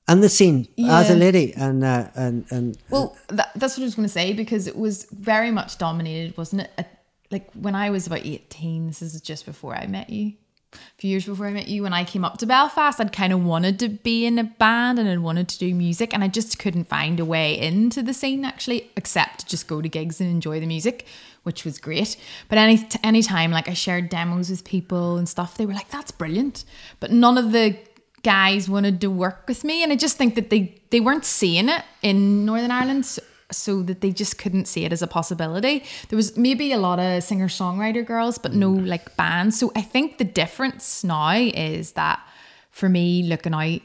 and 0.07 0.23
the 0.23 0.29
scene 0.29 0.67
as 0.89 1.09
a 1.11 1.15
lady 1.15 1.53
and 1.53 1.83
uh, 1.83 2.07
and 2.15 2.45
and 2.49 2.77
Well, 2.89 3.15
that, 3.27 3.51
that's 3.55 3.77
what 3.77 3.83
I 3.83 3.85
was 3.85 3.95
going 3.95 4.07
to 4.07 4.13
say 4.13 4.33
because 4.33 4.65
it 4.67 4.75
was 4.75 5.05
very 5.11 5.51
much 5.51 5.77
dominated, 5.77 6.35
wasn't 6.37 6.63
it? 6.63 6.71
At, 6.77 7.03
like 7.29 7.51
when 7.53 7.75
I 7.75 7.91
was 7.91 8.07
about 8.07 8.25
18, 8.25 8.87
this 8.87 9.01
is 9.01 9.21
just 9.21 9.45
before 9.45 9.73
I 9.75 9.87
met 9.87 10.09
you, 10.09 10.33
a 10.73 10.77
few 10.97 11.09
years 11.09 11.25
before 11.25 11.47
I 11.47 11.51
met 11.51 11.67
you, 11.67 11.83
when 11.83 11.93
I 11.93 12.03
came 12.03 12.25
up 12.25 12.37
to 12.39 12.45
Belfast, 12.45 12.99
I'd 12.99 13.13
kind 13.13 13.33
of 13.33 13.43
wanted 13.43 13.79
to 13.79 13.89
be 13.89 14.25
in 14.25 14.37
a 14.39 14.43
band 14.43 14.99
and 14.99 15.07
I'd 15.07 15.19
wanted 15.19 15.47
to 15.49 15.59
do 15.59 15.73
music 15.73 16.13
and 16.13 16.23
I 16.23 16.27
just 16.27 16.59
couldn't 16.59 16.85
find 16.85 17.19
a 17.19 17.25
way 17.25 17.57
into 17.57 18.01
the 18.01 18.13
scene 18.13 18.45
actually, 18.45 18.89
except 18.95 19.41
to 19.41 19.45
just 19.45 19.67
go 19.67 19.81
to 19.81 19.89
gigs 19.89 20.21
and 20.21 20.29
enjoy 20.29 20.59
the 20.59 20.65
music, 20.65 21.05
which 21.43 21.65
was 21.65 21.77
great. 21.77 22.17
But 22.49 22.57
any 22.57 22.87
any 23.03 23.21
time 23.21 23.51
like 23.51 23.67
I 23.67 23.73
shared 23.73 24.09
demos 24.09 24.49
with 24.49 24.63
people 24.63 25.17
and 25.17 25.27
stuff, 25.27 25.57
they 25.57 25.65
were 25.65 25.73
like, 25.73 25.89
that's 25.89 26.11
brilliant. 26.11 26.63
But 26.99 27.11
none 27.11 27.37
of 27.37 27.51
the 27.51 27.77
guys 28.23 28.69
wanted 28.69 29.01
to 29.01 29.09
work 29.09 29.43
with 29.47 29.63
me 29.63 29.83
and 29.83 29.91
i 29.91 29.95
just 29.95 30.17
think 30.17 30.35
that 30.35 30.49
they 30.49 30.79
they 30.89 30.99
weren't 30.99 31.25
seeing 31.25 31.69
it 31.69 31.83
in 32.01 32.45
northern 32.45 32.71
ireland 32.71 33.05
so, 33.05 33.21
so 33.51 33.81
that 33.83 34.01
they 34.01 34.11
just 34.11 34.37
couldn't 34.37 34.65
see 34.65 34.85
it 34.85 34.93
as 34.93 35.01
a 35.01 35.07
possibility. 35.07 35.83
There 36.09 36.15
was 36.15 36.37
maybe 36.37 36.71
a 36.71 36.77
lot 36.77 36.99
of 36.99 37.21
singer 37.23 37.47
songwriter 37.47 38.05
girls 38.05 38.37
but 38.37 38.53
no 38.53 38.71
mm. 38.71 38.87
like 38.87 39.15
bands. 39.17 39.59
So 39.59 39.71
i 39.75 39.81
think 39.81 40.17
the 40.17 40.23
difference 40.23 41.03
now 41.03 41.31
is 41.33 41.93
that 41.93 42.25
for 42.69 42.87
me 42.89 43.23
looking 43.23 43.53
out 43.53 43.81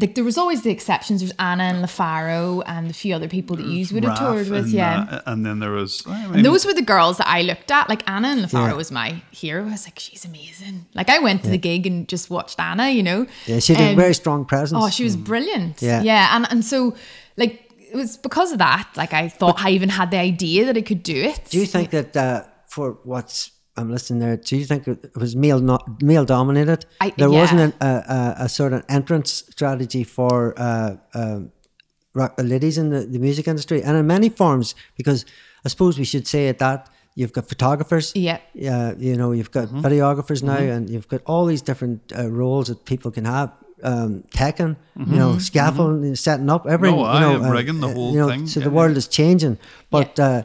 like 0.00 0.14
there 0.14 0.24
was 0.24 0.36
always 0.38 0.62
the 0.62 0.70
exceptions 0.70 1.20
there's 1.20 1.32
anna 1.38 1.64
and 1.64 1.84
lafaro 1.84 2.62
and 2.66 2.90
a 2.90 2.94
few 2.94 3.14
other 3.14 3.28
people 3.28 3.56
that 3.56 3.66
you 3.66 3.86
would 3.92 4.04
have 4.04 4.18
toured 4.18 4.48
with 4.48 4.64
and, 4.64 4.72
yeah 4.72 5.06
uh, 5.10 5.20
and 5.30 5.44
then 5.46 5.58
there 5.60 5.70
was. 5.70 6.02
I 6.06 6.26
mean, 6.26 6.36
and 6.36 6.44
those 6.46 6.64
were 6.66 6.74
the 6.74 6.82
girls 6.82 7.18
that 7.18 7.28
I 7.28 7.42
looked 7.42 7.70
at. 7.70 7.88
Like 7.88 8.02
Anna 8.08 8.28
and 8.28 8.40
LaFaro 8.44 8.68
Yeah. 8.68 8.72
was 8.74 8.90
my 8.90 9.22
hero. 9.30 9.62
I 9.66 9.70
was 9.72 9.84
like, 9.86 9.98
she's 9.98 10.24
amazing. 10.24 10.86
Like 10.94 11.08
I 11.10 11.18
went 11.18 11.44
to 11.44 11.50
the 11.50 11.58
gig 11.58 11.86
and 11.86 12.08
just 12.08 12.30
watched 12.30 12.58
Anna, 12.58 12.88
you 12.90 13.02
know. 13.02 13.26
yeah, 13.46 13.58
she 13.60 13.74
had 13.74 13.84
a 13.88 13.90
Um, 13.90 13.96
very 13.96 14.14
strong 14.14 14.44
presence. 14.44 14.82
Oh, 14.82 14.88
she 14.90 15.04
was 15.04 15.16
brilliant. 15.16 15.80
Yeah. 15.82 16.02
Yeah. 16.02 16.34
And 16.36 16.46
and 16.50 16.64
so 16.64 16.94
like 17.36 17.54
it 17.92 17.96
was 17.96 18.16
because 18.16 18.50
of 18.52 18.58
that, 18.58 18.88
like 18.96 19.12
I 19.12 19.28
thought 19.28 19.56
I 19.66 19.70
even 19.70 19.90
had 19.90 20.10
the 20.10 20.18
idea 20.18 20.64
that 20.66 20.76
I 20.76 20.82
could 20.82 21.02
do 21.02 21.14
it. 21.30 21.40
Do 21.50 21.58
you 21.58 21.66
think 21.66 21.90
that 21.90 22.16
uh, 22.16 22.44
for 22.66 22.98
what's 23.04 23.50
I'm 23.76 23.90
listening 23.90 24.20
there? 24.20 24.36
Do 24.36 24.56
you 24.56 24.64
think 24.64 24.86
it 24.86 25.16
was 25.16 25.34
male 25.34 25.60
not 25.60 26.02
male 26.02 26.24
dominated? 26.24 26.84
I- 27.00 27.14
there 27.16 27.30
yeah. 27.30 27.40
wasn't 27.40 27.74
a, 27.80 27.86
a, 27.86 28.44
a 28.44 28.48
sort 28.48 28.72
of 28.72 28.84
entrance 28.88 29.44
strategy 29.50 30.04
for 30.04 30.54
uh, 30.58 30.96
um 31.14 31.52
rock, 32.14 32.34
uh, 32.38 32.42
ladies 32.42 32.76
in 32.76 32.90
the, 32.90 33.00
the 33.06 33.18
music 33.18 33.48
industry, 33.48 33.82
and 33.82 33.96
in 33.96 34.06
many 34.06 34.28
forms. 34.28 34.74
Because 34.96 35.24
I 35.64 35.68
suppose 35.68 35.98
we 35.98 36.04
should 36.04 36.26
say 36.26 36.48
it 36.48 36.58
that 36.58 36.90
you've 37.14 37.32
got 37.32 37.48
photographers, 37.48 38.12
Yeah. 38.14 38.38
yeah, 38.54 38.94
you 38.98 39.16
know, 39.16 39.32
you've 39.32 39.50
got 39.50 39.68
videographers 39.68 40.42
now, 40.42 40.56
and 40.74 40.88
you've 40.90 41.08
got 41.08 41.20
all 41.26 41.44
these 41.46 41.62
different 41.62 42.12
uh, 42.18 42.30
roles 42.30 42.68
that 42.68 42.84
people 42.84 43.10
can 43.10 43.24
have. 43.24 43.50
Um, 43.84 44.22
teching, 44.30 44.76
you 44.96 45.16
know, 45.16 45.38
scaffolding, 45.38 46.14
setting 46.14 46.48
up 46.48 46.66
everything. 46.68 46.96
No, 47.00 47.12
you 47.14 47.20
know, 47.20 47.42
aye, 47.44 47.50
rigging 47.50 47.80
the 47.80 47.88
whole 47.88 48.12
you 48.12 48.18
know, 48.20 48.28
thing, 48.28 48.46
So 48.46 48.60
yeah, 48.60 48.66
the 48.66 48.70
yeah. 48.70 48.76
world 48.76 48.96
is 48.96 49.08
changing, 49.08 49.58
but. 49.90 50.20
Uh, 50.20 50.42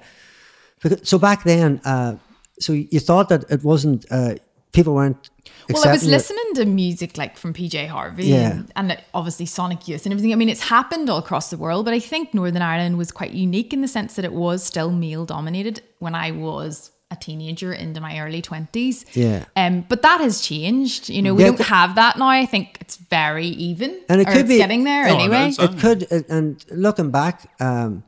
so 1.04 1.18
back 1.18 1.44
then, 1.44 1.82
uh, 1.86 2.16
so 2.60 2.74
you 2.74 3.00
thought 3.00 3.30
that 3.30 3.44
it 3.50 3.64
wasn't 3.64 4.06
uh, 4.12 4.36
people 4.74 4.94
weren't. 4.96 5.30
Well, 5.70 5.84
I 5.88 5.92
was 5.92 6.04
accepting 6.04 6.10
it. 6.10 6.12
listening 6.14 6.54
to 6.56 6.66
music 6.66 7.18
like 7.18 7.38
from 7.38 7.54
PJ 7.54 7.88
Harvey 7.88 8.26
Yeah. 8.28 8.52
and, 8.52 8.72
and 8.92 9.04
obviously 9.14 9.46
Sonic 9.46 9.88
Youth 9.88 10.06
and 10.06 10.14
everything. 10.14 10.32
I 10.32 10.36
mean, 10.36 10.50
it's 10.50 10.62
happened 10.70 11.10
all 11.10 11.18
across 11.20 11.50
the 11.50 11.58
world, 11.58 11.86
but 11.86 11.94
I 11.94 12.00
think 12.00 12.34
Northern 12.34 12.62
Ireland 12.62 12.98
was 12.98 13.12
quite 13.12 13.32
unique 13.32 13.74
in 13.74 13.82
the 13.82 13.88
sense 13.88 14.16
that 14.16 14.26
it 14.26 14.34
was 14.34 14.64
still 14.64 14.92
male 14.92 15.26
dominated 15.26 15.82
when 16.00 16.16
I 16.16 16.32
was 16.32 16.92
a 17.10 17.16
teenager 17.16 17.72
into 17.74 18.02
my 18.02 18.20
early 18.20 18.42
20s. 18.42 19.06
Yeah. 19.14 19.46
Um, 19.56 19.86
but 19.88 20.02
that 20.02 20.20
has 20.20 20.42
changed. 20.42 21.08
You 21.10 21.22
know, 21.22 21.34
we 21.34 21.42
Yeah, 21.44 21.48
don't 21.50 21.58
but- 21.58 21.68
have 21.68 21.96
that 21.96 22.18
now. 22.18 22.28
I 22.28 22.46
think 22.46 22.78
it's 22.82 22.98
very 22.98 23.48
even. 23.48 24.00
And 24.10 24.20
it 24.22 24.26
could 24.28 24.38
it's 24.42 24.50
be- 24.50 24.58
getting 24.58 24.84
there 24.84 25.08
Oh, 25.08 25.16
anyway. 25.18 25.50
it's- 25.50 25.60
It 25.60 25.80
could, 25.80 26.08
and 26.30 26.64
looking 26.72 27.10
back, 27.12 27.50
um, 27.62 28.04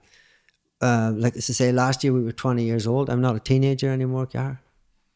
uh, 0.82 1.12
like 1.16 1.36
as 1.36 1.50
I 1.50 1.54
say, 1.54 1.72
last 1.72 2.04
year 2.04 2.14
we 2.14 2.22
were 2.24 2.32
twenty 2.32 2.64
years 2.64 2.86
old. 2.88 3.10
I'm 3.10 3.22
not 3.22 3.36
a 3.36 3.40
teenager 3.40 3.90
anymore, 3.90 4.26
Gar. 4.28 4.62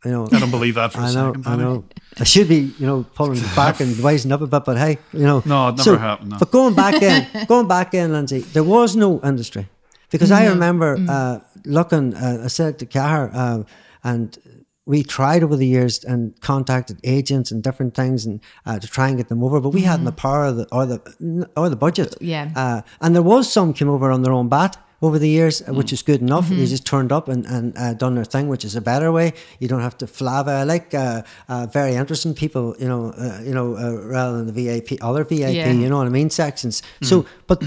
You 0.05 0.11
know, 0.11 0.27
I 0.33 0.39
don't 0.39 0.51
believe 0.51 0.75
that 0.75 0.91
for 0.91 0.99
a 0.99 1.03
I 1.03 1.13
know, 1.13 1.27
second. 1.29 1.47
I 1.47 1.49
Paddy. 1.51 1.61
know. 1.63 1.85
I 2.19 2.25
should 2.25 2.49
be, 2.49 2.73
you 2.77 2.85
know, 2.85 3.05
pulling 3.15 3.39
back 3.55 3.79
and 3.79 3.95
wising 4.03 4.31
up 4.33 4.41
a 4.41 4.47
bit, 4.47 4.65
but 4.65 4.77
hey, 4.77 4.97
you 5.13 5.19
know. 5.23 5.41
No, 5.45 5.69
it 5.69 5.77
never 5.77 5.97
happened, 5.97 6.31
no. 6.31 6.37
But 6.39 6.51
going 6.51 6.73
back 6.75 7.01
in, 7.01 7.45
going 7.47 7.69
back 7.69 7.93
in, 7.93 8.11
Lindsay, 8.11 8.39
there 8.39 8.65
was 8.65 8.97
no 8.97 9.21
industry 9.23 9.69
because 10.11 10.29
I 10.31 10.47
remember 10.47 10.97
Mm. 10.97 11.09
uh, 11.09 11.39
looking. 11.65 12.13
Uh, 12.15 12.41
I 12.43 12.47
said 12.47 12.79
to 12.79 12.85
Cahir, 12.85 13.31
uh, 13.33 13.63
and 14.03 14.37
we 14.85 15.01
tried 15.03 15.41
over 15.41 15.55
the 15.55 15.65
years 15.65 16.03
and 16.03 16.37
contacted 16.41 16.99
agents 17.05 17.51
and 17.51 17.63
different 17.63 17.95
things 17.95 18.25
and 18.25 18.41
uh, 18.65 18.77
to 18.79 18.87
try 18.87 19.07
and 19.07 19.15
get 19.15 19.29
them 19.29 19.41
over, 19.41 19.61
but 19.61 19.69
we 19.69 19.83
hadn't 19.83 20.03
the 20.03 20.11
power 20.11 20.47
or 20.47 20.51
the 20.51 20.67
or 20.73 20.85
the, 20.85 21.49
or 21.55 21.69
the 21.69 21.77
budget. 21.77 22.13
Yeah. 22.19 22.51
Uh, 22.53 22.81
and 22.99 23.15
there 23.15 23.23
was 23.23 23.49
some 23.49 23.71
came 23.73 23.89
over 23.89 24.11
on 24.11 24.23
their 24.23 24.33
own 24.33 24.49
bat 24.49 24.75
over 25.05 25.17
the 25.19 25.27
years, 25.39 25.55
uh, 25.61 25.65
Mm. 25.65 25.77
which 25.79 25.91
is 25.95 26.01
good 26.09 26.21
enough. 26.27 26.45
Mm-hmm. 26.45 26.59
They 26.59 26.65
just 26.75 26.85
turned 26.93 27.11
up 27.17 27.25
and, 27.33 27.41
and 27.55 27.65
uh, 27.77 27.93
done 28.03 28.13
their 28.17 28.29
thing, 28.35 28.45
which 28.53 28.65
is 28.69 28.75
a 28.75 28.81
better 28.91 29.09
way. 29.17 29.27
You 29.61 29.67
don't 29.71 29.81
have 29.87 29.97
to 30.03 30.07
flava. 30.07 30.51
I 30.61 30.63
like 30.73 30.87
uh, 30.93 31.21
uh, 31.53 31.65
very 31.79 31.93
interesting 32.01 32.33
people, 32.43 32.65
you 32.83 32.87
know, 32.91 33.03
uh, 33.23 33.39
you 33.47 33.53
know, 33.57 33.67
uh, 33.83 33.83
rather 34.17 34.33
than 34.37 34.45
the 34.51 34.53
VIP, 34.59 34.89
other 35.09 35.23
VIP, 35.31 35.55
Yeah. 35.55 35.71
you 35.83 35.89
know 35.89 35.97
what 36.01 36.07
I 36.07 36.15
mean, 36.19 36.29
sections. 36.29 36.75
So, 37.01 37.15
but 37.49 37.59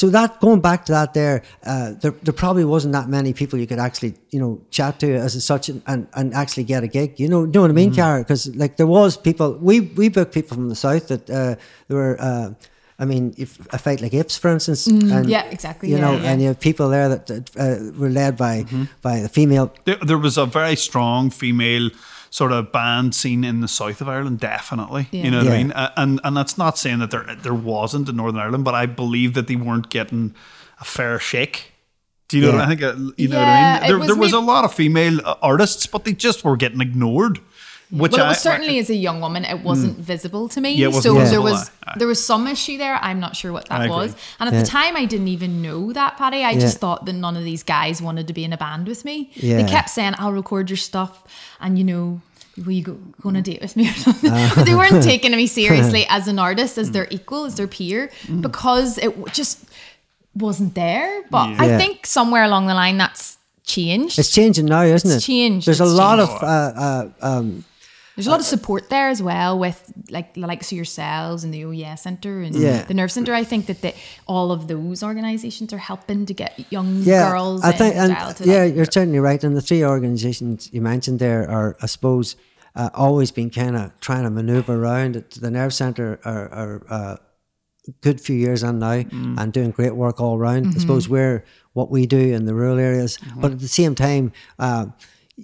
so 0.00 0.04
that 0.10 0.30
going 0.40 0.60
back 0.60 0.80
to 0.86 0.92
that, 0.98 1.08
there, 1.14 1.36
uh, 1.64 1.88
there, 2.02 2.14
there 2.24 2.34
probably 2.44 2.66
wasn't 2.74 2.92
that 2.98 3.08
many 3.08 3.32
people 3.40 3.58
you 3.62 3.66
could 3.66 3.82
actually, 3.88 4.12
you 4.34 4.40
know, 4.42 4.52
chat 4.70 4.92
to 5.00 5.06
as 5.26 5.32
such 5.52 5.64
and, 5.72 5.80
and, 5.86 6.06
and 6.18 6.34
actually 6.34 6.64
get 6.64 6.82
a 6.88 6.88
gig. 6.98 7.10
You 7.22 7.28
know, 7.32 7.44
know 7.52 7.62
what 7.62 7.70
I 7.70 7.74
mean, 7.82 7.94
Cara? 7.94 8.18
Because 8.24 8.42
like 8.62 8.76
there 8.76 8.86
was 8.98 9.16
people, 9.16 9.48
we 9.68 9.74
we 10.00 10.06
booked 10.16 10.34
people 10.38 10.54
from 10.58 10.68
the 10.68 10.80
south 10.86 11.04
that 11.08 11.24
uh, 11.30 11.54
there 11.88 11.96
were. 12.02 12.14
I 13.00 13.04
mean, 13.04 13.32
if 13.36 13.58
a 13.72 13.78
fight 13.78 14.00
like 14.00 14.12
Ips, 14.14 14.36
for 14.38 14.50
instance, 14.50 14.86
and 14.88 15.02
Mm, 15.02 15.28
yeah, 15.28 15.44
exactly, 15.50 15.88
You 15.88 15.96
yeah, 15.96 16.00
know, 16.04 16.12
yeah. 16.18 16.30
and 16.32 16.40
you 16.42 16.48
have 16.48 16.58
people 16.58 16.88
there 16.88 17.08
that, 17.08 17.26
that 17.26 17.56
uh, 17.56 17.92
were 18.00 18.10
led 18.10 18.36
by 18.36 18.64
by 19.02 19.20
the 19.20 19.28
female. 19.28 19.72
There, 19.84 19.96
there 20.06 20.18
was 20.18 20.36
a 20.38 20.46
very 20.46 20.76
strong 20.76 21.30
female 21.30 21.90
sort 22.30 22.52
of 22.52 22.72
band 22.72 23.14
scene 23.14 23.44
in 23.48 23.60
the 23.60 23.68
south 23.68 24.00
of 24.00 24.08
Ireland, 24.08 24.40
definitely. 24.40 25.06
Yeah. 25.12 25.24
You 25.24 25.30
know 25.30 25.38
what 25.38 25.46
Yeah. 25.46 25.54
I 25.54 25.62
mean? 25.62 25.72
Uh, 25.72 25.90
And 25.96 26.20
and 26.24 26.36
that's 26.36 26.58
not 26.58 26.76
saying 26.78 26.98
that 27.00 27.10
there 27.10 27.36
there 27.42 27.54
wasn't 27.54 28.08
in 28.08 28.16
Northern 28.16 28.40
Ireland, 28.40 28.64
but 28.64 28.74
I 28.74 28.86
believe 28.86 29.32
that 29.34 29.46
they 29.46 29.56
weren't 29.56 29.88
getting 29.90 30.34
a 30.80 30.84
fair 30.84 31.18
shake. 31.20 31.72
Do 32.28 32.36
you 32.36 32.42
know 32.44 32.52
what 32.58 32.60
I 32.60 32.68
think? 32.68 32.82
uh, 32.82 32.94
You 33.16 33.28
know 33.28 33.40
Yeah, 33.40 33.46
what 33.46 33.48
I 33.48 33.80
mean? 33.80 33.88
There, 33.88 33.98
was 33.98 34.06
there 34.08 34.16
was 34.20 34.32
mayb- 34.32 34.42
a 34.42 34.52
lot 34.52 34.64
of 34.64 34.74
female 34.74 35.20
uh, 35.24 35.34
artists, 35.40 35.86
but 35.86 36.04
they 36.04 36.12
just 36.12 36.44
were 36.44 36.56
getting 36.56 36.80
ignored. 36.82 37.38
Which 37.90 38.12
well, 38.12 38.20
it 38.20 38.24
I, 38.24 38.28
was 38.28 38.38
certainly 38.40 38.78
as 38.78 38.90
a 38.90 38.94
young 38.94 39.20
woman, 39.22 39.46
it 39.46 39.60
wasn't 39.64 39.96
visible 39.98 40.46
to 40.50 40.60
me. 40.60 40.74
Mm. 40.74 40.78
Yeah, 40.78 40.84
it 40.84 40.92
wasn't 40.92 41.04
so 41.26 41.30
there 41.30 41.40
was 41.40 41.70
aye, 41.70 41.72
aye. 41.86 41.94
there 41.98 42.06
was 42.06 42.22
some 42.22 42.46
issue 42.46 42.76
there. 42.76 42.96
I'm 43.02 43.18
not 43.18 43.34
sure 43.34 43.50
what 43.50 43.66
that 43.70 43.88
was. 43.88 44.14
And 44.38 44.46
at 44.48 44.52
Yeah. 44.52 44.60
the 44.62 44.66
time, 44.66 44.94
I 44.94 45.06
didn't 45.06 45.28
even 45.28 45.62
know 45.62 45.94
that, 45.94 46.18
Patty. 46.18 46.44
I 46.44 46.50
Yeah. 46.50 46.58
just 46.60 46.78
thought 46.78 47.06
that 47.06 47.14
none 47.14 47.34
of 47.34 47.44
these 47.44 47.62
guys 47.62 48.02
wanted 48.02 48.26
to 48.26 48.34
be 48.34 48.44
in 48.44 48.52
a 48.52 48.58
band 48.58 48.86
with 48.88 49.06
me. 49.06 49.30
Yeah. 49.34 49.62
They 49.62 49.68
kept 49.68 49.88
saying, 49.88 50.14
"I'll 50.18 50.32
record 50.34 50.68
your 50.68 50.76
stuff," 50.76 51.24
and 51.60 51.78
you 51.78 51.84
know. 51.84 52.20
Will 52.66 52.72
you 52.72 52.82
go, 52.82 52.94
go 53.22 53.28
on 53.28 53.36
Mm. 53.36 53.38
a 53.38 53.42
date 53.42 53.60
with 53.62 53.76
me 53.76 53.88
or 53.88 53.92
something? 53.94 54.32
Uh. 54.32 54.50
but 54.56 54.64
they 54.66 54.74
weren't 54.74 55.04
taking 55.04 55.30
me 55.30 55.46
seriously 55.60 56.04
as 56.08 56.26
an 56.26 56.40
artist, 56.40 56.74
Mm. 56.74 56.80
as 56.82 56.90
their 56.90 57.06
equal, 57.08 57.44
as 57.44 57.54
their 57.54 57.68
peer, 57.68 58.10
because 58.40 58.98
it 58.98 59.10
w- 59.16 59.26
just 59.32 59.60
wasn't 60.34 60.74
there. 60.74 61.22
But 61.30 61.50
Yeah. 61.50 61.56
I 61.62 61.66
Yeah. 61.68 61.78
think 61.78 62.04
somewhere 62.04 62.42
along 62.42 62.66
the 62.66 62.74
line 62.74 62.98
that's 62.98 63.36
changed. 63.64 64.18
It's 64.18 64.30
changing 64.32 64.66
now, 64.66 64.82
isn't 64.82 65.08
It's 65.08 65.22
it? 65.22 65.26
changed, 65.26 65.66
There's 65.68 65.80
it's 65.80 65.88
a 65.88 65.92
lot 65.92 66.16
changed. 66.18 66.32
of 66.32 66.42
uh, 66.42 66.46
uh, 66.86 67.08
um, 67.22 67.64
There's 68.18 68.26
a 68.26 68.30
lot 68.30 68.40
of 68.40 68.46
support 68.46 68.90
there 68.90 69.08
as 69.10 69.22
well 69.22 69.56
with 69.56 69.92
like 70.10 70.34
the 70.34 70.40
likes 70.40 70.72
of 70.72 70.76
yourselves 70.76 71.44
and 71.44 71.54
the 71.54 71.64
OES 71.64 72.02
Centre 72.02 72.40
and 72.40 72.52
Yeah. 72.52 72.82
the 72.82 72.92
Nerve 72.92 73.12
Centre. 73.12 73.32
I 73.32 73.44
think 73.44 73.66
that 73.66 73.80
the, 73.80 73.94
all 74.26 74.50
of 74.50 74.66
those 74.66 75.04
organisations 75.04 75.72
are 75.72 75.78
helping 75.78 76.26
to 76.26 76.34
get 76.34 76.52
young 76.72 77.02
yeah, 77.04 77.30
girls 77.30 77.62
I 77.62 77.70
think, 77.70 77.94
in 77.94 78.00
and 78.00 78.40
yeah, 78.40 78.62
like- 78.64 78.74
you're 78.74 78.86
certainly 78.86 79.20
right. 79.20 79.44
And 79.44 79.56
the 79.56 79.60
three 79.60 79.84
organisations 79.84 80.68
you 80.72 80.80
mentioned 80.80 81.20
there 81.20 81.48
are, 81.48 81.76
I 81.80 81.86
suppose, 81.86 82.34
uh, 82.74 82.90
always 82.92 83.30
been 83.30 83.50
kind 83.50 83.76
of 83.76 83.92
trying 84.00 84.24
to 84.24 84.30
manoeuvre 84.30 84.74
around 84.76 85.14
it. 85.14 85.30
The 85.40 85.52
Nerve 85.52 85.72
Centre 85.72 86.18
are, 86.24 86.48
are 86.48 86.82
uh, 86.90 87.16
good 88.00 88.20
few 88.20 88.34
years 88.34 88.64
on 88.64 88.80
now 88.80 88.96
Mm. 89.02 89.38
and 89.38 89.52
doing 89.52 89.70
great 89.70 89.94
work 89.94 90.20
all 90.20 90.36
around. 90.36 90.66
Mm-hmm. 90.66 90.76
I 90.76 90.80
suppose 90.80 91.08
we're 91.08 91.44
what 91.72 91.88
we 91.88 92.04
do 92.06 92.18
in 92.18 92.46
the 92.46 92.54
rural 92.54 92.78
areas, 92.80 93.16
but 93.36 93.52
at 93.52 93.60
the 93.60 93.68
same 93.68 93.94
time, 93.94 94.32
uh, 94.58 94.86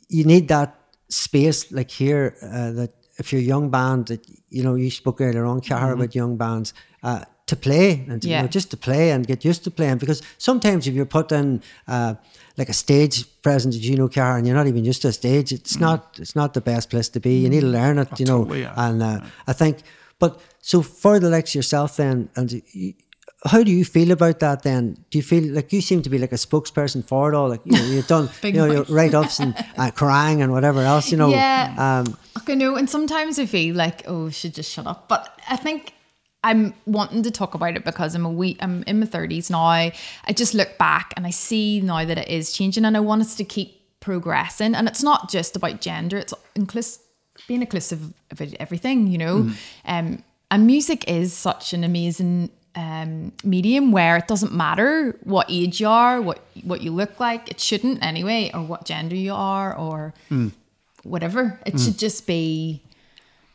you 0.08 0.24
need 0.24 0.48
that 0.48 0.74
space 1.08 1.70
like 1.72 1.90
here 1.90 2.36
uh, 2.42 2.72
that 2.72 2.90
if 3.18 3.32
you're 3.32 3.40
a 3.40 3.44
young 3.44 3.70
band, 3.70 4.06
that 4.08 4.26
you 4.50 4.62
know 4.62 4.74
you 4.74 4.90
spoke 4.90 5.20
earlier 5.20 5.44
on, 5.44 5.60
Cara, 5.60 5.80
Mm-hmm. 5.92 6.00
about 6.00 6.14
young 6.14 6.36
bands. 6.36 6.72
Uh, 7.02 7.24
to 7.46 7.56
play 7.56 8.06
and 8.08 8.22
to, 8.22 8.28
you 8.28 8.32
Yeah. 8.34 8.40
know, 8.42 8.48
just 8.48 8.70
to 8.70 8.76
play 8.78 9.10
and 9.10 9.26
get 9.26 9.44
used 9.44 9.64
to 9.64 9.70
playing 9.70 9.98
because 9.98 10.22
sometimes 10.38 10.86
if 10.86 10.94
you're 10.94 11.04
put 11.04 11.30
in 11.30 11.60
uh, 11.86 12.14
like 12.56 12.70
a 12.70 12.72
stage 12.72 13.26
presence, 13.42 13.76
you 13.76 13.96
know, 13.96 14.08
car 14.08 14.38
and 14.38 14.46
you're 14.46 14.56
not 14.56 14.66
even 14.66 14.82
used 14.82 15.02
to 15.02 15.08
a 15.08 15.12
stage, 15.12 15.52
it's 15.52 15.78
not 15.78 16.16
it's 16.18 16.34
not 16.34 16.54
the 16.54 16.62
best 16.62 16.88
place 16.88 17.10
to 17.10 17.20
be. 17.20 17.40
You 17.42 17.50
need 17.50 17.60
to 17.60 17.66
learn 17.66 17.98
it, 17.98 18.08
you 18.18 18.24
know. 18.24 18.40
Mm. 18.40 18.44
totally, 18.44 18.60
yeah. 18.62 18.72
And 18.86 19.02
uh, 19.02 19.20
I 19.46 19.52
think, 19.52 19.76
but 20.18 20.40
so 20.62 20.80
for 20.80 21.20
the 21.20 21.28
likes 21.28 21.50
of 21.50 21.56
yourself, 21.56 21.96
then, 21.98 22.30
and 22.34 22.50
you, 22.72 22.94
how 23.46 23.62
do 23.62 23.70
you 23.70 23.84
feel 23.84 24.10
about 24.10 24.40
that? 24.40 24.62
Then, 24.62 24.96
do 25.10 25.18
you 25.18 25.22
feel 25.22 25.52
like 25.52 25.72
you 25.72 25.80
seem 25.80 26.02
to 26.02 26.10
be 26.10 26.18
like 26.18 26.32
a 26.32 26.36
spokesperson 26.36 27.04
for 27.04 27.32
it 27.32 27.36
all? 27.36 27.48
Like 27.48 27.60
you 27.64 27.72
know, 27.72 27.84
you've 27.84 28.06
done 28.06 28.30
you 28.42 28.52
know 28.52 28.66
your 28.66 28.84
write 28.84 29.14
ups 29.14 29.38
and 29.38 29.54
uh, 29.76 29.90
crying 29.90 30.42
and 30.42 30.50
whatever 30.52 30.80
else, 30.80 31.10
you 31.10 31.18
know. 31.18 31.30
Yeah. 31.30 31.74
Um, 32.06 32.16
I 32.46 32.54
know, 32.54 32.76
and 32.76 32.88
sometimes 32.88 33.38
I 33.38 33.46
feel 33.46 33.74
like, 33.74 34.02
oh, 34.06 34.28
I 34.28 34.30
should 34.30 34.54
just 34.54 34.70
shut 34.70 34.86
up. 34.86 35.08
But 35.08 35.38
I 35.48 35.56
think 35.56 35.92
I'm 36.42 36.74
wanting 36.86 37.22
to 37.22 37.30
talk 37.30 37.54
about 37.54 37.76
it 37.76 37.84
because 37.84 38.14
I'm 38.14 38.24
a 38.24 38.30
wee, 38.30 38.56
I'm 38.60 38.82
in 38.84 39.00
my 39.00 39.06
thirties 39.06 39.50
now. 39.50 39.62
I 39.62 39.92
just 40.34 40.54
look 40.54 40.78
back 40.78 41.12
and 41.16 41.26
I 41.26 41.30
see 41.30 41.80
now 41.80 42.04
that 42.04 42.18
it 42.18 42.28
is 42.28 42.52
changing, 42.52 42.84
and 42.84 42.96
I 42.96 43.00
want 43.00 43.20
us 43.20 43.34
to 43.36 43.44
keep 43.44 44.00
progressing. 44.00 44.74
And 44.74 44.88
it's 44.88 45.02
not 45.02 45.30
just 45.30 45.54
about 45.54 45.82
gender; 45.82 46.16
it's 46.16 46.32
inclus- 46.54 46.98
being 47.46 47.60
inclusive 47.60 48.14
of 48.30 48.54
everything, 48.58 49.08
you 49.08 49.18
know. 49.18 49.50
Um, 49.84 50.24
and 50.50 50.66
music 50.66 51.08
is 51.08 51.32
such 51.34 51.72
an 51.72 51.84
amazing 51.84 52.50
um, 52.76 53.32
medium 53.44 53.92
where 53.92 54.16
it 54.16 54.26
doesn't 54.26 54.52
matter 54.52 55.16
what 55.24 55.46
age 55.48 55.80
you 55.80 55.88
are, 55.88 56.20
what 56.20 56.40
what 56.62 56.80
you 56.82 56.90
look 56.92 57.20
like. 57.20 57.50
It 57.50 57.60
shouldn't 57.60 58.02
anyway, 58.04 58.50
or 58.54 58.62
what 58.62 58.84
gender 58.84 59.16
you 59.16 59.32
are, 59.34 59.74
or 59.76 60.12
whatever. 61.02 61.60
It 61.66 61.78
should 61.78 61.98
just 61.98 62.26
be 62.26 62.82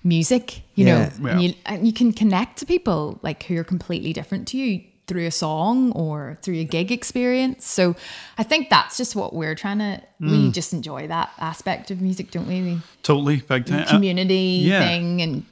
music, 0.04 0.62
you 0.76 0.86
Yeah. 0.86 1.10
know, 1.22 1.30
and 1.30 1.44
you 1.44 1.54
and 1.66 1.86
you 1.86 1.94
can 1.94 2.14
connect 2.14 2.58
to 2.60 2.66
people 2.66 3.20
like 3.22 3.44
who 3.44 3.58
are 3.58 3.64
completely 3.64 4.14
different 4.14 4.48
to 4.50 4.58
you 4.58 4.82
through 5.08 5.26
a 5.26 5.32
song 5.32 5.92
or 5.94 6.38
through 6.44 6.60
a 6.60 6.64
gig 6.64 6.92
experience. 6.92 7.66
So 7.66 7.96
I 8.38 8.44
think 8.44 8.70
that's 8.70 8.96
just 8.96 9.16
what 9.16 9.34
we're 9.34 9.56
trying 9.56 9.80
to. 9.80 10.02
We 10.20 10.52
just 10.52 10.72
enjoy 10.72 11.08
that 11.08 11.32
aspect 11.40 11.90
of 11.92 12.00
music, 12.00 12.30
don't 12.32 12.48
we? 12.48 12.62
We 12.62 12.82
Totally, 13.04 13.38
big 13.38 13.66
time. 13.66 13.82
Uh, 13.84 13.90
community 13.90 14.62
yeah. 14.66 14.80
thing 14.82 15.22
and 15.22 15.46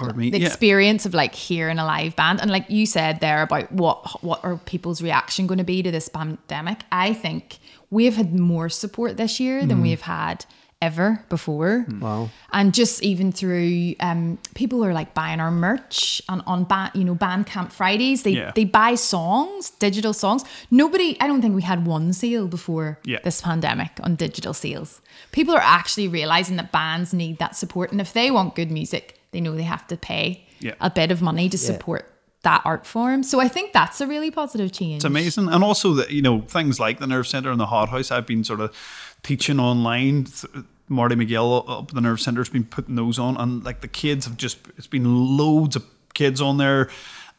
pardon 0.00 0.18
me. 0.18 0.30
the 0.30 0.40
yeah. 0.40 0.46
experience 0.46 1.06
of 1.06 1.14
like 1.14 1.34
hearing 1.34 1.78
a 1.78 1.84
live 1.84 2.14
band 2.16 2.40
and 2.40 2.50
like 2.50 2.68
you 2.68 2.86
said 2.86 3.20
there 3.20 3.42
about 3.42 3.70
what 3.72 4.22
what 4.22 4.42
are 4.44 4.56
people's 4.58 5.00
reaction 5.02 5.46
going 5.46 5.58
to 5.58 5.64
be 5.64 5.82
to 5.82 5.90
this 5.90 6.08
pandemic 6.08 6.78
i 6.92 7.12
think 7.12 7.58
we've 7.90 8.16
had 8.16 8.38
more 8.38 8.68
support 8.68 9.16
this 9.16 9.38
year 9.40 9.64
than 9.66 9.80
we've 9.82 10.02
had 10.02 10.44
ever 10.82 11.22
before 11.28 11.84
Wow. 12.00 12.30
and 12.54 12.72
just 12.72 13.02
even 13.02 13.32
through 13.32 13.96
um 14.00 14.38
people 14.54 14.82
are 14.82 14.94
like 14.94 15.12
buying 15.12 15.38
our 15.38 15.50
merch 15.50 16.22
and 16.26 16.40
on 16.46 16.64
band 16.64 16.92
you 16.94 17.04
know 17.04 17.14
bandcamp 17.14 17.70
fridays 17.70 18.22
they 18.22 18.30
Yeah. 18.30 18.52
they 18.54 18.64
buy 18.64 18.94
songs 18.94 19.68
digital 19.72 20.14
songs 20.14 20.42
nobody 20.70 21.18
i 21.20 21.26
don't 21.26 21.42
think 21.42 21.54
we 21.54 21.60
had 21.60 21.84
one 21.86 22.14
sale 22.14 22.46
before 22.48 22.98
Yeah. 23.04 23.18
this 23.24 23.42
pandemic 23.42 23.90
on 24.02 24.14
digital 24.14 24.54
sales 24.54 25.02
people 25.32 25.54
are 25.54 25.60
actually 25.62 26.08
realizing 26.08 26.56
that 26.56 26.72
bands 26.72 27.12
need 27.12 27.36
that 27.40 27.56
support 27.56 27.92
and 27.92 28.00
if 28.00 28.14
they 28.14 28.30
want 28.30 28.54
good 28.54 28.70
music 28.70 29.19
they 29.32 29.40
know 29.40 29.54
they 29.54 29.62
have 29.62 29.86
to 29.88 29.96
pay 29.96 30.44
Yeah. 30.60 30.74
a 30.80 30.90
bit 30.90 31.10
of 31.10 31.22
money 31.22 31.48
to 31.48 31.58
support 31.58 32.06
that 32.42 32.62
art 32.64 32.86
form 32.86 33.22
so 33.22 33.38
i 33.38 33.48
think 33.48 33.72
that's 33.74 34.00
a 34.00 34.06
really 34.06 34.30
positive 34.30 34.72
change 34.72 34.96
It's 34.96 35.04
amazing, 35.04 35.48
and 35.48 35.62
also 35.62 35.92
that 35.94 36.10
you 36.10 36.22
know 36.22 36.40
things 36.42 36.80
like 36.80 36.98
the 36.98 37.06
Nerve 37.06 37.26
Center 37.26 37.50
and 37.50 37.60
the 37.60 37.66
Hot 37.66 37.88
House. 37.90 38.10
I've 38.10 38.26
been 38.26 38.44
sort 38.44 38.60
of 38.60 38.74
teaching 39.22 39.60
online. 39.60 40.24
Th- 40.24 40.64
Marty 40.88 41.14
McGill 41.14 41.68
up 41.68 41.92
the 41.92 42.00
Nerve 42.00 42.20
Center 42.20 42.40
has 42.40 42.48
been 42.48 42.64
putting 42.64 42.96
those 42.96 43.18
on, 43.18 43.36
and 43.36 43.62
like 43.62 43.80
the 43.82 43.88
kids 43.88 44.24
have 44.26 44.36
just 44.36 44.58
it's 44.78 44.86
been 44.88 45.04
loads 45.36 45.76
of 45.76 45.84
kids 46.14 46.40
on 46.40 46.56
there, 46.56 46.88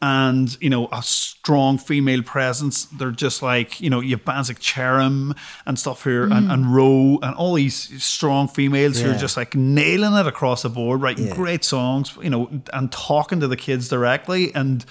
and 0.02 0.58
you 0.62 0.70
know 0.70 0.88
a 0.92 1.04
strong 1.04 1.78
female 1.78 2.24
presence. 2.24 2.86
They're 2.86 3.12
just 3.12 3.42
like 3.42 3.80
you 3.80 3.90
know 3.90 4.00
you 4.00 4.16
have 4.16 4.26
bands 4.26 4.50
like 4.50 4.60
Cherym 4.60 5.38
and 5.66 5.78
stuff 5.78 6.04
here, 6.04 6.24
and, 6.24 6.48
mm. 6.48 6.54
and 6.54 6.74
ROE, 6.74 7.20
and 7.22 7.36
all 7.36 7.54
these 7.54 8.04
strong 8.04 8.48
females 8.48 9.00
who 9.00 9.12
are 9.12 9.18
just 9.18 9.38
like 9.38 9.56
nailing 9.56 10.14
it 10.14 10.28
across 10.28 10.64
the 10.64 10.70
board, 10.70 11.02
writing 11.02 11.28
Yeah. 11.28 11.36
great 11.36 11.64
songs, 11.64 12.18
you 12.22 12.30
know, 12.30 12.62
and 12.74 12.92
talking 12.92 13.40
to 13.40 13.48
the 13.48 13.58
kids 13.58 13.90
directly, 13.90 14.54
and 14.56 14.86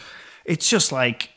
it's 0.44 0.68
just 0.68 0.92
like 0.92 1.30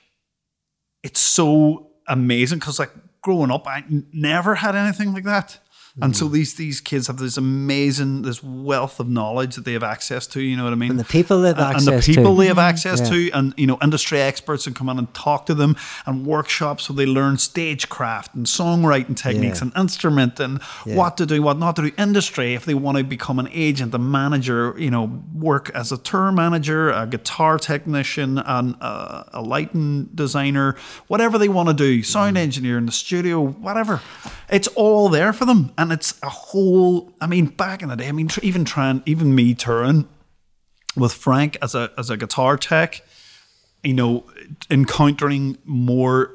it's 1.03 1.19
so 1.19 1.88
amazing 2.07 2.59
because 2.59 2.80
like 2.80 2.91
growing 3.21 3.51
up 3.51 3.65
i 3.67 3.84
never 4.11 4.55
had 4.55 4.76
anything 4.76 5.13
like 5.13 5.24
that 5.24 5.59
and 6.01 6.13
Mm. 6.13 6.15
so 6.17 6.27
these 6.27 6.55
these 6.55 6.81
kids 6.81 7.05
have 7.05 7.17
this 7.17 7.37
amazing 7.37 8.23
this 8.23 8.41
wealth 8.43 8.99
of 8.99 9.07
knowledge 9.07 9.53
that 9.55 9.63
they 9.63 9.73
have 9.73 9.83
access 9.83 10.25
to 10.25 10.41
you 10.41 10.57
know 10.57 10.63
what 10.63 10.73
i 10.73 10.75
mean 10.75 10.89
And 10.89 10.99
the 10.99 11.03
people 11.03 11.41
they 11.41 11.49
have 11.49 11.59
and, 11.59 11.77
and 11.77 11.87
the 11.87 11.93
access 11.97 12.15
to. 12.15 12.35
they 12.37 12.47
have 12.47 12.57
access 12.57 12.99
Yeah. 13.01 13.09
to 13.11 13.31
and 13.37 13.53
you 13.57 13.67
know 13.67 13.77
industry 13.81 14.19
experts 14.19 14.65
who 14.65 14.71
come 14.71 14.89
in 14.89 14.97
and 14.97 15.13
talk 15.13 15.45
to 15.45 15.53
them 15.53 15.75
and 16.07 16.25
workshops 16.25 16.89
where 16.89 16.95
they 16.95 17.05
learn 17.05 17.37
stagecraft 17.37 18.33
and 18.33 18.47
songwriting 18.47 19.15
techniques 19.15 19.59
Yeah. 19.59 19.65
and 19.65 19.77
instrument 19.77 20.39
and 20.39 20.61
what 20.85 21.15
to 21.17 21.25
do 21.27 21.43
what 21.43 21.59
not 21.59 21.75
to 21.75 21.83
do 21.83 21.91
industry 21.97 22.55
if 22.55 22.65
they 22.65 22.73
want 22.73 22.97
to 22.97 23.03
become 23.03 23.37
an 23.37 23.49
agent 23.53 23.93
a 23.93 23.99
manager 23.99 24.73
you 24.79 24.89
know 24.89 25.21
work 25.35 25.69
as 25.75 25.91
a 25.91 25.97
tour 25.97 26.31
manager 26.31 26.89
a 26.89 27.05
guitar 27.05 27.59
technician 27.59 28.39
and 28.39 28.73
a, 28.81 29.29
a 29.33 29.41
lighting 29.41 30.09
designer 30.15 30.75
whatever 31.07 31.37
they 31.37 31.49
want 31.49 31.67
to 31.69 31.73
do 31.75 32.01
sound 32.01 32.35
engineer 32.37 32.79
in 32.79 32.87
the 32.87 32.91
studio 32.91 33.39
whatever 33.39 34.01
it's 34.49 34.67
all 34.69 35.07
there 35.09 35.31
for 35.33 35.45
them 35.45 35.71
and 35.84 35.93
it's 35.93 36.19
a 36.23 36.29
whole 36.29 37.13
i 37.21 37.27
mean 37.27 37.45
back 37.45 37.81
in 37.81 37.89
the 37.89 37.95
day 37.95 38.07
i 38.07 38.11
mean 38.11 38.29
even 38.41 38.65
trying 38.65 39.03
even 39.05 39.36
me 39.36 39.53
touring 39.53 40.07
with 40.95 41.13
Frank 41.13 41.57
as 41.61 41.75
a 41.75 41.91
as 41.97 42.09
a 42.09 42.17
guitar 42.17 42.57
tech, 42.57 43.01
you 43.84 43.93
know, 43.93 44.25
encountering 44.69 45.57
more 45.65 46.31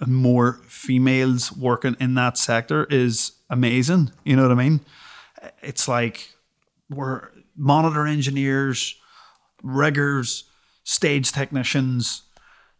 and 0.00 0.14
more 0.14 0.60
females 0.66 1.52
working 1.52 1.96
in 2.00 2.14
that 2.14 2.38
sector 2.38 2.84
is 2.84 3.32
amazing. 3.50 4.12
You 4.24 4.36
know 4.36 4.42
what 4.42 4.52
I 4.52 4.54
mean? 4.54 4.80
It's 5.62 5.88
like 5.88 6.34
we're 6.88 7.28
monitor 7.56 8.06
engineers, 8.06 8.96
riggers, 9.62 10.44
stage 10.84 11.32
technicians, 11.32 12.22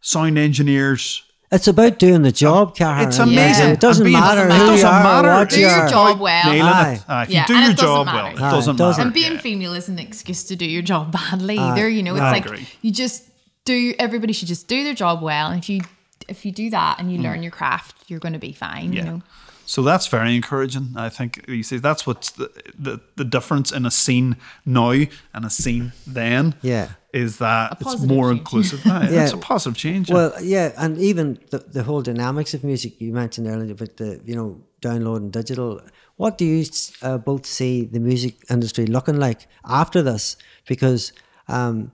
sound 0.01 0.37
engineers. 0.37 1.23
It's 1.51 1.67
about 1.67 1.97
doing 1.97 2.21
the 2.21 2.31
job, 2.31 2.75
Karen. 2.75 3.07
It's 3.07 3.17
and 3.17 3.31
amazing. 3.31 3.69
It 3.69 3.79
doesn't 3.79 4.11
matter 4.11 4.47
it 4.47 4.53
who 4.53 4.59
you 4.61 4.65
doesn't 4.67 4.87
are 4.87 5.03
matter. 5.03 5.29
or 5.31 5.35
what 5.37 5.49
Do 5.49 5.55
you 5.59 5.65
your 5.67 5.71
are. 5.71 5.89
job 5.89 6.19
well. 6.19 6.45
Nailing 6.45 6.93
it. 6.95 7.03
Aye, 7.07 7.23
if 7.23 7.29
Yeah, 7.31 7.41
you 7.41 7.47
do 7.47 7.53
and 7.55 7.63
it 7.63 7.67
your 7.67 7.73
doesn't 7.75 7.85
job 7.87 8.05
matter. 8.05 8.17
well, 8.17 8.27
it 8.27 8.41
Aye, 8.41 8.51
doesn't 8.51 8.75
it 8.75 8.77
doesn't. 8.77 8.97
matter. 8.99 9.01
And 9.07 9.13
being 9.13 9.31
Yeah. 9.33 9.39
female 9.39 9.73
isn't 9.73 9.99
an 9.99 10.05
excuse 10.05 10.43
to 10.43 10.55
do 10.55 10.65
your 10.65 10.83
job 10.83 11.11
badly 11.31 11.57
either. 11.57 11.89
You 11.89 12.03
know, 12.03 12.13
it's 12.13 12.21
I 12.21 12.31
like 12.31 12.45
agree. 12.45 12.67
you 12.83 12.91
just 12.91 13.23
do. 13.65 13.95
Everybody 13.97 14.33
should 14.33 14.47
just 14.47 14.67
do 14.67 14.83
their 14.83 14.93
job 14.93 15.23
well, 15.23 15.49
and 15.49 15.59
if 15.59 15.69
you 15.69 15.81
if 16.27 16.45
you 16.45 16.51
do 16.51 16.69
that 16.69 16.99
and 16.99 17.11
you 17.11 17.17
learn 17.19 17.41
your 17.41 17.51
craft, 17.51 17.95
you're 18.07 18.19
going 18.19 18.33
to 18.33 18.39
be 18.39 18.53
fine. 18.53 18.93
You 18.93 19.01
Mm. 19.01 19.05
Yeah. 19.05 19.11
know. 19.11 19.21
So 19.69 19.83
that's 19.83 20.07
very 20.07 20.35
encouraging. 20.35 20.95
I 20.95 21.09
think 21.09 21.45
you 21.47 21.61
see 21.61 21.77
that's 21.77 22.07
what's 22.07 22.31
the, 22.31 22.49
the 22.85 23.01
the 23.17 23.23
difference 23.23 23.71
in 23.71 23.85
a 23.85 23.91
scene 23.91 24.35
now 24.65 24.89
and 25.33 25.45
a 25.45 25.49
scene 25.51 25.93
then. 26.07 26.55
Yeah. 26.63 26.87
is 27.13 27.37
that 27.37 27.77
it's 27.79 28.01
more 28.01 28.29
change. 28.29 28.39
inclusive. 28.39 28.81
Aye, 28.87 29.09
Yeah. 29.11 29.23
It's 29.23 29.33
a 29.33 29.37
positive 29.37 29.77
change. 29.77 30.09
Well, 30.09 30.33
yeah, 30.41 30.73
and 30.75 30.97
even 30.97 31.37
the, 31.51 31.59
the 31.59 31.83
whole 31.83 32.01
dynamics 32.01 32.55
of 32.55 32.63
music 32.63 32.99
you 32.99 33.13
mentioned 33.13 33.47
earlier 33.47 33.73
about 33.73 33.97
the 33.97 34.19
you 34.25 34.35
know 34.35 34.49
download 34.81 35.17
and 35.17 35.31
digital. 35.31 35.81
What 36.15 36.39
do 36.39 36.45
you 36.45 36.65
uh, 37.03 37.19
both 37.19 37.45
see 37.45 37.85
the 37.85 37.99
music 37.99 38.33
industry 38.49 38.87
looking 38.87 39.19
like 39.19 39.47
after 39.65 40.01
this? 40.01 40.35
Because 40.67 41.13
um, 41.47 41.91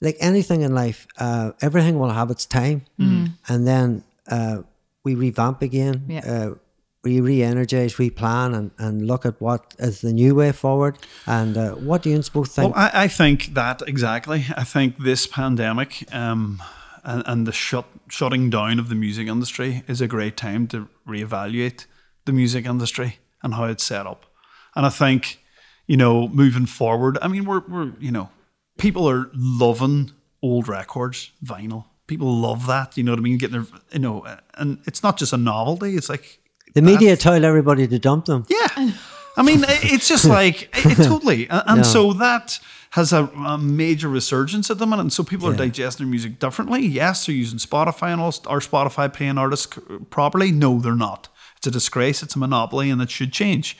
like 0.00 0.16
anything 0.20 0.62
in 0.62 0.74
life, 0.74 1.06
uh, 1.18 1.52
everything 1.60 1.98
will 1.98 2.14
have 2.20 2.30
its 2.30 2.46
time, 2.46 2.78
and 3.48 3.66
then 3.66 4.02
uh, 4.28 4.62
we 5.04 5.14
revamp 5.14 5.60
again. 5.60 6.04
Yeah. 6.08 6.54
We 7.06 7.20
re-energize, 7.20 8.00
re-plan, 8.00 8.52
and, 8.52 8.70
and 8.78 9.06
look 9.06 9.24
at 9.24 9.40
what 9.40 9.74
is 9.78 10.00
the 10.00 10.12
new 10.12 10.34
way 10.34 10.50
forward. 10.50 10.98
And 11.24 11.56
uh, 11.56 11.70
what 11.74 12.02
do 12.02 12.10
you 12.10 12.20
both 12.32 12.50
think? 12.50 12.74
Well, 12.74 12.84
I, 12.84 13.04
I 13.04 13.08
think 13.08 13.54
that 13.54 13.80
exactly. 13.86 14.46
I 14.56 14.64
think 14.64 14.98
this 14.98 15.24
pandemic 15.24 16.12
um, 16.12 16.60
and, 17.04 17.22
and 17.26 17.46
the 17.46 17.52
shut 17.52 17.84
shutting 18.08 18.50
down 18.50 18.80
of 18.80 18.88
the 18.88 18.96
music 18.96 19.28
industry 19.28 19.84
is 19.86 20.00
a 20.00 20.08
great 20.08 20.36
time 20.36 20.66
to 20.66 20.88
reevaluate 21.06 21.86
the 22.24 22.32
music 22.32 22.66
industry 22.66 23.20
and 23.40 23.54
how 23.54 23.66
it's 23.66 23.84
set 23.84 24.04
up. 24.04 24.26
And 24.74 24.84
I 24.84 24.90
think, 24.90 25.38
you 25.86 25.96
know, 25.96 26.26
moving 26.26 26.66
forward, 26.66 27.18
I 27.22 27.28
mean, 27.28 27.44
we're, 27.44 27.62
we're 27.68 27.92
you 28.00 28.10
know, 28.10 28.30
people 28.78 29.08
are 29.08 29.30
loving 29.32 30.10
old 30.42 30.66
records, 30.66 31.30
vinyl. 31.44 31.84
People 32.08 32.34
love 32.34 32.66
that, 32.66 32.96
you 32.96 33.04
know 33.04 33.12
what 33.12 33.20
I 33.20 33.22
mean? 33.22 33.38
Getting 33.38 33.62
their, 33.62 33.80
you 33.92 34.00
know, 34.00 34.26
and 34.54 34.80
it's 34.86 35.04
not 35.04 35.18
just 35.18 35.32
a 35.32 35.36
novelty. 35.36 35.96
It's 35.96 36.08
like 36.08 36.40
the 36.76 36.82
media 36.82 37.16
tell 37.16 37.44
everybody 37.44 37.86
to 37.88 37.98
dump 37.98 38.26
them. 38.26 38.44
yeah. 38.48 38.92
I 39.38 39.42
mean, 39.42 39.64
it's 39.68 40.08
just 40.08 40.24
like, 40.24 40.56
it, 40.78 40.98
it 40.98 41.04
totally. 41.12 41.46
And, 41.50 41.62
and 41.66 41.76
Yeah. 41.78 41.82
so 41.96 42.12
that 42.14 42.58
has 42.90 43.12
a, 43.12 43.24
a 43.54 43.58
major 43.58 44.08
resurgence 44.08 44.70
at 44.70 44.78
the 44.78 44.86
minute. 44.86 45.02
And 45.02 45.12
so 45.12 45.22
people 45.24 45.46
are 45.48 45.56
digesting 45.56 46.06
their 46.06 46.10
music 46.10 46.38
differently. 46.38 46.80
Yes, 46.86 47.26
they're 47.26 47.34
using 47.34 47.58
Spotify 47.58 48.08
and 48.14 48.20
all. 48.20 48.32
Are 48.46 48.60
Spotify 48.60 49.12
paying 49.12 49.36
artists 49.36 49.68
properly? 50.10 50.52
No, 50.52 50.78
they're 50.80 50.94
not. 51.10 51.28
It's 51.58 51.66
a 51.66 51.70
disgrace. 51.70 52.22
It's 52.22 52.34
a 52.36 52.38
monopoly, 52.38 52.88
and 52.90 53.02
it 53.02 53.10
should 53.10 53.32
change. 53.32 53.76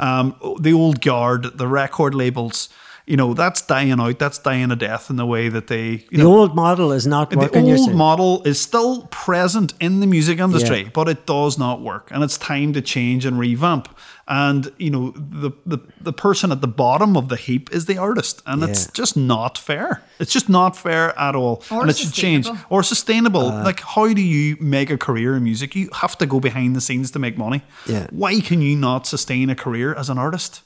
Um, 0.00 0.34
the 0.60 0.72
old 0.72 1.00
guard, 1.00 1.58
the 1.58 1.68
record 1.68 2.14
labels, 2.14 2.68
you 3.06 3.16
know, 3.16 3.34
that's 3.34 3.62
dying 3.62 4.00
out. 4.00 4.18
That's 4.18 4.38
dying 4.38 4.70
a 4.72 4.76
death 4.76 5.10
in 5.10 5.16
the 5.16 5.26
way 5.26 5.48
that 5.48 5.68
they, 5.68 5.88
you 6.10 6.18
The 6.18 6.24
know, 6.24 6.38
old 6.38 6.56
model 6.56 6.90
is 6.92 7.06
not 7.06 7.30
the 7.30 7.38
working. 7.38 7.64
you're 7.66 7.78
old 7.78 7.94
model 7.94 8.42
is 8.44 8.60
still 8.60 9.06
present 9.12 9.74
in 9.80 10.00
the 10.00 10.06
music 10.08 10.40
industry, 10.40 10.82
Yeah. 10.82 10.88
but 10.92 11.08
it 11.08 11.24
does 11.26 11.56
not 11.56 11.80
work, 11.82 12.08
and 12.10 12.24
it's 12.24 12.36
time 12.36 12.72
to 12.72 12.80
change 12.82 13.24
and 13.24 13.38
revamp. 13.38 13.88
And 14.28 14.72
you 14.76 14.90
know, 14.90 15.12
the 15.16 15.52
the 15.64 15.78
the 16.00 16.12
person 16.12 16.50
at 16.50 16.60
the 16.60 16.66
bottom 16.66 17.16
of 17.16 17.28
the 17.28 17.36
heap 17.36 17.72
is 17.72 17.86
the 17.86 17.96
artist, 17.96 18.42
and 18.44 18.64
it's 18.64 18.90
just 18.90 19.16
not 19.16 19.56
fair. 19.56 20.02
It's 20.18 20.32
just 20.32 20.48
not 20.48 20.76
fair 20.76 21.16
at 21.16 21.36
all, 21.36 21.62
Or 21.70 21.82
and 21.82 21.90
it 21.90 21.96
should 21.98 22.12
change 22.12 22.48
or 22.68 22.82
sustainable. 22.82 23.46
Uh, 23.52 23.62
like, 23.62 23.80
how 23.94 24.12
do 24.12 24.20
you 24.22 24.56
make 24.60 24.90
a 24.90 24.98
career 24.98 25.36
in 25.36 25.44
music? 25.44 25.76
You 25.76 25.90
have 25.92 26.18
to 26.18 26.26
go 26.26 26.40
behind 26.40 26.74
the 26.74 26.80
scenes 26.80 27.12
to 27.12 27.20
make 27.20 27.38
money. 27.38 27.62
Yeah. 27.86 28.08
Why 28.10 28.40
can 28.40 28.60
you 28.62 28.74
not 28.76 29.06
sustain 29.06 29.48
a 29.48 29.54
career 29.54 29.94
as 29.94 30.10
an 30.10 30.18
artist? 30.18 30.62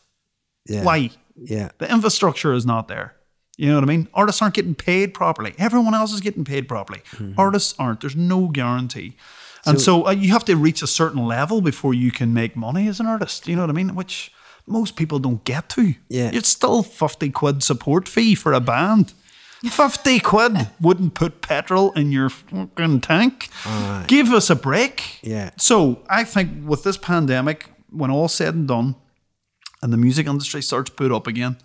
Yeah. 0.66 0.82
Why? 0.84 1.10
Yeah. 1.40 1.70
The 1.78 1.90
infrastructure 1.90 2.52
is 2.52 2.66
not 2.66 2.88
there. 2.88 3.16
You 3.56 3.68
know 3.68 3.74
what 3.74 3.84
I 3.84 3.86
mean? 3.86 4.08
Artists 4.14 4.40
aren't 4.40 4.54
getting 4.54 4.74
paid 4.74 5.12
properly. 5.12 5.54
Everyone 5.58 5.94
else 5.94 6.12
is 6.12 6.20
getting 6.20 6.44
paid 6.44 6.66
properly. 6.68 7.02
Artists 7.36 7.74
aren't. 7.78 8.00
There's 8.00 8.16
no 8.16 8.48
guarantee. 8.48 9.16
And 9.66 9.78
so, 9.78 10.06
uh, 10.06 10.12
you 10.12 10.30
have 10.30 10.46
to 10.46 10.56
reach 10.56 10.80
a 10.82 10.86
certain 10.86 11.26
level 11.26 11.60
before 11.60 11.92
you 11.92 12.10
can 12.10 12.32
make 12.32 12.56
money 12.56 12.88
as 12.88 13.00
an 13.00 13.06
artist. 13.06 13.46
You 13.46 13.56
know 13.56 13.62
what 13.62 13.70
I 13.70 13.74
mean? 13.74 13.94
Which 13.94 14.32
most 14.66 14.96
people 14.96 15.18
don't 15.18 15.44
get 15.44 15.68
to. 15.70 15.94
Yeah. 16.08 16.30
It's 16.32 16.48
still 16.48 16.82
50 16.82 17.28
quid 17.30 17.62
support 17.62 18.08
fee 18.08 18.34
for 18.34 18.54
a 18.54 18.60
band. 18.60 19.12
50 19.62 20.20
quid 20.20 20.68
wouldn't 20.80 21.12
put 21.12 21.42
petrol 21.42 21.92
in 21.92 22.12
your 22.12 22.30
fucking 22.30 23.02
tank. 23.02 23.50
Give 24.06 24.32
us 24.32 24.48
a 24.48 24.56
break. 24.56 25.18
Yeah. 25.22 25.50
So 25.58 26.02
I 26.08 26.24
think 26.24 26.66
with 26.66 26.82
this 26.82 26.96
pandemic, 26.96 27.66
when 27.90 28.10
all 28.10 28.28
said 28.28 28.54
and 28.54 28.66
done, 28.66 28.94
and 29.82 29.92
the 29.92 29.96
music 29.96 30.26
industry 30.26 30.62
starts 30.62 30.90
boot 30.90 31.12
up 31.12 31.26
again, 31.26 31.56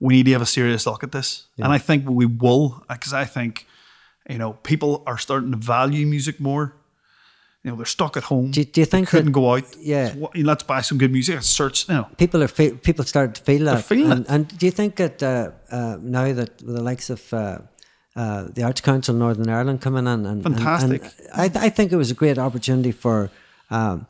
we 0.00 0.14
need 0.14 0.26
to 0.26 0.32
have 0.32 0.42
a 0.42 0.46
serious 0.46 0.86
look 0.86 1.02
at 1.02 1.12
this. 1.12 1.46
And 1.58 1.72
I 1.72 1.78
think 1.78 2.08
we 2.08 2.26
will, 2.26 2.84
because 2.88 3.12
I 3.12 3.24
think, 3.24 3.66
you 4.28 4.38
know, 4.38 4.52
people 4.62 5.02
are 5.06 5.18
starting 5.18 5.50
to 5.52 5.56
value 5.56 6.06
music 6.06 6.38
more. 6.40 6.74
You 7.64 7.70
know, 7.72 7.76
they're 7.76 7.86
stuck 7.86 8.16
at 8.16 8.22
home. 8.24 8.52
Do- 8.52 8.64
do 8.64 8.80
you 8.80 8.86
think 8.86 9.08
couldn't 9.08 9.26
that- 9.26 9.32
go 9.32 9.54
out? 9.54 9.64
yeah. 9.80 10.12
So 10.12 10.18
what- 10.18 10.36
let's 10.36 10.62
buy 10.62 10.80
some 10.82 10.96
good 10.98 11.10
music. 11.12 11.34
Let's 11.34 11.48
search. 11.48 11.88
You 11.88 11.94
know, 11.96 12.04
people 12.16 12.42
are 12.42 12.48
fe- 12.48 12.72
people 12.88 13.04
start 13.04 13.34
to 13.34 13.42
feel 13.42 13.64
that. 13.64 13.84
feeling 13.84 14.12
and, 14.12 14.20
it. 14.20 14.30
and 14.30 14.58
do 14.58 14.66
you 14.66 14.72
think 14.72 14.94
that 14.96 15.22
uh, 15.22 15.50
uh, 15.70 15.96
now 16.00 16.32
that 16.32 16.58
the 16.58 16.80
likes 16.82 17.10
of 17.10 17.32
uh, 17.32 17.58
uh, 18.14 18.44
the 18.54 18.62
Arts 18.62 18.80
Council 18.80 19.14
Northern 19.14 19.48
Ireland 19.48 19.80
coming 19.80 20.06
in, 20.06 20.24
and, 20.26 20.26
and- 20.26 20.42
Fantastic. 20.44 21.02
and 21.02 21.12
I, 21.34 21.48
th- 21.48 21.64
I 21.64 21.68
think 21.68 21.90
it 21.92 21.96
was 21.96 22.10
a 22.12 22.14
great 22.14 22.38
opportunity 22.38 22.92
for 22.92 23.30
um, 23.70 24.06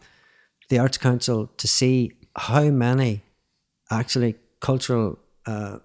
the 0.69 0.79
Arts 0.79 0.99
Council 0.99 1.47
to 1.57 1.67
see 1.67 2.13
how 2.39 2.65
many 2.71 3.23
actually 3.91 4.37
cultural 4.61 5.19
uh, 5.47 5.79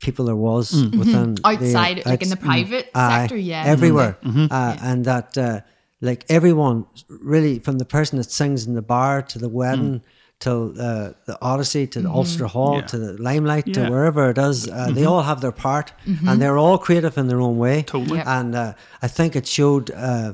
people 0.00 0.24
there 0.24 0.36
was 0.36 0.72
within 0.72 1.34
the 1.36 1.42
Outside, 1.46 2.04
like 2.06 2.22
in 2.22 2.28
the 2.28 2.36
private 2.36 2.90
Aye, 2.94 3.20
sector, 3.22 3.36
yeah. 3.36 3.64
everywhere, 3.66 4.16
uh, 4.24 4.76
and 4.82 5.04
that 5.04 5.36
uh, 5.38 5.60
like 6.00 6.24
everyone 6.28 6.86
really 7.08 7.58
from 7.60 7.78
the 7.78 7.84
person 7.84 8.18
that 8.18 8.30
sings 8.30 8.66
in 8.66 8.74
the 8.74 8.82
bar 8.82 9.22
to 9.22 9.38
the 9.38 9.48
wedding. 9.48 10.02
Till 10.40 10.70
uh, 10.76 11.12
the 11.24 11.38
Odyssey, 11.40 11.86
to 11.86 12.00
the 12.02 12.10
Ulster 12.10 12.46
Hall, 12.48 12.74
Yeah. 12.78 12.86
to 12.86 12.98
the 12.98 13.12
Limelight, 13.22 13.64
Yeah. 13.68 13.74
to 13.74 13.90
wherever 13.92 14.28
it 14.28 14.38
is, 14.38 14.68
uh, 14.68 14.90
they 14.90 15.04
all 15.04 15.22
have 15.22 15.40
their 15.40 15.52
part, 15.52 15.92
and 16.26 16.42
they're 16.42 16.58
all 16.58 16.78
creative 16.78 17.16
in 17.16 17.28
their 17.28 17.40
own 17.40 17.58
way. 17.58 17.82
Totally. 17.82 18.18
Yep. 18.18 18.26
And 18.26 18.54
uh, 18.56 18.72
I 19.00 19.06
think 19.06 19.36
it 19.36 19.46
showed 19.46 19.92
uh, 19.92 20.32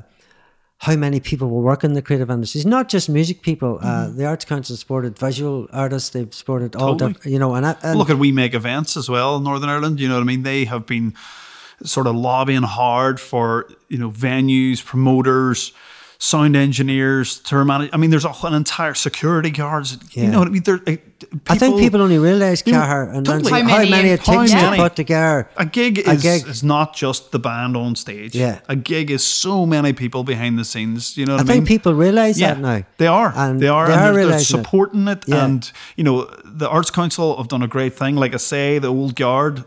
how 0.79 0.95
many 0.95 1.19
people 1.19 1.49
will 1.49 1.61
work 1.61 1.83
in 1.83 1.93
the 1.93 2.01
creative 2.01 2.29
industries, 2.29 2.65
not 2.65 2.87
just 2.87 3.09
music 3.09 3.41
people. 3.41 3.79
Uh, 3.81 4.09
the 4.09 4.25
Arts 4.25 4.45
Council 4.45 4.77
supported 4.77 5.19
visual 5.19 5.67
artists, 5.73 6.09
they've 6.11 6.33
supported 6.33 6.73
all, 6.75 6.93
Totally. 6.93 7.13
diff- 7.13 7.25
you 7.25 7.37
know, 7.37 7.53
and, 7.55 7.65
I, 7.65 7.75
and 7.83 7.99
look 7.99 8.09
at 8.09 8.17
we 8.17 8.31
make 8.31 8.53
events 8.53 8.95
as 8.95 9.09
well 9.09 9.35
in 9.35 9.43
Northern 9.43 9.67
Ireland. 9.67 9.99
You 9.99 10.07
know 10.07 10.15
what 10.15 10.21
I 10.21 10.25
mean? 10.25 10.43
They 10.43 10.63
have 10.65 10.85
been 10.85 11.13
sort 11.83 12.07
of 12.07 12.15
lobbying 12.15 12.63
hard 12.63 13.19
for 13.19 13.69
you 13.89 13.97
know 13.97 14.09
venues, 14.09 14.83
promoters, 14.83 15.73
sound 16.21 16.53
engineers, 16.55 17.39
tour 17.39 17.63
manage. 17.63 17.89
I 17.93 17.97
mean, 17.97 18.09
there's 18.09 18.25
a, 18.25 18.33
an 18.43 18.53
entire 18.53 18.93
security 18.93 19.49
guards. 19.49 19.97
You 20.11 20.27
know 20.27 20.39
what 20.39 20.49
I 20.49 20.51
mean? 20.51 20.63
There, 20.63 20.79
uh, 20.85 20.97
I 21.47 21.57
think 21.57 21.79
people 21.79 22.01
only 22.01 22.19
realise, 22.19 22.61
You 22.65 22.73
Cahir, 22.73 23.03
and 23.13 23.25
totally. 23.25 23.51
Lindsay, 23.51 23.51
How 23.51 23.69
how 23.69 23.77
many- 23.79 23.89
many 23.91 24.09
it 24.09 24.25
how 24.25 24.41
takes 24.41 24.51
to 24.51 24.75
put 24.75 24.95
together 24.97 25.49
A 25.55 25.65
gig 25.65 25.99
a 25.99 26.11
is, 26.11 26.21
gig. 26.21 26.45
is 26.47 26.61
not 26.61 26.93
just 26.93 27.31
the 27.31 27.39
band 27.39 27.77
on 27.77 27.95
stage. 27.95 28.35
Yeah. 28.35 28.59
A 28.67 28.75
gig 28.75 29.09
is 29.11 29.23
so 29.23 29.65
many 29.65 29.93
people 29.93 30.23
behind 30.25 30.59
the 30.59 30.65
scenes. 30.65 31.17
You 31.17 31.25
know 31.25 31.33
what 31.35 31.41
I 31.41 31.43
I, 31.43 31.47
think 31.47 31.63
mean? 31.63 31.67
people 31.77 31.93
realise 31.93 32.37
yeah, 32.37 32.53
that 32.53 32.59
now. 32.61 32.83
They 32.97 33.07
are. 33.07 33.31
And 33.35 33.59
they 33.61 33.69
are. 33.69 33.87
they 33.87 33.93
and 33.93 34.01
are 34.01 34.03
they're, 34.07 34.13
they're 34.13 34.25
realising 34.25 34.59
it. 34.59 34.63
supporting 34.63 35.07
it. 35.07 35.23
Yeah. 35.25 35.45
And, 35.45 35.71
you 35.95 36.03
know, 36.03 36.25
the 36.43 36.67
Arts 36.69 36.91
Council 36.91 37.37
have 37.37 37.47
done 37.47 37.63
a 37.63 37.67
great 37.67 37.93
thing. 37.93 38.15
Like 38.17 38.33
I 38.33 38.37
say, 38.37 38.77
the 38.79 38.89
old 38.89 39.15
guard 39.15 39.63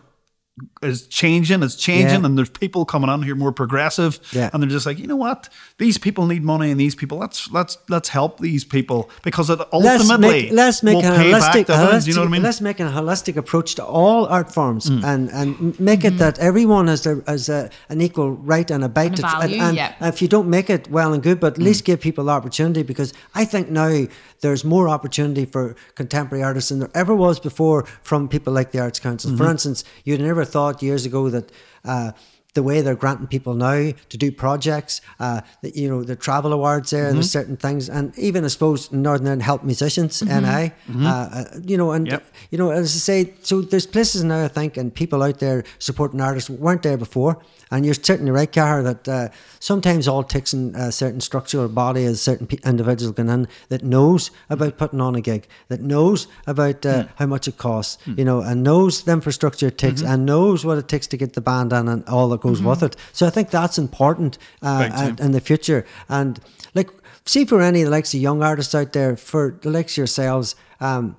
is 0.83 1.07
changing, 1.07 1.63
it's 1.63 1.77
changing, 1.77 2.21
Yeah. 2.21 2.27
and 2.27 2.37
there's 2.37 2.51
people 2.51 2.85
coming 2.85 3.09
on 3.09 3.23
here 3.23 3.35
more 3.35 3.53
progressive. 3.53 4.21
Yeah. 4.33 4.51
And 4.53 4.63
they're 4.63 4.69
just 4.71 4.85
like, 4.85 4.99
you 4.99 5.07
know 5.07 5.17
what? 5.17 5.49
These 5.79 5.97
people 5.97 6.27
need 6.27 6.45
money 6.45 6.71
and 6.71 6.79
these 6.79 6.95
people, 6.95 7.17
let's 7.19 7.51
let's 7.51 7.79
let's 7.89 8.11
help 8.11 8.39
these 8.39 8.63
people 8.65 9.09
because 9.25 9.49
it 9.49 9.59
Let's 9.73 9.73
ultimately 10.11 10.43
make, 10.45 10.53
let's 10.53 10.83
make 10.83 10.97
will 10.97 11.13
a 11.13 11.17
pay 11.17 11.33
back 11.33 11.55
holistic, 11.55 11.67
dividends, 11.67 12.07
you 12.07 12.15
know 12.15 12.21
what 12.21 12.27
I 12.29 12.31
mean? 12.31 12.41
Mm. 12.43 12.45
let's 12.45 12.61
make 12.61 12.81
a 12.81 12.85
holistic 12.85 13.37
approach 13.37 13.75
to 13.77 13.85
all 13.85 14.27
art 14.27 14.53
forms 14.53 14.87
and, 14.89 15.31
and 15.31 15.79
make 15.81 16.05
it 16.05 16.19
that 16.19 16.39
everyone 16.39 16.87
has, 16.89 17.03
their, 17.05 17.23
has 17.27 17.49
a, 17.49 17.71
an 17.89 18.01
equal 18.03 18.33
right 18.33 18.71
and 18.71 18.85
a 18.85 18.89
bite 18.91 19.07
And 19.13 19.19
a 19.21 19.23
to 19.23 19.29
value, 19.29 19.61
and, 19.63 19.77
yeah. 19.77 19.95
if 20.07 20.21
you 20.21 20.29
don't 20.29 20.51
make 20.51 20.69
it 20.69 20.91
well 20.91 21.15
and 21.15 21.23
good 21.23 21.41
but 21.41 21.55
at 21.55 21.59
Mm. 21.63 21.65
least 21.65 21.85
give 21.87 22.01
people 22.01 22.25
the 22.25 22.33
opportunity 22.33 22.83
because 22.83 23.15
I 23.35 23.45
think 23.47 23.71
now 23.71 24.07
there's 24.43 24.65
more 24.65 24.89
opportunity 24.89 25.45
for 25.47 25.75
contemporary 25.95 26.45
artists 26.45 26.69
than 26.69 26.81
there 26.81 26.91
ever 26.95 27.15
was 27.15 27.41
before 27.41 27.85
from 28.03 28.29
people 28.29 28.53
like 28.53 28.71
the 28.73 28.79
Arts 28.81 29.01
Council 29.01 29.31
Mm-hmm. 29.31 29.39
for 29.43 29.51
instance 29.51 29.85
you'd 30.05 30.21
never 30.21 30.45
thought 30.45 30.83
years 30.83 31.07
ago 31.07 31.31
that 31.31 31.51
uh, 31.85 32.13
the 32.55 32.63
way 32.63 32.83
they're 32.83 32.95
granting 32.95 33.27
people 33.27 33.55
now 33.55 33.93
to 34.09 34.17
do 34.19 34.31
projects, 34.31 35.01
uh, 35.21 35.41
that 35.63 35.75
you 35.75 35.89
know 35.89 36.03
the 36.05 36.17
travel 36.17 36.53
awards 36.53 36.91
there, 36.91 37.05
Mm-hmm. 37.07 37.15
there's 37.15 37.31
certain 37.31 37.57
things, 37.57 37.89
and 37.89 38.17
even 38.19 38.45
I 38.45 38.49
suppose 38.49 38.93
Northern 38.93 39.27
Ireland 39.27 39.43
help 39.43 39.63
musicians, 39.65 40.23
NI, 40.23 40.73
uh, 40.95 41.09
uh, 41.09 41.45
you 41.65 41.77
know, 41.77 41.93
and 41.93 42.07
Mm-hmm. 42.07 42.13
Yep. 42.13 42.25
you 42.51 42.59
know 42.59 42.71
as 42.71 42.95
I 42.95 42.99
say, 42.99 43.35
so 43.43 43.63
there's 43.63 43.87
places 43.87 44.23
now 44.25 44.45
I 44.45 44.49
think, 44.49 44.77
and 44.77 44.95
people 44.95 45.23
out 45.23 45.39
there 45.39 45.65
supporting 45.79 46.21
artists 46.21 46.51
weren't 46.51 46.83
there 46.83 46.99
before, 46.99 47.39
and 47.71 47.85
you're 47.87 47.95
certainly 47.95 48.31
right, 48.31 48.51
Cahir, 48.53 48.83
that 48.83 49.09
uh, 49.09 49.29
sometimes 49.61 50.07
all 50.09 50.23
takes 50.23 50.53
in 50.53 50.75
a 50.75 50.93
certain 50.93 51.21
structure 51.21 51.61
or 51.63 51.69
body 51.69 52.05
as 52.05 52.21
certain 52.21 52.47
pe- 52.47 52.59
individuals 52.65 53.15
going 53.15 53.29
in 53.31 53.49
that 53.71 53.83
knows 53.83 54.31
about 54.51 54.77
putting 54.77 55.01
on 55.01 55.15
a 55.15 55.21
gig, 55.23 55.47
that 55.69 55.81
knows 55.81 56.27
about 56.47 56.85
uh, 56.85 57.07
how 57.17 57.27
much 57.27 57.49
it 57.49 57.57
costs, 57.57 57.97
you 58.07 58.25
know, 58.25 58.41
and 58.43 58.63
knows 58.63 59.03
the 59.05 59.13
infrastructure 59.13 59.69
it 59.69 59.79
takes, 59.79 60.03
and 60.03 60.27
knows 60.27 60.65
what 60.67 60.77
it 60.79 60.89
takes 60.89 61.07
to 61.07 61.17
get 61.17 61.33
the 61.33 61.41
band 61.41 61.73
on 61.73 61.89
and 61.89 62.05
all 62.09 62.29
that 62.29 62.42
goes 62.43 62.61
with 62.61 62.83
it. 62.83 62.97
So 63.13 63.27
I 63.27 63.31
think 63.31 63.51
that's 63.51 63.79
important 63.79 64.39
uh, 64.63 65.13
in 65.25 65.33
the 65.33 65.41
future. 65.41 65.85
And 66.09 66.39
like, 66.75 66.91
see 67.25 67.45
for 67.47 67.61
any 67.63 67.83
of 67.83 67.87
the 67.87 67.97
likes 67.97 68.15
of 68.15 68.21
young 68.21 68.43
artists 68.43 68.75
out 68.75 68.93
there, 68.93 69.17
for 69.17 69.59
the 69.63 69.71
likes 69.71 69.93
of 69.95 69.99
yourselves, 69.99 70.57
um, 70.81 71.17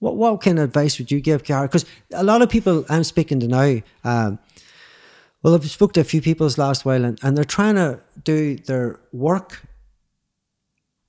what 0.00 0.16
what 0.16 0.40
kind 0.40 0.58
of 0.58 0.64
advice 0.64 0.98
would 0.98 1.10
you 1.12 1.20
give, 1.20 1.42
Cahir? 1.44 1.68
Because 1.68 1.84
a 2.12 2.24
lot 2.24 2.42
of 2.42 2.48
people 2.48 2.84
I'm 2.88 3.04
speaking 3.04 3.40
to 3.40 3.46
now, 3.48 3.80
um, 4.04 4.38
well, 5.42 5.54
I've 5.54 5.70
spoke 5.70 5.92
to 5.94 6.00
a 6.00 6.04
few 6.04 6.20
people 6.22 6.46
this 6.46 6.58
last 6.58 6.84
while, 6.84 7.04
and, 7.04 7.18
and 7.22 7.36
they're 7.36 7.44
trying 7.58 7.76
to 7.76 8.00
do 8.24 8.56
their 8.56 8.98
work 9.12 9.62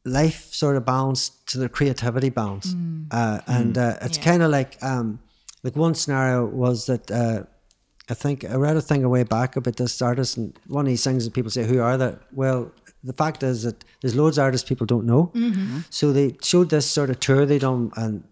life 0.06 0.54
sort 0.54 0.76
of 0.76 0.86
balance 0.86 1.32
to 1.48 1.58
their 1.58 1.70
creativity 1.70 2.30
balance. 2.30 2.76
Uh, 3.12 3.40
and 3.48 3.78
uh, 3.78 3.96
it's 4.02 4.18
Yeah. 4.18 4.24
kind 4.32 4.44
of 4.44 4.52
like, 4.52 4.78
um, 4.82 5.20
like 5.64 5.76
one 5.78 5.96
scenario 5.96 6.46
was 6.46 6.86
that 6.88 7.10
uh, 7.10 7.44
I 8.10 8.14
think 8.14 8.44
I 8.44 8.56
read 8.56 8.76
a 8.76 8.82
thing 8.82 9.04
a 9.04 9.10
way 9.10 9.24
back 9.24 9.56
about 9.56 9.78
this 9.78 10.02
artist, 10.02 10.38
and 10.38 10.58
one 10.68 10.86
of 10.86 10.90
these 10.90 11.04
things 11.04 11.24
that 11.26 11.34
people 11.34 11.52
say, 11.52 11.66
"Who 11.66 11.80
are 11.80 11.98
they?" 11.98 12.16
Well, 12.34 12.72
the 13.04 13.14
fact 13.14 13.44
is 13.44 13.64
that 13.64 13.84
there's 14.02 14.16
loads 14.16 14.38
of 14.38 14.44
artists 14.44 14.68
people 14.68 14.86
don't 14.86 15.06
know. 15.06 15.32
So 15.90 16.12
they 16.12 16.36
showed 16.42 16.70
this 16.70 16.86
sort 16.86 17.10
of 17.10 17.20
tour 17.20 17.46
they 17.46 17.60
done, 17.60 17.92
and 17.96 18.24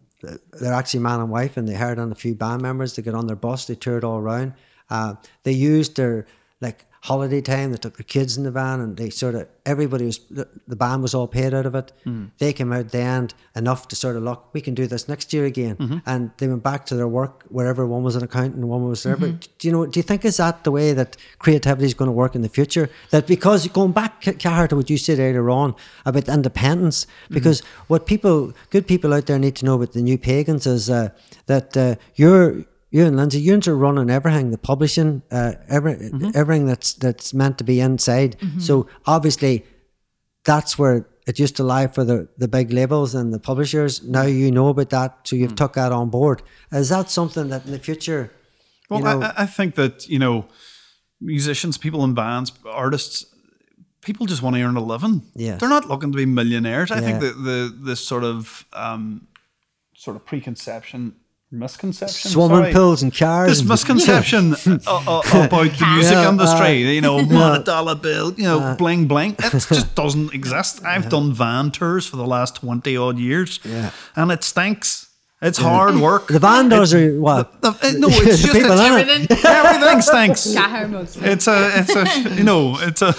they're 0.59 0.73
actually 0.73 0.99
man 1.01 1.19
and 1.19 1.29
wife, 1.29 1.57
and 1.57 1.67
they 1.67 1.75
hired 1.75 1.99
on 1.99 2.11
a 2.11 2.15
few 2.15 2.35
band 2.35 2.61
members. 2.61 2.95
They 2.95 3.01
got 3.01 3.15
on 3.15 3.27
their 3.27 3.35
bus, 3.35 3.65
they 3.65 3.75
toured 3.75 4.03
all 4.03 4.17
around. 4.19 4.53
Uh, 4.89 5.15
they 5.43 5.53
used 5.53 5.95
their 5.95 6.25
like 6.59 6.85
holiday 7.01 7.41
time. 7.41 7.71
They 7.71 7.77
took 7.77 7.97
their 7.97 8.03
kids 8.05 8.37
in 8.37 8.43
the 8.43 8.51
van, 8.51 8.79
and 8.79 8.95
they 8.97 9.09
sort 9.09 9.35
of 9.35 9.47
everybody 9.65 10.05
was 10.05 10.19
the, 10.29 10.47
the 10.67 10.75
band 10.75 11.01
was 11.01 11.13
all 11.13 11.27
paid 11.27 11.53
out 11.53 11.65
of 11.65 11.75
it. 11.75 11.91
They 12.37 12.53
came 12.53 12.71
out 12.73 12.89
the 12.89 12.99
end 12.99 13.33
enough 13.55 13.87
to 13.89 13.95
sort 13.95 14.15
of 14.15 14.23
look. 14.23 14.49
We 14.53 14.61
can 14.61 14.73
do 14.73 14.87
this 14.87 15.07
next 15.07 15.33
year 15.33 15.45
again, 15.45 16.01
and 16.05 16.31
they 16.37 16.47
went 16.47 16.63
back 16.63 16.85
to 16.87 16.95
their 16.95 17.07
work 17.07 17.43
wherever 17.49 17.85
one 17.85 18.03
was 18.03 18.15
an 18.15 18.23
accountant, 18.23 18.65
one 18.65 18.87
was 18.87 19.05
whatever. 19.05 19.27
Do 19.59 19.67
you 19.67 19.71
know? 19.73 19.85
Do 19.85 19.99
you 19.99 20.03
think 20.03 20.25
is 20.25 20.37
that 20.37 20.63
the 20.63 20.71
way 20.71 20.93
that 20.93 21.17
creativity 21.39 21.85
is 21.85 21.93
going 21.93 22.07
to 22.07 22.13
work 22.13 22.35
in 22.35 22.41
the 22.41 22.49
future? 22.49 22.89
That 23.09 23.27
because 23.27 23.67
going 23.67 23.91
back, 23.93 24.21
Cahir, 24.21 24.67
to 24.69 24.75
what 24.75 24.89
you 24.89 24.97
said 24.97 25.19
earlier 25.19 25.49
on 25.49 25.75
about 26.05 26.27
independence, 26.29 27.07
because 27.29 27.61
what 27.87 28.05
people, 28.05 28.53
good 28.69 28.85
people 28.87 29.13
out 29.13 29.25
there 29.25 29.39
need 29.39 29.55
to 29.57 29.65
know 29.65 29.75
about 29.75 29.93
the 29.93 30.01
new 30.01 30.17
pagans 30.17 30.65
is 30.67 30.89
uh, 30.89 31.09
that 31.47 31.75
uh, 31.75 31.95
you're 32.15 32.65
you 32.91 33.05
and 33.05 33.15
Lindsay, 33.15 33.39
you 33.39 33.59
are 33.67 33.75
running 33.75 34.09
everything, 34.09 34.51
the 34.51 34.57
publishing, 34.57 35.21
uh, 35.31 35.53
every, 35.69 36.11
everything 36.35 36.65
that's 36.67 36.93
that's 36.93 37.33
meant 37.33 37.57
to 37.57 37.63
be 37.63 37.79
inside. 37.79 38.35
So 38.59 38.87
obviously, 39.05 39.65
that's 40.43 40.77
where 40.77 41.07
it 41.27 41.39
used 41.39 41.55
to 41.57 41.63
lie 41.63 41.87
for 41.87 42.03
the, 42.03 42.27
the 42.37 42.47
big 42.47 42.71
labels 42.71 43.15
and 43.15 43.33
the 43.33 43.39
publishers. 43.39 44.03
Now 44.03 44.23
you 44.23 44.51
know 44.51 44.67
about 44.69 44.89
that, 44.89 45.19
so 45.23 45.35
you've 45.35 45.55
took 45.55 45.73
that 45.73 45.91
on 45.91 46.09
board. 46.09 46.41
Is 46.71 46.89
that 46.89 47.09
something 47.09 47.49
that 47.49 47.65
in 47.65 47.71
the 47.71 47.79
future? 47.79 48.31
Well, 48.89 48.99
you 48.99 49.05
know, 49.05 49.21
I, 49.21 49.43
I 49.43 49.45
think 49.45 49.75
that 49.75 50.07
you 50.09 50.19
know, 50.19 50.45
musicians, 51.21 51.77
people 51.77 52.03
in 52.03 52.13
bands, 52.13 52.51
artists, 52.65 53.25
people 54.01 54.25
just 54.25 54.41
want 54.41 54.55
to 54.55 54.61
earn 54.63 54.75
a 54.75 54.83
living. 54.83 55.21
Yes. 55.35 55.59
they're 55.59 55.69
not 55.69 55.87
looking 55.87 56.11
to 56.11 56.17
be 56.17 56.25
millionaires. 56.25 56.91
I 56.91 56.99
think 56.99 57.21
Yeah. 57.21 57.29
that 57.29 57.43
the 57.43 57.77
this 57.85 58.05
sort 58.05 58.23
of 58.23 58.65
um, 58.73 59.27
sort 59.95 60.15
of 60.17 60.25
preconception, 60.25 61.15
misconception, 61.51 62.31
swimming 62.31 62.57
sorry. 62.57 62.73
pools 62.73 63.03
and 63.03 63.13
cars. 63.15 63.49
This 63.49 63.59
and- 63.59 63.69
misconception 63.69 64.53
uh, 64.87 65.03
uh, 65.07 65.21
about 65.45 65.71
the 65.71 65.85
music 65.95 66.13
Yeah, 66.13 66.29
industry, 66.29 66.85
uh, 66.87 66.91
you 66.91 67.01
know, 67.01 67.23
money 67.25 67.63
dollar 67.63 67.95
bill, 67.95 68.33
you 68.37 68.43
know, 68.45 68.75
bling 68.77 69.07
bling. 69.07 69.35
It 69.39 69.51
just 69.51 69.93
doesn't 69.95 70.33
exist. 70.33 70.83
I've 70.85 71.09
done 71.09 71.33
van 71.33 71.71
tours 71.71 72.07
for 72.07 72.17
the 72.17 72.25
last 72.27 72.55
twenty 72.57 72.95
odd 72.97 73.17
years, 73.19 73.59
Yeah. 73.63 73.91
and 74.15 74.31
it 74.31 74.43
stinks. 74.43 75.07
It's 75.43 75.57
hard 75.57 75.95
work. 75.95 76.27
the 76.27 76.37
vandals 76.37 76.93
are 76.93 77.19
what? 77.19 77.61
The- 77.61 77.69
uh, 77.69 77.91
no, 77.97 78.07
it's 78.11 78.41
just 78.43 78.53
people 78.53 78.71
it's, 78.73 78.81
in 78.81 78.93
it. 78.93 79.09
Everything. 79.09 79.45
everything 79.45 80.01
stinks. 80.01 80.45
It's 80.45 81.47
a, 81.47 81.71
it's 81.79 81.95
a, 81.95 82.35
you 82.35 82.43
know, 82.43 82.77
it's 82.79 83.01
a 83.01 83.13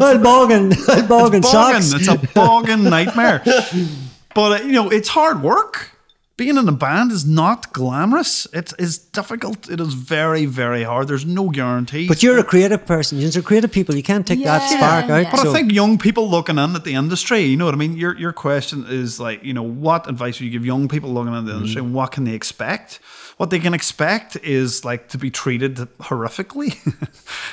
I'll 0.00 0.18
boggin, 0.18 0.72
I'll 0.88 1.06
boggin 1.08 1.40
boggin. 1.40 1.42
socks. 1.42 1.92
It's 1.94 2.08
a 2.08 2.18
boggin 2.34 2.82
nightmare. 2.84 3.42
But 4.34 4.60
uh, 4.60 4.64
you 4.64 4.72
know, 4.72 4.90
it's 4.90 5.08
hard 5.08 5.42
work. 5.42 5.90
Being 6.42 6.56
in 6.56 6.68
a 6.68 6.72
band 6.72 7.12
is 7.12 7.24
not 7.24 7.72
glamorous. 7.72 8.48
It 8.52 8.72
is 8.76 8.98
difficult. 8.98 9.70
It 9.70 9.78
is 9.80 9.94
very, 9.94 10.44
very 10.44 10.82
hard. 10.82 11.06
There's 11.06 11.24
no 11.24 11.50
guarantee. 11.50 12.08
But 12.08 12.20
you're 12.20 12.36
a 12.40 12.42
creative 12.42 12.84
person. 12.84 13.18
You're 13.20 13.42
creative 13.44 13.70
people. 13.70 13.94
You 13.94 14.02
can't 14.02 14.26
take 14.26 14.42
that 14.42 14.60
Yeah, 14.68 14.76
spark 14.76 15.04
out. 15.08 15.30
But 15.30 15.40
so- 15.42 15.50
I 15.50 15.54
think 15.54 15.70
young 15.70 15.98
people 15.98 16.28
looking 16.28 16.58
in 16.58 16.74
at 16.74 16.82
the 16.82 16.94
industry, 16.94 17.42
you 17.42 17.56
know 17.56 17.66
what 17.66 17.74
I 17.74 17.78
mean? 17.78 17.96
Your 17.96 18.18
your 18.18 18.32
question 18.32 18.84
is 18.88 19.20
like, 19.20 19.44
you 19.44 19.54
know, 19.54 19.62
what 19.62 20.08
advice 20.08 20.40
would 20.40 20.46
you 20.46 20.50
give 20.50 20.66
young 20.66 20.88
people 20.88 21.10
looking 21.14 21.32
at 21.32 21.44
the 21.46 21.52
industry 21.52 21.76
Mm-hmm. 21.80 21.86
and 21.86 21.94
what 21.94 22.10
can 22.10 22.24
they 22.24 22.34
expect? 22.34 22.98
What 23.36 23.50
they 23.50 23.60
can 23.60 23.72
expect 23.74 24.36
is 24.42 24.84
like 24.84 25.08
to 25.08 25.18
be 25.18 25.30
treated 25.30 25.76
horrifically 26.08 26.70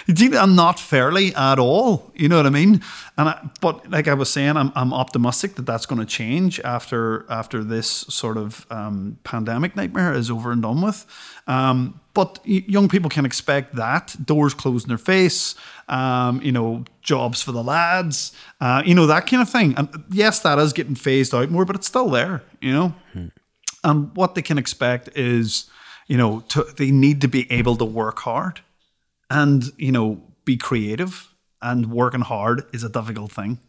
and 0.43 0.55
not 0.55 0.79
fairly 0.79 1.33
at 1.35 1.57
all. 1.59 2.11
You 2.15 2.27
know 2.27 2.37
what 2.37 2.45
I 2.45 2.49
mean? 2.49 2.81
And 3.17 3.29
I, 3.29 3.49
but 3.61 3.89
like 3.89 4.07
I 4.07 4.13
was 4.13 4.29
saying, 4.29 4.57
I'm, 4.57 4.71
I'm 4.75 4.93
optimistic 4.93 5.55
that 5.55 5.65
that's 5.65 5.85
going 5.85 5.99
to 5.99 6.05
change 6.05 6.59
after 6.63 7.25
after 7.29 7.63
this 7.63 7.87
sort 8.09 8.37
of 8.37 8.65
um, 8.79 9.17
pandemic 9.23 9.75
nightmare 9.75 10.13
is 10.13 10.29
over 10.31 10.51
and 10.51 10.61
done 10.61 10.81
with. 10.81 11.05
Um, 11.47 11.99
but 12.13 12.39
young 12.45 12.89
people 12.89 13.09
can 13.09 13.25
expect 13.25 13.75
that 13.75 14.15
doors 14.25 14.53
closed 14.53 14.85
in 14.85 14.89
their 14.89 14.97
face. 14.97 15.55
Um, 15.87 16.41
you 16.41 16.51
know, 16.51 16.83
jobs 17.01 17.41
for 17.41 17.51
the 17.51 17.63
lads. 17.63 18.33
Uh, 18.59 18.81
you 18.85 18.95
know 18.95 19.07
that 19.07 19.27
kind 19.27 19.41
of 19.41 19.49
thing. 19.49 19.73
And 19.77 19.89
yes, 20.11 20.39
that 20.41 20.59
is 20.59 20.73
getting 20.73 20.95
phased 20.95 21.33
out 21.33 21.49
more, 21.49 21.65
but 21.65 21.75
it's 21.75 21.87
still 21.87 22.09
there. 22.09 22.41
You 22.61 22.73
know. 22.73 22.93
And 23.83 24.15
what 24.15 24.35
they 24.35 24.41
can 24.41 24.57
expect 24.57 25.09
is, 25.15 25.69
you 26.07 26.17
know, 26.17 26.41
to, 26.49 26.63
they 26.77 26.91
need 26.91 27.21
to 27.21 27.27
be 27.27 27.49
able 27.51 27.77
to 27.77 27.85
work 27.85 28.19
hard 28.19 28.59
and, 29.29 29.63
you 29.77 29.91
know, 29.91 30.21
be 30.43 30.57
creative. 30.57 31.27
And 31.61 31.91
working 31.91 32.21
hard 32.21 32.63
is 32.73 32.83
a 32.83 32.89
difficult 32.89 33.31
thing, 33.33 33.59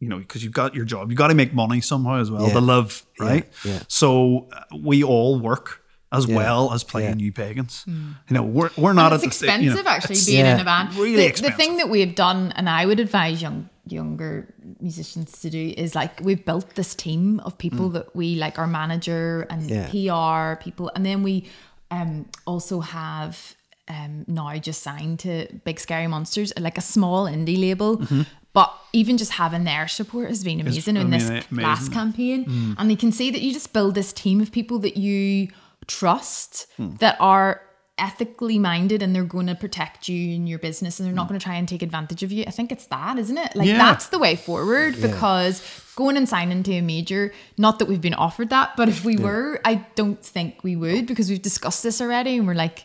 you 0.00 0.08
know, 0.08 0.18
because 0.18 0.42
you've 0.42 0.52
got 0.62 0.74
your 0.74 0.84
job. 0.84 1.10
you 1.10 1.16
got 1.16 1.28
to 1.28 1.34
make 1.34 1.52
money 1.54 1.80
somehow 1.80 2.16
as 2.20 2.30
well 2.30 2.46
Yeah. 2.48 2.54
to 2.54 2.60
live, 2.60 3.04
right? 3.18 3.46
yeah. 3.64 3.80
So 3.86 4.48
uh, 4.52 4.76
we 4.82 5.04
all 5.04 5.38
work 5.38 5.82
as 6.12 6.26
well 6.26 6.72
as 6.72 6.82
playing 6.82 7.10
yeah. 7.10 7.14
New 7.26 7.32
Pagans. 7.32 7.84
You 7.86 7.94
know, 8.30 8.42
we're, 8.42 8.70
we're 8.76 8.94
not 8.94 9.12
And 9.12 9.22
at 9.22 9.26
it's 9.28 9.38
the 9.38 9.46
sta- 9.46 9.56
you 9.58 9.70
know, 9.70 9.78
expensive 9.78 9.86
actually 9.86 10.20
being 10.32 10.44
Yeah. 10.46 10.54
in 10.54 10.60
a 10.60 10.64
band. 10.64 10.94
Really 10.94 11.16
the, 11.16 11.26
expensive. 11.26 11.56
The 11.56 11.62
thing 11.62 11.76
that 11.76 11.88
we 11.88 12.00
have 12.00 12.14
done, 12.16 12.52
and 12.56 12.68
I 12.68 12.84
would 12.86 12.98
advise 12.98 13.40
young 13.42 13.68
younger 13.86 14.52
musicians 14.80 15.40
to 15.42 15.50
do, 15.50 15.74
is 15.76 15.94
like 15.94 16.20
we've 16.20 16.44
built 16.44 16.74
this 16.74 16.94
team 16.94 17.40
of 17.40 17.56
people 17.58 17.90
Mm. 17.90 17.92
that 17.94 18.16
we 18.16 18.34
like 18.36 18.58
our 18.58 18.66
manager 18.66 19.46
and 19.50 19.68
Yeah. 19.70 19.86
PR 19.90 20.60
people, 20.62 20.90
and 20.94 21.04
then 21.04 21.22
we 21.22 21.44
um, 21.90 22.26
also 22.46 22.80
have 22.80 23.54
um, 23.88 24.24
now 24.28 24.56
just 24.58 24.82
signed 24.82 25.18
to 25.20 25.46
Big 25.64 25.80
Scary 25.80 26.06
Monsters, 26.06 26.52
like 26.58 26.78
a 26.78 26.80
small 26.80 27.26
indie 27.26 27.60
label. 27.60 27.98
Mm-hmm. 27.98 28.22
But 28.52 28.74
even 28.92 29.16
just 29.16 29.32
having 29.32 29.64
their 29.64 29.86
support 29.86 30.28
has 30.28 30.42
been 30.42 30.60
amazing 30.60 30.96
in 30.96 31.10
this 31.10 31.30
ama- 31.30 31.62
last 31.62 31.92
campaign. 31.92 32.44
Mm. 32.46 32.74
And 32.78 32.90
you 32.90 32.96
can 32.96 33.12
see 33.12 33.30
that 33.30 33.40
you 33.42 33.52
just 33.52 33.72
build 33.72 33.94
this 33.94 34.12
team 34.12 34.40
of 34.40 34.50
people 34.50 34.78
that 34.80 34.96
you 34.96 35.48
trust 35.86 36.66
Hmm. 36.76 36.96
that 36.96 37.16
are 37.20 37.62
ethically 37.98 38.58
minded 38.58 39.02
and 39.02 39.14
they're 39.14 39.24
going 39.24 39.46
to 39.46 39.54
protect 39.54 40.08
you 40.08 40.34
and 40.34 40.48
your 40.48 40.58
business 40.58 40.98
and 40.98 41.06
they're 41.06 41.14
not 41.14 41.28
going 41.28 41.38
to 41.38 41.44
try 41.44 41.54
and 41.56 41.68
take 41.68 41.82
advantage 41.82 42.22
of 42.22 42.32
you. 42.32 42.44
I 42.46 42.50
think 42.50 42.72
it's 42.72 42.86
that, 42.86 43.18
isn't 43.18 43.36
it? 43.36 43.54
Like 43.54 43.66
Hmm. 43.68 43.74
Yeah. 43.74 43.78
that's 43.78 44.08
the 44.08 44.18
way 44.18 44.36
forward 44.36 45.00
because 45.00 45.62
going 45.96 46.16
and 46.16 46.26
signing 46.28 46.62
to 46.62 46.72
a 46.72 46.80
major, 46.80 47.32
not 47.58 47.78
that 47.78 47.88
we've 47.88 48.00
been 48.00 48.14
offered 48.14 48.48
that, 48.50 48.74
but 48.76 48.88
if 48.88 49.04
we 49.04 49.16
were, 49.18 49.60
I 49.64 49.84
don't 49.96 50.20
think 50.24 50.64
we 50.64 50.76
would 50.76 51.06
because 51.06 51.28
we've 51.28 51.42
discussed 51.42 51.82
this 51.82 52.00
already 52.00 52.38
and 52.38 52.46
we're 52.46 52.54
like, 52.54 52.84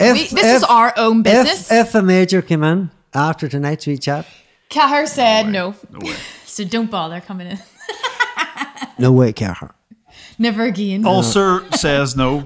If- 0.00 0.14
we, 0.32 0.40
this 0.40 0.56
is 0.56 0.64
our 0.64 0.92
own 0.96 1.22
business. 1.22 1.70
If, 1.70 1.88
if 1.88 1.94
a 1.94 2.02
major 2.02 2.40
came 2.40 2.64
in 2.64 2.90
after 3.14 3.48
tonight's 3.48 3.86
wee 3.86 3.98
chat, 3.98 4.26
Cahir 4.70 5.06
said 5.06 5.48
no. 5.48 5.74
way. 5.92 6.14
so 6.44 6.64
don't 6.64 6.90
bother 6.90 7.20
coming 7.20 7.46
in. 7.48 7.58
no 8.98 9.12
way, 9.12 9.32
Cahir. 9.32 9.70
Never 10.38 10.64
again. 10.64 11.04
Ulcer 11.06 11.64
says 11.76 12.14
no. 12.16 12.44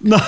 no. 0.00 0.18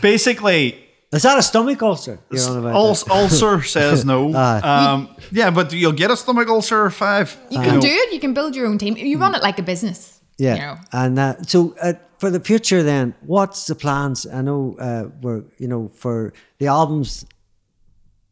Basically, 0.00 0.78
Is 1.12 1.22
that 1.22 1.38
a 1.38 1.42
stomach 1.42 1.82
ulcer 1.82 2.18
you're 2.30 2.48
on 2.48 2.58
about? 2.58 2.74
Ul- 2.74 2.96
ulcer 3.10 3.62
says 3.62 4.04
no. 4.04 4.34
Um, 4.34 5.08
yeah, 5.30 5.50
but 5.50 5.72
you'll 5.72 5.92
get 5.92 6.10
a 6.10 6.16
stomach 6.16 6.48
ulcer 6.48 6.90
five. 6.90 7.36
You 7.50 7.60
can 7.60 7.80
do 7.80 7.88
it. 7.88 8.12
You 8.12 8.20
can 8.20 8.34
build 8.34 8.56
your 8.56 8.66
own 8.66 8.78
team. 8.78 8.96
You 8.96 9.18
run 9.18 9.34
it 9.34 9.42
like 9.42 9.58
a 9.58 9.62
business. 9.62 10.20
Yeah, 10.38 10.54
You 10.54 10.60
know. 10.60 10.76
and 10.92 11.18
uh, 11.18 11.42
so 11.42 11.76
uh, 11.80 11.92
for 12.22 12.30
the 12.30 12.38
future, 12.38 12.84
then, 12.84 13.16
what's 13.22 13.66
the 13.66 13.74
plans? 13.74 14.28
I 14.28 14.42
know 14.42 14.76
uh, 14.78 15.08
we're 15.20 15.42
you 15.58 15.66
know 15.66 15.88
for 15.88 16.32
the 16.58 16.68
albums 16.68 17.26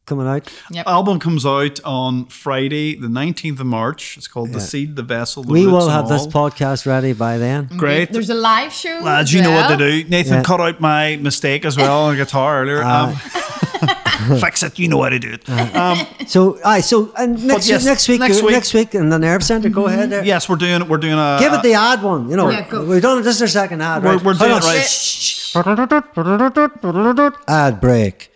coming 0.07 0.29
out. 0.29 0.49
Yep. 0.71 0.87
Album 0.87 1.19
comes 1.19 1.45
out 1.45 1.81
on 1.85 2.27
Friday, 2.27 2.95
the 2.95 3.09
19th 3.09 3.59
of 3.59 3.67
March. 3.67 4.17
It's 4.17 4.29
called 4.29 4.53
The 4.53 4.61
Seed, 4.61 4.95
The 4.95 5.03
Vessel, 5.03 5.43
The 5.43 5.53
we 5.53 5.65
Roots 5.65 5.73
will 5.73 5.83
and 5.91 5.91
have 5.91 6.09
this 6.09 6.29
podcast 6.29 6.87
ready 6.87 7.15
by 7.15 7.39
then. 7.39 7.69
Great. 7.77 8.13
There's 8.13 8.31
a 8.31 8.35
live 8.35 8.73
show. 8.73 9.01
Lads, 9.03 9.31
as 9.31 9.33
you 9.35 9.43
know 9.43 9.51
what 9.51 9.67
to 9.71 9.77
do. 9.77 10.09
Nathan 10.09 10.35
Yeah. 10.35 10.43
cut 10.45 10.61
out 10.61 10.81
my 10.81 11.17
mistake 11.17 11.65
as 11.65 11.77
well 11.77 12.05
on 12.05 12.17
guitar 12.17 12.63
earlier. 12.63 12.85
Um, 12.85 13.17
fix 14.41 14.63
it. 14.63 14.79
You 14.79 14.89
know 14.89 15.03
how 15.03 15.09
to 15.09 15.19
do 15.19 15.33
it. 15.33 15.49
Uh-huh. 15.49 15.81
Um, 15.81 16.27
so, 16.27 16.59
aye, 16.65 16.81
so 16.81 17.13
and 17.17 17.45
next 17.47 17.69
yes, 17.69 17.85
next 17.85 18.09
week, 18.09 18.21
next 18.21 18.35
next 18.35 18.43
week- 18.43 18.47
week, 18.47 18.53
next 18.55 18.75
week 18.75 18.95
in 18.95 19.09
the 19.09 19.19
Nerve 19.19 19.43
Center. 19.43 19.69
Go 19.69 19.87
ahead 19.87 20.11
there. 20.11 20.25
yes, 20.25 20.49
we're 20.49 20.57
doing 20.57 20.87
we're 20.89 20.99
doing 20.99 21.15
a 21.15 21.37
Give 21.41 21.53
it 21.53 21.63
the 21.63 21.75
uh, 21.75 21.93
ad 21.95 22.03
one. 22.03 22.29
You 22.31 22.37
know, 22.37 22.51
Yeah, 22.51 22.69
go. 22.69 22.85
we've 22.85 23.03
done 23.03 23.23
this 23.23 23.37
is 23.37 23.43
our 23.43 23.49
second 23.49 23.81
ad. 23.83 24.03
we're, 24.03 24.15
right? 24.17 24.25
we're 24.25 24.35
doing 24.35 24.51
Hold 24.51 24.63
it 24.65 24.69
on. 25.57 25.73
right. 27.25 27.35
Ad 27.49 27.81
break. 27.81 28.31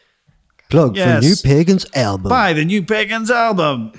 Plug 0.71 0.97
Yes. 0.97 1.23
for 1.23 1.29
New 1.49 1.55
Pagans 1.55 1.87
album. 1.95 2.29
Buy 2.31 2.53
the 2.53 2.65
new 2.65 2.83
Pagans 2.83 3.31
album 3.31 3.93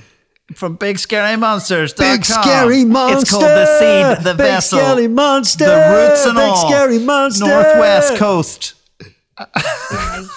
from 0.56 0.76
Big 0.76 1.00
Scary 1.00 1.38
Monsters. 1.38 1.94
Big 1.94 2.26
scary 2.26 2.84
monster. 2.86 3.20
It's 3.22 3.32
called 3.32 3.44
The 3.44 3.66
Seed, 3.80 4.24
The 4.26 4.34
Vessel. 4.34 4.38
Big 4.38 4.38
Vessel, 4.38 4.80
scary 4.80 5.08
monster. 5.08 5.66
The 5.66 6.08
Roots 6.10 6.26
and 6.26 6.36
Big 6.36 6.44
All. 6.44 6.68
Big 6.70 6.76
Scary 6.76 7.00
monster. 7.00 7.46
Northwest 7.48 8.16
Coast. 8.18 8.74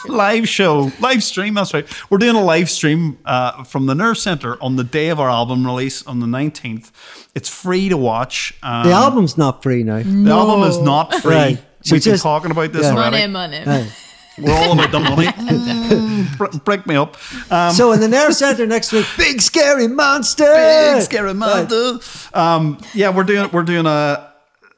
Live 0.08 0.48
show, 0.48 0.90
live 1.00 1.22
stream. 1.22 1.54
That's 1.54 1.72
right. 1.74 1.86
We're 2.10 2.18
doing 2.18 2.36
a 2.36 2.42
live 2.44 2.68
stream 2.70 3.18
uh, 3.24 3.64
from 3.64 3.86
the 3.86 3.94
Nerve 3.94 4.18
Center 4.18 4.60
on 4.62 4.76
the 4.76 4.84
day 4.84 5.08
of 5.08 5.20
our 5.20 5.28
album 5.30 5.64
release 5.66 6.06
on 6.06 6.20
the 6.20 6.26
19th. 6.26 6.90
It's 7.34 7.48
free 7.48 7.88
to 7.88 7.96
watch. 7.96 8.54
Um, 8.62 8.86
The 8.86 8.92
album's 8.92 9.38
not 9.38 9.62
free 9.62 9.82
now. 9.84 9.98
the 10.02 10.30
album 10.30 10.68
is 10.68 10.78
not 10.80 11.14
free. 11.16 11.34
Right. 11.34 11.64
We've 11.84 11.92
been 11.92 12.00
just- 12.00 12.22
talking 12.22 12.50
about 12.50 12.72
this 12.72 12.82
yeah. 12.82 12.94
already. 12.96 13.26
Money, 13.28 13.64
money. 13.64 13.88
We're 14.40 14.52
all 14.54 14.72
about 14.72 14.92
the 14.92 15.00
money. 15.00 16.28
Br- 16.38 16.58
Break 16.64 16.86
me 16.86 16.94
up. 16.94 17.16
Um, 17.50 17.72
so 17.72 17.90
in 17.92 17.98
the 18.00 18.06
Nerve 18.06 18.34
Center 18.34 18.66
next 18.66 18.92
week, 18.92 19.04
big 19.16 19.40
scary 19.40 19.88
monster. 19.88 20.44
big 20.44 21.02
scary 21.02 21.34
monster. 21.34 21.98
Um, 22.34 22.78
yeah, 22.94 23.08
we're 23.10 23.24
doing 23.24 23.50
we're 23.52 23.64
doing 23.64 23.86
a 23.86 24.32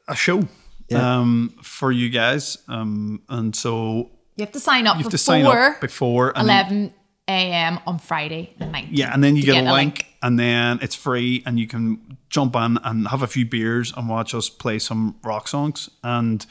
a 0.08 0.16
show 0.16 0.48
Yeah. 0.88 1.18
um, 1.20 1.54
for 1.80 1.90
you 1.90 2.08
guys, 2.10 2.58
um, 2.68 3.22
and 3.28 3.56
so 3.56 4.10
You 4.36 4.44
have 4.44 4.52
to 4.52 4.60
sign 4.60 4.86
up 4.86 4.96
you 4.98 5.04
have 5.04 5.10
before 5.10 5.10
to 5.10 5.18
sign 5.18 5.46
up 5.46 5.80
before 5.80 6.32
11 6.36 6.92
a.m. 7.28 7.78
on 7.86 7.98
Friday 7.98 8.54
the 8.58 8.66
19th. 8.66 8.88
Yeah, 8.90 9.12
and 9.14 9.20
then 9.24 9.34
you 9.36 9.42
to 9.42 9.52
get, 9.52 9.66
a 9.66 9.72
link, 9.72 9.94
and 10.22 10.38
then 10.38 10.78
it's 10.82 10.94
free, 11.06 11.42
and 11.46 11.58
you 11.58 11.66
can 11.66 12.18
jump 12.28 12.54
in 12.56 12.78
and 12.84 13.08
have 13.08 13.22
a 13.22 13.26
few 13.26 13.46
beers 13.46 13.92
and 13.96 14.08
watch 14.08 14.34
us 14.34 14.48
play 14.50 14.78
some 14.78 15.14
rock 15.24 15.48
songs, 15.48 15.88
and 16.04 16.44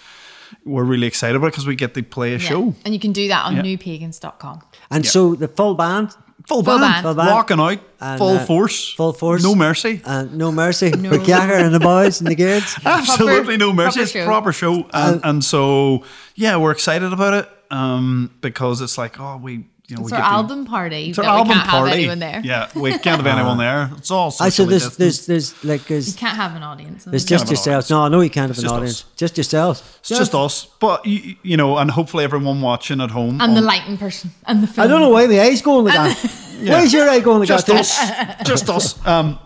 we're 0.65 0.83
really 0.93 1.05
excited 1.07 1.35
about 1.35 1.47
it 1.47 1.51
because 1.53 1.67
we 1.67 1.75
get 1.75 1.93
to 1.93 2.01
play 2.01 2.29
a 2.29 2.37
Yeah. 2.37 2.49
show. 2.49 2.75
And 2.83 2.93
you 2.95 2.99
can 2.99 3.11
do 3.13 3.27
that 3.27 3.45
on 3.45 3.55
Yeah. 3.55 3.61
newpagans.com. 3.61 4.61
And 4.89 5.05
so 5.05 5.35
the 5.35 5.47
full 5.47 5.75
band, 5.75 6.09
Full, 6.49 6.63
Full 6.63 6.79
band, 6.79 6.81
band. 6.81 7.03
Full 7.03 7.13
band. 7.13 7.29
walking 7.29 7.59
out, 7.59 7.79
And, 8.01 8.17
full 8.17 8.37
uh, 8.37 8.45
force, 8.45 8.93
full 8.95 9.13
force. 9.13 9.43
no 9.43 9.53
mercy. 9.55 10.01
and 10.03 10.35
no 10.35 10.51
mercy 10.51 10.89
for 10.91 11.17
Gallagher 11.19 11.53
and 11.53 11.73
the 11.73 11.79
boys 11.79 12.19
and 12.21 12.27
the 12.29 12.35
kids. 12.35 12.75
Absolutely 12.85 13.55
no 13.55 13.71
mercy. 13.71 13.99
proper 13.99 14.01
It's 14.01 14.11
a 14.11 14.17
show. 14.19 14.25
proper 14.25 14.51
show, 14.51 14.89
and, 14.91 15.21
and 15.23 15.43
so 15.43 16.03
yeah, 16.35 16.57
we're 16.57 16.71
excited 16.71 17.13
about 17.13 17.33
it 17.35 17.49
um, 17.71 18.31
because 18.41 18.81
it's 18.81 18.97
like 18.97 19.19
oh 19.19 19.37
we 19.37 19.65
you 19.89 19.95
know, 19.97 20.03
It's 20.03 20.11
we 20.11 20.17
our 20.17 20.21
get 20.21 20.27
to- 20.27 20.33
album 20.33 20.65
party. 20.65 21.09
It's 21.09 21.17
our 21.19 21.25
that 21.25 21.31
we 21.33 21.37
album 21.39 21.53
can't 21.53 21.67
party. 21.69 21.89
have 21.89 21.97
anyone 21.99 22.19
there. 22.19 22.41
Yeah, 22.43 22.69
we 22.75 22.91
can't 22.91 23.17
have 23.21 23.25
anyone 23.27 23.57
there. 23.57 23.89
It's 23.97 24.11
all 24.11 24.27
I 24.39 24.49
so 24.49 24.65
there's, 24.65 24.83
distanced. 24.83 25.27
there's 25.27 25.53
there's 25.53 25.63
like 25.65 25.87
there's, 25.87 26.07
You 26.13 26.19
can't 26.19 26.37
have 26.37 26.55
an 26.55 26.63
audience. 26.63 27.05
there's 27.05 27.25
just 27.25 27.43
have 27.45 27.51
yourselves. 27.51 27.89
No, 27.89 28.01
I 28.03 28.09
know 28.09 28.21
you 28.21 28.29
can't 28.29 28.49
have 28.49 28.57
an 28.57 28.61
just 28.63 28.73
audience. 28.75 29.01
us. 29.03 29.05
Just 29.15 29.37
yourselves. 29.37 29.83
It's 30.01 30.09
just 30.09 30.35
us, 30.35 30.65
but 30.79 31.05
you, 31.05 31.35
you 31.43 31.57
know, 31.57 31.77
and 31.77 31.89
hopefully 31.91 32.23
everyone 32.23 32.61
watching 32.61 33.01
at 33.01 33.09
home. 33.11 33.41
and 33.41 33.57
the 33.57 33.61
lighting 33.61 33.97
person 33.97 34.31
and 34.45 34.61
the 34.63 34.67
film. 34.67 34.85
I 34.85 34.87
don't 34.87 35.01
know 35.01 35.09
why 35.09 35.25
the 35.27 35.39
eye's 35.39 35.61
going 35.61 35.85
like 35.85 35.95
that. 36.17 36.31
Why 36.61 36.81
is 36.81 36.93
your 36.93 37.09
eye 37.09 37.19
going 37.21 37.39
like 37.39 37.47
just 37.47 37.67
that? 37.67 37.79
us, 37.79 38.47
just 38.47 38.69
us. 38.69 39.07
Um, 39.07 39.39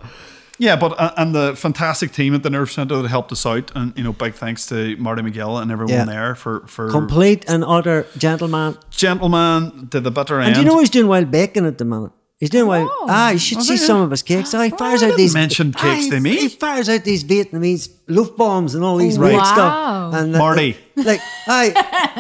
yeah, 0.64 0.76
but 0.77 0.91
uh, 0.99 1.11
and 1.18 1.34
the 1.35 1.56
fantastic 1.56 2.11
team 2.11 2.34
at 2.35 2.41
the 2.44 2.49
Nerve 2.49 2.72
Centre 2.72 3.02
that 3.02 3.07
helped 3.10 3.31
us 3.31 3.45
out, 3.45 3.72
and 3.76 3.94
you 3.98 4.03
know, 4.03 4.14
big 4.14 4.34
thanks 4.34 4.65
to 4.68 4.95
Marty 4.98 5.22
McGill 5.22 5.61
and 5.61 5.72
everyone 5.72 5.94
Yeah. 5.94 6.06
there 6.06 6.35
for 6.35 6.64
for 6.68 6.90
Complete 6.90 7.45
and 7.48 7.64
utter 7.64 8.06
gentleman. 8.18 8.77
gentleman 8.90 9.88
to 9.91 9.99
the 9.99 10.11
bitter 10.11 10.40
end. 10.40 10.56
And 10.56 10.57
you 10.57 10.65
know 10.65 10.80
he's 10.80 10.90
doing 10.90 11.07
wild 11.07 11.30
bacon 11.31 11.65
at 11.65 11.77
the 11.77 11.85
minute? 11.85 12.11
He's 12.40 12.49
doing. 12.49 12.88
Oh. 12.90 13.06
Ah, 13.10 13.30
you 13.31 13.40
should 13.40 13.61
see 13.61 13.73
he? 13.73 13.77
some 13.77 14.02
of 14.02 14.11
his 14.11 14.22
cakes. 14.22 14.53
Ah, 14.53 14.64
he 14.64 14.69
fires 14.69 15.02
I 15.03 15.11
out 15.11 15.18
these. 15.18 15.34
mention 15.34 15.72
cakes 15.72 16.07
ah, 16.07 16.10
to 16.10 16.15
he- 16.15 16.19
me. 16.22 16.35
He 16.38 16.49
fires 16.49 16.90
out 16.90 17.03
these 17.06 17.23
Vietnamese 17.23 17.90
loaf 18.07 18.35
bombs 18.35 18.76
and 18.76 18.84
all 18.84 18.98
these 18.98 19.18
Right. 19.18 19.27
weird 19.31 19.44
Wow. 19.44 19.53
stuff. 19.53 20.14
And 20.22 20.31
Marty. 20.34 20.77
Like 20.95 21.21
I, 21.47 21.71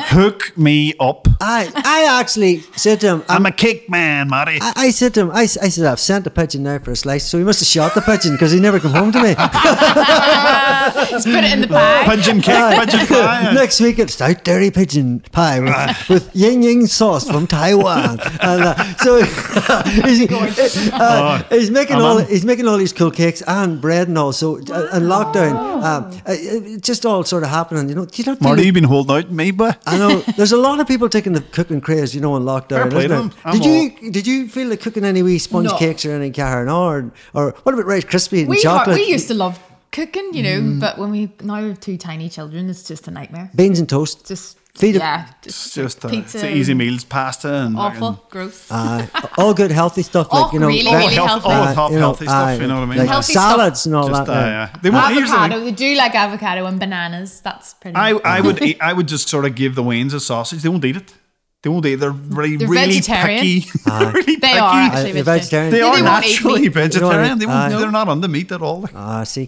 hook 0.09 0.57
me 0.57 0.93
up. 0.99 1.27
I, 1.39 1.71
I 1.75 2.19
actually 2.19 2.61
said 2.75 2.99
to 3.01 3.07
him, 3.07 3.23
I'm 3.29 3.45
a 3.45 3.51
cake 3.51 3.89
man, 3.89 4.29
Marty. 4.29 4.59
I, 4.61 4.73
I 4.75 4.89
said 4.91 5.13
to 5.15 5.21
him, 5.21 5.31
I, 5.31 5.41
I 5.41 5.47
said, 5.47 5.85
I've 5.85 5.99
sent 5.99 6.23
the 6.23 6.31
pigeon 6.31 6.63
now 6.63 6.79
for 6.79 6.91
a 6.91 6.95
slice. 6.95 7.25
So 7.25 7.37
he 7.37 7.43
must 7.43 7.59
have 7.59 7.67
shot 7.67 7.93
the 7.93 8.01
pigeon 8.01 8.33
because 8.33 8.51
he 8.51 8.59
never 8.59 8.79
come 8.79 8.91
home 8.91 9.11
to 9.11 9.21
me. 9.21 9.33
Just 11.09 11.25
put 11.27 11.43
it 11.43 11.51
in 11.53 11.61
the 11.61 11.67
bag. 11.67 12.09
pigeon 12.09 12.41
cake, 12.41 12.79
pigeon 12.79 13.07
pie. 13.07 13.53
Next 13.53 13.79
week 13.79 13.99
it's 13.99 14.13
stout 14.13 14.43
dairy 14.43 14.71
pigeon 14.71 15.19
pie 15.31 15.59
with, 15.59 16.09
with 16.09 16.35
yin 16.35 16.61
yang 16.63 16.85
sauce 16.87 17.29
from 17.29 17.47
Taiwan. 17.47 18.19
And, 18.41 18.63
uh, 18.63 18.95
so 18.97 19.21
he's, 19.23 20.29
uh, 20.91 21.43
he's 21.49 21.71
making 21.71 21.97
I'm 21.97 22.01
all 22.01 22.17
in. 22.19 22.27
he's 22.27 22.45
making 22.45 22.67
all 22.67 22.77
these 22.77 22.93
cool 22.93 23.11
cakes 23.11 23.41
and 23.47 23.79
bread 23.79 24.07
and 24.07 24.17
all. 24.17 24.33
So 24.33 24.57
uh, 24.57 24.89
and 24.93 25.05
lockdown, 25.05 25.53
um, 25.83 26.11
uh, 26.25 26.33
it 26.33 26.81
just 26.81 27.05
all 27.05 27.23
sort 27.23 27.43
of 27.43 27.49
happening. 27.49 27.89
You 27.89 27.95
know, 27.95 28.05
do 28.05 28.21
you 28.21 28.25
not 28.25 28.39
feel 28.39 28.49
Marty, 28.49 28.62
it- 28.63 28.65
you've 28.65 28.73
been 28.75 28.83
holding 28.85 29.15
out 29.15 29.31
me, 29.31 29.51
but 29.51 29.81
I 29.85 29.97
know 29.97 30.19
there's 30.37 30.51
a 30.51 30.57
lot 30.57 30.79
of 30.79 30.87
people 30.87 31.09
taking 31.09 31.33
the 31.33 31.41
cooking 31.41 31.81
craze, 31.81 32.15
you 32.15 32.21
know, 32.21 32.35
in 32.37 32.43
lockdown. 32.43 32.69
Fair 32.83 32.87
play 32.89 33.05
isn't 33.05 33.11
it? 33.11 33.21
them. 33.21 33.31
I'm 33.45 33.59
Did 33.59 33.65
you 33.65 34.11
did 34.11 34.27
you 34.27 34.47
feel 34.47 34.67
like 34.69 34.79
cooking 34.81 35.03
any 35.05 35.21
wee 35.23 35.37
sponge 35.39 35.67
No. 35.69 35.77
cakes 35.77 36.05
or 36.05 36.11
any 36.13 36.31
car 36.31 36.65
no, 36.65 36.83
or 36.83 37.11
or 37.33 37.55
what 37.63 37.73
about 37.73 37.85
Rice 37.85 38.05
Krispie 38.05 38.39
and 38.41 38.49
We, 38.49 38.57
chocolate? 38.59 38.97
we 38.97 39.05
used 39.05 39.27
to 39.27 39.33
love 39.33 39.59
cooking, 39.91 40.31
you 40.33 40.41
know, 40.43 40.59
Mm. 40.61 40.79
but 40.79 40.97
when 40.97 41.11
we 41.11 41.31
now 41.43 41.55
have 41.67 41.79
two 41.79 41.97
tiny 41.97 42.27
children, 42.29 42.69
it's 42.69 42.83
just 42.83 43.07
a 43.07 43.11
nightmare. 43.11 43.51
beans 43.55 43.79
and 43.79 43.87
toast. 43.87 44.25
Just 44.27 44.57
Feed 44.75 44.95
it- 44.95 44.99
yeah, 44.99 45.27
it's 45.43 45.65
just, 45.65 45.75
just 45.75 46.05
uh, 46.05 46.09
pizza. 46.09 46.37
it's 46.37 46.41
the 46.41 46.51
easy 46.51 46.73
meals, 46.73 47.03
pasta, 47.03 47.53
and 47.53 47.77
awful, 47.77 48.13
fucking- 48.13 48.25
gross. 48.31 48.71
Uh, 48.71 49.05
all 49.37 49.53
good 49.53 49.69
healthy 49.71 50.01
stuff 50.01 50.27
Oh, 50.31 50.41
like 50.41 50.53
you 50.53 50.59
know 50.59 50.65
really, 50.67 50.83
veg- 50.83 50.93
really 50.95 51.13
health- 51.13 51.29
healthy. 51.29 51.45
all 51.47 51.61
uh, 51.63 51.73
top 51.75 51.91
you 51.91 51.97
know, 51.97 52.01
healthy 52.01 52.25
stuff, 52.25 52.49
uh, 52.49 52.61
you 52.61 52.67
know 52.67 52.75
what 52.79 52.81
I 52.81 52.85
mean? 52.87 52.97
Like 52.97 53.07
Healthy 53.09 53.33
salads 53.33 53.85
and 53.85 53.95
all 53.95 54.09
just 54.09 54.25
that. 54.25 54.31
uh, 54.35 54.39
yeah. 54.39 54.69
yeah. 54.73 54.79
They 54.81 54.89
want, 54.89 55.13
here's 55.13 55.29
the 55.29 55.35
thing. 55.35 55.43
avocado. 55.43 55.65
We 55.65 55.71
do 55.73 55.95
like 55.95 56.15
avocado 56.15 56.65
and 56.65 56.79
bananas. 56.79 57.39
That's 57.41 57.75
pretty. 57.75 57.95
I, 57.95 58.09
I 58.37 58.41
would 58.41 58.63
eat, 58.63 58.77
I 58.81 58.93
would 58.93 59.07
just 59.07 59.29
sort 59.29 59.45
of 59.45 59.53
give 59.53 59.75
the 59.75 59.83
Waynes 59.83 60.13
a 60.15 60.19
sausage. 60.19 60.63
They 60.63 60.69
won't 60.69 60.83
eat 60.85 60.95
it. 60.97 61.13
They 61.61 61.69
won't 61.69 61.85
eat. 61.85 61.95
They're 61.97 62.09
really 62.11 62.57
They're 62.57 62.67
really 62.67 62.95
vegetarian. 62.95 63.41
picky. 63.41 63.69
They're 63.85 64.11
really 64.17 64.35
They 64.37 64.47
picky. 64.47 64.57
are 64.59 64.73
Uh, 64.73 64.85
actually 64.87 65.21
vegetarian. 65.21 65.25
vegetarian. 65.25 65.71
They 65.71 65.81
are 65.81 65.89
won't 65.91 65.99
eat 65.99 66.03
naturally 66.33 66.61
meat. 66.61 66.73
vegetarian. 66.73 67.37
They 67.37 67.45
won't, 67.45 67.73
what 67.73 67.79
they're 67.79 67.91
not 67.91 68.07
on 68.09 68.21
the 68.21 68.27
meat 68.27 68.51
at 68.51 68.61
all. 68.63 68.81
Like, 68.81 68.95
Ah, 68.95 69.23
see, 69.23 69.45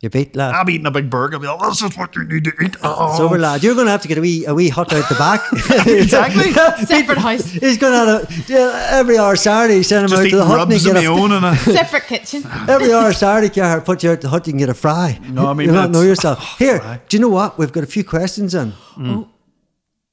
car. 0.00 0.06
You 0.06 0.10
beat 0.10 0.34
lad. 0.34 0.54
I'm 0.54 0.68
eating 0.70 0.86
a 0.86 0.90
big 0.90 1.10
burger. 1.10 1.36
I'll 1.36 1.40
be 1.40 1.46
like, 1.46 1.60
this 1.60 1.82
is 1.82 1.96
what 1.96 2.16
you 2.16 2.24
need 2.24 2.44
to 2.44 2.52
eat. 2.62 2.76
Oh. 2.82 3.10
It's 3.10 3.20
over, 3.20 3.38
lad. 3.38 3.62
You're 3.62 3.74
going 3.74 3.86
to 3.86 3.90
have 3.90 4.02
to 4.02 4.08
get 4.08 4.16
a 4.18 4.20
wee, 4.20 4.46
a 4.46 4.54
wee 4.54 4.68
hut 4.70 4.92
out 4.92 5.08
the 5.08 5.14
back. 5.16 5.40
exactly. 5.86 6.52
Separate 6.86 7.18
house, 7.18 7.44
He's 7.50 7.76
going 7.76 7.92
to 7.92 8.26
have 8.26 8.46
to, 8.46 8.52
yeah, 8.52 8.86
every 8.92 9.18
hour 9.18 9.36
Saturday, 9.36 9.82
send 9.82 10.04
him 10.04 10.10
Just 10.10 10.22
out 10.22 10.30
to 10.30 10.36
the 10.36 10.44
hut 10.44 10.60
and 10.62 10.72
he 10.72 10.76
rubs 10.76 10.86
of 10.86 10.94
get 10.94 11.04
a, 11.04 11.08
own 11.08 11.32
and 11.32 11.44
a, 11.44 11.56
separate 11.56 12.04
kitchen. 12.04 12.42
every 12.68 12.92
hour 12.92 13.12
Saturday, 13.12 13.52
car, 13.52 13.80
put 13.82 14.02
you 14.02 14.10
out 14.10 14.20
the 14.20 14.28
hut, 14.28 14.46
you 14.46 14.52
can 14.52 14.58
get 14.58 14.68
a 14.70 14.74
fry. 14.74 15.18
No, 15.28 15.48
I 15.48 15.54
mean, 15.54 15.66
You'll 15.66 15.76
not 15.76 15.90
know 15.90 16.02
yourself. 16.02 16.38
oh, 16.40 16.56
Here, 16.58 16.80
fry. 16.80 17.00
do 17.08 17.16
you 17.16 17.20
know 17.20 17.28
what? 17.28 17.58
We've 17.58 17.72
got 17.72 17.84
a 17.84 17.88
few 17.88 18.04
questions 18.04 18.54
in. 18.54 18.72
Mm. 18.96 19.28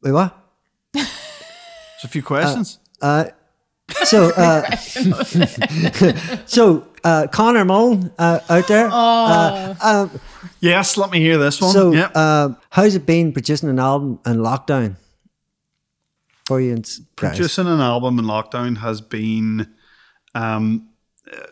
Wait, 0.03 0.11
what? 0.11 0.37
Just 0.93 2.03
a 2.03 2.07
few 2.07 2.21
questions. 2.23 2.79
So, 4.05 4.31
uh, 4.37 4.75
so 6.45 6.87
uh, 7.03 7.27
Connor 7.31 7.65
Mullen 7.65 8.11
uh, 8.17 8.39
out 8.49 8.67
there. 8.67 8.87
Uh, 8.87 9.75
uh, 9.81 10.07
yes, 10.59 10.97
let 10.97 11.11
me 11.11 11.19
hear 11.19 11.37
this 11.37 11.61
one. 11.61 11.71
so, 11.71 11.91
yeah. 11.93 12.09
uh, 12.13 12.53
how's 12.69 12.95
it 12.95 13.05
been 13.05 13.31
producing 13.31 13.69
an 13.69 13.79
album 13.79 14.19
in 14.25 14.37
lockdown 14.37 14.95
for 16.45 16.59
you? 16.59 16.75
Guys? 16.75 17.01
Producing 17.15 17.67
an 17.67 17.79
album 17.79 18.19
in 18.19 18.25
lockdown 18.25 18.77
has 18.77 19.01
been, 19.01 19.73
um, 20.35 20.89
uh, 21.31 21.47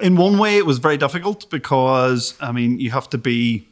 in 0.00 0.16
one 0.16 0.38
way, 0.38 0.56
it 0.56 0.66
was 0.66 0.78
very 0.78 0.96
difficult 0.96 1.50
because 1.50 2.34
I 2.40 2.50
mean, 2.52 2.80
you 2.80 2.90
have 2.90 3.10
to 3.10 3.18
be 3.18 3.68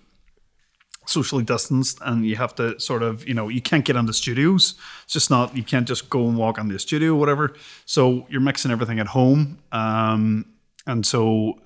socially 1.06 1.42
distanced 1.42 1.98
and 2.02 2.24
you 2.26 2.36
have 2.36 2.54
to 2.54 2.78
sort 2.78 3.02
of, 3.02 3.26
you 3.26 3.34
know, 3.34 3.48
you 3.48 3.60
can't 3.60 3.84
get 3.84 3.96
into 3.96 4.12
studios. 4.12 4.74
It's 5.04 5.12
just 5.12 5.30
not, 5.30 5.56
you 5.56 5.64
can't 5.64 5.86
just 5.86 6.08
go 6.08 6.28
and 6.28 6.36
walk 6.36 6.58
on 6.58 6.68
the 6.68 6.78
studio 6.78 7.12
or 7.12 7.16
whatever. 7.16 7.54
So 7.86 8.26
you're 8.30 8.40
mixing 8.40 8.70
everything 8.70 9.00
at 9.00 9.08
home. 9.08 9.58
Um, 9.72 10.46
and 10.86 11.04
so 11.04 11.58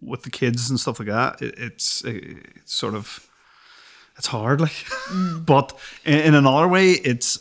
with 0.00 0.22
the 0.22 0.30
kids 0.30 0.68
and 0.70 0.78
stuff 0.78 0.98
like 0.98 1.08
that, 1.08 1.40
it, 1.40 1.54
it's, 1.58 2.04
it's 2.04 2.74
sort 2.74 2.94
of, 2.94 3.28
it's 4.16 4.28
hard, 4.28 4.60
like, 4.60 4.84
but 5.40 5.76
in, 6.04 6.18
in 6.18 6.34
another 6.34 6.68
way, 6.68 6.90
it's 6.90 7.38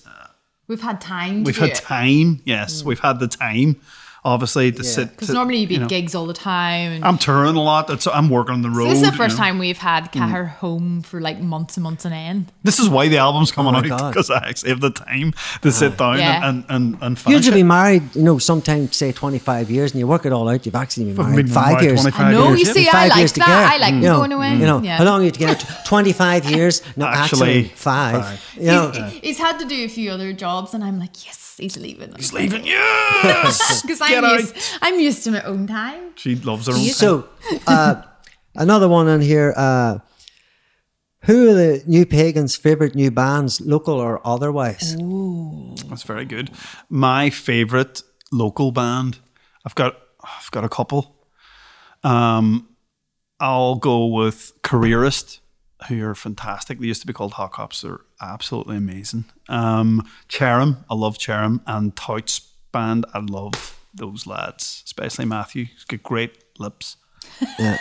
We've 0.67 0.81
had 0.81 1.01
time. 1.01 1.43
We've 1.43 1.57
had 1.57 1.69
it. 1.71 1.75
time. 1.75 2.41
Yes, 2.45 2.83
we've 2.83 2.99
had 2.99 3.19
the 3.19 3.27
time, 3.27 3.81
obviously, 4.25 4.71
to 4.71 4.83
sit. 4.83 5.11
Because 5.11 5.29
normally 5.29 5.57
you'd 5.57 5.69
be 5.69 5.75
you 5.75 5.81
know, 5.81 5.87
gigs 5.87 6.15
all 6.15 6.25
the 6.25 6.33
time. 6.33 6.91
And 6.91 7.05
I'm 7.05 7.17
touring 7.17 7.55
a 7.55 7.61
lot. 7.61 7.87
That's, 7.87 8.07
I'm 8.07 8.29
working 8.29 8.53
on 8.53 8.61
the 8.61 8.69
road. 8.69 8.89
this 8.89 9.01
is 9.01 9.05
the 9.05 9.11
you 9.11 9.17
first 9.17 9.37
know. 9.37 9.43
time 9.43 9.59
we've 9.59 9.77
had 9.77 10.11
mm. 10.11 10.13
Cahir 10.13 10.45
home 10.45 11.01
for 11.01 11.21
like 11.21 11.39
months 11.39 11.77
and 11.77 11.83
months 11.83 12.05
on 12.05 12.13
end. 12.13 12.51
This 12.63 12.79
is 12.79 12.89
why 12.89 13.07
the 13.07 13.17
album's 13.17 13.51
oh 13.51 13.55
coming 13.55 13.73
my 13.73 13.79
out 13.95 14.11
because 14.13 14.29
I 14.29 14.47
actually 14.49 14.69
have 14.69 14.81
the 14.81 14.91
time 14.91 15.33
to 15.61 15.67
oh. 15.67 15.71
sit 15.71 15.97
down 15.97 16.17
Yeah. 16.19 16.47
and, 16.47 16.65
and, 16.69 16.93
and, 16.93 17.03
and 17.03 17.19
finish 17.19 17.37
Usually 17.37 17.61
it. 17.61 17.65
married, 17.65 18.15
you 18.15 18.23
know, 18.23 18.37
sometimes 18.37 18.95
say 18.95 19.11
25 19.11 19.69
years 19.69 19.91
and 19.91 19.99
you 19.99 20.07
work 20.07 20.25
it 20.25 20.33
all 20.33 20.47
out, 20.49 20.65
you've 20.65 20.75
actually 20.75 21.05
been 21.05 21.17
married 21.17 21.35
been 21.35 21.47
five 21.47 21.73
married 21.73 21.85
years. 21.85 22.01
25 22.01 22.21
I 22.25 22.31
know. 22.31 22.47
years, 22.49 22.59
You 22.59 22.65
yeah. 22.67 22.73
see, 22.73 22.89
I 22.89 23.07
like 23.07 23.17
years 23.17 23.33
that. 23.33 23.41
together. 23.41 23.53
I 23.53 23.77
like 23.77 23.93
mm. 23.93 24.01
you 24.01 24.07
know, 24.09 24.17
going 24.17 24.31
away. 24.31 24.51
You 24.53 24.65
know, 24.65 24.81
yeah. 24.81 24.97
how 24.97 25.05
long 25.05 25.23
you 25.23 25.31
to 25.31 25.39
get? 25.39 25.59
25 25.85 26.45
years? 26.45 26.81
No, 26.95 27.05
actually, 27.05 27.23
Actually, 27.23 27.63
five. 27.75 28.25
five. 28.25 28.55
You 28.55 28.65
know, 28.67 28.91
He's, 28.91 29.13
he's 29.21 29.37
had 29.39 29.59
to 29.59 29.65
do 29.65 29.83
a 29.85 29.87
few 29.87 30.11
other 30.11 30.33
jobs, 30.33 30.73
and 30.73 30.83
I'm 30.83 30.99
like, 30.99 31.25
yes, 31.25 31.42
he's 31.57 31.77
leaving. 31.77 32.13
He's 32.15 32.33
leaving. 32.33 32.65
Yes, 32.65 33.81
because 33.83 33.99
Get 33.99 34.23
I'm 34.23 34.25
out. 34.25 34.39
used, 34.39 34.55
I'm 34.81 34.99
used 34.99 35.23
to 35.25 35.31
my 35.31 35.41
own 35.43 35.67
time. 35.67 36.11
She 36.15 36.35
loves 36.35 36.67
her 36.67 36.73
own. 36.73 36.79
time. 36.79 36.87
so 36.93 37.27
uh, 37.67 38.01
another 38.55 38.87
one 38.89 39.07
in 39.07 39.21
here. 39.21 39.53
Uh, 39.55 39.99
who 41.21 41.49
are 41.49 41.53
the 41.53 41.83
new 41.87 42.05
pagans' 42.05 42.55
favorite 42.57 42.95
new 42.95 43.09
bands, 43.09 43.61
local 43.61 43.93
or 43.95 44.19
otherwise? 44.27 44.95
That's 45.89 46.03
very 46.03 46.25
good. 46.25 46.51
My 46.89 47.29
favorite 47.29 48.03
local 48.31 48.71
band. 48.73 49.19
I've 49.65 49.75
got 49.75 49.95
I've 50.21 50.51
got 50.51 50.65
a 50.65 50.69
couple. 50.69 51.15
Um, 52.03 52.67
I'll 53.39 53.75
go 53.75 54.05
with 54.07 54.51
Careerist, 54.63 55.39
who 55.87 56.05
are 56.05 56.15
fantastic. 56.15 56.79
They 56.79 56.87
used 56.87 57.01
to 57.01 57.07
be 57.07 57.13
called 57.13 57.33
Hot 57.33 57.51
Cops. 57.51 57.81
They're 57.81 58.01
absolutely 58.21 58.77
amazing. 58.77 59.25
Um, 59.49 60.07
Cherym, 60.29 60.83
I 60.89 60.95
love 60.95 61.17
Cherym, 61.17 61.61
and 61.67 61.95
Touts 61.95 62.39
band. 62.71 63.05
I 63.13 63.19
love 63.19 63.79
those 63.93 64.25
lads, 64.27 64.81
especially 64.85 65.25
Matthew. 65.25 65.65
He's 65.65 65.83
got 65.85 66.01
great 66.03 66.43
lips. 66.59 66.97
Yeah. 67.57 67.77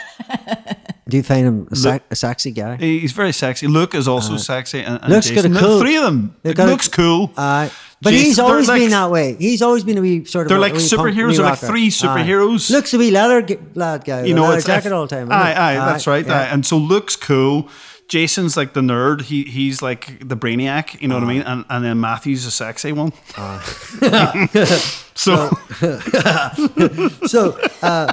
Do 1.09 1.16
you 1.16 1.23
find 1.23 1.47
him 1.47 1.69
a, 1.70 1.77
sac- 1.77 2.05
a 2.11 2.16
sexy 2.16 2.53
guy? 2.53 2.77
He's 2.77 3.12
very 3.12 3.33
sexy. 3.33 3.66
Luke 3.66 3.95
is 3.95 4.07
also 4.09 4.37
sexy. 4.37 4.81
And, 4.81 5.01
and 5.03 5.12
Luke's 5.12 5.29
got 5.31 5.37
Jason. 5.37 5.51
a 5.51 5.55
The 5.55 5.61
cool- 5.61 5.81
three 5.81 5.97
of 5.97 6.05
them. 6.05 6.37
It 6.45 6.59
a- 6.59 6.65
looks 6.66 6.89
cool. 6.89 7.33
Uh, 7.37 7.69
but 8.01 8.11
Jason- 8.11 8.27
he's 8.27 8.39
always 8.39 8.69
like- 8.69 8.81
been 8.83 8.91
that 8.91 9.11
way. 9.11 9.35
He's 9.35 9.61
always 9.61 9.85
been 9.85 9.99
a 9.99 10.01
wee 10.01 10.24
sort 10.24 10.47
of. 10.47 10.49
They're 10.49 10.59
a 10.59 10.61
like 10.61 10.74
superheroes. 10.74 11.37
They're 11.37 11.45
like 11.47 11.59
three 11.59 11.87
Aye. 11.87 11.89
superheroes. 11.89 12.70
Looks 12.70 12.95
a 12.95 12.99
wee 12.99 13.11
leather 13.11 13.43
g- 13.43 13.59
lad 13.74 14.05
guy. 14.05 14.24
you 14.24 14.35
know, 14.35 14.51
it's 14.53 14.65
jacket 14.65 14.93
all 14.93 15.07
the 15.07 15.15
time. 15.16 15.23
isn't 15.24 15.33
Aye, 15.33 15.55
aye, 15.55 15.74
that's 15.74 16.07
right. 16.07 16.24
yeah. 16.27 16.41
Aye. 16.43 16.45
And 16.47 16.65
so 16.65 16.79
Luke's 16.79 17.16
cool. 17.16 17.69
Jason's 18.12 18.59
like 18.59 18.74
the 18.74 18.82
nerd. 18.82 19.22
He 19.22 19.44
he's 19.44 19.80
like 19.80 20.28
the 20.28 20.36
brainiac. 20.36 21.01
You 21.01 21.09
know 21.09 21.14
what 21.14 21.24
I 21.24 21.28
mean? 21.28 21.40
And 21.40 21.64
and 21.70 21.82
then 21.82 21.98
Matthew's 21.98 22.44
a 22.44 22.51
sexy 22.51 22.93
one. 22.93 23.12
so 25.14 25.48
So, 27.26 27.59
uh, 27.80 28.12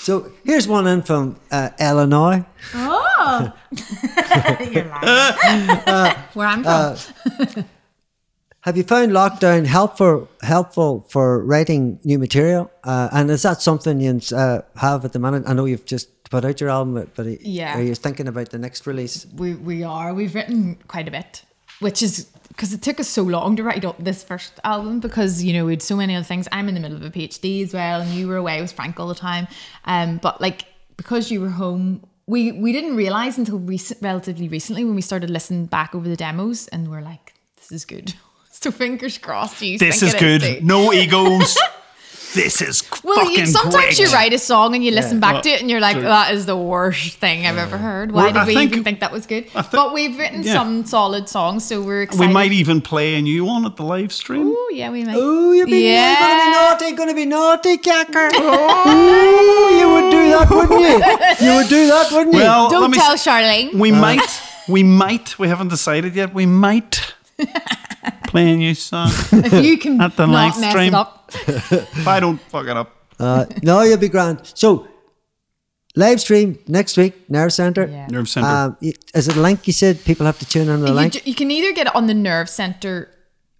so 0.00 0.32
here's 0.42 0.66
one 0.66 0.88
in 0.88 1.02
from 1.02 1.36
uh, 1.52 1.70
Illinois. 1.78 2.44
Oh, 2.74 3.52
you're 4.72 4.86
lying. 4.86 6.16
Where 6.34 6.48
I'm 6.48 6.64
from. 6.64 7.64
Have 8.62 8.76
you 8.76 8.82
found 8.82 9.12
lockdown 9.12 9.66
helpful 9.66 10.28
helpful 10.42 11.06
for 11.08 11.44
writing 11.44 12.00
new 12.02 12.18
material? 12.18 12.72
Uh, 12.82 13.08
and 13.12 13.30
is 13.30 13.42
that 13.42 13.62
something 13.62 14.00
you 14.00 14.20
uh, 14.36 14.62
have 14.76 15.04
at 15.04 15.12
the 15.12 15.20
minute? 15.20 15.44
I 15.46 15.52
know 15.52 15.66
you've 15.66 15.86
just 15.86 16.08
put 16.32 16.44
out 16.44 16.60
your 16.60 16.70
album, 16.70 16.94
but- 16.94 17.14
but 17.14 17.26
Yeah. 17.46 17.78
are 17.78 17.82
you 17.82 17.94
thinking 17.94 18.26
about 18.28 18.48
the 18.50 18.58
next 18.58 18.86
release? 18.86 19.26
we 19.42 19.48
we 19.70 19.84
are. 19.84 20.08
We've 20.14 20.34
written 20.34 20.76
quite 20.88 21.06
a 21.08 21.10
bit, 21.18 21.42
which 21.86 22.02
is 22.02 22.26
because 22.48 22.72
it 22.76 22.82
took 22.82 22.98
us 23.00 23.08
so 23.08 23.22
long 23.22 23.56
to 23.56 23.62
write 23.62 23.84
up 23.84 23.96
this 24.08 24.22
first 24.30 24.52
album 24.64 25.00
because 25.00 25.42
you 25.46 25.52
know 25.54 25.64
we 25.66 25.72
had 25.72 25.82
so 25.82 25.96
many 25.96 26.14
other 26.16 26.24
things. 26.32 26.48
I'm 26.56 26.68
in 26.68 26.74
the 26.74 26.80
middle 26.84 26.96
of 27.00 27.04
a 27.04 27.10
PhD 27.10 27.62
as 27.66 27.72
well, 27.72 28.00
and 28.02 28.10
you 28.18 28.26
were 28.28 28.36
away 28.44 28.60
with 28.62 28.72
Frank 28.72 28.98
all 29.00 29.08
the 29.08 29.20
time. 29.30 29.46
Um, 29.84 30.18
but 30.26 30.40
like 30.40 30.64
because 30.96 31.30
you 31.32 31.40
were 31.44 31.54
home, 31.64 31.86
we 32.26 32.40
we 32.64 32.72
didn't 32.72 32.96
realize 32.96 33.38
until 33.38 33.58
recent, 33.58 33.98
relatively 34.02 34.48
recently 34.48 34.84
when 34.84 34.94
we 34.94 35.02
started 35.02 35.30
listening 35.30 35.66
back 35.66 35.94
over 35.94 36.08
the 36.08 36.16
demos, 36.16 36.68
and 36.68 36.88
we're 36.90 37.02
like, 37.12 37.34
this 37.58 37.70
is 37.72 37.84
good. 37.84 38.14
So 38.64 38.70
fingers 38.70 39.18
crossed. 39.18 39.60
You 39.60 39.76
This 39.76 39.98
think 39.98 40.08
is 40.10 40.14
it 40.14 40.20
good. 40.20 40.40
too. 40.42 40.60
No 40.62 40.92
egos. 40.92 41.58
this 42.34 42.60
is 42.62 42.82
Well, 43.04 43.16
fucking 43.16 43.38
you, 43.40 43.46
sometimes 43.46 43.74
great. 43.96 43.98
you 43.98 44.06
write 44.12 44.32
a 44.32 44.38
song 44.38 44.74
and 44.74 44.82
you 44.84 44.90
listen 44.90 45.16
Yeah. 45.18 45.32
back 45.32 45.42
to 45.42 45.50
it 45.50 45.60
and 45.60 45.68
you're 45.70 45.80
like, 45.80 45.96
true. 45.96 46.04
that 46.04 46.32
is 46.34 46.46
the 46.46 46.56
worst 46.56 47.18
thing 47.18 47.46
I've 47.46 47.58
ever 47.58 47.76
heard. 47.78 48.12
Why 48.12 48.24
Well, 48.24 48.32
did 48.32 48.36
I 48.38 48.46
we 48.46 48.54
think- 48.54 48.72
even 48.72 48.84
think 48.84 49.00
that 49.00 49.12
was 49.12 49.26
good? 49.26 49.46
I 49.54 49.62
thi- 49.62 49.68
but 49.72 49.92
we've 49.92 50.18
written 50.18 50.42
yeah. 50.42 50.54
some 50.54 50.84
solid 50.86 51.28
songs, 51.28 51.64
so 51.64 51.82
we're 51.82 52.02
excited. 52.02 52.26
We 52.28 52.32
might 52.32 52.52
even 52.52 52.80
play 52.80 53.14
a 53.16 53.22
new 53.22 53.44
one 53.44 53.66
at 53.66 53.76
the 53.76 53.82
live 53.84 54.12
stream. 54.12 54.48
Oh 54.56 54.70
yeah, 54.72 54.90
we 54.90 55.04
might. 55.04 55.16
Oh, 55.18 55.52
you're 55.52 55.66
being 55.66 55.92
Yeah. 55.92 56.14
gonna 56.18 56.44
be 56.44 56.50
naughty, 56.56 56.96
gonna 56.96 57.14
be 57.14 57.26
naughty, 57.26 57.76
Cacker. 57.78 58.30
oh, 58.34 59.68
you 59.78 59.88
would 59.94 60.10
do 60.10 60.30
that, 60.30 60.50
wouldn't 60.50 60.80
you? 60.80 61.46
You 61.46 61.56
would 61.58 61.68
do 61.68 61.86
that, 61.88 62.08
wouldn't 62.12 62.34
you? 62.34 62.40
Well, 62.40 62.70
Don't 62.70 62.92
tell 62.94 63.12
s- 63.12 63.26
Charlene. 63.26 63.74
We 63.74 63.92
uh. 63.92 64.00
might, 64.00 64.40
we 64.68 64.82
might, 64.82 65.38
we 65.38 65.48
haven't 65.48 65.68
decided 65.68 66.14
yet. 66.14 66.32
We 66.32 66.46
might 66.46 67.14
play 68.26 68.52
a 68.52 68.56
new 68.56 68.74
song 68.74 69.10
if 69.32 69.52
you 69.64 69.78
can 69.78 70.00
At 70.00 70.16
the 70.16 70.26
not 70.26 70.32
live 70.32 70.60
mess 70.60 70.70
stream. 70.70 70.94
it 70.94 70.96
up. 70.96 71.21
if 71.48 72.06
I 72.08 72.20
don't 72.20 72.40
fuck 72.42 72.66
it 72.66 72.76
up. 72.76 72.90
uh, 73.18 73.46
no, 73.62 73.82
you'll 73.82 73.98
be 73.98 74.08
grand. 74.08 74.40
So, 74.54 74.86
live 75.96 76.20
stream 76.20 76.58
next 76.68 76.96
week, 76.96 77.28
Nerve 77.30 77.52
Center. 77.52 77.86
Yeah. 77.86 78.06
Nerve 78.08 78.28
Center. 78.28 78.48
Um, 78.48 78.76
y- 78.80 78.92
is 79.14 79.28
it 79.28 79.36
a 79.36 79.40
link 79.40 79.66
you 79.66 79.72
said? 79.72 80.04
People 80.04 80.26
have 80.26 80.38
to 80.38 80.46
tune 80.46 80.62
in 80.62 80.70
on 80.70 80.80
the 80.80 80.88
You, 80.88 80.92
link. 80.94 81.12
ju- 81.14 81.20
you 81.24 81.34
can 81.34 81.50
either 81.50 81.72
get 81.72 81.86
it 81.88 81.94
on 81.96 82.06
the 82.06 82.14
Nerve 82.14 82.48
Center 82.48 83.08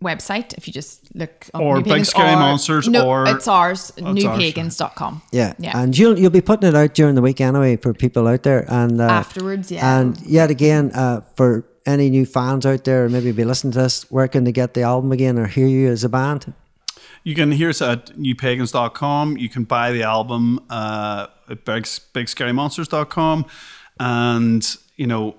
website 0.02 0.52
if 0.58 0.66
you 0.66 0.72
just 0.72 1.14
look 1.14 1.46
up 1.54 1.60
Or 1.60 1.76
New 1.76 1.82
Big 1.84 1.92
Pagans, 1.92 2.08
Scary 2.08 2.32
or- 2.32 2.36
Monsters, 2.36 2.88
no, 2.88 3.06
or- 3.06 3.28
it's 3.28 3.46
ours, 3.46 3.92
ours, 4.02 4.14
newpagans.com. 4.16 5.22
Yeah. 5.30 5.52
Yeah. 5.58 5.78
And 5.78 5.96
you'll 5.96 6.18
you'll 6.18 6.30
be 6.30 6.40
putting 6.40 6.68
it 6.68 6.74
out 6.74 6.94
during 6.94 7.14
the 7.14 7.22
week 7.22 7.40
anyway 7.40 7.76
for 7.76 7.94
people 7.94 8.26
out 8.26 8.42
there. 8.42 8.64
And 8.68 9.00
uh, 9.00 9.04
Afterwards, 9.04 9.70
yeah. 9.70 9.98
And 10.00 10.20
yet 10.22 10.50
again, 10.50 10.90
uh, 10.92 11.20
for 11.36 11.64
any 11.86 12.10
new 12.10 12.24
fans 12.26 12.64
out 12.66 12.84
there, 12.84 13.08
maybe 13.08 13.30
be 13.32 13.44
listening 13.44 13.72
to 13.74 13.78
this, 13.80 14.10
where 14.10 14.26
can 14.28 14.44
they 14.44 14.52
get 14.52 14.74
the 14.74 14.82
album 14.82 15.12
again 15.12 15.38
or 15.38 15.46
hear 15.46 15.66
you 15.68 15.88
as 15.88 16.02
a 16.04 16.08
band? 16.08 16.52
You 17.24 17.34
can 17.34 17.52
hear 17.52 17.68
us 17.68 17.80
at 17.80 18.16
newpagans.com. 18.16 19.36
You 19.36 19.48
can 19.48 19.64
buy 19.64 19.92
the 19.92 20.02
album 20.02 20.60
uh, 20.68 21.28
at 21.48 21.64
big, 21.64 21.84
bigscarymonsters.com. 21.84 23.46
And, 24.00 24.76
you 24.96 25.06
know, 25.06 25.36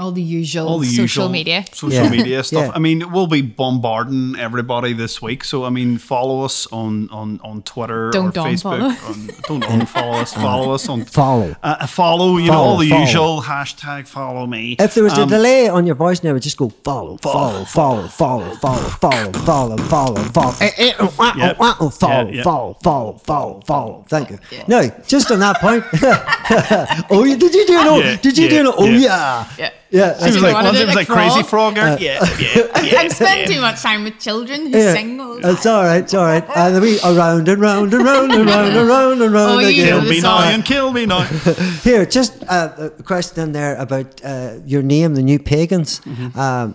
all 0.00 0.10
the 0.10 0.20
usual 0.20 0.66
all 0.68 0.78
the 0.80 0.86
social 0.86 1.02
usual 1.04 1.28
media. 1.28 1.64
social 1.72 2.02
Yeah. 2.02 2.10
media 2.10 2.42
stuff. 2.42 2.64
Yeah. 2.66 2.72
I 2.74 2.80
mean, 2.80 3.12
we'll 3.12 3.28
be 3.28 3.42
bombarding 3.42 4.34
everybody 4.36 4.92
this 4.92 5.22
week. 5.22 5.44
So 5.44 5.64
I 5.64 5.70
mean, 5.70 5.98
follow 5.98 6.42
us 6.44 6.66
on 6.72 7.08
on 7.10 7.38
on 7.44 7.62
Twitter 7.62 8.10
Don't 8.10 8.36
or 8.36 8.42
Facebook. 8.42 8.80
unfollow. 8.80 9.08
On, 9.08 9.60
don't 9.60 9.62
unfollow 9.62 10.14
us. 10.22 10.34
Follow 10.34 10.74
us 10.74 10.88
on 10.88 11.04
Follow. 11.04 11.54
Uh, 11.62 11.86
follow. 11.86 12.38
You 12.38 12.50
know 12.50 12.58
all 12.58 12.76
the 12.78 12.88
follow. 12.88 13.00
usual 13.02 13.42
hashtag. 13.42 14.08
Follow 14.08 14.48
me. 14.48 14.74
If 14.80 14.94
there 14.94 15.04
was 15.04 15.16
a 15.16 15.22
Um, 15.22 15.28
delay 15.28 15.68
on 15.68 15.86
your 15.86 15.94
voice 15.94 16.24
now, 16.24 16.32
would 16.32 16.42
just 16.42 16.56
go 16.56 16.70
follow, 16.82 17.16
follow, 17.18 17.64
follow, 17.64 18.08
follow, 18.08 18.50
follow, 18.56 18.88
follow, 18.98 19.32
follow, 19.32 19.76
follow, 19.76 20.22
follow, 20.24 20.54
Yep. 20.60 21.12
follow, 21.12 21.36
Yeah, 21.36 22.34
yeah. 22.34 22.42
follow, 22.42 22.76
follow, 22.82 23.12
follow, 23.22 23.60
follow. 23.64 24.04
Thank 24.08 24.30
you. 24.30 24.38
No, 24.66 24.90
just 25.06 25.30
on 25.30 25.38
that 25.38 25.60
point. 25.60 25.84
oh, 27.10 27.22
you- 27.24 27.36
did 27.36 27.54
you 27.54 27.64
do 27.66 27.74
it? 27.78 27.86
Oh, 27.86 27.98
Yeah, 28.00 28.16
did 28.16 28.36
you 28.36 28.44
yeah, 28.48 28.62
do 28.62 28.68
it? 28.70 28.74
Oh, 28.76 28.84
yeah. 28.86 29.46
yeah. 29.56 29.70
Yeah. 29.94 30.18
Yeah. 30.18 30.26
It 30.26 30.34
was 30.34 30.42
like, 30.42 30.54
wanna 30.54 30.70
was 30.70 30.78
do 30.78 30.82
it 30.82 30.86
was 30.86 30.96
like 30.96 31.08
like 31.08 31.18
crazy 31.18 31.42
frog? 31.48 31.74
frogger. 31.76 32.00
yeah, 32.08 32.18
yeah, 32.40 32.82
yeah. 32.82 33.00
I 33.00 33.08
spend 33.08 33.40
yeah. 33.40 33.54
too 33.54 33.60
much 33.60 33.80
time 33.80 34.02
with 34.02 34.18
children 34.18 34.72
who 34.72 34.78
Yeah. 34.78 34.92
sing 34.92 35.20
all 35.20 35.40
the 35.40 35.50
It's 35.50 35.66
all 35.66 35.84
right, 35.84 36.02
it's 36.02 36.14
all 36.14 36.24
right. 36.24 36.44
And 36.56 36.80
we 36.82 36.98
around 37.00 37.48
and 37.48 37.60
round 37.60 37.94
and 37.94 38.04
round 38.04 38.32
and 38.32 38.46
round 38.46 38.76
and 38.76 38.88
round 38.88 39.22
and 39.22 39.32
round 39.32 39.52
Oh, 39.52 39.58
again. 39.58 39.86
Kill 39.86 40.02
me 40.02 40.20
now 40.20 40.38
and 40.40 40.64
kill 40.64 40.92
me 40.92 41.06
now. 41.06 41.22
Here, 41.84 42.04
just 42.06 42.42
uh, 42.48 42.90
a 42.98 43.02
question 43.02 43.44
in 43.44 43.52
there 43.52 43.76
about 43.76 44.20
uh, 44.24 44.54
your 44.66 44.82
name, 44.82 45.14
the 45.14 45.22
New 45.22 45.38
Pagans. 45.38 46.00
Mm-hmm. 46.00 46.38
Um, 46.38 46.74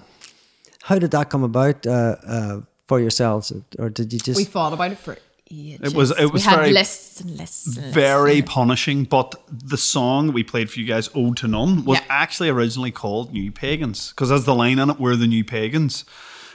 how 0.84 0.98
did 0.98 1.12
that 1.12 1.30
come 1.30 1.44
about 1.44 1.86
uh, 1.86 2.16
uh, 2.26 2.62
for 2.88 3.00
yourselves, 3.00 3.52
or 3.78 3.90
did 3.90 4.14
you 4.14 4.20
just? 4.20 4.38
We 4.38 4.46
thought 4.46 4.74
about 4.74 4.92
it 4.92 4.98
for 4.98 5.18
ages. 5.52 5.80
It 5.92 5.96
was- 5.96 6.12
it 6.12 6.32
was 6.32 6.44
we 6.46 6.50
had 6.50 6.56
very- 6.60 6.74
lists 6.74 7.22
and 7.22 7.38
lists. 7.38 7.78
And 7.78 7.94
Very 7.94 8.36
lists. 8.42 8.52
punishing. 8.54 9.04
But 9.06 9.36
the 9.52 9.78
song 9.78 10.32
we 10.34 10.44
played 10.44 10.70
for 10.70 10.80
you 10.80 10.86
guys, 10.86 11.10
"Ode 11.16 11.38
to 11.38 11.48
None," 11.48 11.86
was 11.86 11.98
Yeah. 12.00 12.06
actually 12.10 12.50
originally 12.50 12.92
called 12.92 13.34
"New 13.34 13.52
Pagans" 13.52 14.10
because 14.10 14.32
as 14.32 14.46
the 14.46 14.56
line 14.56 14.80
in 14.80 14.90
it, 14.90 15.00
we're 15.00 15.16
the 15.16 15.28
new 15.28 15.44
pagans. 15.44 16.06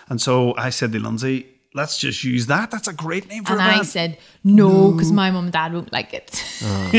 And 0.09 0.21
so 0.21 0.55
I 0.57 0.71
said 0.71 0.93
to 0.93 0.99
Lindsay, 1.01 1.47
"Let's 1.75 1.99
just 1.99 2.23
use 2.23 2.47
that. 2.47 2.71
That's 2.71 2.87
a 2.87 2.93
great 2.93 3.29
name 3.29 3.43
for 3.45 3.53
And 3.55 3.61
a 3.63 3.65
I 3.65 3.75
band." 3.77 3.87
said 3.89 4.17
no 4.45 4.93
because 4.93 5.11
my 5.11 5.31
mum 5.31 5.45
and 5.45 5.53
dad 5.53 5.73
won't 5.73 5.93
like 5.93 6.13
it. 6.15 6.45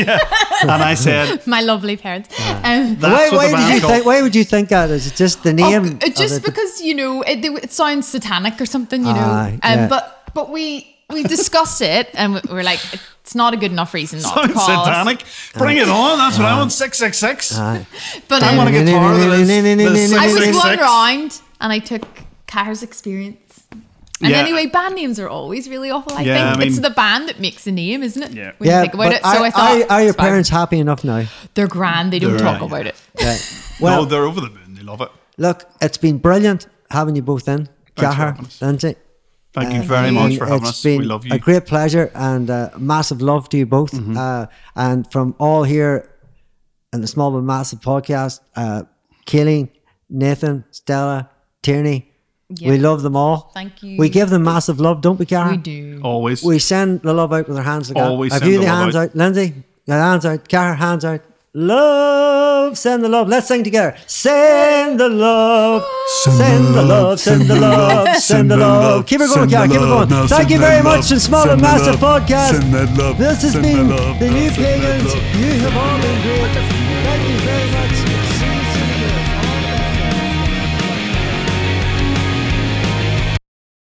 and 0.64 0.70
I 0.82 0.94
said, 0.94 1.46
my 1.56 1.60
lovely 1.62 1.96
parents. 1.96 2.28
Um, 2.62 2.96
"That's 3.00 3.32
why, 3.32 3.36
what 3.36 3.36
why 3.36 3.50
the 3.52 3.56
did 3.56 3.82
you 3.82 3.88
think? 3.88 4.04
Why 4.06 4.22
would 4.22 4.34
you 4.34 4.44
think 4.44 4.68
that? 4.70 4.90
Is 4.90 5.06
it 5.06 5.16
just 5.16 5.42
the 5.44 5.50
Oh, 5.50 5.54
name? 5.54 5.98
it 6.02 6.08
of 6.10 6.14
just 6.14 6.38
it? 6.38 6.44
because 6.44 6.80
you 6.82 6.94
know 6.94 7.22
it, 7.22 7.44
it 7.44 7.72
sounds 7.72 8.06
satanic 8.08 8.60
or 8.60 8.66
something, 8.66 9.00
you 9.06 9.12
know. 9.12 9.20
Um, 9.22 9.58
yeah. 9.62 9.88
But 9.88 10.30
but 10.34 10.50
we 10.50 10.95
we 11.10 11.22
discussed 11.22 11.80
it 11.82 12.10
and 12.14 12.34
we- 12.34 12.40
we're 12.50 12.62
like, 12.62 12.80
it's 13.22 13.34
not 13.34 13.54
a 13.54 13.56
good 13.56 13.70
enough 13.72 13.94
reason 13.94 14.20
not 14.22 14.34
to 14.34 14.40
Sounds 14.40 14.52
call 14.54 14.70
us. 14.80 14.86
satanic. 14.86 15.24
Bring 15.54 15.76
it 15.78 15.88
on. 15.88 16.18
That's 16.18 16.38
what 16.38 16.46
I 16.46 16.56
want. 16.58 16.72
Six 16.72 16.98
six 16.98 17.18
six. 17.18 17.56
Aye. 17.58 17.86
But 18.28 18.42
I 18.42 18.50
um, 18.50 18.56
want 18.56 18.68
a 18.68 18.72
guitar 18.72 19.14
that 19.16 19.32
is 19.32 19.48
the 19.48 19.54
I 20.16 20.26
was 20.26 20.34
666. 20.34 20.62
going 20.62 20.78
round 20.78 21.40
and 21.60 21.72
I 21.72 21.78
took 21.78 22.02
Car's 22.46 22.82
experience. 22.82 23.64
And 24.22 24.30
Yeah. 24.30 24.38
anyway, 24.38 24.66
band 24.66 24.94
names 24.94 25.20
are 25.20 25.28
always 25.28 25.68
really 25.68 25.90
awful. 25.90 26.12
I 26.16 26.22
Yeah, 26.22 26.52
think 26.52 26.62
I 26.62 26.66
it's 26.66 26.74
mean- 26.76 26.82
the 26.82 26.90
band 26.90 27.28
that 27.28 27.38
makes 27.40 27.64
the 27.64 27.72
name, 27.72 28.02
isn't 28.02 28.22
it? 28.22 28.32
Yeah. 28.32 28.52
When 28.58 28.68
Yeah, 28.70 28.76
you 28.76 28.82
think 28.82 28.94
about 28.94 29.04
but 29.04 29.12
it. 29.16 29.22
So 29.22 29.28
I, 29.28 29.46
are, 29.48 29.50
thought, 29.50 29.60
are, 29.82 29.92
are 29.92 30.00
your 30.00 30.08
it's 30.10 30.16
fine. 30.16 30.26
parents 30.26 30.48
happy 30.48 30.78
enough 30.78 31.04
now? 31.04 31.24
They're 31.54 31.66
grand. 31.68 32.12
They 32.12 32.18
don't 32.18 32.30
They're- 32.36 32.40
talk 32.40 32.60
yeah. 32.60 32.66
about 32.66 32.86
it. 32.86 32.94
Yeah. 33.20 33.36
Well, 33.78 33.98
Well, 33.98 34.06
they're 34.06 34.24
over 34.24 34.40
the 34.40 34.48
moon. 34.48 34.74
They 34.74 34.82
love 34.82 35.02
it. 35.02 35.10
look, 35.36 35.68
it's 35.82 35.98
been 35.98 36.16
brilliant 36.16 36.66
having 36.90 37.14
you 37.14 37.20
both 37.20 37.46
in, 37.46 37.66
for 37.94 38.04
Cahir, 38.04 38.14
having 38.32 38.46
us. 38.46 38.62
Lindsay. 38.62 38.94
Thank 39.56 39.72
you 39.74 39.80
Uh, 39.80 39.94
very 39.96 40.08
you. 40.08 40.12
much 40.20 40.36
for 40.38 40.46
having 40.46 40.62
it's 40.68 40.78
us. 40.78 40.82
been 40.82 41.00
We 41.00 41.06
love 41.06 41.26
you. 41.26 41.32
A 41.34 41.38
great 41.38 41.64
pleasure 41.66 42.06
and 42.14 42.46
uh, 42.50 42.70
massive 42.94 43.20
love 43.30 43.48
to 43.50 43.56
you 43.56 43.66
both. 43.66 43.92
Mm-hmm. 43.92 44.16
Uh, 44.16 44.46
and 44.86 45.10
from 45.10 45.34
all 45.38 45.62
here 45.64 45.94
in 46.92 47.00
the 47.00 47.06
Small 47.06 47.30
but 47.32 47.42
Massive 47.42 47.80
podcast, 47.80 48.40
uh, 48.54 48.82
Kayleen, 49.26 49.68
Nathan, 50.08 50.64
Stella, 50.70 51.18
Tierney, 51.62 51.98
Yeah. 52.50 52.70
we 52.70 52.78
love 52.78 53.00
them 53.02 53.16
all. 53.16 53.50
Thank 53.54 53.82
you. 53.82 53.98
We 53.98 54.08
give 54.08 54.28
them 54.30 54.44
massive 54.44 54.78
love, 54.78 55.00
don't 55.00 55.18
we, 55.18 55.26
Karen? 55.26 55.50
We 55.52 55.56
do. 55.74 56.00
Always. 56.02 56.44
We 56.44 56.58
send 56.58 57.02
the 57.02 57.12
love 57.14 57.32
out 57.32 57.48
with 57.48 57.56
our 57.56 57.64
hands 57.72 57.90
like 57.90 58.04
Always 58.04 58.30
that. 58.30 58.42
Have 58.42 58.42
send 58.42 58.52
you 58.52 58.58
the 58.58 58.64
the 58.66 58.70
love 58.72 58.82
hands 58.82 58.96
out. 58.96 59.08
out? 59.10 59.16
Lindsay, 59.16 59.48
your 59.86 59.98
hands 59.98 60.24
out. 60.26 60.48
Karen, 60.48 60.76
hands 60.76 61.04
out. 61.04 61.22
Love, 61.58 62.76
send 62.76 63.02
the 63.02 63.08
love. 63.08 63.28
Let's 63.28 63.48
sing 63.48 63.64
together. 63.64 63.96
Send 64.06 65.00
the 65.00 65.08
love. 65.08 65.82
Send 66.22 66.74
the 66.74 66.82
love, 66.82 67.18
send 67.18 67.42
the 67.48 67.58
love, 67.58 68.16
send 68.18 68.50
the 68.50 68.58
love. 68.58 69.06
Keep 69.06 69.22
it 69.22 69.34
going, 69.34 69.48
Send 69.48 69.70
Keep 69.72 69.80
it 69.80 69.84
going. 69.84 70.28
Thank 70.28 70.50
you 70.50 70.58
very 70.58 70.82
much 70.82 71.10
and 71.10 71.22
Small 71.22 71.48
and 71.48 71.62
Massive. 71.62 71.96
Podcast. 71.96 72.60
Send 72.60 72.74
that 72.74 72.98
love. 72.98 73.16
This 73.16 73.40
has 73.40 73.54
been 73.54 73.88
the 73.88 74.30
New 74.30 74.50
Pagans. 74.50 75.14
You 75.14 75.60
have 75.62 75.76
all 75.78 75.98
been 76.02 76.22
great. 76.22 76.75